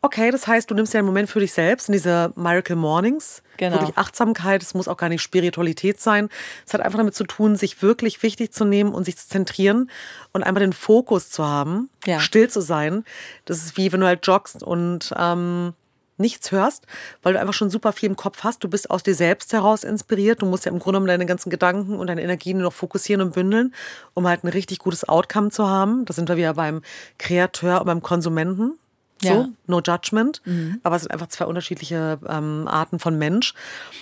Okay, 0.01 0.31
das 0.31 0.47
heißt, 0.47 0.69
du 0.69 0.75
nimmst 0.75 0.93
ja 0.93 0.99
einen 0.99 1.07
Moment 1.07 1.29
für 1.29 1.39
dich 1.39 1.53
selbst 1.53 1.89
in 1.89 1.93
diese 1.93 2.33
Miracle 2.35 2.75
Mornings. 2.75 3.41
Genau. 3.57 3.79
Wirklich 3.79 3.97
Achtsamkeit, 3.97 4.61
es 4.61 4.73
muss 4.73 4.87
auch 4.87 4.97
gar 4.97 5.09
nicht 5.09 5.21
Spiritualität 5.21 5.99
sein. 5.99 6.29
Es 6.65 6.73
hat 6.73 6.81
einfach 6.81 6.97
damit 6.97 7.15
zu 7.15 7.23
tun, 7.23 7.55
sich 7.55 7.81
wirklich 7.81 8.21
wichtig 8.21 8.51
zu 8.51 8.65
nehmen 8.65 8.93
und 8.93 9.05
sich 9.05 9.17
zu 9.17 9.27
zentrieren 9.27 9.89
und 10.33 10.43
einmal 10.43 10.61
den 10.61 10.73
Fokus 10.73 11.29
zu 11.29 11.45
haben, 11.45 11.89
ja. 12.05 12.19
still 12.19 12.49
zu 12.49 12.61
sein. 12.61 13.05
Das 13.45 13.57
ist 13.57 13.77
wie 13.77 13.91
wenn 13.91 14.01
du 14.01 14.07
halt 14.07 14.25
joggst 14.25 14.61
und 14.61 15.13
ähm, 15.17 15.73
nichts 16.17 16.51
hörst, 16.51 16.85
weil 17.21 17.33
du 17.33 17.39
einfach 17.39 17.53
schon 17.53 17.69
super 17.69 17.91
viel 17.91 18.09
im 18.09 18.15
Kopf 18.15 18.43
hast. 18.43 18.63
Du 18.63 18.69
bist 18.69 18.89
aus 18.89 19.03
dir 19.03 19.15
selbst 19.15 19.53
heraus 19.53 19.83
inspiriert. 19.83 20.41
Du 20.41 20.45
musst 20.45 20.65
ja 20.65 20.71
im 20.71 20.79
Grunde 20.79 20.97
genommen 20.97 21.07
deine 21.07 21.25
ganzen 21.25 21.49
Gedanken 21.49 21.97
und 21.97 22.07
deine 22.07 22.21
Energien 22.21 22.57
nur 22.57 22.67
noch 22.67 22.73
fokussieren 22.73 23.21
und 23.21 23.33
bündeln, 23.33 23.73
um 24.13 24.27
halt 24.27 24.43
ein 24.43 24.49
richtig 24.49 24.79
gutes 24.79 25.07
Outcome 25.07 25.49
zu 25.49 25.67
haben. 25.67 26.05
Da 26.05 26.13
sind 26.13 26.29
wir 26.29 26.37
wieder 26.37 26.53
beim 26.53 26.81
Kreateur 27.17 27.79
und 27.79 27.85
beim 27.85 28.01
Konsumenten. 28.01 28.77
So, 29.23 29.29
ja. 29.29 29.49
no 29.67 29.81
judgment. 29.81 30.41
Mhm. 30.45 30.79
Aber 30.83 30.95
es 30.95 31.03
sind 31.03 31.11
einfach 31.11 31.27
zwei 31.27 31.45
unterschiedliche 31.45 32.19
ähm, 32.27 32.67
Arten 32.67 32.99
von 32.99 33.17
Mensch. 33.17 33.53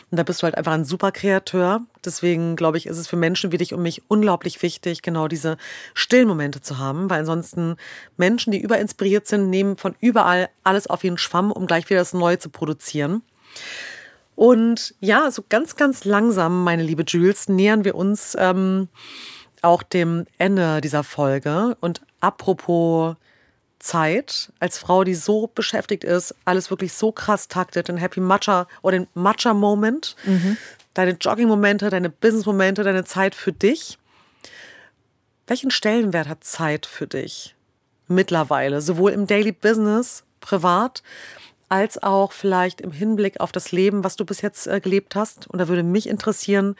Und 0.09 0.17
da 0.17 0.23
bist 0.23 0.41
du 0.41 0.43
halt 0.43 0.57
einfach 0.57 0.73
ein 0.73 0.85
super 0.85 1.11
Kreateur. 1.11 1.81
Deswegen 2.03 2.55
glaube 2.55 2.77
ich, 2.77 2.87
ist 2.87 2.97
es 2.97 3.07
für 3.07 3.15
Menschen 3.15 3.51
wie 3.51 3.57
dich 3.57 3.73
und 3.73 3.81
mich 3.81 4.03
unglaublich 4.07 4.61
wichtig, 4.61 5.01
genau 5.01 5.27
diese 5.27 5.57
stillen 5.93 6.27
Momente 6.27 6.61
zu 6.61 6.77
haben, 6.77 7.09
weil 7.09 7.21
ansonsten 7.21 7.75
Menschen, 8.17 8.51
die 8.51 8.61
überinspiriert 8.61 9.27
sind, 9.27 9.49
nehmen 9.49 9.77
von 9.77 9.95
überall 10.01 10.49
alles 10.63 10.87
auf 10.87 11.03
ihren 11.03 11.17
Schwamm, 11.17 11.51
um 11.51 11.67
gleich 11.67 11.89
wieder 11.89 11.99
das 11.99 12.13
Neue 12.13 12.39
zu 12.39 12.49
produzieren. 12.49 13.21
Und 14.35 14.95
ja, 14.99 15.29
so 15.29 15.43
ganz, 15.47 15.75
ganz 15.75 16.05
langsam, 16.05 16.63
meine 16.63 16.83
liebe 16.83 17.03
Jules, 17.05 17.47
nähern 17.47 17.83
wir 17.83 17.95
uns 17.95 18.35
ähm, 18.39 18.87
auch 19.61 19.83
dem 19.83 20.25
Ende 20.37 20.81
dieser 20.81 21.03
Folge. 21.03 21.77
Und 21.79 22.01
apropos 22.19 23.15
Zeit 23.81 24.51
als 24.59 24.77
Frau, 24.77 25.03
die 25.03 25.15
so 25.15 25.47
beschäftigt 25.47 26.03
ist, 26.03 26.35
alles 26.45 26.69
wirklich 26.69 26.93
so 26.93 27.11
krass 27.11 27.47
taktet, 27.47 27.87
den 27.87 27.97
Happy 27.97 28.19
Matcha 28.19 28.67
oder 28.81 28.99
den 28.99 29.07
Matcha 29.13 29.53
Moment, 29.53 30.15
mhm. 30.23 30.57
deine 30.93 31.11
Jogging 31.11 31.47
Momente, 31.47 31.89
deine 31.89 32.09
Business 32.09 32.45
Momente, 32.45 32.83
deine 32.83 33.03
Zeit 33.03 33.35
für 33.35 33.51
dich. 33.51 33.97
Welchen 35.47 35.71
Stellenwert 35.71 36.27
hat 36.27 36.43
Zeit 36.43 36.85
für 36.85 37.07
dich 37.07 37.55
mittlerweile, 38.07 38.81
sowohl 38.81 39.11
im 39.11 39.27
Daily 39.27 39.51
Business, 39.51 40.23
privat, 40.39 41.01
als 41.69 42.01
auch 42.03 42.33
vielleicht 42.33 42.81
im 42.81 42.91
Hinblick 42.91 43.39
auf 43.39 43.51
das 43.51 43.71
Leben, 43.71 44.03
was 44.03 44.15
du 44.15 44.25
bis 44.25 44.41
jetzt 44.41 44.67
äh, 44.67 44.79
gelebt 44.81 45.15
hast? 45.15 45.47
Und 45.47 45.59
da 45.59 45.67
würde 45.67 45.83
mich 45.83 46.07
interessieren, 46.07 46.75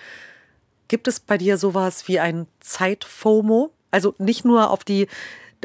gibt 0.90 1.08
es 1.08 1.22
bei 1.22 1.38
dir 1.38 1.58
sowas 1.58 2.08
wie 2.08 2.20
ein 2.20 2.48
Zeit-FOMO? 2.60 3.72
Also 3.92 4.14
nicht 4.18 4.46
nur 4.46 4.70
auf 4.70 4.84
die 4.84 5.08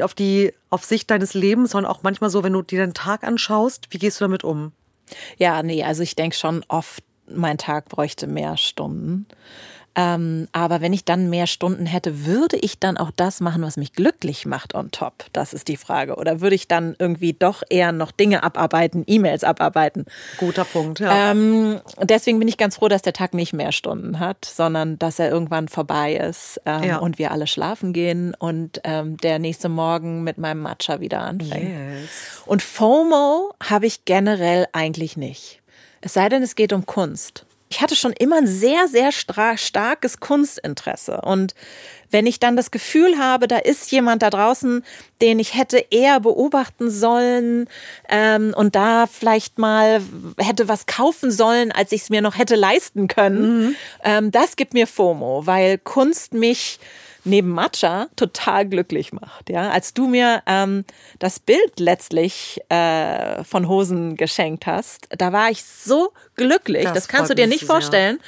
auf 0.01 0.13
die, 0.13 0.53
auf 0.69 0.85
Sicht 0.85 1.09
deines 1.11 1.33
Lebens, 1.33 1.71
sondern 1.71 1.91
auch 1.91 2.03
manchmal 2.03 2.29
so, 2.29 2.43
wenn 2.43 2.53
du 2.53 2.61
dir 2.61 2.79
den 2.79 2.93
Tag 2.93 3.23
anschaust, 3.23 3.87
wie 3.91 3.97
gehst 3.97 4.19
du 4.19 4.25
damit 4.25 4.43
um? 4.43 4.71
Ja, 5.37 5.63
nee, 5.63 5.83
also 5.83 6.03
ich 6.03 6.15
denke 6.15 6.35
schon 6.35 6.63
oft, 6.67 7.03
mein 7.29 7.57
Tag 7.57 7.89
bräuchte 7.89 8.27
mehr 8.27 8.57
Stunden. 8.57 9.25
Ähm, 9.97 10.47
aber 10.51 10.79
wenn 10.79 10.93
ich 10.93 11.05
dann 11.05 11.27
mehr 11.31 11.47
Stunden 11.47 11.87
hätte, 11.87 12.27
würde 12.27 12.55
ich 12.55 12.77
dann 12.77 12.97
auch 12.97 13.09
das 13.15 13.41
machen, 13.41 13.63
was 13.63 13.77
mich 13.77 13.93
glücklich 13.93 14.45
macht 14.45 14.75
on 14.75 14.91
top? 14.91 15.25
Das 15.33 15.53
ist 15.53 15.67
die 15.67 15.75
Frage. 15.75 16.17
Oder 16.17 16.39
würde 16.39 16.55
ich 16.55 16.67
dann 16.67 16.95
irgendwie 16.99 17.33
doch 17.33 17.63
eher 17.67 17.91
noch 17.91 18.11
Dinge 18.11 18.43
abarbeiten, 18.43 19.03
E-Mails 19.07 19.43
abarbeiten? 19.43 20.05
Guter 20.37 20.65
Punkt, 20.65 20.99
ja. 20.99 21.31
Ähm, 21.31 21.81
deswegen 22.03 22.37
bin 22.37 22.47
ich 22.47 22.57
ganz 22.57 22.75
froh, 22.75 22.87
dass 22.87 23.01
der 23.01 23.13
Tag 23.13 23.33
nicht 23.33 23.53
mehr 23.53 23.71
Stunden 23.71 24.19
hat, 24.19 24.45
sondern 24.45 24.99
dass 24.99 25.17
er 25.17 25.31
irgendwann 25.31 25.67
vorbei 25.67 26.15
ist 26.15 26.61
ähm, 26.67 26.83
ja. 26.83 26.97
und 26.97 27.17
wir 27.17 27.31
alle 27.31 27.47
schlafen 27.47 27.91
gehen 27.91 28.35
und 28.37 28.79
ähm, 28.83 29.17
der 29.17 29.39
nächste 29.39 29.67
Morgen 29.67 30.23
mit 30.23 30.37
meinem 30.37 30.61
Matcha 30.61 30.99
wieder 30.99 31.21
anfängt. 31.21 31.69
Yes. 31.69 32.43
Und 32.45 32.61
FOMO 32.61 33.51
habe 33.63 33.87
ich 33.87 34.05
generell 34.05 34.67
eigentlich 34.73 35.17
nicht. 35.17 35.59
Es 36.01 36.13
sei 36.13 36.29
denn, 36.29 36.43
es 36.43 36.53
geht 36.53 36.71
um 36.71 36.85
Kunst 36.85 37.46
ich 37.69 37.81
hatte 37.81 37.95
schon 37.95 38.13
immer 38.13 38.37
ein 38.37 38.47
sehr, 38.47 38.87
sehr 38.87 39.11
starkes 39.11 40.19
Kunstinteresse. 40.19 41.21
Und 41.21 41.53
wenn 42.09 42.25
ich 42.25 42.39
dann 42.39 42.55
das 42.55 42.71
Gefühl 42.71 43.17
habe, 43.17 43.47
da 43.47 43.57
ist 43.57 43.91
jemand 43.91 44.21
da 44.21 44.29
draußen, 44.29 44.83
den 45.21 45.39
ich 45.39 45.55
hätte 45.55 45.83
eher 45.89 46.19
beobachten 46.19 46.89
sollen 46.89 47.67
ähm, 48.07 48.53
und 48.55 48.75
da 48.75 49.07
vielleicht 49.07 49.57
mal 49.57 50.01
hätte 50.37 50.67
was 50.67 50.85
kaufen 50.85 51.31
sollen, 51.31 51.71
als 51.71 51.91
ich 51.91 52.03
es 52.03 52.09
mir 52.09 52.21
noch 52.21 52.37
hätte 52.37 52.55
leisten 52.55 53.07
können, 53.07 53.59
mhm. 53.59 53.75
ähm, 54.03 54.31
das 54.31 54.55
gibt 54.55 54.73
mir 54.73 54.87
FOMO, 54.87 55.45
weil 55.45 55.77
Kunst 55.77 56.33
mich 56.33 56.79
neben 57.27 57.49
Matcha 57.49 58.07
total 58.15 58.65
glücklich 58.65 59.11
macht. 59.11 59.49
Ja, 59.49 59.69
als 59.69 59.93
du 59.93 60.07
mir 60.07 60.41
ähm, 60.47 60.85
das 61.19 61.39
Bild 61.39 61.79
letztlich 61.79 62.61
äh, 62.69 63.43
von 63.43 63.67
Hosen 63.67 64.15
geschenkt 64.15 64.65
hast, 64.65 65.09
da 65.09 65.33
war 65.33 65.51
ich 65.51 65.63
so 65.63 66.13
glücklich. 66.37 66.83
Das, 66.83 66.93
das 66.93 67.07
kannst 67.07 67.31
du 67.31 67.35
dir 67.35 67.47
nicht 67.47 67.65
vorstellen, 67.65 68.19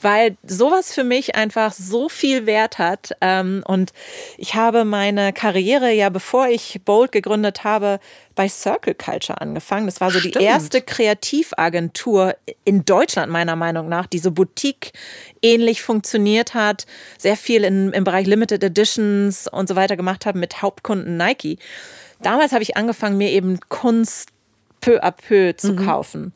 weil 0.00 0.36
sowas 0.44 0.94
für 0.94 1.04
mich 1.04 1.34
einfach 1.34 1.72
so 1.72 2.08
viel 2.08 2.46
Wert 2.46 2.78
hat. 2.78 3.10
Ähm, 3.20 3.62
und 3.66 3.92
ich 4.38 4.54
habe 4.54 4.84
meine 4.84 5.32
Karriere 5.32 5.92
ja, 5.92 6.08
bevor 6.08 6.48
ich 6.48 6.80
Bold 6.84 7.12
gegründet 7.12 7.64
habe, 7.64 7.98
bei 8.36 8.48
Circle 8.48 8.94
Culture 8.94 9.40
angefangen. 9.40 9.86
Das 9.86 10.00
war 10.00 10.10
so 10.10 10.20
Stimmt. 10.20 10.36
die 10.36 10.44
erste 10.44 10.80
Kreativagentur 10.80 12.36
in 12.64 12.84
Deutschland, 12.84 13.30
meiner 13.30 13.56
Meinung 13.56 13.88
nach, 13.88 14.06
die 14.06 14.20
so 14.20 14.30
Boutique 14.30 14.92
ähnlich 15.42 15.82
funktioniert 15.82 16.54
hat, 16.54 16.86
sehr 17.18 17.36
viel 17.36 17.64
in, 17.64 17.92
im 17.92 18.04
Bereich 18.04 18.26
Limited 18.26 18.62
Editions 18.62 19.48
und 19.48 19.68
so 19.68 19.74
weiter 19.74 19.96
gemacht 19.96 20.26
hat 20.26 20.36
mit 20.36 20.62
Hauptkunden 20.62 21.16
Nike. 21.16 21.58
Damals 22.22 22.52
habe 22.52 22.62
ich 22.62 22.76
angefangen, 22.76 23.18
mir 23.18 23.30
eben 23.30 23.58
Kunst 23.68 24.30
peu 24.80 25.02
à 25.02 25.10
peu 25.10 25.56
zu 25.56 25.72
mhm. 25.72 25.84
kaufen 25.84 26.32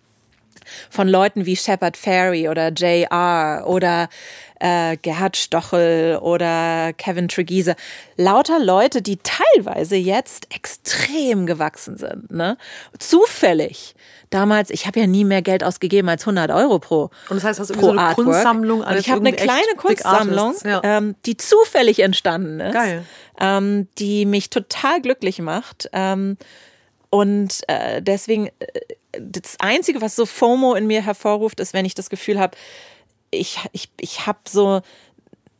von 0.91 1.09
Leuten 1.09 1.47
wie 1.47 1.57
Shepard 1.57 1.97
Fairey 1.97 2.49
oder 2.49 2.69
J.R. 2.69 3.65
oder 3.67 4.09
äh, 4.63 4.97
Gerhard 5.03 5.37
Stochel 5.37 6.19
oder 6.23 6.93
Kevin 6.97 7.29
Tregeese. 7.29 7.75
Lauter 8.17 8.61
Leute, 8.61 9.03
die 9.03 9.19
teilweise 9.19 9.97
jetzt 9.97 10.55
extrem 10.55 11.47
gewachsen 11.47 11.99
sind. 11.99 12.31
Ne? 12.31 12.57
Zufällig. 12.99 13.95
Damals, 14.31 14.71
ich 14.71 14.87
habe 14.87 15.01
ja 15.01 15.07
nie 15.07 15.25
mehr 15.25 15.43
Geld 15.43 15.63
ausgegeben 15.63 16.09
als 16.09 16.23
100 16.23 16.51
Euro 16.53 16.79
pro 16.79 17.11
Und 17.29 17.37
das 17.37 17.45
heißt, 17.45 17.61
das 17.61 17.71
ist 17.71 17.81
so 17.81 17.91
eine 17.91 18.01
Artwork. 18.01 18.29
Kunstsammlung. 18.29 18.81
Und 18.81 18.97
ich 18.97 19.11
habe 19.11 19.21
eine 19.21 19.33
kleine 19.37 19.75
Kunstsammlung, 19.77 20.55
ja. 20.65 20.81
ähm, 20.85 21.17
die 21.27 21.37
zufällig 21.37 21.99
entstanden 21.99 22.61
ist. 22.61 22.73
Geil. 22.73 23.05
Ähm, 23.39 23.89
die 23.99 24.25
mich 24.25 24.49
total 24.49 25.03
glücklich 25.03 25.41
macht. 25.41 25.91
Ähm, 25.93 26.39
und 27.15 27.61
äh, 27.69 28.01
deswegen, 28.01 28.47
äh, 28.47 28.81
das 29.21 29.61
Einzige, 29.61 30.01
was 30.01 30.17
so 30.17 30.25
FOMO 30.25 30.75
in 30.75 30.87
mir 30.87 31.05
hervorruft, 31.05 31.61
ist, 31.61 31.75
wenn 31.75 31.85
ich 31.85 31.95
das 31.95 32.09
Gefühl 32.09 32.41
habe, 32.41 32.57
ich, 33.31 33.59
ich, 33.73 33.91
ich 34.01 34.27
habe 34.27 34.39
so 34.49 34.81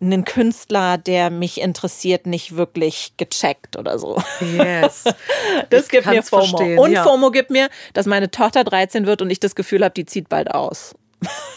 einen 0.01 0.25
Künstler, 0.25 0.97
der 0.97 1.29
mich 1.29 1.61
interessiert, 1.61 2.27
nicht 2.27 2.57
wirklich 2.57 3.13
gecheckt 3.19 3.77
oder 3.77 3.99
so. 3.99 4.21
Yes. 4.41 5.05
Das 5.69 5.85
ich 5.85 5.89
gibt 5.91 6.07
mir 6.07 6.23
FOMO. 6.23 6.47
Verstehen, 6.47 6.79
und 6.79 6.93
ja. 6.93 7.05
FOMO 7.05 7.31
gibt 7.31 7.51
mir, 7.51 7.69
dass 7.93 8.07
meine 8.07 8.31
Tochter 8.31 8.65
13 8.65 9.05
wird 9.05 9.21
und 9.21 9.29
ich 9.29 9.39
das 9.39 9.55
Gefühl 9.55 9.85
habe, 9.85 9.93
die 9.93 10.07
zieht 10.07 10.31
bald 10.31 10.51
aus. 10.51 10.95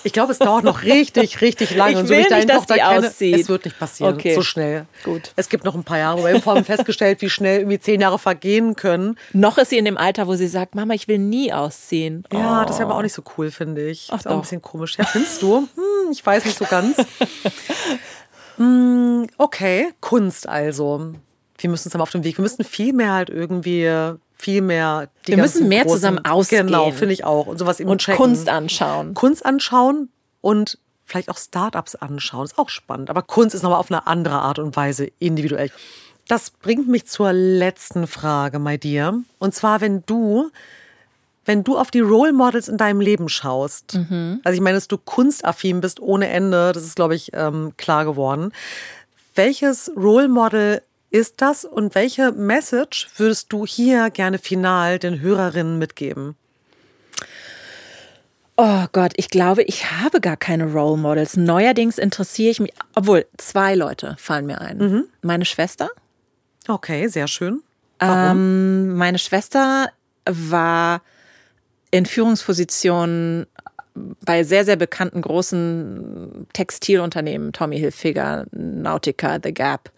Ich 0.03 0.13
glaube, 0.13 0.31
es 0.31 0.37
dauert 0.37 0.63
noch 0.63 0.83
richtig, 0.83 1.41
richtig 1.41 1.75
lange. 1.75 1.93
Ich 1.93 1.97
und 1.97 2.07
so 2.07 2.13
will 2.13 2.19
wie 2.19 2.27
ich 2.27 2.45
nicht, 2.45 2.49
Tochter 2.49 2.75
kenne, 2.75 3.07
auszieht. 3.07 3.39
es 3.39 3.49
wird 3.49 3.65
nicht 3.65 3.79
passieren. 3.79 4.13
Okay. 4.13 4.35
So 4.35 4.43
schnell. 4.43 4.85
Gut. 5.03 5.31
Es 5.35 5.49
gibt 5.49 5.65
noch 5.65 5.73
ein 5.73 5.83
paar 5.83 5.97
Jahre. 5.97 6.23
Wir 6.23 6.45
haben 6.45 6.63
festgestellt, 6.63 7.21
wie 7.21 7.29
schnell 7.29 7.61
irgendwie 7.61 7.79
zehn 7.79 8.01
Jahre 8.01 8.19
vergehen 8.19 8.75
können. 8.75 9.17
Noch 9.33 9.57
ist 9.57 9.71
sie 9.71 9.77
in 9.77 9.85
dem 9.85 9.97
Alter, 9.97 10.27
wo 10.27 10.35
sie 10.35 10.47
sagt, 10.47 10.75
Mama, 10.75 10.93
ich 10.93 11.07
will 11.07 11.17
nie 11.17 11.51
ausziehen. 11.51 12.23
Ja, 12.31 12.61
oh. 12.61 12.65
das 12.67 12.77
wäre 12.77 12.89
aber 12.89 12.99
auch 12.99 13.01
nicht 13.01 13.13
so 13.13 13.23
cool, 13.37 13.49
finde 13.49 13.89
ich. 13.89 14.09
Ach, 14.11 14.19
ist 14.19 14.27
auch 14.27 14.31
doch. 14.31 14.37
ein 14.37 14.41
bisschen 14.41 14.61
komisch. 14.61 14.97
Ja, 14.97 15.05
findest 15.05 15.41
du? 15.41 15.67
Hm, 15.75 16.11
ich 16.11 16.23
weiß 16.23 16.45
nicht 16.45 16.57
so 16.57 16.65
ganz. 16.65 16.97
hm, 18.57 19.27
okay, 19.37 19.89
Kunst 20.01 20.47
also. 20.47 21.13
Wir 21.57 21.69
müssen 21.69 21.87
uns 21.87 21.93
mal 21.95 22.03
auf 22.03 22.11
den 22.11 22.23
Weg. 22.23 22.37
Wir 22.37 22.43
müssen 22.43 22.63
viel 22.63 22.93
mehr 22.93 23.13
halt 23.13 23.29
irgendwie 23.29 23.89
viel 24.37 24.61
mehr. 24.61 25.09
Wir 25.25 25.37
müssen 25.37 25.67
mehr 25.67 25.83
großen, 25.83 25.97
zusammen 25.97 26.25
ausgehen. 26.25 26.67
Genau, 26.67 26.91
finde 26.91 27.13
ich 27.13 27.23
auch. 27.23 27.47
Und 27.47 27.57
sowas 27.57 27.79
eben 27.79 27.89
Und 27.89 28.01
checken. 28.01 28.17
Kunst 28.17 28.49
anschauen. 28.49 29.13
Kunst 29.13 29.45
anschauen 29.45 30.09
und 30.41 30.77
vielleicht 31.05 31.29
auch 31.29 31.37
Startups 31.37 31.95
anschauen. 31.95 32.45
Ist 32.45 32.57
auch 32.57 32.69
spannend. 32.69 33.09
Aber 33.09 33.21
Kunst 33.21 33.55
ist 33.55 33.61
nochmal 33.63 33.79
auf 33.79 33.91
eine 33.91 34.07
andere 34.07 34.35
Art 34.35 34.59
und 34.59 34.75
Weise 34.75 35.09
individuell. 35.19 35.71
Das 36.27 36.49
bringt 36.49 36.87
mich 36.87 37.05
zur 37.05 37.33
letzten 37.33 38.07
Frage, 38.07 38.59
my 38.59 38.77
dear. 38.77 39.19
Und 39.37 39.53
zwar, 39.53 39.79
wenn 39.81 40.03
du, 40.07 40.49
wenn 41.45 41.63
du 41.63 41.77
auf 41.77 41.91
die 41.91 41.99
Role 41.99 42.33
Models 42.33 42.67
in 42.67 42.77
deinem 42.77 42.99
Leben 42.99 43.29
schaust, 43.29 43.93
mhm. 43.93 44.41
also 44.43 44.55
ich 44.55 44.61
meine, 44.61 44.75
dass 44.75 44.87
du 44.87 44.97
kunstaffin 44.97 45.81
bist 45.81 45.99
ohne 45.99 46.27
Ende, 46.29 46.71
das 46.71 46.83
ist, 46.83 46.95
glaube 46.95 47.15
ich, 47.15 47.31
ähm, 47.33 47.73
klar 47.77 48.05
geworden. 48.05 48.51
Welches 49.35 49.91
Role 49.95 50.27
Model 50.27 50.81
ist 51.09 51.41
das 51.41 51.65
und 51.65 51.95
welche 51.95 52.31
Message 52.31 53.07
würdest 53.17 53.51
du 53.51 53.65
hier 53.65 54.09
gerne 54.09 54.37
final 54.37 54.99
den 54.99 55.21
Hörerinnen 55.21 55.77
mitgeben? 55.77 56.35
Oh 58.57 58.85
Gott, 58.93 59.13
ich 59.17 59.29
glaube, 59.29 59.63
ich 59.63 59.91
habe 59.91 60.21
gar 60.21 60.37
keine 60.37 60.71
Role 60.71 60.97
Models. 60.97 61.35
Neuerdings 61.35 61.97
interessiere 61.97 62.51
ich 62.51 62.59
mich, 62.61 62.73
obwohl 62.95 63.25
zwei 63.37 63.75
Leute 63.75 64.15
fallen 64.17 64.45
mir 64.45 64.61
ein. 64.61 64.77
Mhm. 64.77 65.03
Meine 65.21 65.43
Schwester. 65.45 65.89
Okay, 66.67 67.07
sehr 67.07 67.27
schön. 67.27 67.61
Ähm, 67.99 68.95
meine 68.95 69.19
Schwester 69.19 69.89
war 70.25 71.01
in 71.91 72.05
Führungspositionen 72.05 73.45
bei 73.93 74.43
sehr, 74.43 74.65
sehr 74.65 74.75
bekannten 74.75 75.21
großen 75.21 76.47
Textilunternehmen, 76.53 77.53
Tommy 77.53 77.79
Hilfiger, 77.79 78.45
Nautica, 78.51 79.37
The 79.41 79.53
Gap 79.53 79.91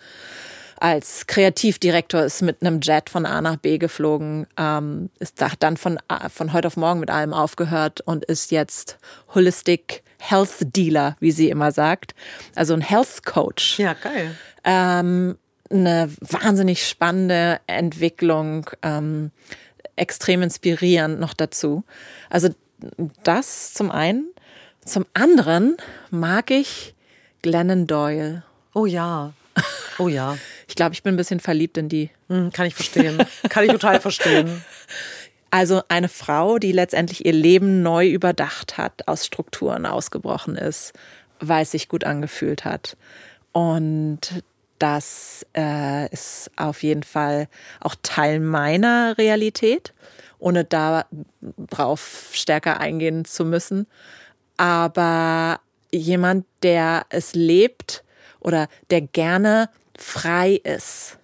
als 0.79 1.27
Kreativdirektor 1.27 2.23
ist 2.23 2.41
mit 2.41 2.61
einem 2.61 2.79
Jet 2.81 3.09
von 3.09 3.25
A 3.25 3.41
nach 3.41 3.57
B 3.57 3.77
geflogen, 3.77 4.47
ähm, 4.57 5.09
ist 5.19 5.43
dann 5.59 5.77
von, 5.77 5.99
von 6.29 6.53
heute 6.53 6.67
auf 6.67 6.77
morgen 6.77 6.99
mit 6.99 7.09
allem 7.09 7.33
aufgehört 7.33 8.01
und 8.01 8.25
ist 8.25 8.51
jetzt 8.51 8.97
Holistic 9.33 10.03
Health 10.19 10.75
Dealer, 10.75 11.15
wie 11.19 11.31
sie 11.31 11.49
immer 11.49 11.71
sagt. 11.71 12.15
Also 12.55 12.73
ein 12.73 12.81
Health 12.81 13.25
Coach. 13.25 13.79
Ja, 13.79 13.93
geil. 13.93 14.35
Ähm, 14.63 15.37
eine 15.69 16.09
wahnsinnig 16.21 16.87
spannende 16.87 17.59
Entwicklung, 17.67 18.69
ähm, 18.81 19.31
extrem 19.95 20.41
inspirierend 20.41 21.19
noch 21.19 21.33
dazu. 21.33 21.83
Also 22.29 22.49
das 23.23 23.73
zum 23.73 23.91
einen. 23.91 24.27
Zum 24.85 25.05
anderen 25.13 25.77
mag 26.11 26.51
ich 26.51 26.95
Glennon 27.41 27.87
Doyle. 27.87 28.43
Oh 28.73 28.85
ja. 28.85 29.33
Oh 29.99 30.07
ja. 30.07 30.37
Ich 30.67 30.75
glaube, 30.75 30.93
ich 30.93 31.03
bin 31.03 31.13
ein 31.13 31.17
bisschen 31.17 31.39
verliebt 31.39 31.77
in 31.77 31.89
die. 31.89 32.09
Hm, 32.27 32.51
kann 32.51 32.65
ich 32.65 32.75
verstehen. 32.75 33.17
Kann 33.49 33.63
ich 33.63 33.71
total 33.71 33.99
verstehen. 34.01 34.63
Also 35.49 35.81
eine 35.87 36.09
Frau, 36.09 36.57
die 36.57 36.73
letztendlich 36.73 37.25
ihr 37.25 37.31
Leben 37.31 37.81
neu 37.81 38.09
überdacht 38.09 38.77
hat, 38.77 39.07
aus 39.07 39.25
Strukturen 39.25 39.85
ausgebrochen 39.85 40.57
ist, 40.57 40.91
weil 41.39 41.63
es 41.63 41.71
sich 41.71 41.87
gut 41.87 42.03
angefühlt 42.03 42.65
hat. 42.65 42.97
Und 43.53 44.43
das 44.77 45.45
äh, 45.55 46.11
ist 46.11 46.51
auf 46.55 46.83
jeden 46.83 47.03
Fall 47.03 47.47
auch 47.79 47.95
Teil 48.03 48.39
meiner 48.39 49.17
Realität, 49.17 49.93
ohne 50.37 50.65
darauf 50.65 52.29
stärker 52.33 52.79
eingehen 52.79 53.25
zu 53.25 53.45
müssen. 53.45 53.87
Aber 54.57 55.59
jemand, 55.91 56.45
der 56.61 57.05
es 57.09 57.33
lebt 57.33 58.03
oder 58.39 58.67
der 58.89 59.01
gerne 59.01 59.69
frei 59.97 60.59
ist. 60.63 61.17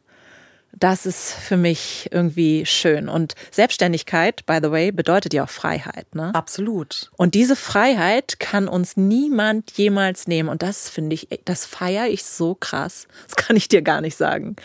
Das 0.76 1.06
ist 1.06 1.34
für 1.34 1.56
mich 1.56 2.10
irgendwie 2.12 2.66
schön. 2.66 3.08
Und 3.08 3.36
Selbstständigkeit, 3.52 4.44
by 4.48 4.58
the 4.62 4.72
way, 4.72 4.92
bedeutet 4.92 5.34
ja 5.34 5.44
auch 5.44 5.50
Freiheit. 5.50 6.16
Ne? 6.16 6.34
Absolut. 6.34 7.12
Und 7.16 7.36
diese 7.36 7.56
Freiheit 7.56 8.40
kann 8.40 8.68
uns 8.68 8.98
niemand 8.98 9.72
jemals 9.78 10.28
nehmen. 10.28 10.50
Und 10.50 10.64
das 10.64 10.90
finde 10.90 11.14
ich, 11.14 11.28
das 11.46 11.68
feiere 11.68 12.08
ich 12.08 12.24
so 12.24 12.56
krass. 12.56 13.08
Das 13.28 13.36
kann 13.36 13.56
ich 13.56 13.68
dir 13.68 13.84
gar 13.84 14.02
nicht 14.02 14.18
sagen. 14.18 14.56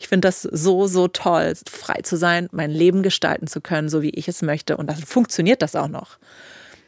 Ich 0.00 0.08
finde 0.08 0.26
das 0.28 0.42
so, 0.42 0.86
so 0.86 1.06
toll, 1.06 1.52
frei 1.70 2.00
zu 2.02 2.16
sein, 2.16 2.48
mein 2.50 2.70
Leben 2.70 3.02
gestalten 3.02 3.46
zu 3.46 3.60
können, 3.60 3.90
so 3.90 4.00
wie 4.00 4.10
ich 4.10 4.26
es 4.26 4.40
möchte. 4.40 4.78
Und 4.78 4.86
dann 4.86 4.96
funktioniert 4.96 5.60
das 5.60 5.76
auch 5.76 5.88
noch 5.88 6.18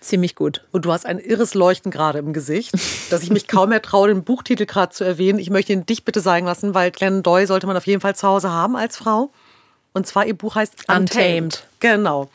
ziemlich 0.00 0.34
gut. 0.34 0.64
Und 0.72 0.84
du 0.84 0.92
hast 0.92 1.06
ein 1.06 1.18
irres 1.18 1.54
Leuchten 1.54 1.90
gerade 1.90 2.18
im 2.18 2.32
Gesicht, 2.32 2.72
dass 3.10 3.22
ich 3.22 3.30
mich 3.30 3.46
kaum 3.46 3.68
mehr 3.68 3.82
traue, 3.82 4.08
den 4.08 4.24
Buchtitel 4.24 4.66
gerade 4.66 4.92
zu 4.92 5.04
erwähnen. 5.04 5.38
Ich 5.38 5.50
möchte 5.50 5.72
ihn 5.72 5.86
dich 5.86 6.04
bitte 6.04 6.20
sagen 6.20 6.46
lassen, 6.46 6.74
weil 6.74 6.90
Glenn 6.90 7.22
Doyle 7.22 7.46
sollte 7.46 7.66
man 7.66 7.76
auf 7.76 7.86
jeden 7.86 8.00
Fall 8.00 8.16
zu 8.16 8.26
Hause 8.26 8.50
haben 8.50 8.76
als 8.76 8.96
Frau. 8.96 9.30
Und 9.92 10.06
zwar 10.06 10.26
ihr 10.26 10.34
Buch 10.36 10.54
heißt 10.54 10.88
Untamed. 10.88 11.14
Untamed. 11.14 11.66
Genau. 11.80 12.30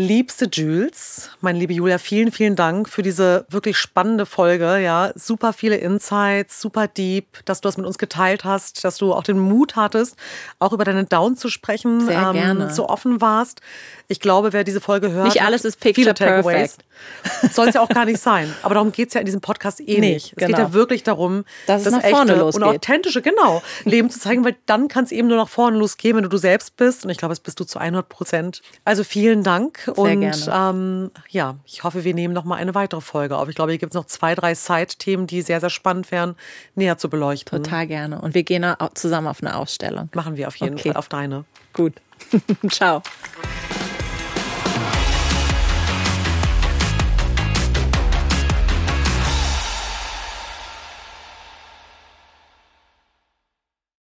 Liebste 0.00 0.48
Jules, 0.50 1.28
meine 1.42 1.58
liebe 1.58 1.74
Julia, 1.74 1.98
vielen, 1.98 2.32
vielen 2.32 2.56
Dank 2.56 2.88
für 2.88 3.02
diese 3.02 3.44
wirklich 3.50 3.76
spannende 3.76 4.24
Folge. 4.24 4.78
Ja, 4.78 5.12
super 5.14 5.52
viele 5.52 5.76
Insights, 5.76 6.58
super 6.58 6.88
deep, 6.88 7.26
dass 7.44 7.60
du 7.60 7.68
das 7.68 7.76
mit 7.76 7.84
uns 7.84 7.98
geteilt 7.98 8.44
hast, 8.44 8.82
dass 8.82 8.96
du 8.96 9.12
auch 9.12 9.22
den 9.22 9.38
Mut 9.38 9.76
hattest, 9.76 10.16
auch 10.58 10.72
über 10.72 10.84
deine 10.84 11.04
Down 11.04 11.36
zu 11.36 11.50
sprechen, 11.50 12.06
Sehr 12.06 12.18
ähm, 12.18 12.32
gerne. 12.32 12.72
so 12.72 12.88
offen 12.88 13.20
warst. 13.20 13.60
Ich 14.08 14.20
glaube, 14.20 14.54
wer 14.54 14.64
diese 14.64 14.80
Folge 14.80 15.12
hört, 15.12 15.26
nicht 15.26 15.42
alles 15.42 15.66
ist 15.66 15.78
picture 15.78 16.14
perfect. 16.14 16.78
Soll 17.52 17.68
es 17.68 17.74
ja 17.74 17.80
auch 17.80 17.88
gar 17.88 18.04
nicht 18.04 18.20
sein. 18.20 18.52
Aber 18.62 18.74
darum 18.74 18.92
geht 18.92 19.08
es 19.08 19.14
ja 19.14 19.20
in 19.20 19.26
diesem 19.26 19.40
Podcast 19.40 19.80
eh 19.80 20.00
nee, 20.00 20.14
nicht. 20.14 20.32
Es 20.32 20.36
geht 20.36 20.48
ja 20.48 20.56
genau. 20.56 20.72
wirklich 20.72 21.02
darum, 21.02 21.44
dass 21.66 21.86
es 21.86 21.92
nach 21.92 22.02
vorne 22.02 22.36
losgeht. 22.36 22.62
und 22.62 22.68
authentische, 22.68 23.22
genau, 23.22 23.62
Leben 23.84 24.10
zu 24.10 24.18
zeigen, 24.18 24.44
weil 24.44 24.56
dann 24.66 24.88
kann 24.88 25.04
es 25.04 25.12
eben 25.12 25.28
nur 25.28 25.36
nach 25.36 25.48
vorne 25.48 25.78
losgehen, 25.78 26.16
wenn 26.16 26.22
du 26.22 26.28
du 26.28 26.38
selbst 26.38 26.76
bist. 26.76 27.04
Und 27.04 27.10
ich 27.10 27.18
glaube, 27.18 27.32
es 27.32 27.40
bist 27.40 27.60
du 27.60 27.64
zu 27.64 27.78
100 27.78 28.08
Prozent. 28.08 28.62
Also 28.84 29.04
vielen 29.04 29.42
Dank. 29.42 29.89
Sehr 29.94 30.04
und 30.04 30.50
ähm, 30.52 31.10
ja, 31.28 31.56
ich 31.64 31.84
hoffe, 31.84 32.04
wir 32.04 32.14
nehmen 32.14 32.34
noch 32.34 32.44
mal 32.44 32.56
eine 32.56 32.74
weitere 32.74 33.00
Folge 33.00 33.36
auf. 33.36 33.48
Ich 33.48 33.54
glaube, 33.54 33.72
hier 33.72 33.78
gibt 33.78 33.92
es 33.92 33.96
noch 33.96 34.06
zwei, 34.06 34.34
drei 34.34 34.54
Side-Themen, 34.54 35.26
die 35.26 35.42
sehr, 35.42 35.60
sehr 35.60 35.70
spannend 35.70 36.10
wären, 36.10 36.36
näher 36.74 36.98
zu 36.98 37.08
beleuchten. 37.08 37.62
Total 37.62 37.86
gerne. 37.86 38.20
Und 38.20 38.34
wir 38.34 38.42
gehen 38.42 38.64
zusammen 38.94 39.26
auf 39.26 39.42
eine 39.42 39.56
Ausstellung. 39.56 40.08
Machen 40.14 40.36
wir 40.36 40.48
auf 40.48 40.56
jeden 40.56 40.74
okay. 40.74 40.90
Fall 40.90 40.96
auf 40.96 41.08
deine. 41.08 41.44
Gut. 41.72 41.94
Ciao. 42.70 43.02